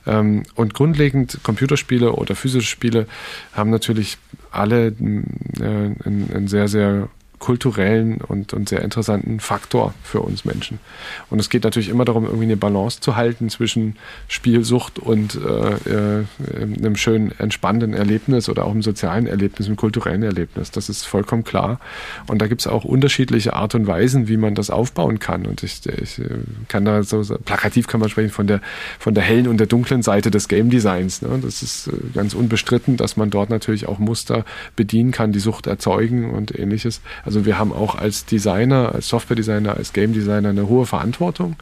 Ähm, 0.05 0.43
und 0.55 0.73
grundlegend 0.73 1.39
Computerspiele 1.43 2.13
oder 2.13 2.35
physische 2.35 2.67
Spiele 2.67 3.07
haben 3.53 3.69
natürlich 3.69 4.17
alle 4.53 4.87
äh, 4.87 4.93
einen, 4.99 6.29
einen 6.33 6.47
sehr, 6.47 6.67
sehr 6.67 7.09
kulturellen 7.43 8.21
und, 8.21 8.53
und 8.53 8.69
sehr 8.69 8.81
interessanten 8.83 9.41
Faktor 9.41 9.93
für 10.01 10.21
uns 10.21 10.45
Menschen. 10.45 10.79
Und 11.29 11.39
es 11.39 11.49
geht 11.49 11.65
natürlich 11.65 11.89
immer 11.89 12.05
darum, 12.05 12.23
irgendwie 12.23 12.45
eine 12.45 12.55
Balance 12.55 13.01
zu 13.01 13.17
halten 13.17 13.49
zwischen 13.49 13.97
Spielsucht 14.29 14.97
und 14.97 15.35
äh, 15.35 16.21
äh, 16.21 16.25
einem 16.61 16.95
schönen, 16.95 17.37
entspannenden 17.37 17.95
Erlebnis 17.95 18.47
oder 18.47 18.63
auch 18.63 18.71
einem 18.71 18.81
sozialen 18.81 19.27
Erlebnis, 19.27 19.67
einem 19.67 19.75
kulturellen 19.75 20.23
Erlebnis. 20.23 20.71
Das 20.71 20.87
ist 20.87 21.03
vollkommen 21.03 21.43
klar. 21.43 21.81
Und 22.27 22.41
da 22.41 22.47
gibt 22.47 22.61
es 22.61 22.67
auch 22.67 22.85
unterschiedliche 22.85 23.51
Art 23.51 23.75
und 23.75 23.87
Weisen, 23.87 24.29
wie 24.29 24.37
man 24.37 24.55
das 24.55 24.69
aufbauen 24.69 25.19
kann. 25.19 25.45
Und 25.45 25.63
ich, 25.63 25.85
ich 25.85 26.19
äh, 26.19 26.29
kann 26.69 26.85
da 26.85 27.03
so, 27.03 27.23
plakativ 27.43 27.87
kann 27.87 27.99
man 27.99 28.07
sprechen 28.07 28.31
von 28.31 28.47
der, 28.47 28.61
von 28.99 29.13
der 29.15 29.23
hellen 29.25 29.49
und 29.49 29.57
der 29.57 29.67
dunklen 29.67 30.01
Seite 30.01 30.31
des 30.31 30.47
Game 30.47 30.69
Designs. 30.69 31.21
Ne? 31.21 31.39
Das 31.41 31.61
ist 31.61 31.87
äh, 31.87 31.91
ganz 32.13 32.35
unbestritten, 32.35 32.95
dass 32.95 33.17
man 33.17 33.29
dort 33.29 33.49
natürlich 33.49 33.85
auch 33.89 33.99
Muster 33.99 34.45
bedienen 34.77 35.11
kann, 35.11 35.33
die 35.33 35.41
Sucht 35.41 35.67
erzeugen 35.67 36.31
und 36.31 36.57
ähnliches. 36.57 37.01
Also 37.25 37.32
also 37.33 37.47
wir 37.47 37.57
haben 37.57 37.73
auch 37.73 37.95
als 37.95 38.25
Designer, 38.25 38.93
als 38.93 39.07
Software-Designer, 39.07 39.75
als 39.75 39.91
Game-Designer 39.91 40.49
eine 40.49 40.67
hohe 40.67 40.85
Verantwortung. 40.85 41.55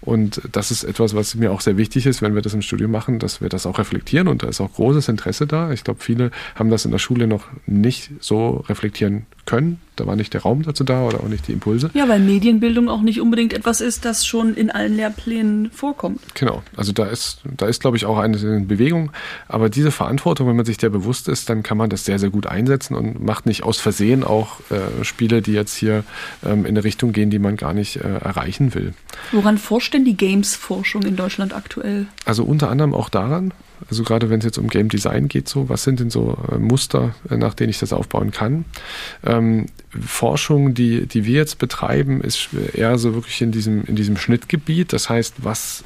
Und 0.00 0.42
das 0.50 0.72
ist 0.72 0.82
etwas, 0.82 1.14
was 1.14 1.36
mir 1.36 1.52
auch 1.52 1.60
sehr 1.60 1.76
wichtig 1.76 2.06
ist, 2.06 2.22
wenn 2.22 2.34
wir 2.34 2.42
das 2.42 2.54
im 2.54 2.62
Studium 2.62 2.90
machen, 2.90 3.20
dass 3.20 3.40
wir 3.40 3.48
das 3.48 3.64
auch 3.64 3.78
reflektieren. 3.78 4.26
Und 4.26 4.42
da 4.42 4.48
ist 4.48 4.60
auch 4.60 4.72
großes 4.72 5.06
Interesse 5.08 5.46
da. 5.46 5.70
Ich 5.70 5.84
glaube, 5.84 6.00
viele 6.02 6.32
haben 6.56 6.70
das 6.70 6.84
in 6.84 6.90
der 6.90 6.98
Schule 6.98 7.28
noch 7.28 7.44
nicht 7.66 8.10
so 8.18 8.64
reflektieren 8.68 9.26
können. 9.46 9.80
Da 9.96 10.06
war 10.06 10.16
nicht 10.16 10.32
der 10.32 10.42
Raum 10.42 10.62
dazu 10.62 10.84
da 10.84 11.06
oder 11.06 11.20
auch 11.20 11.28
nicht 11.28 11.48
die 11.48 11.52
Impulse. 11.52 11.90
Ja, 11.94 12.08
weil 12.08 12.20
Medienbildung 12.20 12.88
auch 12.88 13.02
nicht 13.02 13.20
unbedingt 13.20 13.52
etwas 13.52 13.80
ist, 13.80 14.04
das 14.04 14.26
schon 14.26 14.54
in 14.54 14.70
allen 14.70 14.96
Lehrplänen 14.96 15.70
vorkommt. 15.70 16.20
Genau. 16.34 16.62
Also 16.76 16.92
da 16.92 17.04
ist, 17.06 17.40
da 17.44 17.66
ist, 17.66 17.80
glaube 17.80 17.96
ich, 17.96 18.06
auch 18.06 18.18
eine 18.18 18.38
Bewegung. 18.60 19.10
Aber 19.48 19.68
diese 19.68 19.90
Verantwortung, 19.90 20.48
wenn 20.48 20.56
man 20.56 20.64
sich 20.64 20.78
der 20.78 20.88
bewusst 20.88 21.28
ist, 21.28 21.48
dann 21.50 21.62
kann 21.62 21.76
man 21.76 21.90
das 21.90 22.04
sehr, 22.04 22.18
sehr 22.18 22.30
gut 22.30 22.46
einsetzen 22.46 22.94
und 22.94 23.22
macht 23.22 23.46
nicht 23.46 23.64
aus 23.64 23.78
Versehen 23.78 24.24
auch 24.24 24.60
äh, 24.70 25.04
Spiele, 25.04 25.42
die 25.42 25.52
jetzt 25.52 25.76
hier 25.76 26.04
ähm, 26.44 26.60
in 26.60 26.68
eine 26.68 26.84
Richtung 26.84 27.12
gehen, 27.12 27.30
die 27.30 27.38
man 27.38 27.56
gar 27.56 27.74
nicht 27.74 27.96
äh, 27.96 28.00
erreichen 28.00 28.74
will. 28.74 28.94
Woran 29.32 29.58
forscht 29.58 29.92
denn 29.94 30.04
die 30.04 30.16
Games-Forschung 30.16 31.02
in 31.02 31.16
Deutschland 31.16 31.54
aktuell? 31.54 32.06
Also 32.24 32.44
unter 32.44 32.70
anderem 32.70 32.94
auch 32.94 33.08
daran, 33.08 33.52
also 33.88 34.02
gerade 34.02 34.30
wenn 34.30 34.38
es 34.38 34.44
jetzt 34.44 34.58
um 34.58 34.68
Game 34.68 34.88
Design 34.88 35.28
geht, 35.28 35.48
so, 35.48 35.68
was 35.68 35.82
sind 35.82 36.00
denn 36.00 36.10
so 36.10 36.36
äh, 36.50 36.58
Muster, 36.58 37.14
äh, 37.30 37.36
nach 37.36 37.54
denen 37.54 37.70
ich 37.70 37.78
das 37.78 37.92
aufbauen 37.92 38.30
kann? 38.30 38.64
Ähm, 39.24 39.66
Forschung, 40.00 40.74
die, 40.74 41.06
die 41.06 41.24
wir 41.24 41.34
jetzt 41.34 41.58
betreiben, 41.58 42.20
ist 42.20 42.48
eher 42.72 42.96
so 42.98 43.14
wirklich 43.14 43.42
in 43.42 43.52
diesem, 43.52 43.84
in 43.84 43.96
diesem 43.96 44.16
Schnittgebiet. 44.16 44.92
Das 44.92 45.10
heißt, 45.10 45.36
was 45.38 45.84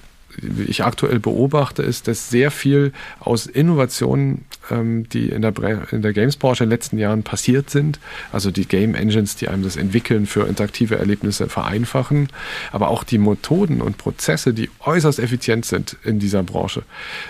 ich 0.66 0.84
aktuell 0.84 1.18
beobachte, 1.18 1.82
ist, 1.82 2.08
dass 2.08 2.30
sehr 2.30 2.50
viel 2.50 2.92
aus 3.20 3.46
Innovationen 3.46 4.44
ähm, 4.70 5.08
die 5.08 5.28
in 5.28 5.42
der, 5.42 5.52
in 5.92 6.02
der 6.02 6.12
Games-Branche 6.12 6.64
in 6.64 6.70
den 6.70 6.74
letzten 6.74 6.98
Jahren 6.98 7.22
passiert 7.22 7.70
sind. 7.70 7.98
Also 8.32 8.50
die 8.50 8.66
Game 8.66 8.94
Engines, 8.94 9.36
die 9.36 9.48
einem 9.48 9.62
das 9.62 9.76
Entwickeln 9.76 10.26
für 10.26 10.46
interaktive 10.46 10.96
Erlebnisse 10.98 11.48
vereinfachen, 11.48 12.28
aber 12.72 12.88
auch 12.88 13.04
die 13.04 13.18
Methoden 13.18 13.80
und 13.80 13.98
Prozesse, 13.98 14.52
die 14.52 14.70
äußerst 14.80 15.18
effizient 15.18 15.64
sind 15.64 15.96
in 16.04 16.18
dieser 16.18 16.42
Branche, 16.42 16.82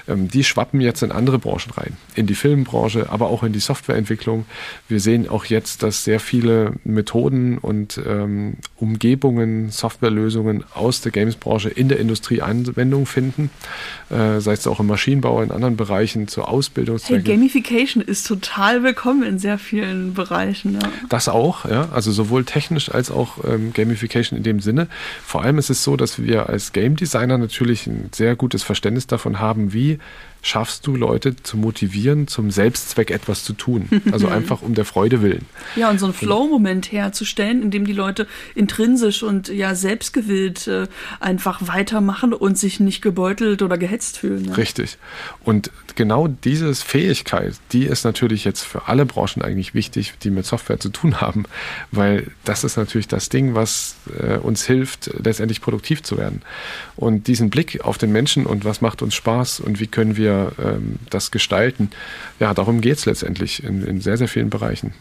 ähm, 0.08 0.28
die 0.28 0.44
schwappen 0.44 0.80
jetzt 0.80 1.02
in 1.02 1.12
andere 1.12 1.38
Branchen 1.38 1.70
rein. 1.76 1.96
In 2.14 2.26
die 2.26 2.34
Filmbranche, 2.34 3.10
aber 3.10 3.28
auch 3.28 3.42
in 3.42 3.52
die 3.52 3.60
Softwareentwicklung. 3.60 4.46
Wir 4.88 5.00
sehen 5.00 5.28
auch 5.28 5.44
jetzt, 5.44 5.82
dass 5.82 6.04
sehr 6.04 6.20
viele 6.20 6.72
Methoden 6.84 7.58
und 7.58 8.00
ähm, 8.06 8.56
Umgebungen, 8.76 9.70
Softwarelösungen 9.70 10.64
aus 10.74 11.00
der 11.00 11.12
Games-Branche 11.12 11.68
in 11.68 11.88
der 11.88 11.98
Industrie 11.98 12.42
Anwendung 12.42 13.06
finden, 13.06 13.50
äh, 14.10 14.40
sei 14.40 14.52
es 14.52 14.66
auch 14.66 14.80
im 14.80 14.86
Maschinenbau, 14.86 15.42
in 15.42 15.50
anderen 15.50 15.76
Bereichen 15.76 16.28
zur 16.28 16.48
Ausbildungszwecken. 16.48 17.24
Gamification 17.26 18.02
ist 18.02 18.26
total 18.26 18.82
willkommen 18.82 19.22
in 19.22 19.38
sehr 19.38 19.58
vielen 19.58 20.14
Bereichen. 20.14 20.74
Ja. 20.74 20.88
Das 21.08 21.28
auch, 21.28 21.64
ja, 21.64 21.88
also 21.92 22.12
sowohl 22.12 22.44
technisch 22.44 22.90
als 22.90 23.10
auch 23.10 23.44
ähm, 23.44 23.72
Gamification 23.72 24.36
in 24.36 24.42
dem 24.42 24.60
Sinne. 24.60 24.88
Vor 25.24 25.42
allem 25.42 25.58
ist 25.58 25.70
es 25.70 25.82
so, 25.84 25.96
dass 25.96 26.22
wir 26.22 26.48
als 26.48 26.72
Game 26.72 26.96
Designer 26.96 27.38
natürlich 27.38 27.86
ein 27.86 28.10
sehr 28.12 28.36
gutes 28.36 28.62
Verständnis 28.62 29.06
davon 29.06 29.40
haben, 29.40 29.72
wie 29.72 29.98
schaffst 30.46 30.86
du 30.86 30.94
Leute 30.94 31.34
zu 31.42 31.56
motivieren, 31.56 32.28
zum 32.28 32.50
Selbstzweck 32.50 33.10
etwas 33.10 33.44
zu 33.44 33.52
tun. 33.52 33.88
Also 34.12 34.28
einfach 34.28 34.62
um 34.62 34.74
der 34.74 34.84
Freude 34.84 35.20
willen. 35.20 35.44
Ja, 35.74 35.90
und 35.90 35.98
so 35.98 36.06
einen 36.06 36.14
Flow-Moment 36.14 36.92
herzustellen, 36.92 37.60
in 37.60 37.70
dem 37.70 37.84
die 37.84 37.92
Leute 37.92 38.26
intrinsisch 38.54 39.22
und 39.22 39.48
ja 39.48 39.74
selbstgewillt 39.74 40.68
äh, 40.68 40.86
einfach 41.18 41.66
weitermachen 41.66 42.32
und 42.32 42.56
sich 42.56 42.78
nicht 42.78 43.02
gebeutelt 43.02 43.62
oder 43.62 43.76
gehetzt 43.76 44.18
fühlen. 44.18 44.42
Ne? 44.42 44.56
Richtig. 44.56 44.96
Und 45.44 45.70
genau 45.96 46.28
diese 46.28 46.72
Fähigkeit, 46.74 47.54
die 47.72 47.84
ist 47.84 48.04
natürlich 48.04 48.44
jetzt 48.44 48.62
für 48.62 48.86
alle 48.86 49.06
Branchen 49.06 49.42
eigentlich 49.42 49.74
wichtig, 49.74 50.14
die 50.22 50.30
mit 50.30 50.46
Software 50.46 50.78
zu 50.78 50.90
tun 50.90 51.20
haben, 51.20 51.44
weil 51.90 52.28
das 52.44 52.62
ist 52.62 52.76
natürlich 52.76 53.08
das 53.08 53.28
Ding, 53.28 53.54
was 53.54 53.96
äh, 54.18 54.36
uns 54.36 54.64
hilft, 54.64 55.10
letztendlich 55.22 55.60
produktiv 55.60 56.02
zu 56.02 56.16
werden. 56.16 56.42
Und 56.94 57.26
diesen 57.26 57.50
Blick 57.50 57.80
auf 57.82 57.98
den 57.98 58.12
Menschen 58.12 58.46
und 58.46 58.64
was 58.64 58.80
macht 58.80 59.02
uns 59.02 59.14
Spaß 59.14 59.60
und 59.60 59.80
wie 59.80 59.88
können 59.88 60.16
wir 60.16 60.35
ähm, 60.62 60.96
das 61.10 61.30
gestalten. 61.30 61.90
Ja, 62.40 62.54
darum 62.54 62.80
geht 62.80 62.98
es 62.98 63.06
letztendlich 63.06 63.62
in, 63.64 63.82
in 63.84 64.00
sehr, 64.00 64.16
sehr 64.16 64.28
vielen 64.28 64.50
Bereichen. 64.50 64.92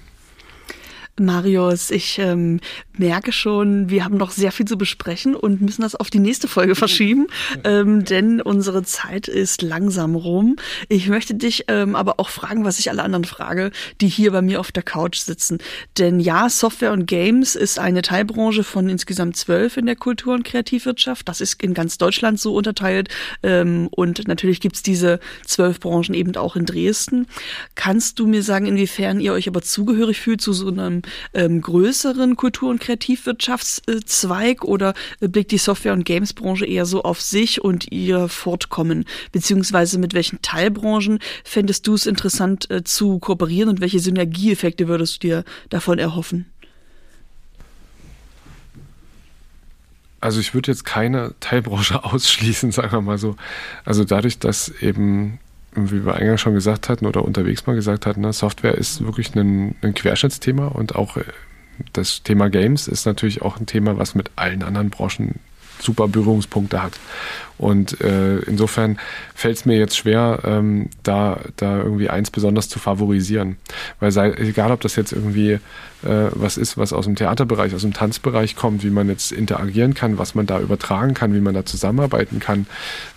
Marius, 1.17 1.91
ich 1.91 2.19
ähm, 2.19 2.59
merke 2.97 3.31
schon, 3.31 3.89
wir 3.89 4.03
haben 4.03 4.17
noch 4.17 4.31
sehr 4.31 4.51
viel 4.51 4.65
zu 4.65 4.77
besprechen 4.77 5.33
und 5.33 5.61
müssen 5.61 5.81
das 5.81 5.95
auf 5.95 6.09
die 6.09 6.19
nächste 6.19 6.49
Folge 6.49 6.75
verschieben, 6.75 7.27
ähm, 7.63 8.03
denn 8.03 8.41
unsere 8.41 8.83
Zeit 8.83 9.29
ist 9.29 9.61
langsam 9.61 10.15
rum. 10.15 10.57
Ich 10.89 11.07
möchte 11.07 11.33
dich 11.33 11.65
ähm, 11.69 11.95
aber 11.95 12.19
auch 12.19 12.27
fragen, 12.27 12.65
was 12.65 12.79
ich 12.79 12.89
alle 12.89 13.01
anderen 13.01 13.23
frage, 13.23 13.71
die 14.01 14.09
hier 14.09 14.33
bei 14.33 14.41
mir 14.41 14.59
auf 14.59 14.73
der 14.73 14.83
Couch 14.83 15.19
sitzen. 15.19 15.59
Denn 15.97 16.19
ja, 16.19 16.49
Software 16.49 16.91
und 16.91 17.05
Games 17.05 17.55
ist 17.55 17.79
eine 17.79 18.01
Teilbranche 18.01 18.65
von 18.65 18.89
insgesamt 18.89 19.37
zwölf 19.37 19.77
in 19.77 19.85
der 19.85 19.95
Kultur- 19.95 20.33
und 20.33 20.43
Kreativwirtschaft. 20.43 21.29
Das 21.29 21.39
ist 21.39 21.63
in 21.63 21.73
ganz 21.73 21.97
Deutschland 21.97 22.41
so 22.41 22.53
unterteilt 22.55 23.07
ähm, 23.41 23.87
und 23.91 24.27
natürlich 24.27 24.59
gibt's 24.59 24.83
diese 24.83 25.21
zwölf 25.45 25.79
Branchen 25.79 26.13
eben 26.13 26.35
auch 26.35 26.57
in 26.57 26.65
Dresden. 26.65 27.27
Kannst 27.75 28.19
du 28.19 28.27
mir 28.27 28.43
sagen, 28.43 28.65
inwiefern 28.65 29.21
ihr 29.21 29.31
euch 29.31 29.47
aber 29.47 29.61
zugehörig 29.61 30.19
fühlt 30.19 30.41
zu 30.41 30.51
so 30.51 30.67
einem 30.67 31.04
ähm, 31.33 31.61
größeren 31.61 32.35
Kultur- 32.35 32.69
und 32.69 32.79
Kreativwirtschaftszweig 32.79 34.63
oder 34.63 34.93
blickt 35.19 35.51
die 35.51 35.57
Software- 35.57 35.93
und 35.93 36.05
Gamesbranche 36.05 36.65
eher 36.65 36.85
so 36.85 37.03
auf 37.03 37.21
sich 37.21 37.63
und 37.63 37.91
ihr 37.91 38.27
Fortkommen? 38.27 39.05
Beziehungsweise 39.31 39.99
mit 39.99 40.13
welchen 40.13 40.41
Teilbranchen 40.41 41.19
fändest 41.43 41.87
du 41.87 41.93
es 41.93 42.05
interessant 42.05 42.69
äh, 42.69 42.83
zu 42.83 43.19
kooperieren 43.19 43.69
und 43.69 43.81
welche 43.81 43.99
Synergieeffekte 43.99 44.87
würdest 44.87 45.23
du 45.23 45.27
dir 45.27 45.43
davon 45.69 45.99
erhoffen? 45.99 46.45
Also 50.25 50.39
ich 50.39 50.55
würde 50.55 50.71
jetzt 50.71 50.85
keine 50.85 51.35
Teilbranche 51.39 52.03
ausschließen, 52.03 52.71
sagen 52.71 52.91
wir 52.91 53.01
mal 53.01 53.19
so. 53.19 53.35
Also 53.83 54.03
dadurch, 54.03 54.39
dass 54.39 54.69
eben 54.81 55.39
wie 55.75 56.05
wir 56.05 56.15
eingangs 56.15 56.41
schon 56.41 56.53
gesagt 56.53 56.89
hatten 56.89 57.05
oder 57.05 57.23
unterwegs 57.23 57.65
mal 57.65 57.75
gesagt 57.75 58.05
hatten, 58.05 58.21
ne, 58.21 58.33
Software 58.33 58.75
ist 58.75 59.05
wirklich 59.05 59.35
ein, 59.35 59.75
ein 59.81 59.93
Querschnittsthema 59.93 60.67
und 60.67 60.95
auch 60.95 61.17
äh, 61.17 61.23
das 61.93 62.23
Thema 62.23 62.49
Games 62.49 62.87
ist 62.87 63.05
natürlich 63.05 63.41
auch 63.41 63.59
ein 63.59 63.65
Thema, 63.65 63.97
was 63.97 64.15
mit 64.15 64.31
allen 64.35 64.63
anderen 64.63 64.89
Branchen 64.89 65.39
super 65.79 66.07
Berührungspunkte 66.07 66.81
hat. 66.81 66.93
Und 67.57 68.01
äh, 68.01 68.39
insofern 68.39 68.99
fällt 69.33 69.57
es 69.57 69.65
mir 69.65 69.77
jetzt 69.77 69.97
schwer, 69.97 70.39
ähm, 70.43 70.89
da, 71.03 71.39
da 71.55 71.77
irgendwie 71.77 72.09
eins 72.09 72.31
besonders 72.31 72.69
zu 72.69 72.79
favorisieren. 72.79 73.57
Weil 73.99 74.11
sei, 74.11 74.31
egal, 74.31 74.71
ob 74.71 74.81
das 74.81 74.95
jetzt 74.95 75.13
irgendwie 75.13 75.59
äh, 76.05 76.29
was 76.33 76.57
ist, 76.57 76.77
was 76.77 76.93
aus 76.93 77.05
dem 77.05 77.15
Theaterbereich, 77.15 77.73
aus 77.73 77.81
dem 77.81 77.93
Tanzbereich 77.93 78.55
kommt, 78.55 78.83
wie 78.83 78.89
man 78.89 79.09
jetzt 79.09 79.31
interagieren 79.31 79.93
kann, 79.93 80.17
was 80.17 80.35
man 80.35 80.45
da 80.45 80.59
übertragen 80.59 81.13
kann, 81.13 81.33
wie 81.33 81.39
man 81.39 81.53
da 81.53 81.65
zusammenarbeiten 81.65 82.39
kann, 82.39 82.67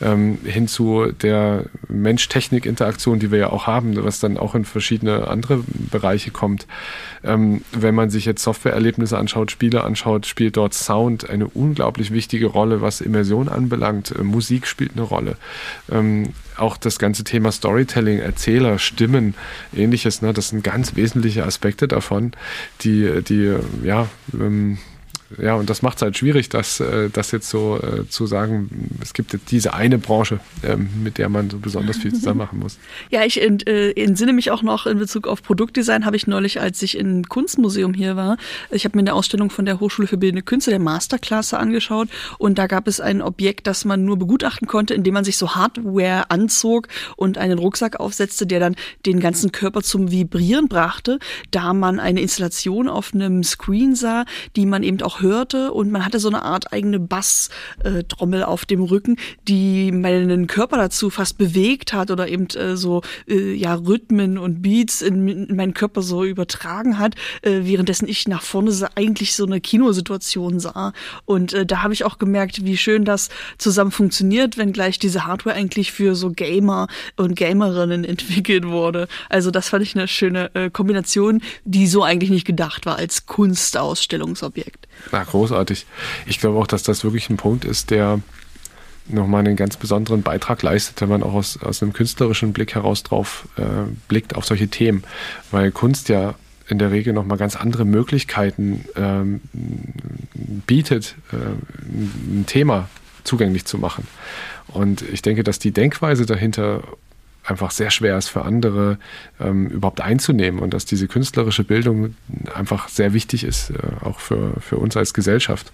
ähm, 0.00 0.38
hin 0.44 0.68
zu 0.68 1.12
der 1.12 1.64
Mensch-Technik-Interaktion, 1.88 3.18
die 3.18 3.30
wir 3.30 3.38
ja 3.38 3.50
auch 3.50 3.66
haben, 3.66 4.02
was 4.02 4.20
dann 4.20 4.38
auch 4.38 4.54
in 4.54 4.64
verschiedene 4.64 5.28
andere 5.28 5.62
Bereiche 5.90 6.30
kommt. 6.30 6.66
Ähm, 7.24 7.62
wenn 7.72 7.94
man 7.94 8.10
sich 8.10 8.24
jetzt 8.24 8.42
Softwareerlebnisse 8.42 9.18
anschaut, 9.18 9.50
Spiele 9.50 9.84
anschaut, 9.84 10.26
spielt 10.26 10.56
dort 10.56 10.72
Sound 10.74 11.28
eine 11.28 11.46
unglaublich 11.46 12.12
wichtige 12.12 12.46
Rolle, 12.46 12.80
was 12.80 13.00
Immersion 13.00 13.48
anbelangt 13.48 14.14
Musik 14.28 14.66
spielt 14.66 14.92
eine 14.92 15.02
Rolle. 15.02 15.36
Ähm, 15.90 16.32
auch 16.56 16.76
das 16.76 16.98
ganze 16.98 17.24
Thema 17.24 17.52
Storytelling, 17.52 18.18
Erzähler, 18.18 18.78
Stimmen, 18.78 19.34
ähnliches, 19.74 20.22
ne, 20.22 20.32
das 20.32 20.48
sind 20.50 20.64
ganz 20.64 20.96
wesentliche 20.96 21.44
Aspekte 21.44 21.88
davon, 21.88 22.32
die, 22.82 23.22
die 23.22 23.56
ja, 23.84 24.08
ähm, 24.32 24.78
ja, 25.36 25.54
und 25.56 25.68
das 25.68 25.82
macht 25.82 25.96
es 25.96 26.02
halt 26.02 26.16
schwierig, 26.16 26.48
das, 26.48 26.80
äh, 26.80 27.10
das 27.10 27.32
jetzt 27.32 27.50
so 27.50 27.78
äh, 27.82 28.08
zu 28.08 28.26
sagen, 28.26 28.96
es 29.02 29.12
gibt 29.12 29.34
jetzt 29.34 29.50
diese 29.50 29.74
eine 29.74 29.98
Branche, 29.98 30.40
ähm, 30.62 30.88
mit 31.02 31.18
der 31.18 31.28
man 31.28 31.50
so 31.50 31.58
besonders 31.58 31.98
viel 31.98 32.14
zusammen 32.14 32.38
machen 32.38 32.58
muss. 32.58 32.78
Ja, 33.10 33.24
ich 33.24 33.40
äh, 33.40 33.92
entsinne 33.92 34.32
mich 34.32 34.50
auch 34.50 34.62
noch 34.62 34.86
in 34.86 34.98
Bezug 34.98 35.26
auf 35.26 35.42
Produktdesign, 35.42 36.06
habe 36.06 36.16
ich 36.16 36.26
neulich, 36.26 36.60
als 36.60 36.80
ich 36.80 36.96
im 36.96 37.24
Kunstmuseum 37.24 37.92
hier 37.92 38.16
war, 38.16 38.38
ich 38.70 38.86
habe 38.86 38.96
mir 38.96 39.02
eine 39.02 39.12
Ausstellung 39.12 39.50
von 39.50 39.66
der 39.66 39.80
Hochschule 39.80 40.08
für 40.08 40.16
Bildende 40.16 40.42
Künste, 40.42 40.70
der 40.70 40.80
Masterklasse, 40.80 41.58
angeschaut 41.58 42.08
und 42.38 42.58
da 42.58 42.66
gab 42.66 42.88
es 42.88 43.00
ein 43.00 43.20
Objekt, 43.20 43.66
das 43.66 43.84
man 43.84 44.06
nur 44.06 44.18
begutachten 44.18 44.66
konnte, 44.66 44.94
indem 44.94 45.14
man 45.14 45.24
sich 45.24 45.36
so 45.36 45.54
Hardware 45.54 46.30
anzog 46.30 46.88
und 47.16 47.36
einen 47.36 47.58
Rucksack 47.58 48.00
aufsetzte, 48.00 48.46
der 48.46 48.60
dann 48.60 48.76
den 49.04 49.20
ganzen 49.20 49.52
Körper 49.52 49.82
zum 49.82 50.10
Vibrieren 50.10 50.68
brachte, 50.68 51.18
da 51.50 51.74
man 51.74 52.00
eine 52.00 52.22
Installation 52.22 52.88
auf 52.88 53.12
einem 53.12 53.44
Screen 53.44 53.94
sah, 53.94 54.24
die 54.56 54.64
man 54.64 54.82
eben 54.82 55.02
auch 55.02 55.17
hörte 55.20 55.72
und 55.72 55.90
man 55.90 56.04
hatte 56.04 56.18
so 56.18 56.28
eine 56.28 56.42
Art 56.42 56.72
eigene 56.72 56.98
Basstrommel 57.00 58.42
auf 58.42 58.64
dem 58.64 58.82
Rücken, 58.82 59.16
die 59.46 59.92
meinen 59.92 60.46
Körper 60.46 60.76
dazu 60.76 61.10
fast 61.10 61.38
bewegt 61.38 61.92
hat 61.92 62.10
oder 62.10 62.28
eben 62.28 62.46
äh, 62.48 62.76
so 62.76 63.02
äh, 63.28 63.52
ja 63.52 63.74
Rhythmen 63.74 64.38
und 64.38 64.62
Beats 64.62 65.02
in, 65.02 65.28
in, 65.28 65.56
meinen 65.56 65.74
Körper 65.74 66.02
so 66.02 66.24
übertragen 66.24 66.98
hat, 66.98 67.14
äh, 67.42 67.60
währenddessen 67.62 68.08
ich 68.08 68.28
nach 68.28 68.42
vorne 68.42 68.68
eigentlich 68.94 69.34
so 69.34 69.46
eine 69.46 69.60
Kinosituation 69.60 70.60
sah 70.60 70.92
und 71.24 71.52
äh, 71.52 71.66
da 71.66 71.82
habe 71.82 71.92
ich 71.92 72.04
auch 72.04 72.18
gemerkt, 72.18 72.64
wie 72.64 72.76
schön 72.76 73.04
das 73.04 73.28
zusammen 73.58 73.90
funktioniert, 73.90 74.58
wenn 74.58 74.72
gleich 74.72 74.98
diese 74.98 75.26
Hardware 75.26 75.56
eigentlich 75.56 75.92
für 75.92 76.14
so 76.14 76.30
Gamer 76.30 76.88
und 77.16 77.36
Gamerinnen 77.36 78.04
entwickelt 78.18 78.66
wurde. 78.66 79.08
Also 79.28 79.50
das 79.50 79.68
fand 79.68 79.82
ich 79.82 79.94
eine 79.94 80.08
schöne 80.08 80.54
äh, 80.54 80.70
Kombination, 80.70 81.42
die 81.64 81.86
so 81.86 82.02
eigentlich 82.02 82.30
nicht 82.30 82.46
gedacht 82.46 82.86
war 82.86 82.96
als 82.96 83.26
Kunstausstellungsobjekt. 83.26 84.87
Na, 85.12 85.22
großartig. 85.24 85.86
Ich 86.26 86.40
glaube 86.40 86.58
auch, 86.58 86.66
dass 86.66 86.82
das 86.82 87.04
wirklich 87.04 87.30
ein 87.30 87.36
Punkt 87.36 87.64
ist, 87.64 87.90
der 87.90 88.20
nochmal 89.08 89.40
einen 89.40 89.56
ganz 89.56 89.76
besonderen 89.76 90.22
Beitrag 90.22 90.62
leistet, 90.62 91.00
wenn 91.00 91.08
man 91.08 91.22
auch 91.22 91.34
aus, 91.34 91.58
aus 91.62 91.82
einem 91.82 91.92
künstlerischen 91.92 92.52
Blick 92.52 92.74
heraus 92.74 93.02
drauf 93.02 93.48
äh, 93.56 93.62
blickt 94.06 94.36
auf 94.36 94.44
solche 94.44 94.68
Themen. 94.68 95.02
Weil 95.50 95.72
Kunst 95.72 96.08
ja 96.08 96.34
in 96.68 96.78
der 96.78 96.90
Regel 96.90 97.14
nochmal 97.14 97.38
ganz 97.38 97.56
andere 97.56 97.84
Möglichkeiten 97.84 98.84
ähm, 98.94 99.40
bietet, 100.66 101.14
äh, 101.32 101.36
ein 101.36 102.44
Thema 102.46 102.88
zugänglich 103.24 103.64
zu 103.64 103.78
machen. 103.78 104.06
Und 104.68 105.02
ich 105.02 105.22
denke, 105.22 105.42
dass 105.44 105.58
die 105.58 105.70
Denkweise 105.70 106.26
dahinter 106.26 106.82
einfach 107.48 107.70
sehr 107.70 107.90
schwer 107.90 108.18
ist 108.18 108.28
für 108.28 108.42
andere 108.42 108.98
ähm, 109.40 109.66
überhaupt 109.68 110.00
einzunehmen 110.00 110.60
und 110.60 110.74
dass 110.74 110.84
diese 110.84 111.08
künstlerische 111.08 111.64
Bildung 111.64 112.14
einfach 112.54 112.88
sehr 112.88 113.12
wichtig 113.12 113.44
ist, 113.44 113.70
äh, 113.70 113.74
auch 114.04 114.20
für, 114.20 114.54
für 114.60 114.76
uns 114.76 114.96
als 114.96 115.14
Gesellschaft. 115.14 115.72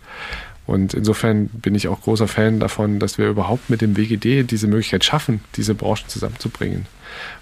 Und 0.67 0.95
insofern 0.95 1.49
bin 1.49 1.75
ich 1.75 1.89
auch 1.89 2.01
großer 2.01 2.27
Fan 2.27 2.59
davon, 2.59 2.99
dass 2.99 3.19
wir 3.19 3.29
überhaupt 3.29 3.69
mit 3.69 3.83
dem 3.83 3.97
WGD 3.97 4.45
diese 4.45 4.67
Möglichkeit 4.67 5.05
schaffen, 5.05 5.41
diese 5.57 5.75
Branchen 5.75 6.09
zusammenzubringen. 6.09 6.87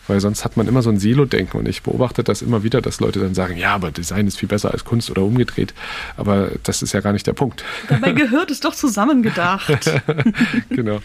Weil 0.09 0.21
sonst 0.21 0.45
hat 0.45 0.57
man 0.57 0.67
immer 0.67 0.83
so 0.83 0.91
ein 0.91 0.99
Silo-Denken 0.99 1.57
und 1.57 1.69
ich 1.69 1.83
beobachte 1.83 2.25
das 2.25 2.43
immer 2.43 2.65
wieder, 2.65 2.83
dass 2.83 2.99
Leute 2.99 3.21
dann 3.21 3.35
sagen, 3.35 3.57
ja, 3.57 3.75
aber 3.75 3.93
Design 3.93 4.27
ist 4.27 4.39
viel 4.39 4.49
besser 4.49 4.73
als 4.73 4.85
Kunst 4.85 5.11
oder 5.11 5.23
umgedreht. 5.23 5.73
Aber 6.17 6.51
das 6.65 6.83
ist 6.83 6.93
ja 6.93 7.01
gar 7.01 7.13
nicht 7.13 7.27
der 7.27 7.33
Punkt. 7.33 7.65
Dabei 7.89 8.13
gehört 8.13 8.51
es 8.51 8.59
doch 8.59 8.75
zusammengedacht. 8.75 10.03
genau. 10.71 11.01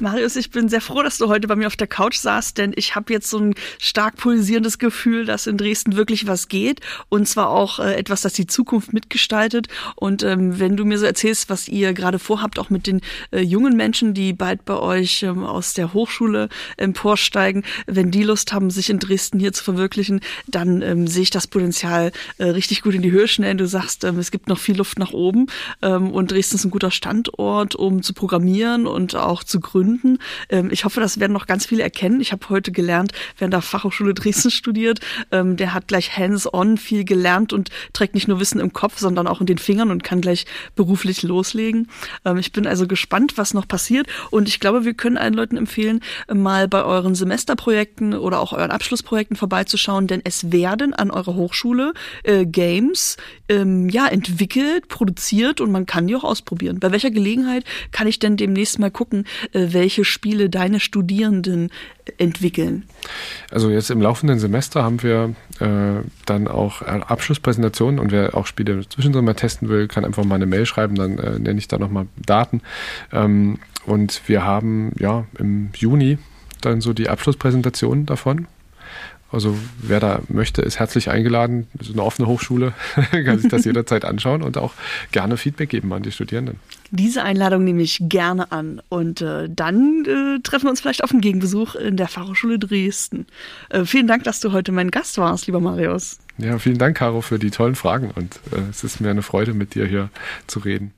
Marius, 0.00 0.34
ich 0.34 0.50
bin 0.50 0.68
sehr 0.68 0.80
froh, 0.80 1.02
dass 1.02 1.18
du 1.18 1.28
heute 1.28 1.46
bei 1.46 1.54
mir 1.54 1.68
auf 1.68 1.76
der 1.76 1.86
Couch 1.86 2.16
saßt, 2.16 2.58
denn 2.58 2.72
ich 2.74 2.96
habe 2.96 3.12
jetzt 3.12 3.30
so 3.30 3.38
ein 3.38 3.54
stark 3.78 4.16
pulsierendes 4.16 4.80
Gefühl, 4.80 5.24
dass 5.24 5.46
in 5.46 5.56
Dresden 5.56 5.94
wirklich 5.94 6.26
was 6.26 6.48
geht 6.48 6.80
und 7.10 7.28
zwar 7.28 7.50
auch 7.50 7.78
äh, 7.78 7.94
etwas, 7.94 8.22
das 8.22 8.32
die 8.32 8.48
Zukunft 8.48 8.92
mitgestaltet. 8.92 9.68
Und 9.94 10.24
ähm, 10.24 10.58
wenn 10.58 10.76
du 10.76 10.84
mir 10.84 10.98
so 10.98 11.06
erzählst, 11.06 11.48
was 11.48 11.68
ihr 11.68 11.92
gerade 11.92 12.18
vorhabt, 12.18 12.58
auch 12.58 12.70
mit 12.70 12.88
den 12.88 13.02
äh, 13.30 13.40
jungen 13.40 13.76
Menschen, 13.76 14.14
die 14.14 14.32
bald 14.32 14.64
bei 14.64 14.76
euch 14.76 15.22
ähm, 15.22 15.44
aus 15.44 15.74
der 15.74 15.94
Hochschule 15.94 16.48
emporsteigen, 16.76 17.62
wenn 17.86 18.10
die 18.10 18.24
Lust 18.24 18.52
haben, 18.52 18.70
sich 18.70 18.90
in 18.90 18.98
Dresden 18.98 19.38
hier 19.38 19.52
zu 19.52 19.62
verwirklichen, 19.62 20.20
dann 20.48 20.82
ähm, 20.82 21.06
sehe 21.06 21.22
ich 21.22 21.30
das 21.30 21.46
Potenzial 21.46 22.10
äh, 22.38 22.46
richtig 22.46 22.82
gut 22.82 22.94
in 22.94 23.02
die 23.02 23.12
Höhe 23.12 23.28
schnellen. 23.28 23.58
Du 23.58 23.68
sagst, 23.68 24.02
ähm, 24.02 24.18
es 24.18 24.32
gibt 24.32 24.48
noch 24.48 24.58
viel 24.58 24.76
Luft 24.76 24.98
nach 24.98 25.12
oben 25.12 25.46
ähm, 25.82 26.10
und 26.10 26.32
Dresden 26.32 26.56
ist 26.56 26.64
ein 26.64 26.72
guter 26.72 26.90
Standort, 26.90 27.76
um 27.76 28.02
zu 28.02 28.12
programmieren 28.12 28.88
und 28.88 29.14
auch 29.14 29.44
zu 29.44 29.60
gründen 29.60 29.83
Gründen. 29.84 30.18
Ähm, 30.48 30.70
ich 30.70 30.84
hoffe, 30.84 31.00
das 31.00 31.20
werden 31.20 31.32
noch 31.32 31.46
ganz 31.46 31.66
viele 31.66 31.82
erkennen. 31.82 32.20
Ich 32.20 32.32
habe 32.32 32.48
heute 32.48 32.72
gelernt, 32.72 33.12
wer 33.38 33.46
an 33.46 33.50
der 33.50 33.62
Fachhochschule 33.62 34.14
Dresden 34.14 34.50
studiert, 34.50 35.00
ähm, 35.30 35.56
der 35.56 35.74
hat 35.74 35.88
gleich 35.88 36.16
hands-on 36.16 36.78
viel 36.78 37.04
gelernt 37.04 37.52
und 37.52 37.70
trägt 37.92 38.14
nicht 38.14 38.28
nur 38.28 38.40
Wissen 38.40 38.60
im 38.60 38.72
Kopf, 38.72 38.98
sondern 38.98 39.26
auch 39.26 39.40
in 39.40 39.46
den 39.46 39.58
Fingern 39.58 39.90
und 39.90 40.04
kann 40.04 40.20
gleich 40.20 40.46
beruflich 40.74 41.22
loslegen. 41.22 41.88
Ähm, 42.24 42.38
ich 42.38 42.52
bin 42.52 42.66
also 42.66 42.86
gespannt, 42.86 43.36
was 43.36 43.54
noch 43.54 43.68
passiert 43.68 44.06
und 44.30 44.48
ich 44.48 44.60
glaube, 44.60 44.84
wir 44.84 44.94
können 44.94 45.16
allen 45.16 45.34
Leuten 45.34 45.56
empfehlen, 45.56 46.00
mal 46.32 46.68
bei 46.68 46.84
euren 46.84 47.14
Semesterprojekten 47.14 48.14
oder 48.14 48.40
auch 48.40 48.52
euren 48.52 48.70
Abschlussprojekten 48.70 49.36
vorbeizuschauen, 49.36 50.06
denn 50.06 50.22
es 50.24 50.52
werden 50.52 50.94
an 50.94 51.10
eurer 51.10 51.34
Hochschule 51.34 51.94
äh, 52.22 52.46
Games 52.46 53.16
ähm, 53.48 53.88
ja 53.88 54.06
entwickelt, 54.06 54.88
produziert 54.88 55.60
und 55.60 55.70
man 55.70 55.86
kann 55.86 56.06
die 56.06 56.16
auch 56.16 56.24
ausprobieren. 56.24 56.80
Bei 56.80 56.90
welcher 56.90 57.10
Gelegenheit 57.10 57.64
kann 57.92 58.06
ich 58.06 58.18
denn 58.18 58.36
demnächst 58.36 58.78
mal 58.78 58.90
gucken, 58.90 59.26
äh, 59.52 59.73
welche 59.74 60.04
Spiele 60.04 60.48
deine 60.48 60.80
Studierenden 60.80 61.70
entwickeln? 62.18 62.84
Also 63.50 63.70
jetzt 63.70 63.90
im 63.90 64.00
laufenden 64.00 64.38
Semester 64.38 64.82
haben 64.82 65.02
wir 65.02 65.34
äh, 65.60 66.02
dann 66.26 66.48
auch 66.48 66.82
Abschlusspräsentationen 66.82 68.00
und 68.00 68.12
wer 68.12 68.34
auch 68.34 68.46
Spiele 68.46 68.88
zwischendrin 68.88 69.24
mal 69.24 69.34
testen 69.34 69.68
will, 69.68 69.88
kann 69.88 70.04
einfach 70.04 70.24
mal 70.24 70.36
eine 70.36 70.46
Mail 70.46 70.66
schreiben, 70.66 70.94
dann 70.94 71.18
äh, 71.18 71.38
nenne 71.38 71.58
ich 71.58 71.68
da 71.68 71.78
nochmal 71.78 72.06
Daten. 72.16 72.62
Ähm, 73.12 73.58
und 73.86 74.22
wir 74.26 74.44
haben 74.44 74.92
ja 74.98 75.26
im 75.38 75.70
Juni 75.76 76.18
dann 76.62 76.80
so 76.80 76.92
die 76.92 77.08
Abschlusspräsentation 77.08 78.06
davon 78.06 78.46
also 79.30 79.56
wer 79.78 80.00
da 80.00 80.22
möchte, 80.28 80.62
ist 80.62 80.78
herzlich 80.78 81.10
eingeladen. 81.10 81.66
Das 81.74 81.88
ist 81.88 81.94
eine 81.94 82.04
offene 82.04 82.28
Hochschule, 82.28 82.72
kann 83.10 83.38
sich 83.38 83.50
das 83.50 83.64
jederzeit 83.64 84.04
anschauen 84.04 84.42
und 84.42 84.56
auch 84.58 84.72
gerne 85.12 85.36
Feedback 85.36 85.70
geben 85.70 85.92
an 85.92 86.02
die 86.02 86.12
Studierenden. 86.12 86.60
Diese 86.90 87.22
Einladung 87.22 87.64
nehme 87.64 87.82
ich 87.82 87.98
gerne 88.02 88.52
an 88.52 88.80
und 88.88 89.20
äh, 89.20 89.48
dann 89.50 90.04
äh, 90.04 90.40
treffen 90.42 90.66
wir 90.66 90.70
uns 90.70 90.80
vielleicht 90.80 91.02
auf 91.02 91.10
einen 91.10 91.20
Gegenbesuch 91.20 91.74
in 91.74 91.96
der 91.96 92.08
Fachhochschule 92.08 92.58
Dresden. 92.58 93.26
Äh, 93.70 93.84
vielen 93.84 94.06
Dank, 94.06 94.24
dass 94.24 94.40
du 94.40 94.52
heute 94.52 94.70
mein 94.70 94.90
Gast 94.90 95.18
warst, 95.18 95.46
lieber 95.46 95.60
Marius. 95.60 96.18
Ja, 96.38 96.58
vielen 96.58 96.78
Dank, 96.78 96.96
Caro, 96.96 97.20
für 97.20 97.38
die 97.38 97.50
tollen 97.50 97.74
Fragen 97.74 98.10
und 98.12 98.36
äh, 98.52 98.70
es 98.70 98.84
ist 98.84 99.00
mir 99.00 99.10
eine 99.10 99.22
Freude, 99.22 99.54
mit 99.54 99.74
dir 99.74 99.86
hier 99.86 100.10
zu 100.46 100.60
reden. 100.60 100.92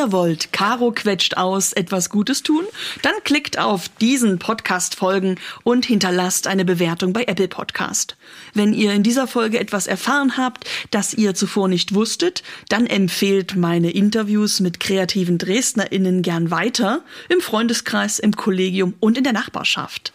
Ihr 0.00 0.12
wollt 0.12 0.50
Caro 0.54 0.92
quetscht 0.92 1.36
aus 1.36 1.74
etwas 1.74 2.08
Gutes 2.08 2.42
tun? 2.42 2.64
Dann 3.02 3.12
klickt 3.22 3.58
auf 3.58 3.90
diesen 4.00 4.38
Podcast 4.38 4.94
folgen 4.94 5.34
und 5.62 5.84
hinterlasst 5.84 6.46
eine 6.46 6.64
Bewertung 6.64 7.12
bei 7.12 7.24
Apple 7.24 7.48
Podcast. 7.48 8.16
Wenn 8.54 8.72
ihr 8.72 8.94
in 8.94 9.02
dieser 9.02 9.26
Folge 9.26 9.60
etwas 9.60 9.86
erfahren 9.86 10.38
habt, 10.38 10.64
das 10.90 11.12
ihr 11.12 11.34
zuvor 11.34 11.68
nicht 11.68 11.92
wusstet, 11.92 12.42
dann 12.70 12.86
empfehlt 12.86 13.56
meine 13.56 13.90
Interviews 13.90 14.60
mit 14.60 14.80
kreativen 14.80 15.36
DresdnerInnen 15.36 16.22
gern 16.22 16.50
weiter 16.50 17.02
im 17.28 17.42
Freundeskreis, 17.42 18.18
im 18.18 18.34
Kollegium 18.34 18.94
und 19.00 19.18
in 19.18 19.24
der 19.24 19.34
Nachbarschaft. 19.34 20.14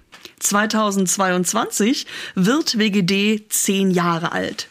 2022 0.41 2.05
wird 2.35 2.77
WGD 2.77 3.45
zehn 3.49 3.91
Jahre 3.91 4.31
alt. 4.31 4.70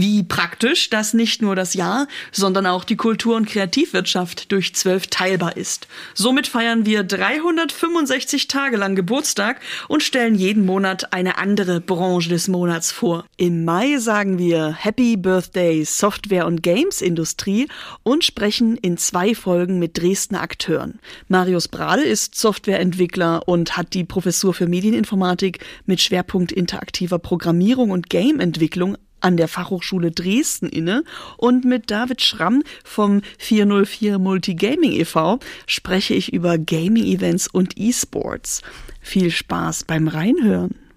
Wie 0.00 0.22
praktisch, 0.22 0.90
dass 0.90 1.12
nicht 1.12 1.42
nur 1.42 1.56
das 1.56 1.74
Jahr, 1.74 2.06
sondern 2.30 2.66
auch 2.66 2.84
die 2.84 2.94
Kultur- 2.94 3.34
und 3.34 3.48
Kreativwirtschaft 3.48 4.52
durch 4.52 4.72
zwölf 4.76 5.08
teilbar 5.08 5.56
ist. 5.56 5.88
Somit 6.14 6.46
feiern 6.46 6.86
wir 6.86 7.02
365 7.02 8.46
Tage 8.46 8.76
lang 8.76 8.94
Geburtstag 8.94 9.60
und 9.88 10.04
stellen 10.04 10.36
jeden 10.36 10.64
Monat 10.64 11.12
eine 11.12 11.36
andere 11.38 11.80
Branche 11.80 12.28
des 12.28 12.46
Monats 12.46 12.92
vor. 12.92 13.24
Im 13.38 13.64
Mai 13.64 13.98
sagen 13.98 14.38
wir 14.38 14.72
Happy 14.72 15.16
Birthday 15.16 15.84
Software- 15.84 16.46
und 16.46 16.62
Games-Industrie 16.62 17.66
und 18.04 18.22
sprechen 18.22 18.76
in 18.76 18.98
zwei 18.98 19.34
Folgen 19.34 19.80
mit 19.80 19.98
Dresdner 19.98 20.42
Akteuren. 20.42 21.00
Marius 21.26 21.66
Brade 21.66 22.04
ist 22.04 22.36
Softwareentwickler 22.36 23.48
und 23.48 23.76
hat 23.76 23.94
die 23.94 24.04
Professur 24.04 24.54
für 24.54 24.68
Medieninformatik 24.68 25.58
mit 25.86 26.00
Schwerpunkt 26.00 26.52
interaktiver 26.52 27.18
Programmierung 27.18 27.90
und 27.90 28.08
Gameentwicklung 28.08 28.96
an 29.20 29.36
der 29.36 29.48
Fachhochschule 29.48 30.10
Dresden 30.10 30.68
inne 30.68 31.04
und 31.36 31.64
mit 31.64 31.90
David 31.90 32.22
Schramm 32.22 32.62
vom 32.84 33.22
404 33.38 34.18
Multigaming 34.18 34.92
e.V. 34.92 35.38
spreche 35.66 36.14
ich 36.14 36.32
über 36.32 36.58
Gaming-Events 36.58 37.48
und 37.48 37.78
E-Sports. 37.78 38.62
Viel 39.00 39.30
Spaß 39.30 39.84
beim 39.84 40.08
Reinhören. 40.08 40.87